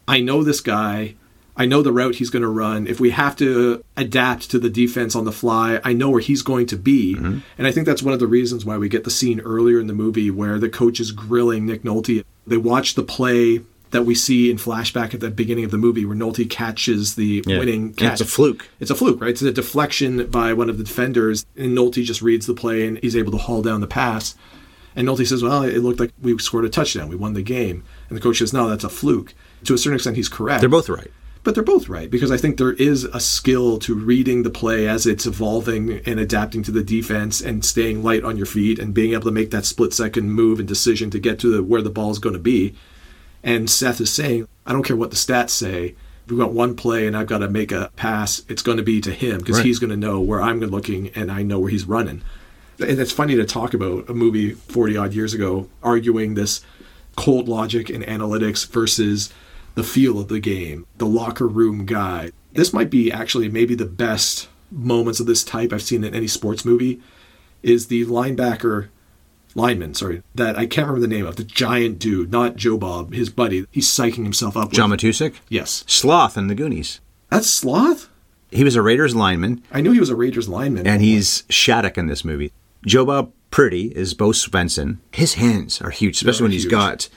I 0.07 0.19
know 0.19 0.43
this 0.43 0.61
guy. 0.61 1.15
I 1.55 1.65
know 1.65 1.81
the 1.81 1.91
route 1.91 2.15
he's 2.15 2.29
going 2.29 2.41
to 2.41 2.47
run. 2.47 2.87
If 2.87 2.99
we 2.99 3.11
have 3.11 3.35
to 3.37 3.83
adapt 3.97 4.49
to 4.51 4.59
the 4.59 4.69
defense 4.69 5.15
on 5.15 5.25
the 5.25 5.31
fly, 5.31 5.81
I 5.83 5.93
know 5.93 6.09
where 6.09 6.21
he's 6.21 6.41
going 6.41 6.65
to 6.67 6.77
be. 6.77 7.15
Mm-hmm. 7.15 7.39
And 7.57 7.67
I 7.67 7.71
think 7.71 7.85
that's 7.85 8.01
one 8.01 8.13
of 8.13 8.19
the 8.19 8.27
reasons 8.27 8.65
why 8.65 8.77
we 8.77 8.89
get 8.89 9.03
the 9.03 9.11
scene 9.11 9.39
earlier 9.41 9.79
in 9.79 9.87
the 9.87 9.93
movie 9.93 10.31
where 10.31 10.59
the 10.59 10.69
coach 10.69 10.99
is 10.99 11.11
grilling 11.11 11.65
Nick 11.65 11.83
Nolte. 11.83 12.23
They 12.47 12.57
watch 12.57 12.95
the 12.95 13.03
play 13.03 13.61
that 13.91 14.03
we 14.03 14.15
see 14.15 14.49
in 14.49 14.57
flashback 14.57 15.13
at 15.13 15.19
the 15.19 15.29
beginning 15.29 15.63
of 15.65 15.71
the 15.71 15.77
movie 15.77 16.05
where 16.05 16.15
Nolte 16.17 16.49
catches 16.49 17.15
the 17.15 17.43
winning 17.45 17.83
And 17.87 17.97
catch. 17.97 18.11
it's 18.13 18.21
a 18.21 18.25
fluke. 18.25 18.67
It's 18.79 18.91
a 18.91 18.95
fluke, 18.95 19.21
right? 19.21 19.29
It's 19.31 19.41
a 19.41 19.51
deflection 19.51 20.27
by 20.27 20.53
one 20.53 20.69
of 20.69 20.77
the 20.77 20.83
defenders, 20.83 21.45
and 21.55 21.77
Nolte 21.77 22.03
just 22.03 22.21
reads 22.21 22.45
the 22.45 22.53
play 22.53 22.87
and 22.87 22.97
he's 22.99 23.15
able 23.15 23.31
to 23.33 23.37
haul 23.37 23.61
down 23.61 23.81
the 23.81 23.87
pass. 23.87 24.35
And 24.95 25.07
Nolte 25.07 25.25
says, 25.27 25.41
"Well, 25.43 25.63
it 25.63 25.79
looked 25.79 25.99
like 25.99 26.11
we 26.21 26.37
scored 26.39 26.65
a 26.65 26.69
touchdown. 26.69 27.07
We 27.07 27.15
won 27.15 27.33
the 27.33 27.41
game." 27.41 27.83
And 28.09 28.17
the 28.17 28.21
coach 28.21 28.39
says, 28.39 28.51
"No, 28.51 28.69
that's 28.69 28.83
a 28.83 28.89
fluke." 28.89 29.33
To 29.65 29.73
a 29.73 29.77
certain 29.77 29.95
extent, 29.95 30.17
he's 30.17 30.27
correct. 30.27 30.59
They're 30.61 30.69
both 30.69 30.89
right. 30.89 31.11
But 31.43 31.55
they're 31.55 31.63
both 31.63 31.89
right 31.89 32.11
because 32.11 32.29
I 32.29 32.37
think 32.37 32.57
there 32.57 32.73
is 32.73 33.05
a 33.05 33.19
skill 33.19 33.79
to 33.79 33.95
reading 33.95 34.43
the 34.43 34.49
play 34.51 34.87
as 34.87 35.07
it's 35.07 35.25
evolving 35.25 36.01
and 36.05 36.19
adapting 36.19 36.61
to 36.63 36.71
the 36.71 36.83
defense 36.83 37.41
and 37.41 37.65
staying 37.65 38.03
light 38.03 38.23
on 38.23 38.37
your 38.37 38.45
feet 38.45 38.77
and 38.77 38.93
being 38.93 39.13
able 39.13 39.23
to 39.23 39.31
make 39.31 39.49
that 39.51 39.65
split 39.65 39.91
second 39.93 40.29
move 40.31 40.59
and 40.59 40.67
decision 40.67 41.09
to 41.09 41.19
get 41.19 41.39
to 41.39 41.49
the, 41.51 41.63
where 41.63 41.81
the 41.81 41.89
ball 41.89 42.11
is 42.11 42.19
going 42.19 42.33
to 42.35 42.39
be. 42.39 42.75
And 43.43 43.69
Seth 43.69 43.99
is 44.01 44.11
saying, 44.13 44.47
I 44.65 44.73
don't 44.73 44.83
care 44.83 44.95
what 44.95 45.09
the 45.09 45.15
stats 45.15 45.49
say. 45.51 45.95
We've 46.27 46.39
got 46.39 46.53
one 46.53 46.75
play 46.75 47.07
and 47.07 47.17
I've 47.17 47.27
got 47.27 47.39
to 47.39 47.49
make 47.49 47.71
a 47.71 47.91
pass. 47.95 48.43
It's 48.47 48.61
going 48.61 48.77
to 48.77 48.83
be 48.83 49.01
to 49.01 49.11
him 49.11 49.39
because 49.39 49.57
Right. 49.57 49.65
he's 49.65 49.79
going 49.79 49.89
to 49.89 49.97
know 49.97 50.21
where 50.21 50.41
I'm 50.41 50.59
looking 50.59 51.09
and 51.09 51.31
I 51.31 51.41
know 51.43 51.59
where 51.59 51.71
he's 51.71 51.85
running. 51.85 52.21
And 52.79 52.99
it's 52.99 53.11
funny 53.11 53.35
to 53.35 53.45
talk 53.45 53.73
about 53.73 54.09
a 54.09 54.13
movie 54.13 54.51
40 54.51 54.97
odd 54.97 55.13
years 55.13 55.33
ago 55.33 55.67
arguing 55.83 56.35
this 56.35 56.61
cold 57.15 57.49
logic 57.49 57.89
and 57.89 58.03
analytics 58.05 58.67
versus 58.67 59.31
the 59.75 59.83
feel 59.83 60.19
of 60.19 60.27
the 60.29 60.39
game, 60.39 60.85
the 60.97 61.05
locker 61.05 61.47
room 61.47 61.85
guy. 61.85 62.31
This 62.53 62.73
might 62.73 62.89
be 62.89 63.11
actually 63.11 63.49
maybe 63.49 63.75
the 63.75 63.85
best 63.85 64.47
moments 64.71 65.19
of 65.19 65.25
this 65.25 65.43
type 65.43 65.73
I've 65.73 65.81
seen 65.81 66.03
in 66.03 66.15
any 66.15 66.27
sports 66.27 66.63
movie 66.63 67.01
is 67.61 67.87
the 67.87 68.05
linebacker 68.05 68.87
lineman, 69.55 69.93
sorry, 69.93 70.23
that 70.35 70.57
I 70.57 70.65
can't 70.65 70.87
remember 70.87 71.01
the 71.07 71.13
name 71.13 71.25
of, 71.25 71.35
the 71.35 71.43
giant 71.43 71.99
dude, 71.99 72.31
not 72.31 72.55
Joe 72.55 72.77
Bob, 72.77 73.13
his 73.13 73.29
buddy. 73.29 73.65
He's 73.71 73.87
psyching 73.87 74.23
himself 74.23 74.55
up. 74.57 74.71
John 74.71 74.89
with, 74.91 74.99
Matuszak? 74.99 75.35
Yes. 75.49 75.83
Sloth 75.87 76.37
in 76.37 76.47
the 76.47 76.55
Goonies. 76.55 76.99
That's 77.29 77.49
Sloth? 77.49 78.09
He 78.51 78.63
was 78.63 78.75
a 78.75 78.81
Raiders 78.81 79.15
lineman, 79.15 79.63
I 79.71 79.79
knew 79.81 79.91
he 79.91 79.99
was 79.99 80.09
a 80.09 80.15
Raiders 80.15 80.49
lineman. 80.49 80.85
and 80.85 81.01
he's 81.01 81.43
Shaddock 81.49 81.97
in 81.97 82.07
this 82.07 82.25
movie. 82.25 82.51
Joe 82.85 83.05
Bob 83.05 83.31
Pretty 83.49 83.87
is 83.95 84.13
Bo 84.13 84.29
Svenson. 84.31 84.97
His 85.13 85.35
hands 85.35 85.81
are 85.81 85.89
huge, 85.89 86.15
especially 86.17 86.37
They're 86.39 86.43
when 86.45 86.51
he's 86.51 86.63
huge. 86.63 86.71
got 86.71 87.09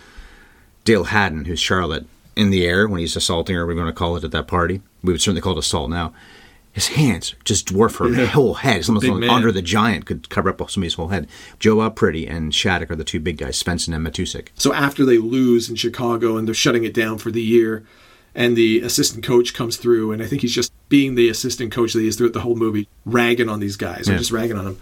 Dayle 0.84 1.04
Haddon, 1.06 1.44
who's 1.46 1.60
Charlotte, 1.60 2.06
in 2.36 2.50
the 2.50 2.64
air 2.66 2.86
when 2.88 3.00
he's 3.00 3.16
assaulting 3.16 3.56
her. 3.56 3.66
We're 3.66 3.74
going 3.74 3.86
to 3.86 3.92
call 3.92 4.16
it 4.16 4.24
at 4.24 4.30
that 4.32 4.46
party. 4.48 4.80
We 5.02 5.12
would 5.12 5.20
certainly 5.20 5.40
call 5.40 5.52
it 5.52 5.58
assault 5.58 5.90
now. 5.90 6.12
His 6.74 6.88
hands 6.88 7.34
just 7.44 7.68
dwarf 7.68 7.98
her 7.98 8.08
Yeah. 8.08 8.26
whole 8.26 8.54
head. 8.54 8.78
It's 8.78 8.88
almost 8.88 9.04
Big 9.04 9.12
like 9.12 9.20
man. 9.20 9.30
Andre 9.30 9.52
the 9.52 9.62
Giant 9.62 10.06
could 10.06 10.28
cover 10.28 10.50
up 10.50 10.70
somebody's 10.70 10.94
whole 10.94 11.08
head. 11.08 11.28
Joe 11.60 11.88
Pretty 11.88 12.26
and 12.26 12.52
Shaddock 12.52 12.90
are 12.90 12.96
the 12.96 13.04
two 13.04 13.20
big 13.20 13.38
guys, 13.38 13.62
Svenson 13.62 13.94
and 13.94 14.04
Matuszak. 14.04 14.48
So 14.56 14.74
after 14.74 15.04
they 15.04 15.18
lose 15.18 15.70
in 15.70 15.76
Chicago 15.76 16.36
and 16.36 16.48
they're 16.48 16.54
shutting 16.54 16.82
it 16.84 16.92
down 16.92 17.18
for 17.18 17.30
the 17.30 17.40
year, 17.42 17.84
and 18.34 18.56
the 18.56 18.80
assistant 18.80 19.24
coach 19.24 19.54
comes 19.54 19.76
through, 19.76 20.10
and 20.10 20.20
I 20.20 20.26
think 20.26 20.42
he's 20.42 20.52
just 20.54 20.72
being 20.88 21.14
the 21.14 21.28
assistant 21.28 21.70
coach 21.70 21.92
that 21.92 22.00
he 22.00 22.08
is 22.08 22.16
throughout 22.16 22.32
the 22.32 22.40
whole 22.40 22.56
movie, 22.56 22.88
ragging 23.06 23.48
on 23.48 23.60
these 23.60 23.76
guys, 23.76 24.08
or 24.08 24.18
just 24.18 24.32
ragging 24.32 24.58
on 24.58 24.64
them. 24.64 24.78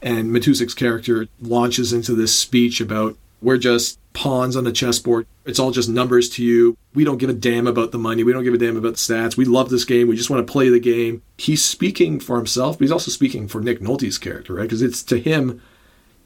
And 0.00 0.30
Matuszak's 0.34 0.72
character 0.72 1.28
launches 1.40 1.92
into 1.92 2.14
this 2.14 2.34
speech 2.34 2.80
about 2.80 3.18
we're 3.42 3.58
just 3.58 3.98
pawns 4.16 4.56
on 4.56 4.64
the 4.64 4.72
chessboard. 4.72 5.26
It's 5.44 5.58
all 5.58 5.70
just 5.70 5.90
numbers 5.90 6.30
to 6.30 6.42
you. 6.42 6.76
We 6.94 7.04
don't 7.04 7.18
give 7.18 7.28
a 7.28 7.34
damn 7.34 7.66
about 7.66 7.92
the 7.92 7.98
money. 7.98 8.24
We 8.24 8.32
don't 8.32 8.44
give 8.44 8.54
a 8.54 8.58
damn 8.58 8.76
about 8.76 8.94
the 8.94 8.98
stats. 8.98 9.36
We 9.36 9.44
love 9.44 9.68
this 9.68 9.84
game. 9.84 10.08
We 10.08 10.16
just 10.16 10.30
want 10.30 10.44
to 10.44 10.50
play 10.50 10.70
the 10.70 10.80
game. 10.80 11.22
He's 11.36 11.62
speaking 11.62 12.18
for 12.18 12.36
himself, 12.36 12.78
but 12.78 12.84
he's 12.84 12.92
also 12.92 13.10
speaking 13.10 13.46
for 13.46 13.60
Nick 13.60 13.80
Nolte's 13.80 14.16
character, 14.16 14.54
right? 14.54 14.62
Because 14.62 14.80
it's 14.80 15.02
to 15.04 15.18
him 15.18 15.60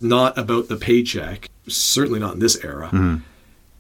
not 0.01 0.39
about 0.39 0.69
the 0.69 0.77
paycheck. 0.77 1.51
Certainly 1.67 2.21
not 2.21 2.35
in 2.35 2.39
this 2.41 2.65
era 2.65 2.87
mm-hmm. 2.87 3.17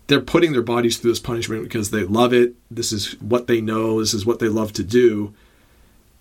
they're 0.08 0.20
putting 0.20 0.52
their 0.52 0.62
bodies 0.62 0.98
through 0.98 1.12
this 1.12 1.20
punishment 1.20 1.62
because 1.62 1.90
they 1.90 2.02
love 2.02 2.32
it. 2.32 2.54
This 2.70 2.92
is 2.92 3.12
what 3.20 3.46
they 3.46 3.60
know. 3.60 4.00
This 4.00 4.12
is 4.12 4.26
what 4.26 4.40
they 4.40 4.48
love 4.48 4.72
to 4.74 4.82
do. 4.82 5.32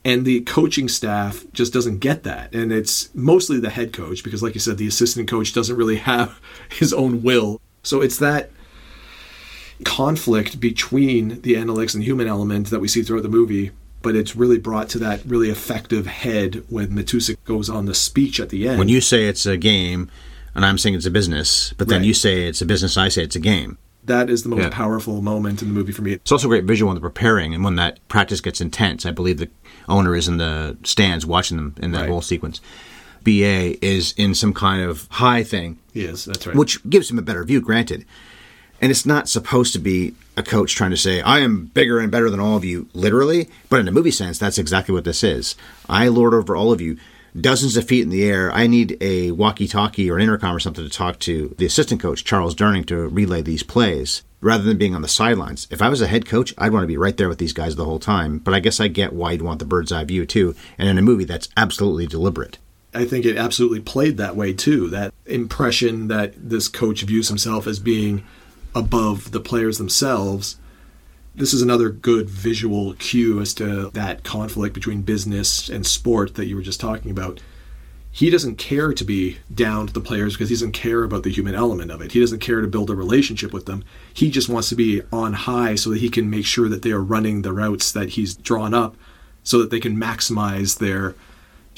And 0.05 0.25
the 0.25 0.41
coaching 0.41 0.87
staff 0.87 1.43
just 1.51 1.73
doesn't 1.73 1.99
get 1.99 2.23
that. 2.23 2.53
And 2.53 2.71
it's 2.71 3.13
mostly 3.13 3.59
the 3.59 3.69
head 3.69 3.91
coach 3.91 4.23
because, 4.23 4.41
like 4.41 4.53
you 4.53 4.61
said, 4.61 4.77
the 4.77 4.87
assistant 4.87 5.27
coach 5.27 5.53
doesn't 5.53 5.75
really 5.75 5.97
have 6.11 6.39
his 6.69 6.93
own 6.93 7.21
will. 7.21 7.61
So 7.83 8.01
it's 8.01 8.17
that 8.17 8.51
conflict 9.85 10.59
between 10.59 11.41
the 11.41 11.53
analytics 11.55 11.93
and 11.95 12.03
human 12.03 12.27
element 12.27 12.69
that 12.69 12.79
we 12.79 12.87
see 12.87 13.01
throughout 13.01 13.23
the 13.23 13.29
movie. 13.29 13.71
But 14.01 14.15
it's 14.15 14.35
really 14.35 14.57
brought 14.57 14.87
to 14.89 14.99
that 14.99 15.21
really 15.25 15.49
effective 15.49 16.07
head 16.07 16.63
when 16.69 16.87
Matuszak 16.89 17.35
goes 17.43 17.69
on 17.69 17.85
the 17.85 17.93
speech 17.93 18.39
at 18.39 18.49
the 18.49 18.67
end. 18.67 18.79
When 18.79 18.87
you 18.87 19.01
say 19.01 19.25
it's 19.27 19.45
a 19.45 19.57
game, 19.57 20.09
and 20.55 20.65
I'm 20.65 20.77
saying 20.77 20.95
it's 20.95 21.05
a 21.05 21.11
business, 21.11 21.73
but 21.77 21.89
then 21.89 21.99
Right. 21.99 22.07
you 22.07 22.13
say 22.13 22.47
it's 22.47 22.61
a 22.61 22.65
business, 22.65 22.95
and 22.95 23.05
I 23.05 23.09
say 23.09 23.23
it's 23.23 23.35
a 23.35 23.39
game. 23.41 23.77
that 24.05 24.27
is 24.29 24.41
the 24.41 24.49
most 24.49 24.61
Yeah. 24.61 24.69
powerful 24.69 25.21
moment 25.21 25.61
in 25.61 25.67
the 25.67 25.73
movie 25.73 25.91
for 25.91 26.01
me. 26.01 26.13
It's 26.13 26.31
also 26.31 26.47
a 26.47 26.49
great 26.49 26.63
visual 26.63 26.87
when 26.89 26.95
they're 26.99 27.07
preparing, 27.09 27.53
and 27.53 27.63
when 27.63 27.75
that 27.75 27.99
practice 28.07 28.41
gets 28.41 28.59
intense. 28.59 29.05
I 29.05 29.11
believe 29.11 29.37
the 29.37 29.49
owner 29.87 30.15
is 30.15 30.27
in 30.27 30.37
the 30.37 30.77
stands 30.83 31.27
watching 31.27 31.57
them 31.57 31.75
in 31.79 31.91
that 31.91 31.99
Right. 32.01 32.09
whole 32.09 32.21
sequence. 32.21 32.59
BA 33.23 33.77
is 33.85 34.15
in 34.17 34.33
some 34.33 34.51
kind 34.53 34.81
of 34.81 35.05
high 35.11 35.43
thing, 35.43 35.77
Yes, 35.99 36.25
that's 36.25 36.47
right. 36.47 36.55
which 36.55 36.87
gives 36.89 37.09
him 37.09 37.19
a 37.19 37.23
better 37.23 37.43
view, 37.43 37.61
granted. 37.61 38.05
And 38.81 38.91
it's 38.91 39.05
not 39.05 39.27
supposed 39.27 39.73
to 39.73 39.79
be 39.79 40.15
a 40.37 40.43
coach 40.43 40.73
trying 40.73 40.91
to 40.91 40.97
say, 40.97 41.21
I 41.21 41.39
am 41.39 41.65
bigger 41.65 41.99
and 41.99 42.11
better 42.11 42.29
than 42.29 42.39
all 42.39 42.55
of 42.55 42.63
you, 42.63 42.87
literally. 42.93 43.49
But 43.69 43.81
in 43.81 43.87
a 43.87 43.91
movie 43.91 44.11
sense, 44.11 44.39
that's 44.39 44.57
exactly 44.57 44.93
what 44.93 45.03
this 45.03 45.23
is. 45.23 45.55
I 45.89 46.07
lord 46.07 46.33
over 46.33 46.55
all 46.55 46.71
of 46.71 46.79
you. 46.79 46.97
Dozens 47.39 47.77
of 47.77 47.85
feet 47.87 48.03
in 48.03 48.09
the 48.09 48.23
air. 48.23 48.51
I 48.51 48.67
need 48.67 48.97
a 49.01 49.31
walkie 49.31 49.67
talkie 49.67 50.09
or 50.09 50.15
an 50.15 50.23
intercom 50.23 50.55
or 50.55 50.59
something 50.59 50.83
to 50.83 50.89
talk 50.89 51.19
to 51.19 51.53
the 51.57 51.65
assistant 51.65 52.01
coach, 52.01 52.23
Charles 52.23 52.55
Durning, 52.55 52.85
to 52.87 53.07
relay 53.09 53.41
these 53.41 53.63
plays 53.63 54.23
rather 54.41 54.63
than 54.63 54.77
being 54.77 54.95
on 54.95 55.01
the 55.01 55.07
sidelines. 55.07 55.67
If 55.69 55.81
I 55.81 55.89
was 55.89 56.01
a 56.01 56.07
head 56.07 56.25
coach, 56.25 56.53
I'd 56.57 56.71
want 56.71 56.83
to 56.83 56.87
be 56.87 56.97
right 56.97 57.17
there 57.17 57.29
with 57.29 57.37
these 57.37 57.53
guys 57.53 57.75
the 57.75 57.85
whole 57.85 57.99
time. 57.99 58.39
But 58.39 58.53
I 58.53 58.61
guess 58.61 58.79
I 58.79 58.87
get 58.87 59.13
why 59.13 59.33
you'd 59.33 59.41
want 59.41 59.59
the 59.59 59.65
bird's 59.65 59.91
eye 59.91 60.05
view 60.05 60.25
too. 60.25 60.55
And 60.77 60.87
in 60.87 60.97
a 60.97 61.01
movie, 61.03 61.25
that's 61.25 61.49
absolutely 61.57 62.07
deliberate. 62.07 62.57
I 62.93 63.05
think 63.05 63.25
it 63.25 63.37
absolutely 63.37 63.81
played 63.81 64.17
that 64.17 64.35
way 64.35 64.53
too. 64.53 64.89
That 64.89 65.13
impression 65.25 66.07
that 66.07 66.33
this 66.37 66.67
coach 66.67 67.03
views 67.03 67.27
himself 67.27 67.67
as 67.67 67.79
being 67.79 68.23
above 68.73 69.31
the 69.31 69.39
players 69.39 69.77
themselves. 69.77 70.57
This 71.35 71.53
is 71.53 71.61
another 71.61 71.89
good 71.89 72.29
visual 72.29 72.93
cue 72.95 73.39
as 73.39 73.53
to 73.55 73.89
that 73.91 74.23
conflict 74.23 74.73
between 74.73 75.03
business 75.03 75.69
and 75.69 75.85
sport 75.85 76.35
that 76.35 76.47
you 76.47 76.55
were 76.55 76.61
just 76.61 76.79
talking 76.79 77.11
about. 77.11 77.39
He 78.11 78.31
doesn't 78.31 78.57
care 78.57 78.91
to 78.91 79.03
be 79.03 79.37
down 79.53 79.87
to 79.87 79.93
the 79.93 80.01
players 80.01 80.33
because 80.33 80.49
he 80.49 80.55
doesn't 80.55 80.71
care 80.71 81.03
about 81.03 81.21
the 81.21 81.29
human 81.29 81.53
element 81.53 81.91
of 81.91 82.01
it. 82.01 82.11
He 82.11 82.19
doesn't 82.19 82.39
care 82.39 82.59
to 82.59 82.67
build 82.67 82.89
a 82.89 82.95
relationship 82.95 83.53
with 83.53 83.67
them. 83.67 83.83
He 84.11 84.31
just 84.31 84.49
wants 84.49 84.69
to 84.69 84.75
be 84.75 85.03
on 85.13 85.33
high 85.33 85.75
so 85.75 85.91
that 85.91 85.99
he 85.99 86.09
can 86.09 86.29
make 86.29 86.45
sure 86.45 86.67
that 86.69 86.81
they 86.81 86.91
are 86.91 87.03
running 87.03 87.43
the 87.43 87.53
routes 87.53 87.91
that 87.91 88.09
he's 88.09 88.35
drawn 88.35 88.73
up 88.73 88.97
so 89.43 89.59
that 89.59 89.69
they 89.69 89.79
can 89.79 89.95
maximize 89.95 90.79
their 90.79 91.15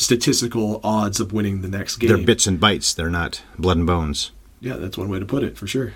statistical 0.02 0.82
odds 0.84 1.20
of 1.20 1.32
winning 1.32 1.62
the 1.62 1.68
next 1.68 1.97
game. 1.97 2.10
They're 2.10 2.26
bits 2.26 2.47
and 2.47 2.60
bytes, 2.60 2.95
they're 2.95 3.10
not 3.10 3.41
blood 3.58 3.78
and 3.78 3.88
bones. 3.88 4.32
Yeah, 4.60 4.76
that's 4.76 4.97
one 4.97 5.10
way 5.10 5.20
to 5.20 5.26
put 5.26 5.43
it 5.43 5.58
for 5.58 5.68
sure. 5.68 5.93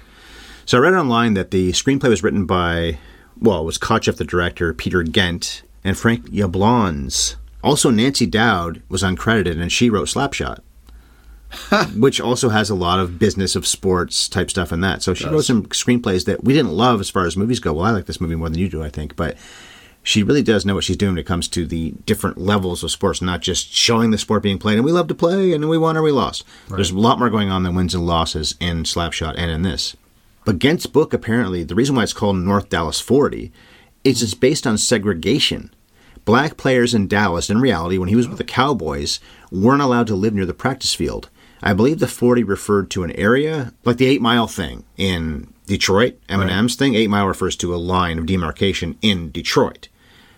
So 0.66 0.78
I 0.78 0.82
read 0.82 0.94
online 0.94 1.36
that 1.36 1.52
the 1.52 1.72
screenplay 1.72 2.10
was 2.10 2.24
written 2.24 2.46
by, 2.46 2.98
well, 3.40 3.62
it 3.62 3.66
was 3.66 3.78
Kotcheff, 3.78 4.18
the 4.18 4.24
director, 4.24 4.74
Peter 4.74 5.04
Gent, 5.04 5.62
and 5.84 5.98
Frank 5.98 6.30
Yablans. 6.30 7.36
Also, 7.64 7.92
Nancy 7.92 8.26
Dowd 8.26 8.82
was 8.90 9.04
uncredited, 9.04 9.62
and 9.62 9.72
she 9.72 9.90
wrote 9.90 10.08
Slapshot, 10.08 10.60
which 11.96 12.20
also 12.20 12.50
has 12.50 12.70
a 12.70 12.76
lot 12.76 13.00
of 13.00 13.20
business 13.20 13.56
of 13.56 13.68
sports 13.68 14.28
type 14.28 14.50
stuff 14.50 14.72
in 14.72 14.82
that. 14.82 15.04
So 15.04 15.14
she 15.14 15.28
wrote 15.28 15.46
some 15.46 15.66
screenplays 15.68 16.26
that 16.26 16.44
we 16.44 16.54
didn't 16.54 16.74
love 16.74 17.00
as 17.00 17.10
far 17.10 17.26
as 17.26 17.38
movies 17.38 17.60
go. 17.60 17.74
Well, 17.74 17.86
I 17.86 17.92
like 17.92 18.06
this 18.06 18.22
movie 18.22 18.36
more 18.36 18.50
than 18.50 18.60
you 18.60 18.70
do, 18.70 18.82
I 18.84 18.90
think, 18.90 19.16
but 19.16 19.38
she 20.06 20.22
really 20.22 20.44
does 20.44 20.66
know 20.66 20.76
what 20.76 20.84
she's 20.84 20.96
doing 20.96 21.14
when 21.14 21.20
it 21.20 21.26
comes 21.26 21.48
to 21.48 21.66
the 21.66 21.92
different 22.06 22.38
levels 22.38 22.84
of 22.84 22.92
sports, 22.92 23.24
not 23.24 23.42
just 23.42 23.74
showing 23.74 24.12
the 24.12 24.20
sport 24.20 24.44
being 24.44 24.60
played 24.60 24.78
and 24.78 24.86
we 24.86 24.92
love 24.92 25.08
to 25.08 25.16
play 25.16 25.52
and 25.52 25.68
we 25.68 25.80
won 25.80 25.98
or 25.98 26.04
we 26.04 26.12
lost. 26.12 26.46
There's 26.70 26.92
a 26.92 26.98
lot 26.98 27.18
more 27.18 27.32
going 27.32 27.50
on 27.50 27.64
than 27.64 27.74
wins 27.74 27.96
and 27.96 28.06
losses 28.06 28.54
in 28.60 28.84
Slapshot 28.84 29.34
and 29.36 29.50
in 29.50 29.64
this. 29.64 29.98
But 30.46 30.60
Gent's 30.60 30.86
book, 30.86 31.12
apparently, 31.12 31.64
the 31.64 31.74
reason 31.74 31.96
why 31.96 32.04
it's 32.04 32.14
called 32.14 32.38
North 32.38 32.70
Dallas 32.70 33.00
40 33.00 33.52
is 34.04 34.22
it's 34.22 34.36
based 34.36 34.68
on 34.68 34.78
segregation. 34.78 35.74
Black 36.24 36.56
players 36.56 36.94
in 36.94 37.08
Dallas, 37.08 37.50
in 37.50 37.60
reality, 37.60 37.98
when 37.98 38.10
he 38.10 38.16
was 38.16 38.28
with 38.28 38.38
the 38.38 38.44
Cowboys, 38.44 39.20
weren't 39.52 39.82
allowed 39.82 40.06
to 40.08 40.16
live 40.16 40.36
near 40.36 40.46
the 40.46 40.54
practice 40.54 40.94
field. 40.94 41.30
I 41.64 41.74
believe 41.74 41.98
the 41.98 42.08
40 42.08 42.44
referred 42.44 42.92
to 42.92 43.04
an 43.04 43.12
area 43.12 43.74
like 43.84 43.98
the 43.98 44.06
Eight 44.06 44.22
Mile 44.22 44.48
thing 44.48 44.84
in 44.98 45.52
Detroit, 45.66 46.20
Eminem's 46.30 46.76
thing. 46.76 46.94
Eight 46.94 47.10
Mile 47.10 47.26
refers 47.26 47.56
to 47.58 47.74
a 47.74 47.78
line 47.78 48.20
of 48.20 48.28
demarcation 48.28 49.00
in 49.02 49.32
Detroit. 49.32 49.88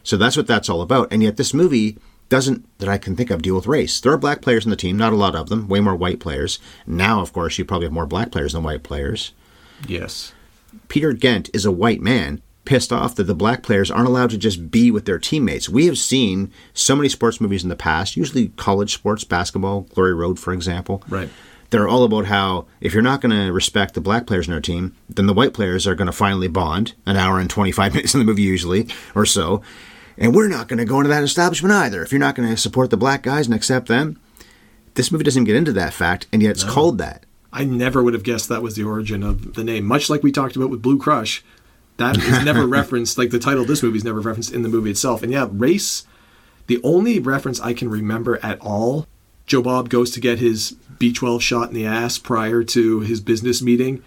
So 0.08 0.16
that's 0.16 0.38
what 0.38 0.48
that's 0.48 0.70
all 0.70 0.82
about. 0.82 1.12
And 1.12 1.22
yet 1.22 1.36
this 1.36 1.54
movie 1.54 1.98
doesn't, 2.30 2.66
that 2.80 2.88
I 2.88 2.98
can 2.98 3.18
think 3.18 3.30
of, 3.30 3.42
deal 3.42 3.56
with 3.56 3.68
race. 3.68 4.00
There 4.00 4.14
are 4.14 4.18
black 4.18 4.42
players 4.42 4.64
in 4.64 4.70
the 4.70 4.78
team, 4.78 4.96
not 4.96 5.12
a 5.12 5.18
lot 5.18 5.36
of 5.36 5.50
them, 5.50 5.68
way 5.68 5.82
more 5.82 5.98
white 5.98 6.22
players. 6.22 6.60
Now, 6.86 7.20
of 7.20 7.34
course, 7.34 7.58
you 7.58 7.66
probably 7.66 7.88
have 7.88 7.94
more 7.94 8.06
black 8.06 8.32
players 8.32 8.54
than 8.54 8.64
white 8.64 8.84
players. 8.84 9.34
Yes. 9.86 10.32
Peter 10.88 11.12
Gent 11.12 11.50
is 11.54 11.66
a 11.66 11.74
white 11.74 12.00
man 12.00 12.42
pissed 12.64 12.94
off 12.94 13.16
that 13.16 13.26
the 13.26 13.36
black 13.36 13.64
players 13.64 13.92
aren't 13.92 14.08
allowed 14.08 14.30
to 14.30 14.38
just 14.38 14.72
be 14.72 14.92
with 14.92 15.04
their 15.04 15.20
teammates. 15.20 15.68
We 15.68 15.88
have 15.88 15.98
seen 15.98 16.54
so 16.74 16.96
many 16.96 17.10
sports 17.10 17.42
movies 17.42 17.64
in 17.64 17.70
the 17.70 17.76
past, 17.76 18.16
usually 18.16 18.50
college 18.56 18.94
sports, 18.94 19.26
basketball, 19.26 19.82
Glory 19.94 20.14
Road, 20.14 20.40
for 20.40 20.54
example. 20.54 21.04
Right. 21.10 21.30
They're 21.70 21.88
all 21.88 22.06
about 22.06 22.28
how 22.28 22.66
if 22.80 22.94
you're 22.94 23.04
not 23.04 23.20
going 23.20 23.36
to 23.36 23.52
respect 23.52 23.94
the 23.94 24.00
black 24.00 24.26
players 24.26 24.48
in 24.48 24.54
our 24.54 24.62
team, 24.62 24.96
then 25.10 25.26
the 25.26 25.34
white 25.34 25.54
players 25.54 25.86
are 25.86 25.96
going 25.96 26.06
to 26.06 26.14
finally 26.14 26.48
bond 26.48 26.94
an 27.06 27.18
hour 27.18 27.42
and 27.42 27.50
25 27.50 27.94
minutes 27.94 28.14
in 28.14 28.20
the 28.20 28.26
movie, 28.26 28.44
usually, 28.44 28.88
or 29.14 29.26
so. 29.26 29.62
And 30.18 30.36
we're 30.36 30.48
not 30.48 30.68
going 30.68 30.80
to 30.80 30.86
go 30.86 30.98
into 30.98 31.10
that 31.10 31.24
establishment 31.24 31.74
either. 31.74 32.02
If 32.02 32.12
you're 32.12 32.20
not 32.20 32.36
going 32.36 32.50
to 32.50 32.58
support 32.58 32.90
the 32.90 32.98
black 32.98 33.22
guys 33.22 33.46
and 33.46 33.56
accept 33.56 33.88
them, 33.88 34.20
this 34.96 35.12
movie 35.12 35.24
doesn't 35.24 35.44
get 35.44 35.56
into 35.56 35.72
that 35.74 35.94
fact, 35.94 36.26
and 36.34 36.42
yet 36.42 36.52
it's 36.52 36.64
called 36.64 36.98
that. 36.98 37.24
I 37.54 37.66
never 37.66 38.04
would 38.04 38.14
have 38.14 38.24
guessed 38.24 38.50
that 38.50 38.64
was 38.64 38.76
the 38.76 38.84
origin 38.84 39.24
of 39.24 39.54
the 39.54 39.64
name. 39.64 39.86
Much 39.86 40.10
like 40.10 40.24
we 40.24 40.32
talked 40.32 40.56
about 40.56 40.70
with 40.70 40.82
Blue 40.82 40.98
Crush, 40.98 41.44
That 41.98 42.18
is 42.18 42.44
never 42.46 42.66
referenced. 42.68 43.18
Like 43.18 43.30
the 43.30 43.40
title 43.40 43.62
of 43.62 43.68
this 43.68 43.84
movie 43.84 43.98
is 43.98 44.04
never 44.04 44.20
referenced 44.20 44.54
in 44.54 44.64
the 44.64 44.70
movie 44.70 44.92
itself. 44.92 45.24
And 45.24 45.32
yeah, 45.32 45.48
race. 45.52 46.06
The 46.66 46.82
only 46.84 47.20
reference 47.20 47.62
I 47.62 47.74
can 47.74 47.90
remember 47.90 48.40
at 48.44 48.60
all, 48.60 49.08
Joe 49.46 49.62
Bob 49.62 49.90
goes 49.90 50.12
to 50.12 50.20
get 50.20 50.40
his 50.40 50.76
B12 50.98 51.40
shot 51.42 51.70
in 51.70 51.74
the 51.76 51.86
ass 51.86 52.18
prior 52.18 52.64
to 52.64 53.00
his 53.00 53.22
business 53.22 53.62
meeting. 53.62 54.04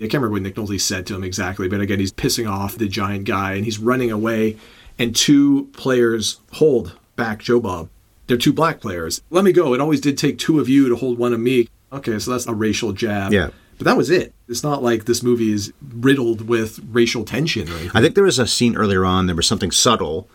I 0.00 0.04
can't 0.04 0.14
remember 0.14 0.32
what 0.32 0.42
Nick 0.42 0.54
Nolte 0.54 0.80
said 0.80 1.06
to 1.06 1.14
him 1.14 1.22
exactly, 1.22 1.68
but 1.68 1.80
again, 1.80 2.00
he's 2.00 2.12
pissing 2.12 2.50
off 2.50 2.76
the 2.76 2.88
giant 2.88 3.24
guy 3.24 3.52
and 3.52 3.64
he's 3.64 3.78
running 3.78 4.10
away. 4.10 4.56
And 5.02 5.16
two 5.16 5.64
players 5.72 6.38
hold 6.52 6.96
back 7.16 7.40
Joe 7.40 7.58
Bob. 7.58 7.88
They're 8.28 8.36
two 8.36 8.52
black 8.52 8.80
players. 8.80 9.20
Let 9.30 9.42
me 9.42 9.50
go. 9.50 9.74
It 9.74 9.80
always 9.80 10.00
did 10.00 10.16
take 10.16 10.38
two 10.38 10.60
of 10.60 10.68
you 10.68 10.88
to 10.88 10.94
hold 10.94 11.18
one 11.18 11.32
of 11.32 11.40
me. 11.40 11.68
Okay, 11.92 12.20
so 12.20 12.30
that's 12.30 12.46
a 12.46 12.54
racial 12.54 12.92
jab. 12.92 13.32
Yeah. 13.32 13.50
But 13.78 13.86
that 13.86 13.96
was 13.96 14.10
it. 14.10 14.32
It's 14.46 14.62
not 14.62 14.80
like 14.80 15.06
this 15.06 15.24
movie 15.24 15.50
is 15.50 15.72
riddled 15.82 16.46
with 16.48 16.78
racial 16.88 17.24
tension. 17.24 17.68
I 17.92 18.00
think 18.00 18.14
there 18.14 18.22
was 18.22 18.38
a 18.38 18.46
scene 18.46 18.76
earlier 18.76 19.04
on. 19.04 19.26
There 19.26 19.34
was 19.34 19.48
something 19.48 19.72
subtle. 19.72 20.28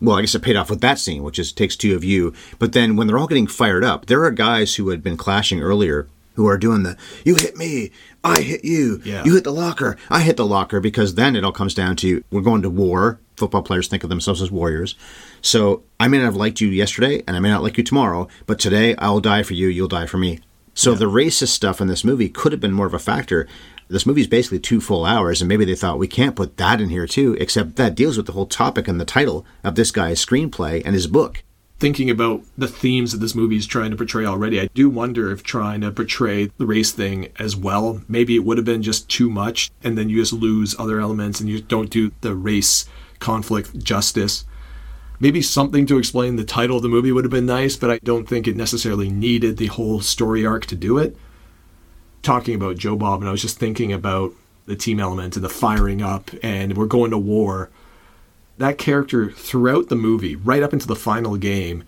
Well, 0.00 0.16
I 0.16 0.20
guess 0.20 0.36
it 0.36 0.42
paid 0.42 0.54
off 0.54 0.70
with 0.70 0.80
that 0.82 1.00
scene, 1.00 1.24
which 1.24 1.40
is 1.40 1.52
takes 1.52 1.74
two 1.74 1.96
of 1.96 2.04
you. 2.04 2.32
But 2.60 2.72
then 2.72 2.94
when 2.94 3.08
they're 3.08 3.18
all 3.18 3.26
getting 3.26 3.48
fired 3.48 3.82
up, 3.82 4.06
there 4.06 4.24
are 4.24 4.30
guys 4.30 4.76
who 4.76 4.90
had 4.90 5.02
been 5.02 5.16
clashing 5.16 5.60
earlier 5.60 6.06
who 6.34 6.46
are 6.46 6.58
doing 6.58 6.82
the 6.82 6.96
"you 7.24 7.34
hit 7.36 7.56
me, 7.56 7.90
I 8.22 8.40
hit 8.40 8.64
you, 8.64 9.00
Yeah. 9.04 9.22
you 9.24 9.34
hit 9.34 9.44
the 9.44 9.52
locker, 9.52 9.96
I 10.10 10.20
hit 10.22 10.36
the 10.36 10.46
locker," 10.46 10.80
because 10.80 11.14
then 11.14 11.36
it 11.36 11.44
all 11.44 11.52
comes 11.52 11.74
down 11.74 11.96
to 11.96 12.22
we're 12.30 12.40
going 12.40 12.62
to 12.62 12.70
war. 12.70 13.18
Football 13.36 13.62
players 13.62 13.88
think 13.88 14.04
of 14.04 14.10
themselves 14.10 14.40
as 14.40 14.50
warriors. 14.50 14.94
So 15.42 15.82
I 15.98 16.06
may 16.08 16.18
not 16.18 16.24
have 16.24 16.36
liked 16.36 16.60
you 16.60 16.68
yesterday, 16.68 17.22
and 17.26 17.36
I 17.36 17.40
may 17.40 17.50
not 17.50 17.62
like 17.62 17.76
you 17.76 17.84
tomorrow, 17.84 18.28
but 18.46 18.58
today 18.58 18.94
I'll 18.98 19.20
die 19.20 19.42
for 19.42 19.54
you, 19.54 19.68
you'll 19.68 19.88
die 19.88 20.06
for 20.06 20.18
me. 20.18 20.40
So 20.76 20.94
the 20.94 21.04
racist 21.10 21.48
stuff 21.48 21.80
in 21.80 21.86
this 21.86 22.04
movie 22.04 22.28
could 22.28 22.50
have 22.50 22.60
been 22.60 22.72
more 22.72 22.86
of 22.86 22.94
a 22.94 22.98
factor. 22.98 23.46
This 23.88 24.06
movie 24.06 24.22
is 24.22 24.26
basically 24.26 24.58
two 24.58 24.80
full 24.80 25.04
hours, 25.04 25.40
and 25.40 25.48
maybe 25.48 25.64
they 25.64 25.76
thought 25.76 25.98
we 26.00 26.08
can't 26.08 26.34
put 26.34 26.56
that 26.56 26.80
in 26.80 26.88
here 26.88 27.06
too, 27.06 27.36
except 27.38 27.76
that 27.76 27.94
deals 27.94 28.16
with 28.16 28.26
the 28.26 28.32
whole 28.32 28.46
topic 28.46 28.88
and 28.88 29.00
the 29.00 29.04
title 29.04 29.46
of 29.62 29.76
this 29.76 29.92
guy's 29.92 30.24
screenplay 30.24 30.82
and 30.84 30.94
his 30.96 31.06
book. 31.06 31.43
Thinking 31.78 32.08
about 32.08 32.42
the 32.56 32.68
themes 32.68 33.12
that 33.12 33.18
this 33.18 33.34
movie 33.34 33.56
is 33.56 33.66
trying 33.66 33.90
to 33.90 33.96
portray 33.96 34.24
already, 34.24 34.60
I 34.60 34.68
do 34.74 34.88
wonder 34.88 35.30
if 35.30 35.42
trying 35.42 35.80
to 35.82 35.90
portray 35.90 36.50
the 36.56 36.66
race 36.66 36.92
thing 36.92 37.28
as 37.38 37.56
well, 37.56 38.02
maybe 38.08 38.36
it 38.36 38.44
would 38.44 38.58
have 38.58 38.64
been 38.64 38.82
just 38.82 39.08
too 39.08 39.28
much, 39.28 39.70
and 39.82 39.98
then 39.98 40.08
you 40.08 40.20
just 40.20 40.32
lose 40.32 40.74
other 40.78 41.00
elements 41.00 41.40
and 41.40 41.48
you 41.48 41.60
don't 41.60 41.90
do 41.90 42.12
the 42.20 42.34
race 42.34 42.86
conflict 43.18 43.78
justice. 43.78 44.44
Maybe 45.20 45.42
something 45.42 45.86
to 45.86 45.98
explain 45.98 46.36
the 46.36 46.44
title 46.44 46.76
of 46.76 46.82
the 46.82 46.88
movie 46.88 47.12
would 47.12 47.24
have 47.24 47.30
been 47.30 47.46
nice, 47.46 47.76
but 47.76 47.90
I 47.90 47.98
don't 48.02 48.28
think 48.28 48.46
it 48.46 48.56
necessarily 48.56 49.10
needed 49.10 49.56
the 49.56 49.66
whole 49.66 50.00
story 50.00 50.44
arc 50.44 50.66
to 50.66 50.76
do 50.76 50.98
it. 50.98 51.16
Talking 52.22 52.54
about 52.54 52.78
Joe 52.78 52.96
Bob, 52.96 53.20
and 53.20 53.28
I 53.28 53.32
was 53.32 53.42
just 53.42 53.58
thinking 53.58 53.92
about 53.92 54.32
the 54.66 54.76
team 54.76 54.98
element 54.98 55.36
and 55.36 55.44
the 55.44 55.50
firing 55.50 56.02
up, 56.02 56.30
and 56.42 56.76
we're 56.76 56.86
going 56.86 57.10
to 57.10 57.18
war 57.18 57.70
that 58.58 58.78
character 58.78 59.30
throughout 59.30 59.88
the 59.88 59.96
movie, 59.96 60.36
right 60.36 60.62
up 60.62 60.72
into 60.72 60.86
the 60.86 60.96
final 60.96 61.36
game. 61.36 61.84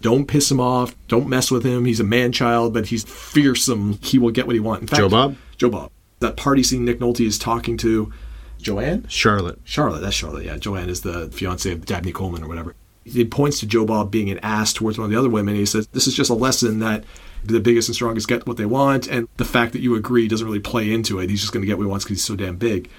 Don't 0.00 0.26
piss 0.26 0.50
him 0.50 0.60
off. 0.60 0.94
Don't 1.08 1.28
mess 1.28 1.50
with 1.50 1.64
him. 1.64 1.84
He's 1.84 2.00
a 2.00 2.04
man 2.04 2.30
child, 2.30 2.72
but 2.72 2.86
he's 2.86 3.04
fearsome. 3.04 3.98
He 4.00 4.18
will 4.18 4.30
get 4.30 4.46
what 4.46 4.54
he 4.54 4.60
wants. 4.60 4.82
In 4.82 4.88
fact, 4.88 5.00
Joe 5.00 5.08
Bob? 5.08 5.36
Joe 5.56 5.70
Bob. 5.70 5.90
That 6.20 6.36
party 6.36 6.62
scene 6.62 6.84
Nick 6.84 7.00
Nolte 7.00 7.26
is 7.26 7.38
talking 7.38 7.76
to 7.78 8.12
Joanne? 8.60 9.06
Charlotte. 9.08 9.60
Charlotte. 9.64 10.00
That's 10.00 10.14
Charlotte. 10.14 10.44
Yeah. 10.44 10.56
Joanne 10.56 10.88
is 10.88 11.02
the 11.02 11.28
fiance 11.30 11.70
of 11.70 11.84
Dabney 11.84 12.12
Coleman 12.12 12.44
or 12.44 12.48
whatever. 12.48 12.74
He 13.04 13.24
points 13.24 13.60
to 13.60 13.66
Joe 13.66 13.86
Bob 13.86 14.10
being 14.10 14.30
an 14.30 14.38
ass 14.42 14.72
towards 14.72 14.98
one 14.98 15.06
of 15.06 15.10
the 15.10 15.18
other 15.18 15.30
women. 15.30 15.54
He 15.54 15.66
says, 15.66 15.86
This 15.88 16.06
is 16.06 16.14
just 16.14 16.30
a 16.30 16.34
lesson 16.34 16.78
that 16.80 17.04
the 17.44 17.60
biggest 17.60 17.88
and 17.88 17.94
strongest 17.94 18.28
get 18.28 18.46
what 18.46 18.56
they 18.56 18.66
want. 18.66 19.06
And 19.08 19.28
the 19.36 19.44
fact 19.44 19.72
that 19.72 19.80
you 19.80 19.94
agree 19.94 20.28
doesn't 20.28 20.46
really 20.46 20.60
play 20.60 20.92
into 20.92 21.18
it. 21.18 21.30
He's 21.30 21.40
just 21.40 21.52
going 21.52 21.62
to 21.62 21.66
get 21.66 21.78
what 21.78 21.84
he 21.84 21.90
wants 21.90 22.04
because 22.04 22.18
he's 22.18 22.24
so 22.24 22.36
damn 22.36 22.56
big. 22.56 22.90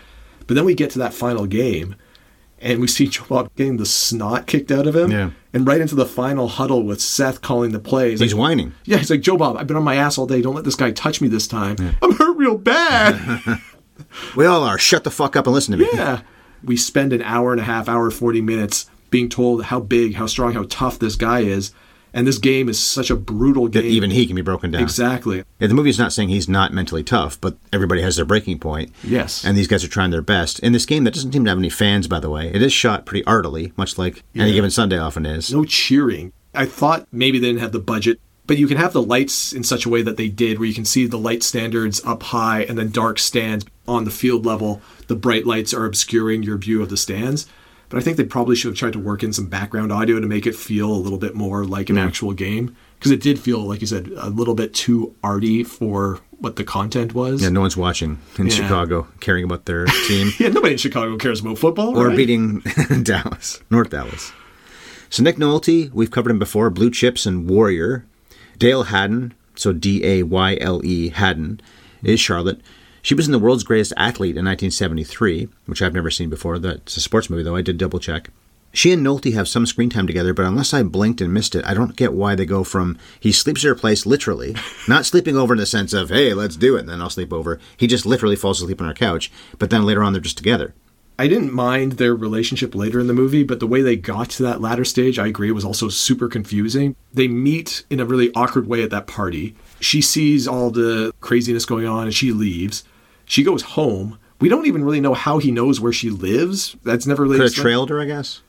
But 0.48 0.56
then 0.56 0.66
we 0.66 0.74
get 0.74 0.90
to 0.92 1.00
that 1.00 1.14
final 1.14 1.46
game 1.46 1.96
and 2.62 2.80
we 2.80 2.88
see 2.88 3.07
Joe 3.07 3.24
Bob 3.28 3.49
getting 3.55 3.78
the 3.78 3.86
snot 3.86 4.47
kicked 4.47 4.72
out 4.72 4.88
of 4.88 4.95
him. 4.95 5.12
Yeah. 5.12 5.32
And 5.53 5.66
right 5.66 5.82
into 5.82 5.95
the 5.95 6.05
final 6.05 6.47
huddle 6.47 6.84
with 6.84 7.01
Seth 7.01 7.41
calling 7.41 7.72
the 7.72 7.80
plays. 7.80 8.20
He's 8.20 8.34
like, 8.34 8.39
whining. 8.39 8.74
yeah, 8.86 8.97
he's 8.97 9.10
like, 9.10 9.22
Joe 9.22 9.38
Bob, 9.38 9.57
I've 9.57 9.66
been 9.68 9.78
on 9.78 9.84
my 9.84 9.95
ass 9.95 10.18
all 10.18 10.28
day. 10.28 10.41
Don't 10.41 10.53
let 10.55 10.64
this 10.66 10.76
guy 10.76 10.91
touch 10.91 11.22
me 11.22 11.28
this 11.28 11.47
time. 11.47 11.76
I'm 12.01 12.16
hurt 12.16 12.38
real 12.38 12.57
bad. 12.57 13.60
We 14.36 14.45
all 14.45 14.64
are. 14.64 14.78
Shut 14.80 15.03
the 15.03 15.12
fuck 15.12 15.36
up 15.36 15.45
and 15.45 15.53
listen 15.53 15.74
to 15.74 15.78
me. 15.84 15.89
yeah. 15.93 16.22
We 16.64 16.78
spend 16.78 17.12
an 17.14 17.22
hour 17.22 17.51
and 17.51 17.60
a 17.60 17.66
half, 17.66 17.89
hour, 17.89 18.10
40 18.10 18.41
minutes 18.41 18.89
being 19.10 19.28
told 19.30 19.66
how 19.66 19.80
big, 19.82 20.16
how 20.16 20.26
strong, 20.26 20.53
how 20.53 20.66
tough 20.70 20.99
this 20.99 21.16
guy 21.16 21.41
is. 21.41 21.74
And 22.14 22.26
this 22.26 22.38
game 22.38 22.70
is 22.70 22.80
such 22.80 23.10
a 23.10 23.16
brutal 23.16 23.66
That 23.70 23.82
game. 23.84 23.91
even 23.91 24.12
he 24.12 24.26
can 24.26 24.36
be 24.36 24.41
broken 24.41 24.72
down. 24.72 24.82
Exactly. 24.82 25.43
Yeah, 25.60 25.68
the 25.68 25.74
movie's 25.74 25.99
not 25.99 26.12
saying 26.12 26.30
he's 26.30 26.49
not 26.49 26.74
mentally 26.74 27.03
tough, 27.03 27.39
but 27.39 27.57
everybody 27.72 28.01
has 28.01 28.16
their 28.16 28.26
breaking 28.26 28.60
point. 28.60 28.91
Yes. 29.03 29.45
And 29.45 29.55
these 29.57 29.68
guys 29.68 29.84
are 29.84 29.88
trying 29.89 30.10
their 30.12 30.22
best. 30.22 30.60
In 30.60 30.74
this 30.74 30.86
game 30.86 31.03
that 31.03 31.14
doesn't 31.14 31.32
seem 31.32 31.43
to 31.45 31.49
have 31.51 31.60
any 31.60 31.70
fans, 31.70 32.07
by 32.07 32.20
the 32.20 32.30
way, 32.30 32.47
it 32.53 32.62
is 32.62 32.74
shot 32.74 33.05
pretty 33.05 33.24
artily, 33.26 33.74
much 33.78 33.97
like 33.97 34.24
any 34.36 34.53
given 34.53 34.72
Sunday 34.72 34.97
often 34.97 35.26
is. 35.26 35.53
no 35.53 35.66
cheering. 35.66 36.34
I 36.55 36.66
thought 36.66 37.07
maybe 37.12 37.38
they 37.38 37.47
didn't 37.47 37.62
have 37.62 37.72
the 37.74 37.80
budget, 37.80 38.20
but 38.47 38.57
you 38.57 38.68
can 38.68 38.78
have 38.78 38.93
the 38.93 39.03
lights 39.03 39.53
in 39.53 39.64
such 39.64 39.86
a 39.86 39.89
way 39.89 40.01
that 40.01 40.18
they 40.18 40.28
did, 40.30 40.57
where 40.57 40.68
you 40.68 40.74
can 40.74 40.86
see 40.86 41.05
the 41.05 41.20
light 41.20 41.43
standards 41.43 42.03
up 42.03 42.24
high 42.24 42.64
and 42.64 42.76
then 42.78 42.89
dark 42.89 43.20
stands 43.20 43.66
on 43.88 44.03
the 44.05 44.10
field 44.12 44.45
level. 44.47 44.82
The 45.07 45.16
bright 45.16 45.45
lights 45.45 45.76
are 45.76 45.86
obscuring 45.86 46.41
your 46.41 46.57
view 46.57 46.82
of 46.82 46.89
the 46.89 46.97
stands. 46.97 47.45
But 47.90 47.98
I 47.98 48.02
think 48.02 48.18
they 48.18 48.24
probably 48.24 48.56
should 48.56 48.70
have 48.70 48.78
tried 48.78 48.94
to 48.94 49.00
work 49.00 49.24
in 49.24 49.34
some 49.34 49.48
background 49.48 49.92
audio 49.92 50.20
to 50.20 50.28
make 50.28 50.46
it 50.46 50.56
feel 50.56 50.92
a 50.92 50.96
little 50.96 51.18
bit 51.18 51.34
more 51.36 51.66
like 51.66 51.90
an 51.90 51.98
actual 51.98 52.34
game. 52.34 52.76
Because 53.00 53.12
it 53.12 53.22
did 53.22 53.40
feel, 53.40 53.62
like 53.62 53.82
you 53.82 53.88
said, 53.88 54.12
a 54.18 54.30
little 54.30 54.54
bit 54.56 54.74
too 54.74 55.16
arty 55.24 55.64
for 55.64 56.20
what 56.38 56.56
the 56.56 56.64
content 56.64 57.14
was. 57.14 57.42
Yeah, 57.42 57.50
no 57.50 57.62
one's 57.62 57.76
watching 57.78 58.20
in 58.38 58.48
Yeah. 58.48 58.54
Chicago 58.54 59.08
caring 59.22 59.44
about 59.44 59.66
their 59.66 59.86
team 60.08 60.32
Yeah, 60.40 60.50
nobody 60.50 60.74
in 60.74 60.78
Chicago 60.78 61.18
cares 61.18 61.40
about 61.40 61.58
football. 61.58 61.98
or 61.98 62.10
right? 62.10 62.18
beating 62.18 62.60
Dallas, 63.04 63.60
North 63.72 63.90
Dallas. 63.90 64.32
So 65.10 65.24
Nick 65.24 65.38
Nolte, 65.38 65.92
we've 65.92 66.12
covered 66.12 66.30
him 66.30 66.40
before, 66.40 66.70
Blue 66.70 66.92
Chips 66.92 67.26
and 67.26 67.50
Warrior. 67.50 68.06
Dayle 68.60 68.84
Haddon, 68.88 69.34
so 69.56 69.74
D 69.74 70.06
A 70.06 70.24
Y 70.24 70.58
L 70.62 70.86
E 70.86 71.10
Haddon, 71.10 71.60
is 72.04 72.20
Charlotte. 72.20 72.62
She 73.02 73.16
was 73.16 73.28
in 73.28 73.32
The 73.32 73.39
World's 73.39 73.64
Greatest 73.64 73.93
Athlete 73.97 74.38
in 74.38 74.45
1973, 74.45 75.50
which 75.66 75.82
I've 75.82 75.93
never 75.93 76.12
seen 76.12 76.30
before. 76.30 76.60
That's 76.60 76.97
a 76.97 77.02
sports 77.02 77.30
movie, 77.30 77.43
though. 77.43 77.56
I 77.56 77.62
did 77.62 77.78
double 77.78 78.00
check. 78.00 78.30
She 78.72 78.91
and 78.91 79.04
Nolte 79.06 79.34
have 79.34 79.47
some 79.47 79.66
screen 79.66 79.89
time 79.89 80.06
together, 80.06 80.34
but 80.34 80.45
unless 80.45 80.74
I 80.74 80.84
blinked 80.84 81.22
and 81.22 81.34
missed 81.34 81.56
it, 81.56 81.66
I 81.66 81.74
don't 81.74 81.95
get 81.95 82.14
why 82.14 82.36
they 82.36 82.45
go 82.45 82.64
from 82.64 83.00
he 83.20 83.32
sleeps 83.32 83.66
at 83.66 83.70
her 83.70 83.76
place 83.76 84.06
literally, 84.06 84.56
not 84.88 85.06
sleeping 85.06 85.36
over 85.36 85.54
in 85.56 85.60
the 85.60 85.66
sense 85.66 85.91
of, 85.91 86.10
hey, 86.10 86.34
let's 86.34 86.56
do 86.56 86.76
it, 86.76 86.82
and 86.82 86.89
then 86.89 87.02
I'll 87.02 87.10
sleep 87.10 87.34
over. 87.34 87.60
He 87.78 87.88
just 87.88 88.06
literally 88.06 88.36
falls 88.36 88.62
asleep 88.62 88.80
on 88.80 88.88
her 88.88 88.93
couch, 88.93 89.32
but 89.58 89.72
then 89.72 89.86
later 89.86 90.04
on 90.04 90.14
they're 90.14 90.22
just 90.22 90.38
together. 90.38 90.76
I 91.20 91.28
didn't 91.28 91.52
mind 91.52 91.93
their 91.93 92.16
relationship 92.16 92.74
later 92.74 92.97
in 92.97 93.08
the 93.08 93.14
movie, 93.14 93.43
but 93.43 93.60
the 93.60 93.68
way 93.68 93.82
they 93.82 93.97
got 93.97 94.30
to 94.32 94.43
that 94.43 94.62
latter 94.62 94.86
stage, 94.86 95.20
I 95.20 95.28
agree, 95.28 95.52
was 95.52 95.66
also 95.66 95.89
super 95.89 96.30
confusing. 96.30 96.95
They 97.12 97.28
meet 97.28 97.84
in 97.89 98.00
a 98.00 98.06
really 98.06 98.32
awkward 98.36 98.68
way 98.68 98.84
at 98.84 98.89
that 98.91 99.06
party. 99.06 99.54
She 99.82 100.02
sees 100.02 100.47
all 100.47 100.70
the 100.70 101.12
craziness 101.20 101.66
going 101.66 101.86
on 101.86 102.04
and 102.04 102.14
she 102.14 102.32
leaves. 102.32 102.86
She 103.30 103.44
goes 103.44 103.62
home. 103.62 104.18
We 104.42 104.50
don't 104.50 104.66
even 104.66 104.84
really 104.84 105.00
know 105.00 105.14
how 105.14 105.38
he 105.38 105.52
knows 105.52 105.80
where 105.80 105.94
she 105.94 106.10
lives. 106.10 106.76
That's 106.84 107.06
never 107.06 107.24
really 107.24 107.38
Could 107.38 107.44
have 107.44 107.54
trailed 107.54 107.92
her, 107.92 108.02
I 108.02 108.06
guess. 108.06 108.42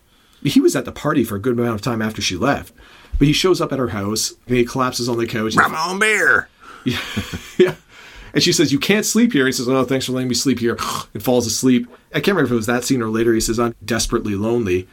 He 0.43 0.59
was 0.59 0.74
at 0.74 0.87
the 0.87 0.93
party 0.93 1.22
for 1.22 1.37
a 1.37 1.39
good 1.39 1.53
amount 1.59 1.74
of 1.74 1.83
time 1.83 2.01
after 2.01 2.22
she 2.22 2.35
left. 2.35 2.72
But 3.18 3.26
he 3.26 3.35
shows 3.35 3.61
up 3.61 3.74
at 3.74 3.78
her 3.78 3.89
house 3.89 4.33
and 4.47 4.57
he 4.57 4.64
collapses 4.64 5.07
on 5.07 5.18
the 5.18 5.26
couch. 5.26 5.55
on 5.59 5.99
beer. 5.99 6.49
yeah. 7.59 7.74
And 8.33 8.43
she 8.43 8.53
says, 8.53 8.72
You 8.72 8.78
can't 8.78 9.05
sleep 9.05 9.35
here. 9.35 9.45
He 9.45 9.53
says, 9.53 9.68
Oh, 9.68 9.85
thanks 9.85 10.07
for 10.07 10.12
letting 10.12 10.28
me 10.28 10.35
sleep 10.35 10.61
here. 10.61 10.78
And 11.12 11.22
falls 11.22 11.47
asleep. 11.47 11.87
I 12.12 12.20
can't 12.20 12.28
remember 12.28 12.47
if 12.47 12.53
it 12.53 12.55
was 12.55 12.66
that 12.66 12.85
scene 12.85 13.03
or 13.03 13.11
later. 13.11 13.35
He 13.35 13.41
says, 13.41 13.61
I'm 13.61 13.74
desperately 13.85 14.35
lonely. 14.35 14.89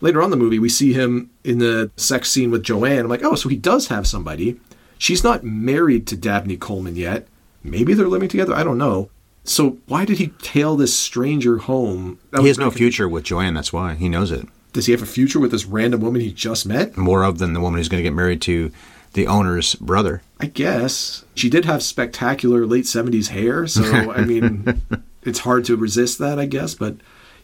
Later 0.00 0.20
on 0.20 0.26
in 0.26 0.30
the 0.30 0.36
movie, 0.36 0.60
we 0.60 0.68
see 0.68 0.92
him 0.92 1.30
in 1.42 1.58
the 1.58 1.90
sex 1.96 2.30
scene 2.30 2.52
with 2.52 2.62
Joanne. 2.62 3.00
I'm 3.00 3.08
like, 3.08 3.24
Oh, 3.24 3.34
so 3.34 3.48
he 3.48 3.56
does 3.56 3.88
have 3.88 4.06
somebody. 4.06 4.60
She's 4.98 5.24
not 5.24 5.42
married 5.42 6.06
to 6.06 6.16
Dabney 6.16 6.56
Coleman 6.56 6.94
yet. 6.94 7.26
Maybe 7.64 7.92
they're 7.92 8.06
living 8.06 8.28
together. 8.28 8.54
I 8.54 8.62
don't 8.62 8.78
know. 8.78 9.10
So 9.48 9.78
why 9.86 10.04
did 10.04 10.18
he 10.18 10.28
tail 10.42 10.76
this 10.76 10.96
stranger 10.96 11.58
home? 11.58 12.18
That 12.30 12.42
He 12.42 12.48
has 12.48 12.58
no 12.58 12.70
future 12.70 13.08
with 13.08 13.24
Joanne, 13.24 13.54
that's 13.54 13.72
why. 13.72 13.94
He 13.94 14.08
knows 14.08 14.30
it. 14.30 14.46
Does 14.72 14.86
he 14.86 14.92
have 14.92 15.02
a 15.02 15.06
future 15.06 15.40
with 15.40 15.52
this 15.52 15.64
random 15.64 16.00
woman 16.02 16.20
he 16.20 16.32
just 16.32 16.66
met? 16.66 16.96
More 16.96 17.24
of 17.24 17.38
than 17.38 17.54
the 17.54 17.60
woman 17.60 17.78
who's 17.78 17.88
going 17.88 18.02
to 18.02 18.08
get 18.08 18.14
married 18.14 18.42
to 18.42 18.70
the 19.14 19.26
owner's 19.26 19.74
brother. 19.76 20.22
I 20.38 20.46
guess 20.46 21.24
she 21.34 21.48
did 21.48 21.64
have 21.64 21.82
spectacular 21.82 22.66
late 22.66 22.86
seventies 22.86 23.28
hair, 23.28 23.66
so 23.66 24.12
I 24.12 24.24
mean, 24.24 24.82
it's 25.22 25.38
hard 25.40 25.64
to 25.66 25.76
resist 25.76 26.18
that, 26.18 26.38
I 26.38 26.44
guess. 26.44 26.74
But 26.74 26.96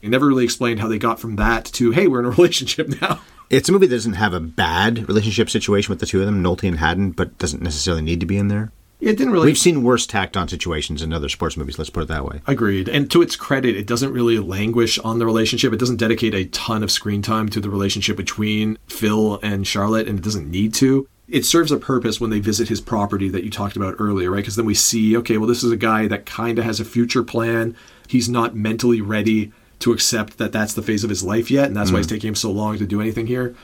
you 0.03 0.11
never 0.11 0.27
really 0.27 0.45
explained 0.45 0.81
how 0.81 0.89
they 0.89 0.99
got 0.99 1.19
from 1.19 1.37
that 1.37 1.65
to 1.67 1.93
hey, 1.93 2.07
we're 2.07 2.21
in 2.21 2.27
a 2.27 2.31
relationship 2.37 3.01
now. 3.01 3.23
It's 3.49 3.69
a 3.69 3.73
movie 3.73 3.87
that 3.87 3.97
doesn't 3.97 4.15
have 4.15 4.35
a 4.35 4.41
bad 4.41 5.09
relationship 5.09 5.49
situation 5.49 5.91
with 5.91 6.01
the 6.01 6.07
two 6.07 6.21
of 6.21 6.27
them, 6.27 6.43
Nolte 6.43 6.69
and 6.69 6.79
Haddon, 6.79 7.13
but 7.13 7.39
doesn't 7.39 7.63
necessarily 7.63 8.03
need 8.03 8.21
to 8.21 8.27
be 8.27 8.37
in 8.37 8.49
there. 8.49 8.73
It 9.03 9.19
didn't 9.19 9.33
really. 9.33 9.47
We've 9.47 9.59
seen 9.59 9.83
worse 9.83 10.07
tacked 10.07 10.37
on 10.37 10.47
situations 10.47 11.03
in 11.03 11.13
other 11.13 11.29
sports 11.29 11.57
movies, 11.57 11.77
let's 11.77 11.91
put 11.91 12.05
it 12.05 12.09
that 12.09 12.25
way. 12.25 12.41
Agreed. 12.47 12.89
And 12.89 13.11
to 13.11 13.21
its 13.21 13.35
credit, 13.35 13.77
it 13.77 13.85
doesn't 13.85 14.13
really 14.13 14.39
languish 14.39 14.97
on 15.01 15.19
the 15.19 15.27
relationship. 15.27 15.73
It 15.73 15.81
doesn't 15.81 15.97
dedicate 15.97 16.35
a 16.35 16.45
ton 16.47 16.85
of 16.85 16.91
screen 16.93 17.21
time 17.21 17.49
to 17.49 17.61
the 17.61 17.69
relationship 17.69 18.17
between 18.17 18.79
Phil 18.87 19.41
and 19.43 19.67
Charlotte, 19.67 20.07
and 20.07 20.21
it 20.21 20.25
doesn't 20.25 20.49
need 20.49 20.73
to. 20.75 21.09
it 21.29 21.45
serves 21.47 21.73
a 21.73 21.79
purpose 21.79 22.21
when 22.21 22.31
they 22.31 22.41
visit 22.41 22.69
his 22.69 22.81
property 22.81 23.29
that 23.31 23.43
you 23.43 23.51
talked 23.51 23.75
about 23.75 23.97
earlier, 23.99 24.31
right? 24.31 24.39
Because 24.39 24.57
then 24.57 24.67
we 24.67 24.75
see, 24.75 25.17
okay, 25.17 25.39
well, 25.39 25.49
this 25.49 25.65
is 25.65 25.73
a 25.73 25.77
guy 25.77 26.07
that 26.07 26.27
kind 26.27 26.59
of 26.59 26.65
has 26.65 26.79
a 26.79 26.85
future 26.85 27.25
plan. 27.25 27.75
He's 28.07 28.29
not 28.29 28.55
mentally 28.55 29.01
ready 29.01 29.51
to 29.79 29.93
accept 29.93 30.39
that 30.39 30.53
that's 30.53 30.75
the 30.75 30.83
phase 30.83 31.03
of 31.03 31.11
his 31.11 31.25
life 31.25 31.51
yet, 31.51 31.67
and 31.67 31.77
that's 31.77 31.91
why 31.91 31.97
mm. 31.97 32.03
it's 32.03 32.09
taking 32.09 32.29
him 32.29 32.35
so 32.35 32.53
long 32.53 32.79
to 32.79 32.87
do 32.87 33.01
anything 33.01 33.27
here. 33.27 33.55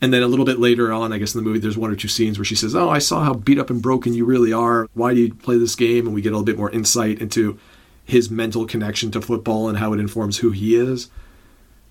And 0.00 0.12
then 0.12 0.22
a 0.22 0.28
little 0.28 0.44
bit 0.44 0.58
later 0.58 0.92
on, 0.92 1.12
I 1.12 1.18
guess 1.18 1.34
in 1.34 1.42
the 1.42 1.48
movie, 1.48 1.58
there's 1.58 1.78
one 1.78 1.90
or 1.90 1.96
two 1.96 2.08
scenes 2.08 2.38
where 2.38 2.44
she 2.44 2.54
says, 2.54 2.74
"Oh, 2.74 2.90
I 2.90 2.98
saw 2.98 3.24
how 3.24 3.34
beat 3.34 3.58
up 3.58 3.70
and 3.70 3.80
broken 3.80 4.12
you 4.12 4.24
really 4.24 4.52
are. 4.52 4.88
Why 4.94 5.14
do 5.14 5.20
you 5.20 5.34
play 5.34 5.56
this 5.56 5.74
game?" 5.74 6.06
And 6.06 6.14
we 6.14 6.20
get 6.20 6.30
a 6.30 6.36
little 6.36 6.44
bit 6.44 6.58
more 6.58 6.70
insight 6.70 7.20
into 7.20 7.58
his 8.04 8.30
mental 8.30 8.66
connection 8.66 9.10
to 9.12 9.20
football 9.20 9.68
and 9.68 9.78
how 9.78 9.92
it 9.92 10.00
informs 10.00 10.38
who 10.38 10.50
he 10.50 10.76
is. 10.76 11.08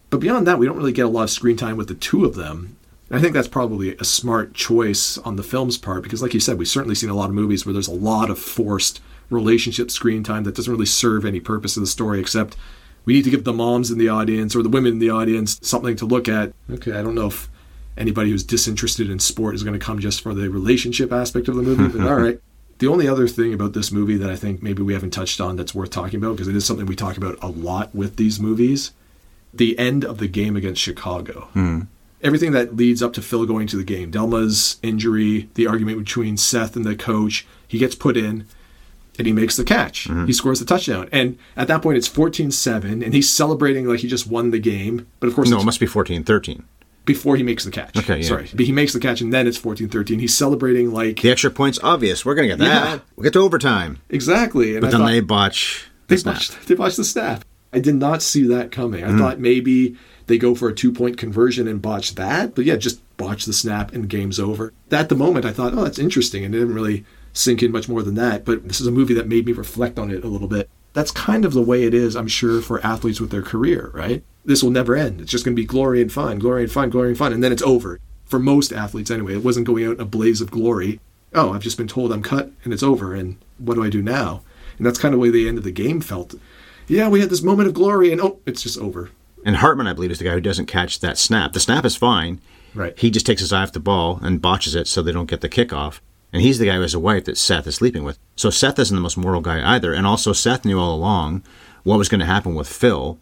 But 0.10 0.20
beyond 0.20 0.48
that, 0.48 0.60
we 0.60 0.66
don't 0.66 0.78
really 0.78 0.92
get 0.92 1.06
a 1.06 1.10
lot 1.10 1.24
of 1.24 1.30
screen 1.30 1.58
time 1.58 1.78
with 1.78 1.88
the 1.88 1.96
two 1.96 2.26
of 2.26 2.36
them. 2.36 2.78
And 3.10 3.20
I 3.20 3.22
think 3.22 3.34
that's 3.34 3.48
probably 3.48 3.96
a 3.98 4.04
smart 4.04 4.54
choice 4.54 5.18
on 5.20 5.36
the 5.36 5.44
film's 5.44 5.78
part 5.78 6.04
because, 6.04 6.22
like 6.22 6.34
you 6.34 6.40
said, 6.40 6.58
we've 6.58 6.68
certainly 6.68 6.96
seen 6.96 7.10
a 7.10 7.16
lot 7.16 7.30
of 7.30 7.36
movies 7.36 7.66
where 7.66 7.74
there's 7.74 7.88
a 7.88 7.94
lot 7.94 8.30
of 8.30 8.40
forced 8.40 9.02
relationship 9.30 9.92
screen 9.92 10.24
time 10.24 10.44
that 10.44 10.56
doesn't 10.56 10.72
really 10.72 10.86
serve 10.86 11.26
any 11.26 11.40
purpose 11.40 11.76
of 11.76 11.82
the 11.82 11.88
story 11.88 12.20
except 12.20 12.56
we 13.04 13.14
need 13.14 13.24
to 13.24 13.30
give 13.30 13.44
the 13.44 13.54
moms 13.54 13.92
in 13.92 13.98
the 13.98 14.10
audience 14.10 14.56
or 14.56 14.64
the 14.64 14.70
women 14.70 14.94
in 14.94 15.00
the 15.00 15.10
audience 15.10 15.60
something 15.62 15.96
to 15.96 16.06
look 16.06 16.30
at. 16.30 16.54
Okay, 16.72 16.94
I 16.94 17.02
don't 17.02 17.16
know 17.16 17.28
if 17.28 17.50
anybody 17.98 18.30
who's 18.30 18.44
disinterested 18.44 19.10
in 19.10 19.20
sport 19.20 19.56
is 19.56 19.64
going 19.64 19.78
to 19.78 19.84
come 19.86 20.00
just 20.00 20.22
for 20.22 20.34
the 20.34 20.50
relationship 20.50 21.12
aspect 21.12 21.48
of 21.48 21.56
the 21.56 21.62
movie, 21.62 21.98
but 21.98 22.08
all 22.08 22.16
right. 22.22 22.40
The 22.80 22.88
only 22.88 23.08
other 23.08 23.28
thing 23.28 23.54
about 23.54 23.72
this 23.74 23.92
movie 23.92 24.18
that 24.18 24.30
I 24.30 24.36
think 24.36 24.62
maybe 24.62 24.84
we 24.84 24.94
haven't 24.94 25.12
touched 25.12 25.40
on 25.40 25.56
that's 25.56 25.74
worth 25.74 25.92
talking 25.92 26.18
about, 26.20 26.34
because 26.34 26.50
it 26.50 26.56
is 26.56 26.66
something 26.66 26.86
we 26.86 26.96
talk 26.96 27.16
about 27.16 27.38
a 27.42 27.48
lot 27.48 27.96
with 27.96 28.18
these 28.18 28.40
movies, 28.40 28.92
the 29.54 29.80
end 29.80 30.04
of 30.04 30.18
the 30.18 30.28
game 30.28 30.58
against 30.58 30.82
Chicago. 30.82 31.48
Hmm. 31.54 31.82
Everything 32.22 32.52
that 32.52 32.76
leads 32.76 33.02
up 33.02 33.14
to 33.14 33.22
Phil 33.22 33.46
going 33.46 33.68
to 33.68 33.78
the 33.78 33.84
game, 33.84 34.12
Delma's 34.12 34.78
injury, 34.82 35.50
the 35.54 35.68
argument 35.68 36.00
between 36.00 36.38
Seth 36.38 36.76
and 36.76 36.84
the 36.84 36.96
coach, 36.96 37.46
he 37.68 37.78
gets 37.78 37.96
put 37.96 38.18
in 38.18 38.46
and 39.18 39.28
he 39.28 39.34
makes 39.34 39.56
the 39.56 39.64
catch. 39.64 40.08
Mm-hmm. 40.10 40.26
He 40.26 40.34
scores 40.34 40.60
the 40.60 40.66
touchdown. 40.66 41.08
And 41.12 41.38
at 41.56 41.68
that 41.68 41.82
point, 41.82 41.98
it's 41.98 42.08
14 42.08 42.52
7, 42.52 43.04
and 43.04 43.14
he's 43.14 43.32
celebrating 43.32 43.86
like 43.86 44.00
he 44.00 44.08
just 44.08 44.28
won 44.28 44.52
the 44.52 44.60
game. 44.60 45.08
But 45.20 45.28
of 45.28 45.36
course, 45.36 45.50
No, 45.50 45.60
it 45.60 45.66
must 45.66 45.80
be 45.80 45.86
14 45.86 46.24
13. 46.24 46.64
Before 47.06 47.36
he 47.38 47.44
makes 47.44 47.64
the 47.64 47.72
catch. 47.72 47.98
Okay, 47.98 48.18
yeah. 48.18 48.28
Sorry. 48.28 48.50
But 48.54 48.66
he 48.66 48.72
makes 48.72 48.94
the 48.94 49.00
catch, 49.00 49.22
and 49.22 49.32
then 49.32 49.48
it's 49.48 49.58
14 49.58 49.90
13. 49.90 50.20
He's 50.20 50.36
celebrating 50.36 50.92
like. 50.92 51.22
The 51.22 51.32
extra 51.32 51.52
point's 51.52 51.80
obvious. 51.84 52.26
We're 52.26 52.36
going 52.36 52.50
to 52.50 52.56
get 52.56 52.64
that. 52.64 52.86
Yeah. 52.86 53.00
We'll 53.16 53.24
get 53.24 53.34
to 53.34 53.40
overtime. 53.40 54.00
Exactly. 54.10 54.74
And 54.74 54.82
But 54.82 54.88
I 54.88 54.92
then 54.92 55.00
thought- 55.02 55.08
they 55.08 55.20
botch 55.22 55.88
They 56.08 56.16
the 56.16 56.22
snap. 56.22 56.36
botched, 56.36 56.68
they 56.68 56.76
botched 56.76 56.98
the 56.98 57.04
snap. 57.04 57.46
I 57.72 57.80
did 57.80 57.96
not 57.96 58.22
see 58.22 58.48
that 58.48 58.72
coming. 58.72 59.04
I 59.04 59.10
mm. 59.10 59.20
thought 59.20 59.40
maybe 59.40 59.98
they 60.28 60.38
go 60.38 60.56
for 60.56 60.70
a 60.70 60.74
two 60.74 60.92
point 60.92 61.18
conversion 61.18 61.68
and 61.68 61.82
botch 61.82 62.16
that. 62.16 62.56
But 62.56 62.66
yeah, 62.66 62.76
just 62.78 63.02
botch 63.18 63.46
the 63.46 63.54
snap 63.54 63.94
and 63.94 64.10
game's 64.10 64.40
over. 64.40 64.74
At 64.92 65.10
the 65.10 65.16
moment, 65.16 65.46
I 65.46 65.52
thought, 65.52 65.74
oh, 65.74 65.84
that's 65.84 66.00
interesting. 66.00 66.46
And 66.46 66.56
it 66.56 66.60
didn't 66.60 66.74
really 66.74 67.06
sink 67.34 67.62
in 67.62 67.72
much 67.72 67.90
more 67.90 68.02
than 68.02 68.16
that. 68.16 68.46
But 68.46 68.68
this 68.68 68.80
is 68.80 68.88
a 68.88 68.92
movie 68.92 69.14
that 69.16 69.28
made 69.28 69.46
me 69.46 69.52
reflect 69.52 70.00
on 70.00 70.10
it 70.10 70.24
a 70.24 70.28
little 70.28 70.48
bit. 70.48 70.70
That's 70.94 71.12
kind 71.12 71.44
of 71.44 71.54
the 71.54 71.62
way 71.62 71.84
it 71.84 71.94
is, 71.94 72.16
I'm 72.16 72.30
sure, 72.30 72.62
for 72.62 72.80
athletes 72.86 73.20
with 73.20 73.30
their 73.30 73.42
career, 73.42 73.92
right? 73.94 74.24
This 74.46 74.64
will 74.64 74.72
never 74.72 74.96
end. 74.96 75.22
It's 75.22 75.32
just 75.32 75.44
going 75.44 75.56
to 75.56 75.62
be 75.62 75.66
glory 75.66 76.02
and 76.02 76.12
fun, 76.12 76.40
glory 76.40 76.64
and 76.64 76.72
fun, 76.72 76.90
glory 76.90 77.10
and 77.10 77.18
fun. 77.18 77.34
And 77.34 77.44
then 77.44 77.52
it's 77.52 77.64
over. 77.64 78.00
For 78.26 78.40
most 78.40 78.72
athletes, 78.72 79.12
anyway, 79.12 79.34
it 79.34 79.44
wasn't 79.44 79.68
going 79.68 79.86
out 79.86 79.96
in 79.96 80.02
a 80.02 80.06
blaze 80.06 80.42
of 80.42 80.52
glory. 80.52 81.00
Oh, 81.34 81.54
I've 81.54 81.64
just 81.64 81.78
been 81.78 81.88
told 81.88 82.12
I'm 82.12 82.24
cut 82.24 82.52
and 82.64 82.74
it's 82.74 82.84
over. 82.84 83.14
And 83.14 83.38
what 83.58 83.76
do 83.76 83.84
I 83.84 83.90
do 83.90 84.02
now? 84.02 84.42
And 84.78 84.86
that's 84.86 85.00
kind 85.00 85.14
of 85.14 85.20
the 85.20 85.22
way 85.22 85.30
the 85.30 85.48
end 85.48 85.58
of 85.58 85.64
the 85.64 85.72
game 85.72 86.02
felt. 86.02 86.36
Yeah, 86.88 87.08
we 87.10 87.20
had 87.20 87.30
this 87.30 87.42
moment 87.42 87.68
of 87.68 87.74
glory, 87.74 88.12
and 88.12 88.22
oh, 88.22 88.40
it's 88.46 88.62
just 88.62 88.78
over. 88.78 89.10
And 89.44 89.58
Hartman, 89.58 89.88
I 89.88 89.94
believe, 89.94 90.12
is 90.12 90.20
the 90.20 90.26
guy 90.26 90.34
who 90.34 90.42
doesn't 90.42 90.68
catch 90.68 91.00
that 91.00 91.18
snap. 91.18 91.54
The 91.54 91.60
snap 91.60 91.86
is 91.86 91.96
fine. 91.96 92.42
Right. 92.74 92.98
He 92.98 93.10
just 93.10 93.26
takes 93.26 93.42
his 93.42 93.54
eye 93.54 93.64
off 93.64 93.72
the 93.72 93.80
ball 93.80 94.20
and 94.22 94.42
botches 94.42 94.76
it 94.76 94.88
so 94.88 95.02
they 95.02 95.12
don't 95.12 95.30
get 95.30 95.42
the 95.42 95.50
kickoff. 95.50 96.00
And 96.34 96.42
he's 96.42 96.60
the 96.60 96.66
guy 96.66 96.76
who 96.76 96.82
has 96.82 96.94
a 96.94 97.00
wife 97.00 97.26
that 97.26 97.38
Seth 97.38 97.66
is 97.68 97.76
sleeping 97.76 98.04
with. 98.04 98.20
So 98.36 98.50
Seth 98.50 98.78
isn't 98.80 98.96
the 98.96 99.02
most 99.02 99.18
moral 99.18 99.42
guy 99.42 99.76
either. 99.76 99.94
And 99.94 100.06
also, 100.06 100.34
Seth 100.34 100.66
knew 100.66 100.80
all 100.80 100.94
along 100.94 101.44
what 101.84 101.98
was 101.98 102.10
going 102.10 102.20
to 102.20 102.26
happen 102.26 102.56
with 102.56 102.68
Phil. 102.68 103.18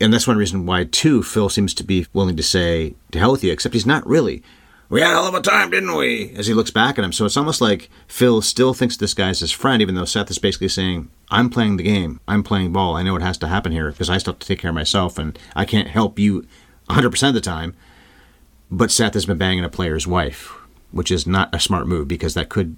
And 0.00 0.12
that's 0.12 0.26
one 0.26 0.36
reason 0.36 0.66
why, 0.66 0.84
too, 0.84 1.22
Phil 1.22 1.48
seems 1.48 1.74
to 1.74 1.84
be 1.84 2.06
willing 2.12 2.36
to 2.36 2.42
say, 2.42 2.94
to 3.10 3.18
hell 3.18 3.32
with 3.32 3.42
you, 3.42 3.52
except 3.52 3.74
he's 3.74 3.86
not 3.86 4.06
really. 4.06 4.42
We 4.90 5.02
had 5.02 5.10
a 5.10 5.14
hell 5.14 5.26
of 5.26 5.34
a 5.34 5.42
time, 5.42 5.70
didn't 5.70 5.96
we? 5.96 6.32
As 6.36 6.46
he 6.46 6.54
looks 6.54 6.70
back 6.70 6.98
at 6.98 7.04
him. 7.04 7.12
So 7.12 7.26
it's 7.26 7.36
almost 7.36 7.60
like 7.60 7.90
Phil 8.06 8.40
still 8.40 8.72
thinks 8.72 8.96
this 8.96 9.12
guy's 9.12 9.40
his 9.40 9.52
friend, 9.52 9.82
even 9.82 9.94
though 9.94 10.06
Seth 10.06 10.30
is 10.30 10.38
basically 10.38 10.68
saying, 10.68 11.10
I'm 11.30 11.50
playing 11.50 11.76
the 11.76 11.82
game. 11.82 12.20
I'm 12.26 12.42
playing 12.42 12.72
ball. 12.72 12.96
I 12.96 13.02
know 13.02 13.14
it 13.16 13.22
has 13.22 13.36
to 13.38 13.48
happen 13.48 13.72
here 13.72 13.90
because 13.90 14.08
I 14.08 14.16
still 14.16 14.32
have 14.32 14.38
to 14.38 14.46
take 14.46 14.60
care 14.60 14.70
of 14.70 14.74
myself 14.74 15.18
and 15.18 15.38
I 15.54 15.66
can't 15.66 15.88
help 15.88 16.18
you 16.18 16.46
100% 16.88 17.28
of 17.28 17.34
the 17.34 17.40
time. 17.42 17.74
But 18.70 18.90
Seth 18.90 19.14
has 19.14 19.26
been 19.26 19.36
banging 19.36 19.64
a 19.64 19.68
player's 19.68 20.06
wife, 20.06 20.54
which 20.90 21.10
is 21.10 21.26
not 21.26 21.54
a 21.54 21.60
smart 21.60 21.86
move 21.86 22.08
because 22.08 22.32
that 22.32 22.48
could 22.48 22.76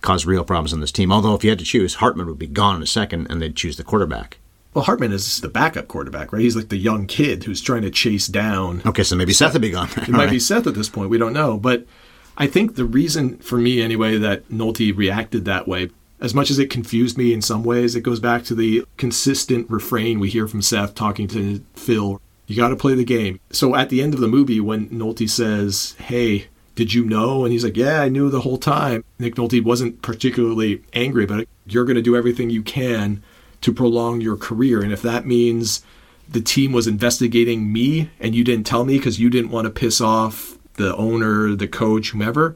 cause 0.00 0.26
real 0.26 0.44
problems 0.44 0.72
on 0.72 0.80
this 0.80 0.92
team. 0.92 1.10
Although, 1.10 1.34
if 1.34 1.42
you 1.42 1.50
had 1.50 1.58
to 1.58 1.64
choose, 1.64 1.96
Hartman 1.96 2.26
would 2.26 2.38
be 2.38 2.46
gone 2.46 2.76
in 2.76 2.82
a 2.82 2.86
second 2.86 3.26
and 3.30 3.42
they'd 3.42 3.56
choose 3.56 3.76
the 3.76 3.84
quarterback. 3.84 4.38
Well, 4.78 4.84
Hartman 4.84 5.10
is 5.10 5.40
the 5.40 5.48
backup 5.48 5.88
quarterback, 5.88 6.32
right? 6.32 6.40
He's 6.40 6.54
like 6.54 6.68
the 6.68 6.76
young 6.76 7.08
kid 7.08 7.42
who's 7.42 7.60
trying 7.60 7.82
to 7.82 7.90
chase 7.90 8.28
down. 8.28 8.80
Okay, 8.86 9.02
so 9.02 9.16
maybe 9.16 9.32
Seth 9.32 9.54
would 9.54 9.62
be 9.62 9.70
gone. 9.70 9.88
It 9.96 10.10
might 10.10 10.30
be 10.30 10.38
Seth 10.38 10.68
at 10.68 10.76
this 10.76 10.88
point. 10.88 11.10
We 11.10 11.18
don't 11.18 11.32
know. 11.32 11.58
But 11.58 11.84
I 12.36 12.46
think 12.46 12.76
the 12.76 12.84
reason 12.84 13.38
for 13.38 13.58
me, 13.58 13.82
anyway, 13.82 14.18
that 14.18 14.48
Nolte 14.50 14.96
reacted 14.96 15.46
that 15.46 15.66
way, 15.66 15.90
as 16.20 16.32
much 16.32 16.48
as 16.48 16.60
it 16.60 16.70
confused 16.70 17.18
me 17.18 17.32
in 17.32 17.42
some 17.42 17.64
ways, 17.64 17.96
it 17.96 18.02
goes 18.02 18.20
back 18.20 18.44
to 18.44 18.54
the 18.54 18.84
consistent 18.98 19.68
refrain 19.68 20.20
we 20.20 20.28
hear 20.28 20.46
from 20.46 20.62
Seth 20.62 20.94
talking 20.94 21.26
to 21.26 21.60
Phil. 21.74 22.20
You 22.46 22.54
got 22.54 22.68
to 22.68 22.76
play 22.76 22.94
the 22.94 23.04
game. 23.04 23.40
So 23.50 23.74
at 23.74 23.88
the 23.88 24.00
end 24.00 24.14
of 24.14 24.20
the 24.20 24.28
movie, 24.28 24.60
when 24.60 24.88
Nolte 24.90 25.28
says, 25.28 25.96
Hey, 25.98 26.46
did 26.76 26.94
you 26.94 27.04
know? 27.04 27.42
And 27.42 27.52
he's 27.52 27.64
like, 27.64 27.76
Yeah, 27.76 28.00
I 28.00 28.10
knew 28.10 28.30
the 28.30 28.42
whole 28.42 28.58
time. 28.58 29.02
Nick 29.18 29.34
Nolte 29.34 29.60
wasn't 29.60 30.02
particularly 30.02 30.84
angry 30.92 31.26
but. 31.26 31.48
You're 31.66 31.84
going 31.84 31.96
to 31.96 32.02
do 32.02 32.16
everything 32.16 32.48
you 32.48 32.62
can 32.62 33.24
to 33.60 33.72
prolong 33.72 34.20
your 34.20 34.36
career. 34.36 34.82
And 34.82 34.92
if 34.92 35.02
that 35.02 35.26
means 35.26 35.82
the 36.28 36.40
team 36.40 36.72
was 36.72 36.86
investigating 36.86 37.72
me 37.72 38.10
and 38.20 38.34
you 38.34 38.44
didn't 38.44 38.66
tell 38.66 38.84
me 38.84 38.98
because 38.98 39.18
you 39.18 39.30
didn't 39.30 39.50
want 39.50 39.64
to 39.64 39.70
piss 39.70 40.00
off 40.00 40.56
the 40.74 40.94
owner, 40.96 41.54
the 41.54 41.68
coach, 41.68 42.10
whomever, 42.10 42.54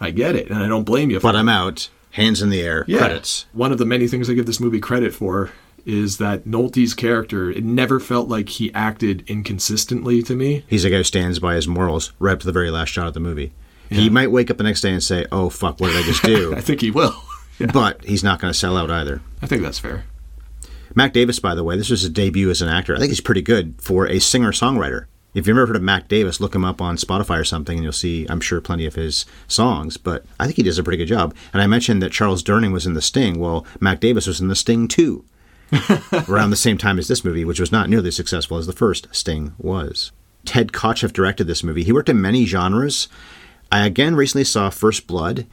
I 0.00 0.10
get 0.10 0.36
it. 0.36 0.50
And 0.50 0.62
I 0.62 0.68
don't 0.68 0.84
blame 0.84 1.10
you. 1.10 1.18
For 1.18 1.28
But 1.28 1.36
I'm 1.36 1.48
out, 1.48 1.88
hands 2.12 2.42
in 2.42 2.50
the 2.50 2.60
air, 2.60 2.84
yeah. 2.86 2.98
credits. 2.98 3.46
One 3.52 3.72
of 3.72 3.78
the 3.78 3.86
many 3.86 4.06
things 4.06 4.28
I 4.28 4.34
give 4.34 4.46
this 4.46 4.60
movie 4.60 4.80
credit 4.80 5.14
for 5.14 5.50
is 5.86 6.16
that 6.18 6.46
Nolte's 6.46 6.94
character, 6.94 7.50
it 7.50 7.64
never 7.64 8.00
felt 8.00 8.28
like 8.28 8.48
he 8.48 8.72
acted 8.72 9.22
inconsistently 9.26 10.22
to 10.22 10.34
me. 10.34 10.64
He's 10.66 10.84
a 10.84 10.90
guy 10.90 10.96
who 10.98 11.04
stands 11.04 11.38
by 11.38 11.56
his 11.56 11.68
morals 11.68 12.12
right 12.18 12.32
up 12.32 12.40
to 12.40 12.46
the 12.46 12.52
very 12.52 12.70
last 12.70 12.88
shot 12.88 13.06
of 13.06 13.14
the 13.14 13.20
movie. 13.20 13.52
He 13.90 14.10
might 14.10 14.32
wake 14.32 14.50
up 14.50 14.56
the 14.56 14.64
next 14.64 14.80
day 14.80 14.90
and 14.90 15.02
say, 15.02 15.24
"Oh 15.30 15.48
fuck, 15.50 15.78
what 15.78 15.88
did 15.88 15.96
I 15.98 16.02
just 16.02 16.22
do?" 16.24 16.52
I 16.56 16.60
think 16.60 16.80
he 16.80 16.90
will. 16.90 17.14
But 17.58 18.04
he's 18.04 18.24
not 18.24 18.40
going 18.40 18.52
to 18.52 18.58
sell 18.58 18.76
out 18.76 18.90
either. 18.90 19.20
I 19.40 19.46
think 19.46 19.62
that's 19.62 19.78
fair. 19.78 20.04
Mac 20.94 21.12
Davis, 21.12 21.38
by 21.38 21.54
the 21.54 21.64
way, 21.64 21.76
this 21.76 21.90
was 21.90 22.02
his 22.02 22.10
debut 22.10 22.50
as 22.50 22.62
an 22.62 22.68
actor. 22.68 22.94
I 22.94 22.98
think 22.98 23.10
he's 23.10 23.20
pretty 23.20 23.42
good 23.42 23.74
for 23.78 24.06
a 24.06 24.20
singer 24.20 24.52
songwriter. 24.52 25.06
If 25.34 25.48
you've 25.48 25.56
ever 25.56 25.66
heard 25.66 25.76
of 25.76 25.82
Mac 25.82 26.06
Davis, 26.06 26.40
look 26.40 26.54
him 26.54 26.64
up 26.64 26.80
on 26.80 26.96
Spotify 26.96 27.40
or 27.40 27.44
something, 27.44 27.76
and 27.76 27.82
you'll 27.82 27.92
see, 27.92 28.24
I'm 28.28 28.40
sure, 28.40 28.60
plenty 28.60 28.86
of 28.86 28.94
his 28.94 29.26
songs. 29.48 29.96
But 29.96 30.24
I 30.38 30.44
think 30.44 30.56
he 30.56 30.62
does 30.62 30.78
a 30.78 30.84
pretty 30.84 30.96
good 30.96 31.08
job. 31.08 31.34
And 31.52 31.60
I 31.60 31.66
mentioned 31.66 32.00
that 32.02 32.12
Charles 32.12 32.44
Durning 32.44 32.72
was 32.72 32.86
in 32.86 32.94
The 32.94 33.02
Sting. 33.02 33.40
Well, 33.40 33.66
Mac 33.80 33.98
Davis 33.98 34.28
was 34.28 34.40
in 34.40 34.46
The 34.46 34.54
Sting 34.54 34.86
too, 34.86 35.24
around 36.28 36.50
the 36.50 36.56
same 36.56 36.78
time 36.78 37.00
as 37.00 37.08
this 37.08 37.24
movie, 37.24 37.44
which 37.44 37.58
was 37.58 37.72
not 37.72 37.88
nearly 37.88 38.08
as 38.08 38.16
successful 38.16 38.58
as 38.58 38.68
the 38.68 38.72
first 38.72 39.08
Sting 39.10 39.54
was. 39.58 40.12
Ted 40.44 40.68
Kotcheff 40.68 41.12
directed 41.12 41.48
this 41.48 41.64
movie. 41.64 41.82
He 41.82 41.92
worked 41.92 42.08
in 42.08 42.20
many 42.20 42.44
genres. 42.44 43.08
I 43.72 43.84
again 43.86 44.14
recently 44.14 44.44
saw 44.44 44.70
First 44.70 45.08
Blood. 45.08 45.46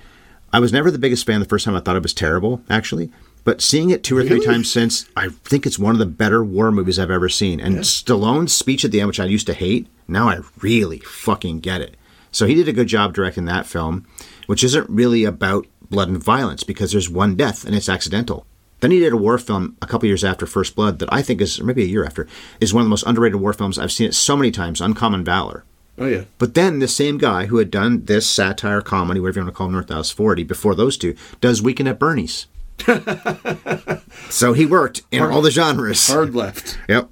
I 0.53 0.59
was 0.59 0.73
never 0.73 0.91
the 0.91 0.99
biggest 0.99 1.25
fan 1.25 1.39
the 1.39 1.45
first 1.45 1.65
time. 1.65 1.75
I 1.75 1.79
thought 1.79 1.95
it 1.95 2.03
was 2.03 2.13
terrible, 2.13 2.61
actually. 2.69 3.11
But 3.43 3.61
seeing 3.61 3.89
it 3.89 4.03
two 4.03 4.15
or 4.17 4.23
three 4.23 4.43
times 4.45 4.71
since, 4.71 5.09
I 5.15 5.29
think 5.29 5.65
it's 5.65 5.79
one 5.79 5.95
of 5.95 5.99
the 5.99 6.05
better 6.05 6.43
war 6.43 6.71
movies 6.71 6.99
I've 6.99 7.09
ever 7.09 7.29
seen. 7.29 7.59
And 7.59 7.77
Stallone's 7.77 8.53
speech 8.53 8.85
at 8.85 8.91
the 8.91 8.99
end, 8.99 9.07
which 9.07 9.19
I 9.19 9.25
used 9.25 9.47
to 9.47 9.53
hate, 9.53 9.87
now 10.07 10.29
I 10.29 10.41
really 10.59 10.99
fucking 10.99 11.61
get 11.61 11.81
it. 11.81 11.95
So 12.31 12.45
he 12.45 12.53
did 12.53 12.67
a 12.67 12.73
good 12.73 12.87
job 12.87 13.13
directing 13.13 13.45
that 13.45 13.65
film, 13.65 14.05
which 14.45 14.63
isn't 14.63 14.89
really 14.89 15.23
about 15.23 15.65
blood 15.89 16.09
and 16.09 16.23
violence 16.23 16.63
because 16.63 16.91
there's 16.91 17.09
one 17.09 17.35
death 17.35 17.65
and 17.65 17.75
it's 17.75 17.89
accidental. 17.89 18.45
Then 18.79 18.91
he 18.91 18.99
did 18.99 19.13
a 19.13 19.17
war 19.17 19.37
film 19.37 19.77
a 19.81 19.87
couple 19.87 20.07
years 20.07 20.23
after 20.23 20.45
First 20.45 20.75
Blood 20.75 20.99
that 20.99 21.11
I 21.11 21.21
think 21.21 21.41
is, 21.41 21.59
or 21.59 21.63
maybe 21.63 21.83
a 21.83 21.87
year 21.87 22.05
after, 22.05 22.27
is 22.59 22.73
one 22.73 22.81
of 22.81 22.85
the 22.85 22.91
most 22.91 23.05
underrated 23.05 23.39
war 23.39 23.53
films. 23.53 23.77
I've 23.77 23.91
seen 23.91 24.07
it 24.07 24.15
so 24.15 24.35
many 24.35 24.51
times, 24.51 24.81
Uncommon 24.81 25.23
Valor. 25.23 25.63
Oh, 26.01 26.07
yeah. 26.07 26.23
But 26.39 26.55
then 26.55 26.79
the 26.79 26.87
same 26.87 27.19
guy 27.19 27.45
who 27.45 27.57
had 27.57 27.69
done 27.69 28.05
this 28.05 28.25
satire 28.25 28.81
comedy, 28.81 29.19
whatever 29.19 29.39
you 29.39 29.45
want 29.45 29.53
to 29.53 29.57
call 29.57 29.69
North 29.69 29.89
House 29.89 30.09
40, 30.09 30.43
before 30.43 30.73
those 30.73 30.97
two, 30.97 31.15
does 31.41 31.61
Weekend 31.61 31.87
at 31.87 31.99
Bernie's. 31.99 32.47
so 34.29 34.53
he 34.53 34.65
worked 34.65 35.03
in 35.11 35.21
all 35.21 35.43
the 35.43 35.51
genres. 35.51 36.07
Hard 36.07 36.33
left. 36.33 36.79
Yep. 36.89 37.07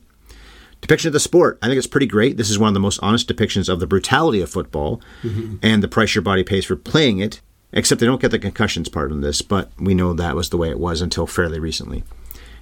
Depiction 0.81 1.09
of 1.09 1.13
the 1.13 1.19
sport. 1.19 1.59
I 1.61 1.67
think 1.67 1.77
it's 1.77 1.85
pretty 1.85 2.07
great. 2.07 2.37
This 2.37 2.49
is 2.49 2.57
one 2.57 2.69
of 2.69 2.73
the 2.73 2.79
most 2.79 2.99
honest 3.03 3.29
depictions 3.29 3.69
of 3.69 3.79
the 3.79 3.85
brutality 3.85 4.41
of 4.41 4.49
football 4.49 5.01
mm-hmm. 5.21 5.57
and 5.61 5.83
the 5.83 5.87
price 5.87 6.15
your 6.15 6.23
body 6.23 6.43
pays 6.43 6.65
for 6.65 6.75
playing 6.75 7.19
it, 7.19 7.41
except 7.71 8.01
they 8.01 8.07
don't 8.07 8.21
get 8.21 8.31
the 8.31 8.39
concussions 8.39 8.89
part 8.89 9.11
in 9.11 9.21
this, 9.21 9.43
but 9.43 9.71
we 9.77 9.93
know 9.93 10.13
that 10.13 10.35
was 10.35 10.49
the 10.49 10.57
way 10.57 10.71
it 10.71 10.79
was 10.79 10.99
until 10.99 11.27
fairly 11.27 11.59
recently. 11.59 12.03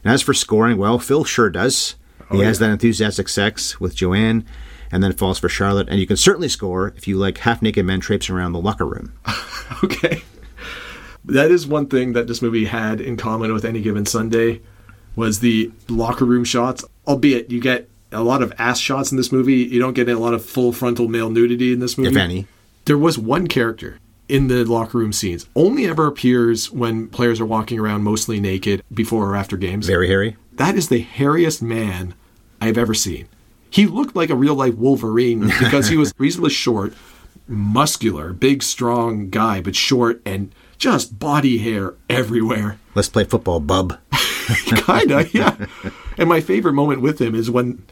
And 0.04 0.14
as 0.14 0.22
for 0.22 0.34
scoring, 0.34 0.78
well, 0.78 1.00
Phil 1.00 1.24
sure 1.24 1.50
does. 1.50 1.96
He 2.30 2.42
oh, 2.42 2.44
has 2.44 2.60
that 2.60 2.72
enthusiastic 2.72 3.30
sex 3.30 3.80
with 3.80 3.96
Joanne. 3.96 4.46
And 4.92 5.04
then 5.04 5.14
falls 5.14 5.40
for 5.40 5.50
Charlotte. 5.50 5.88
And 5.90 6.00
you 6.00 6.08
can 6.08 6.18
certainly 6.18 6.50
score 6.50 6.94
if 6.96 7.08
you 7.08 7.18
like 7.18 7.40
half 7.40 7.62
naked 7.62 7.86
men 7.86 8.00
traipsing 8.00 8.36
around 8.36 8.54
the 8.54 8.62
locker 8.62 8.86
room. 8.86 9.14
Okay. 9.84 10.24
That 11.26 11.52
is 11.52 11.68
one 11.68 11.88
thing 11.88 12.14
that 12.14 12.28
this 12.28 12.42
movie 12.42 12.66
had 12.66 13.02
in 13.02 13.18
common 13.18 13.52
with 13.54 13.66
any 13.66 13.82
given 13.82 14.06
Sunday 14.06 14.62
was 15.18 15.42
the 15.42 15.72
locker 15.90 16.24
room 16.24 16.46
shots. 16.46 16.86
Albeit 17.06 17.52
you 17.52 17.60
get 17.60 17.90
a 18.12 18.24
lot 18.24 18.42
of 18.42 18.54
ass 18.58 18.80
shots 18.80 19.12
in 19.12 19.18
this 19.18 19.32
movie. 19.32 19.56
You 19.56 19.80
don't 19.80 19.94
get 19.94 20.08
a 20.08 20.18
lot 20.18 20.34
of 20.34 20.46
full 20.46 20.72
frontal 20.72 21.08
male 21.10 21.30
nudity 21.30 21.74
in 21.74 21.80
this 21.80 21.98
movie. 21.98 22.12
If 22.12 22.16
any. 22.18 22.48
There 22.86 22.98
was 22.98 23.20
one 23.20 23.48
character 23.48 24.00
in 24.30 24.48
the 24.48 24.64
locker 24.64 24.98
room 24.98 25.12
scenes. 25.12 25.48
Only 25.56 25.86
ever 25.88 26.08
appears 26.08 26.72
when 26.72 27.08
players 27.08 27.40
are 27.40 27.46
walking 27.46 27.80
around 27.80 28.04
mostly 28.04 28.40
naked 28.40 28.84
before 28.94 29.30
or 29.32 29.36
after 29.36 29.58
games. 29.58 29.86
Very 29.88 30.08
hairy. 30.08 30.38
That 30.54 30.76
is 30.76 30.88
the 30.90 31.04
hairiest 31.04 31.62
man 31.62 32.14
I've 32.62 32.78
ever 32.78 32.94
seen. 32.94 33.28
He 33.70 33.86
looked 33.86 34.16
like 34.16 34.30
a 34.30 34.36
real 34.36 34.56
life 34.56 34.76
Wolverine 34.76 35.42
because 35.60 35.90
he 35.90 35.98
was 35.98 36.14
reasonably 36.18 36.52
short, 36.52 36.94
muscular, 37.48 38.34
big, 38.34 38.64
strong 38.64 39.30
guy, 39.30 39.62
but 39.62 39.76
short 39.76 40.22
and 40.26 40.54
just 40.78 41.18
body 41.20 41.58
hair 41.60 41.96
everywhere. 42.10 42.80
Let's 42.96 43.10
play 43.10 43.24
football, 43.24 43.60
bub. 43.60 43.98
Kinda, 44.66 45.28
yeah. 45.32 45.66
And 46.20 46.28
my 46.28 46.42
favorite 46.42 46.74
moment 46.74 47.02
with 47.02 47.22
him 47.22 47.36
is 47.36 47.52
when, 47.52 47.86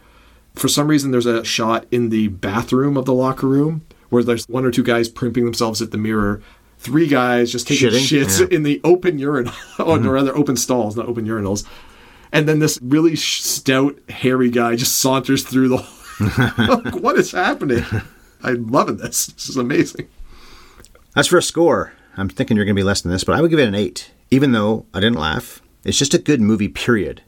for 0.55 0.67
some 0.67 0.87
reason, 0.87 1.11
there's 1.11 1.27
a 1.27 1.43
shot 1.43 1.85
in 1.91 2.09
the 2.09 2.29
bathroom 2.29 2.97
of 2.97 3.05
the 3.05 3.13
locker 3.13 3.47
room 3.47 3.85
where 4.09 4.23
there's 4.23 4.47
one 4.49 4.65
or 4.65 4.71
two 4.71 4.81
guys 4.81 5.09
primping 5.09 5.45
themselves 5.45 5.79
at 5.79 5.91
the 5.91 5.97
mirror. 5.99 6.41
Three 6.79 7.07
guys 7.07 7.51
just 7.51 7.67
taking 7.67 7.89
Shitting? 7.89 8.23
shits 8.23 8.39
Yeah. 8.39 8.55
in 8.55 8.63
the 8.63 8.81
open 8.83 9.19
urinal, 9.19 9.53
or 9.77 9.97
mm-hmm. 9.97 10.09
rather 10.09 10.35
open 10.35 10.57
stalls, 10.57 10.95
not 10.95 11.07
open 11.07 11.27
urinals. 11.27 11.65
And 12.35 12.49
then 12.49 12.59
this 12.59 12.77
really 12.81 13.15
stout, 13.15 13.97
hairy 14.09 14.49
guy 14.49 14.75
just 14.75 14.97
saunters 14.97 15.45
through 15.45 15.69
the. 15.69 15.77
like, 16.83 16.95
what 16.95 17.17
is 17.17 17.31
happening? 17.31 17.85
I'm 18.43 18.67
loving 18.67 18.97
this. 18.97 19.27
This 19.27 19.47
is 19.47 19.55
amazing. 19.55 20.09
As 21.15 21.27
for 21.27 21.37
a 21.37 21.41
score, 21.41 21.93
I'm 22.17 22.27
thinking 22.27 22.57
you're 22.57 22.65
going 22.65 22.75
to 22.75 22.79
be 22.79 22.83
less 22.83 22.99
than 22.99 23.13
this, 23.13 23.23
but 23.23 23.37
I 23.37 23.41
would 23.41 23.51
give 23.51 23.59
it 23.59 23.69
an 23.69 23.73
8. 23.73 24.11
Even 24.31 24.51
though 24.51 24.85
I 24.93 24.99
didn't 24.99 25.17
laugh, 25.17 25.61
it's 25.85 25.97
just 25.97 26.13
a 26.13 26.17
good 26.17 26.41
movie, 26.41 26.67
period. 26.67 27.21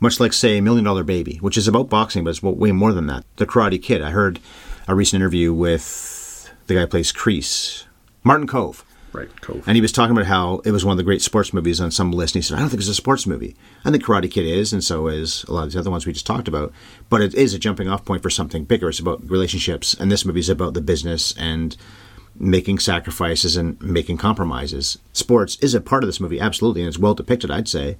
Much 0.00 0.18
like, 0.18 0.32
say, 0.32 0.62
Million 0.62 0.84
Dollar 0.84 1.04
Baby, 1.04 1.36
which 1.42 1.58
is 1.58 1.68
about 1.68 1.90
boxing, 1.90 2.24
but 2.24 2.30
it's 2.30 2.42
way 2.42 2.72
more 2.72 2.94
than 2.94 3.08
that. 3.08 3.26
The 3.36 3.46
Karate 3.46 3.82
Kid. 3.82 4.00
I 4.00 4.12
heard 4.12 4.40
a 4.88 4.94
recent 4.94 5.20
interview 5.20 5.52
with 5.52 6.50
the 6.68 6.74
guy 6.74 6.80
who 6.80 6.86
plays 6.86 7.12
Kreese, 7.12 7.84
Martin 8.24 8.46
Kove. 8.46 8.82
Right, 9.16 9.34
Kove. 9.40 9.62
And 9.66 9.76
he 9.76 9.80
was 9.80 9.92
talking 9.92 10.14
about 10.14 10.26
how 10.26 10.60
it 10.66 10.72
was 10.72 10.84
one 10.84 10.92
of 10.92 10.98
the 10.98 11.02
great 11.02 11.22
sports 11.22 11.54
movies 11.54 11.80
on 11.80 11.90
some 11.90 12.12
list. 12.12 12.34
And 12.34 12.42
he 12.42 12.46
said, 12.46 12.58
I 12.58 12.60
don't 12.60 12.68
think 12.68 12.80
it's 12.80 12.88
a 12.88 12.94
sports 12.94 13.26
movie. 13.26 13.56
I 13.82 13.90
think 13.90 14.04
Karate 14.04 14.30
Kid 14.30 14.44
is, 14.44 14.74
and 14.74 14.84
so 14.84 15.08
is 15.08 15.42
a 15.44 15.52
lot 15.54 15.66
of 15.66 15.72
the 15.72 15.78
other 15.78 15.90
ones 15.90 16.04
we 16.04 16.12
just 16.12 16.26
talked 16.26 16.48
about. 16.48 16.70
But 17.08 17.22
it 17.22 17.34
is 17.34 17.54
a 17.54 17.58
jumping 17.58 17.88
off 17.88 18.04
point 18.04 18.22
for 18.22 18.28
something 18.28 18.64
bigger. 18.64 18.90
It's 18.90 19.00
about 19.00 19.28
relationships. 19.28 19.94
And 19.94 20.12
this 20.12 20.26
movie 20.26 20.40
is 20.40 20.50
about 20.50 20.74
the 20.74 20.82
business 20.82 21.34
and 21.38 21.76
making 22.38 22.78
sacrifices 22.78 23.56
and 23.56 23.80
making 23.80 24.18
compromises. 24.18 24.98
Sports 25.14 25.56
is 25.60 25.74
a 25.74 25.80
part 25.80 26.02
of 26.02 26.08
this 26.08 26.20
movie, 26.20 26.38
absolutely, 26.38 26.82
and 26.82 26.88
it's 26.88 26.98
well 26.98 27.14
depicted, 27.14 27.50
I'd 27.50 27.68
say. 27.68 27.96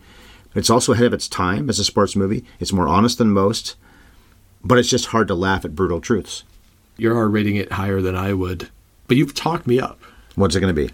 But 0.53 0.61
it's 0.61 0.71
also 0.71 0.93
ahead 0.93 1.07
of 1.07 1.14
its 1.14 1.29
time 1.29 1.71
as 1.71 1.79
a 1.79 1.85
sports 1.85 2.14
movie. 2.14 2.45
It's 2.61 2.73
more 2.73 2.89
honest 2.89 3.17
than 3.17 3.31
most, 3.31 3.77
but 4.62 4.77
it's 4.77 4.91
just 4.91 5.07
hard 5.07 5.29
to 5.29 5.35
laugh 5.35 5.64
at 5.64 5.75
brutal 5.75 6.03
truths. 6.03 6.45
You're 6.99 7.27
rating 7.29 7.57
it 7.57 7.73
higher 7.73 8.03
than 8.03 8.14
I 8.14 8.35
would, 8.35 8.69
but 9.09 9.17
you've 9.17 9.35
talked 9.35 9.67
me 9.67 9.81
up. 9.81 9.99
What's 10.35 10.55
it 10.55 10.61
going 10.61 10.75
to 10.75 10.87
be? 10.87 10.93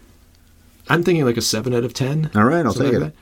I'm 0.88 1.02
thinking 1.02 1.24
like 1.24 1.36
a 1.36 1.42
seven 1.42 1.74
out 1.74 1.84
of 1.84 1.94
ten. 1.94 2.30
All 2.34 2.44
right, 2.44 2.64
I'll 2.64 2.74
take 2.74 2.84
like 2.84 2.94
it. 2.94 3.00
that. 3.00 3.14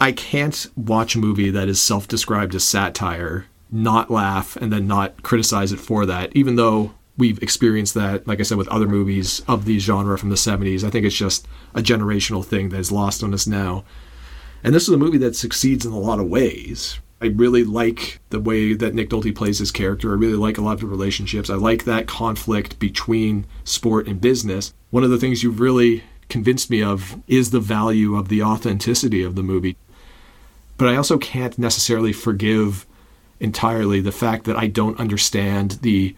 I 0.00 0.12
can't 0.12 0.66
watch 0.76 1.14
a 1.14 1.18
movie 1.18 1.50
that 1.50 1.68
is 1.68 1.80
self-described 1.80 2.54
as 2.54 2.64
satire, 2.64 3.46
not 3.70 4.10
laugh, 4.10 4.56
and 4.56 4.72
then 4.72 4.86
not 4.86 5.22
criticize 5.22 5.72
it 5.72 5.80
for 5.80 6.06
that. 6.06 6.34
Even 6.34 6.56
though 6.56 6.94
we've 7.16 7.42
experienced 7.42 7.94
that, 7.94 8.26
like 8.26 8.40
I 8.40 8.42
said, 8.42 8.58
with 8.58 8.68
other 8.68 8.88
movies 8.88 9.42
of 9.46 9.64
the 9.64 9.78
genre 9.78 10.18
from 10.18 10.30
the 10.30 10.36
'70s. 10.36 10.84
I 10.84 10.90
think 10.90 11.04
it's 11.04 11.16
just 11.16 11.46
a 11.74 11.82
generational 11.82 12.44
thing 12.44 12.70
that 12.70 12.80
is 12.80 12.92
lost 12.92 13.22
on 13.22 13.34
us 13.34 13.46
now. 13.46 13.84
And 14.64 14.74
this 14.74 14.84
is 14.84 14.94
a 14.94 14.98
movie 14.98 15.18
that 15.18 15.36
succeeds 15.36 15.84
in 15.84 15.92
a 15.92 15.98
lot 15.98 16.20
of 16.20 16.28
ways. 16.28 16.98
I 17.20 17.26
really 17.26 17.62
like 17.62 18.20
the 18.30 18.40
way 18.40 18.74
that 18.74 18.94
Nick 18.94 19.10
Nolte 19.10 19.34
plays 19.34 19.60
his 19.60 19.70
character. 19.70 20.10
I 20.10 20.16
really 20.16 20.34
like 20.34 20.58
a 20.58 20.60
lot 20.60 20.74
of 20.74 20.80
the 20.80 20.86
relationships. 20.86 21.50
I 21.50 21.54
like 21.54 21.84
that 21.84 22.08
conflict 22.08 22.80
between 22.80 23.46
sport 23.62 24.08
and 24.08 24.20
business. 24.20 24.74
One 24.90 25.04
of 25.04 25.10
the 25.10 25.18
things 25.18 25.42
you've 25.42 25.60
really 25.60 26.02
convinced 26.32 26.70
me 26.70 26.82
of 26.82 27.20
is 27.28 27.50
the 27.50 27.60
value 27.60 28.16
of 28.16 28.28
the 28.28 28.42
authenticity 28.42 29.22
of 29.22 29.36
the 29.36 29.42
movie. 29.42 29.76
But 30.78 30.88
I 30.88 30.96
also 30.96 31.18
can't 31.18 31.58
necessarily 31.58 32.12
forgive 32.12 32.86
entirely 33.38 34.00
the 34.00 34.10
fact 34.10 34.44
that 34.46 34.56
I 34.56 34.66
don't 34.66 34.98
understand 34.98 35.72
the 35.82 36.16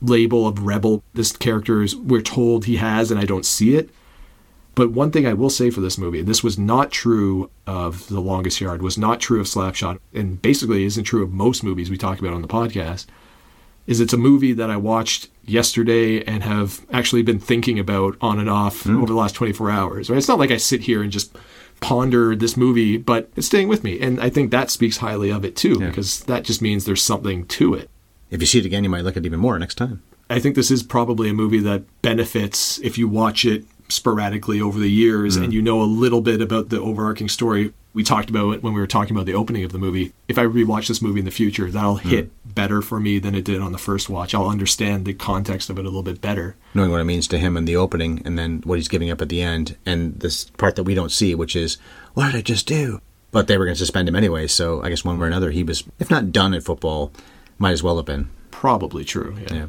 label 0.00 0.48
of 0.48 0.64
rebel 0.64 1.04
this 1.12 1.36
character 1.36 1.82
is 1.82 1.94
we're 1.94 2.22
told 2.22 2.64
he 2.64 2.76
has 2.76 3.10
and 3.10 3.20
I 3.20 3.26
don't 3.26 3.44
see 3.44 3.76
it. 3.76 3.90
But 4.74 4.92
one 4.92 5.10
thing 5.10 5.26
I 5.26 5.34
will 5.34 5.50
say 5.50 5.68
for 5.68 5.82
this 5.82 5.98
movie, 5.98 6.20
and 6.20 6.28
this 6.28 6.42
was 6.42 6.58
not 6.58 6.90
true 6.90 7.50
of 7.66 8.08
The 8.08 8.20
Longest 8.20 8.60
Yard, 8.60 8.80
was 8.80 8.96
not 8.96 9.20
true 9.20 9.40
of 9.40 9.46
Slapshot, 9.46 9.98
and 10.14 10.40
basically 10.40 10.84
isn't 10.84 11.04
true 11.04 11.22
of 11.22 11.32
most 11.32 11.62
movies 11.62 11.90
we 11.90 11.98
talk 11.98 12.18
about 12.18 12.32
on 12.32 12.40
the 12.40 12.48
podcast, 12.48 13.06
is 13.86 14.00
it's 14.00 14.14
a 14.14 14.16
movie 14.16 14.54
that 14.54 14.70
I 14.70 14.76
watched 14.76 15.28
yesterday 15.50 16.22
and 16.24 16.42
have 16.42 16.86
actually 16.92 17.22
been 17.22 17.38
thinking 17.38 17.78
about 17.78 18.16
on 18.20 18.38
and 18.38 18.48
off 18.48 18.82
hmm. 18.82 18.96
over 18.96 19.06
the 19.06 19.18
last 19.18 19.34
24 19.34 19.70
hours. 19.70 20.10
Right? 20.10 20.16
It's 20.16 20.28
not 20.28 20.38
like 20.38 20.50
I 20.50 20.56
sit 20.56 20.82
here 20.82 21.02
and 21.02 21.12
just 21.12 21.36
ponder 21.80 22.36
this 22.36 22.56
movie, 22.56 22.96
but 22.96 23.30
it's 23.36 23.46
staying 23.46 23.68
with 23.68 23.82
me. 23.82 24.00
And 24.00 24.20
I 24.20 24.30
think 24.30 24.50
that 24.50 24.70
speaks 24.70 24.98
highly 24.98 25.30
of 25.30 25.44
it 25.44 25.56
too, 25.56 25.78
because 25.78 26.24
that 26.24 26.44
just 26.44 26.62
means 26.62 26.84
there's 26.84 27.02
something 27.02 27.46
to 27.46 27.74
it. 27.74 27.90
If 28.30 28.40
you 28.40 28.46
see 28.46 28.60
it 28.60 28.66
again, 28.66 28.84
you 28.84 28.90
might 28.90 29.04
like 29.04 29.16
it 29.16 29.26
even 29.26 29.40
more 29.40 29.58
next 29.58 29.74
time. 29.76 30.02
I 30.28 30.38
think 30.38 30.54
this 30.54 30.70
is 30.70 30.82
probably 30.82 31.28
a 31.28 31.34
movie 31.34 31.58
that 31.60 31.82
benefits 32.02 32.78
if 32.80 32.96
you 32.96 33.08
watch 33.08 33.44
it 33.44 33.64
sporadically 33.88 34.60
over 34.60 34.78
the 34.78 34.90
years 34.90 35.36
hmm. 35.36 35.44
and 35.44 35.52
you 35.52 35.60
know 35.60 35.82
a 35.82 35.84
little 35.84 36.20
bit 36.20 36.40
about 36.40 36.68
the 36.68 36.80
overarching 36.80 37.28
story. 37.28 37.72
We 37.92 38.04
talked 38.04 38.30
about 38.30 38.52
it 38.54 38.62
when 38.62 38.72
we 38.72 38.80
were 38.80 38.86
talking 38.86 39.16
about 39.16 39.26
the 39.26 39.34
opening 39.34 39.64
of 39.64 39.72
the 39.72 39.78
movie. 39.78 40.12
If 40.28 40.38
I 40.38 40.44
rewatch 40.44 40.86
this 40.86 41.02
movie 41.02 41.18
in 41.18 41.24
the 41.24 41.32
future, 41.32 41.70
that'll 41.70 41.96
hit 41.96 42.30
better 42.54 42.82
for 42.82 43.00
me 43.00 43.18
than 43.18 43.34
it 43.34 43.44
did 43.44 43.60
on 43.60 43.72
the 43.72 43.78
first 43.78 44.08
watch. 44.08 44.32
I'll 44.32 44.48
understand 44.48 45.04
the 45.06 45.12
context 45.14 45.70
of 45.70 45.76
it 45.78 45.82
a 45.82 45.88
little 45.88 46.02
bit 46.04 46.20
better. 46.20 46.54
knowing 46.74 46.90
what 46.92 47.00
it 47.00 47.04
means 47.04 47.26
to 47.28 47.38
him 47.38 47.56
in 47.56 47.64
the 47.64 47.74
opening 47.76 48.22
and 48.24 48.38
then 48.38 48.60
what 48.64 48.76
he's 48.78 48.86
giving 48.88 49.10
up 49.10 49.20
at 49.20 49.28
the 49.28 49.42
end 49.42 49.76
and 49.84 50.20
this 50.20 50.44
part 50.50 50.76
that 50.76 50.84
we 50.84 50.94
don't 50.94 51.10
see 51.10 51.34
which 51.34 51.56
is 51.56 51.78
what 52.14 52.26
did 52.26 52.36
i 52.36 52.40
just 52.40 52.66
do 52.66 53.00
but 53.32 53.46
they 53.48 53.58
were 53.58 53.64
going 53.64 53.74
to 53.74 53.78
suspend 53.78 54.08
him 54.08 54.14
anyway 54.14 54.46
so 54.46 54.80
i 54.82 54.88
guess 54.88 55.04
one 55.04 55.18
way 55.18 55.24
or 55.24 55.26
another 55.26 55.50
he 55.50 55.64
was 55.64 55.82
if 55.98 56.10
not 56.10 56.30
done 56.32 56.54
at 56.54 56.62
football 56.62 57.10
might 57.58 57.72
as 57.72 57.82
well 57.82 57.96
have 57.96 58.06
been 58.06 58.28
Probably 58.52 59.04
true. 59.04 59.36
Yeah. 59.42 59.54
yeah 59.54 59.66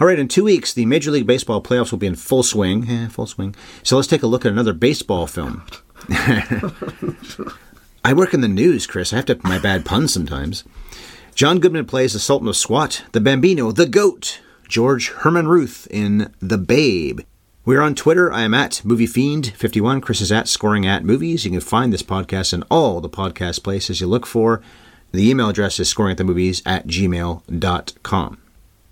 all 0.00 0.06
right 0.06 0.18
in 0.18 0.28
two 0.28 0.44
weeks 0.44 0.72
the 0.72 0.86
major 0.86 1.10
league 1.10 1.26
baseball 1.26 1.62
playoffs 1.62 1.90
will 1.90 1.98
be 1.98 2.06
in 2.06 2.14
full 2.16 2.42
swing 2.42 2.88
eh, 2.88 3.08
full 3.08 3.26
swing 3.26 3.54
so 3.82 3.96
let's 3.96 4.08
take 4.08 4.22
a 4.22 4.26
look 4.26 4.44
at 4.46 4.52
another 4.52 4.72
baseball 4.72 5.26
film 5.26 5.62
i 8.04 8.12
work 8.12 8.32
in 8.34 8.40
the 8.40 8.48
news 8.48 8.86
chris 8.86 9.12
i 9.12 9.16
have 9.16 9.26
to 9.26 9.38
my 9.42 9.58
bad 9.58 9.84
puns 9.84 10.12
sometimes 10.12 10.64
John 11.36 11.58
Goodman 11.58 11.84
plays 11.84 12.14
the 12.14 12.18
Sultan 12.18 12.48
of 12.48 12.56
Swat, 12.56 13.04
the 13.12 13.20
Bambino, 13.20 13.70
the 13.70 13.84
Goat, 13.84 14.40
George 14.68 15.10
Herman 15.10 15.46
Ruth 15.46 15.86
in 15.90 16.32
The 16.40 16.56
Babe. 16.56 17.20
We're 17.66 17.82
on 17.82 17.94
Twitter. 17.94 18.32
I 18.32 18.40
am 18.40 18.54
at 18.54 18.80
MovieFiend51. 18.86 20.00
Chris 20.00 20.22
is 20.22 20.32
at 20.32 20.48
Scoring 20.48 20.86
at 20.86 21.04
Movies. 21.04 21.44
You 21.44 21.50
can 21.50 21.60
find 21.60 21.92
this 21.92 22.02
podcast 22.02 22.54
in 22.54 22.62
all 22.70 23.02
the 23.02 23.10
podcast 23.10 23.62
places 23.62 24.00
you 24.00 24.06
look 24.06 24.24
for. 24.24 24.62
The 25.12 25.28
email 25.28 25.50
address 25.50 25.78
is 25.78 25.92
scoringatthemovies 25.92 26.62
at 26.64 26.86
gmail.com. 26.86 28.38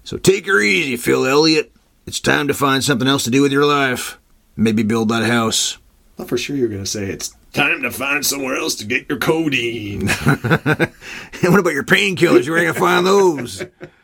So 0.04 0.18
take 0.18 0.46
her 0.46 0.60
easy, 0.60 0.98
Phil 0.98 1.24
Elliott. 1.24 1.72
It's 2.06 2.20
time 2.20 2.46
to 2.48 2.54
find 2.54 2.84
something 2.84 3.08
else 3.08 3.24
to 3.24 3.30
do 3.30 3.40
with 3.40 3.52
your 3.52 3.64
life. 3.64 4.18
Maybe 4.54 4.82
build 4.82 5.08
that 5.08 5.24
house. 5.24 5.78
Thought 6.16 6.28
for 6.28 6.38
sure 6.38 6.56
you 6.56 6.62
were 6.62 6.68
going 6.68 6.84
to 6.84 6.90
say 6.90 7.06
it's 7.06 7.34
time 7.52 7.82
to 7.82 7.90
find 7.90 8.24
somewhere 8.24 8.56
else 8.56 8.74
to 8.76 8.84
get 8.86 9.08
your 9.08 9.18
codeine. 9.18 10.08
And 11.42 11.52
what 11.52 11.60
about 11.60 11.74
your 11.74 11.84
painkillers? 11.84 12.48
Where 12.48 12.56
are 12.56 12.62
you 12.64 12.72
going 12.72 12.74
to 12.74 12.80
find 12.80 13.06
those? 13.06 13.62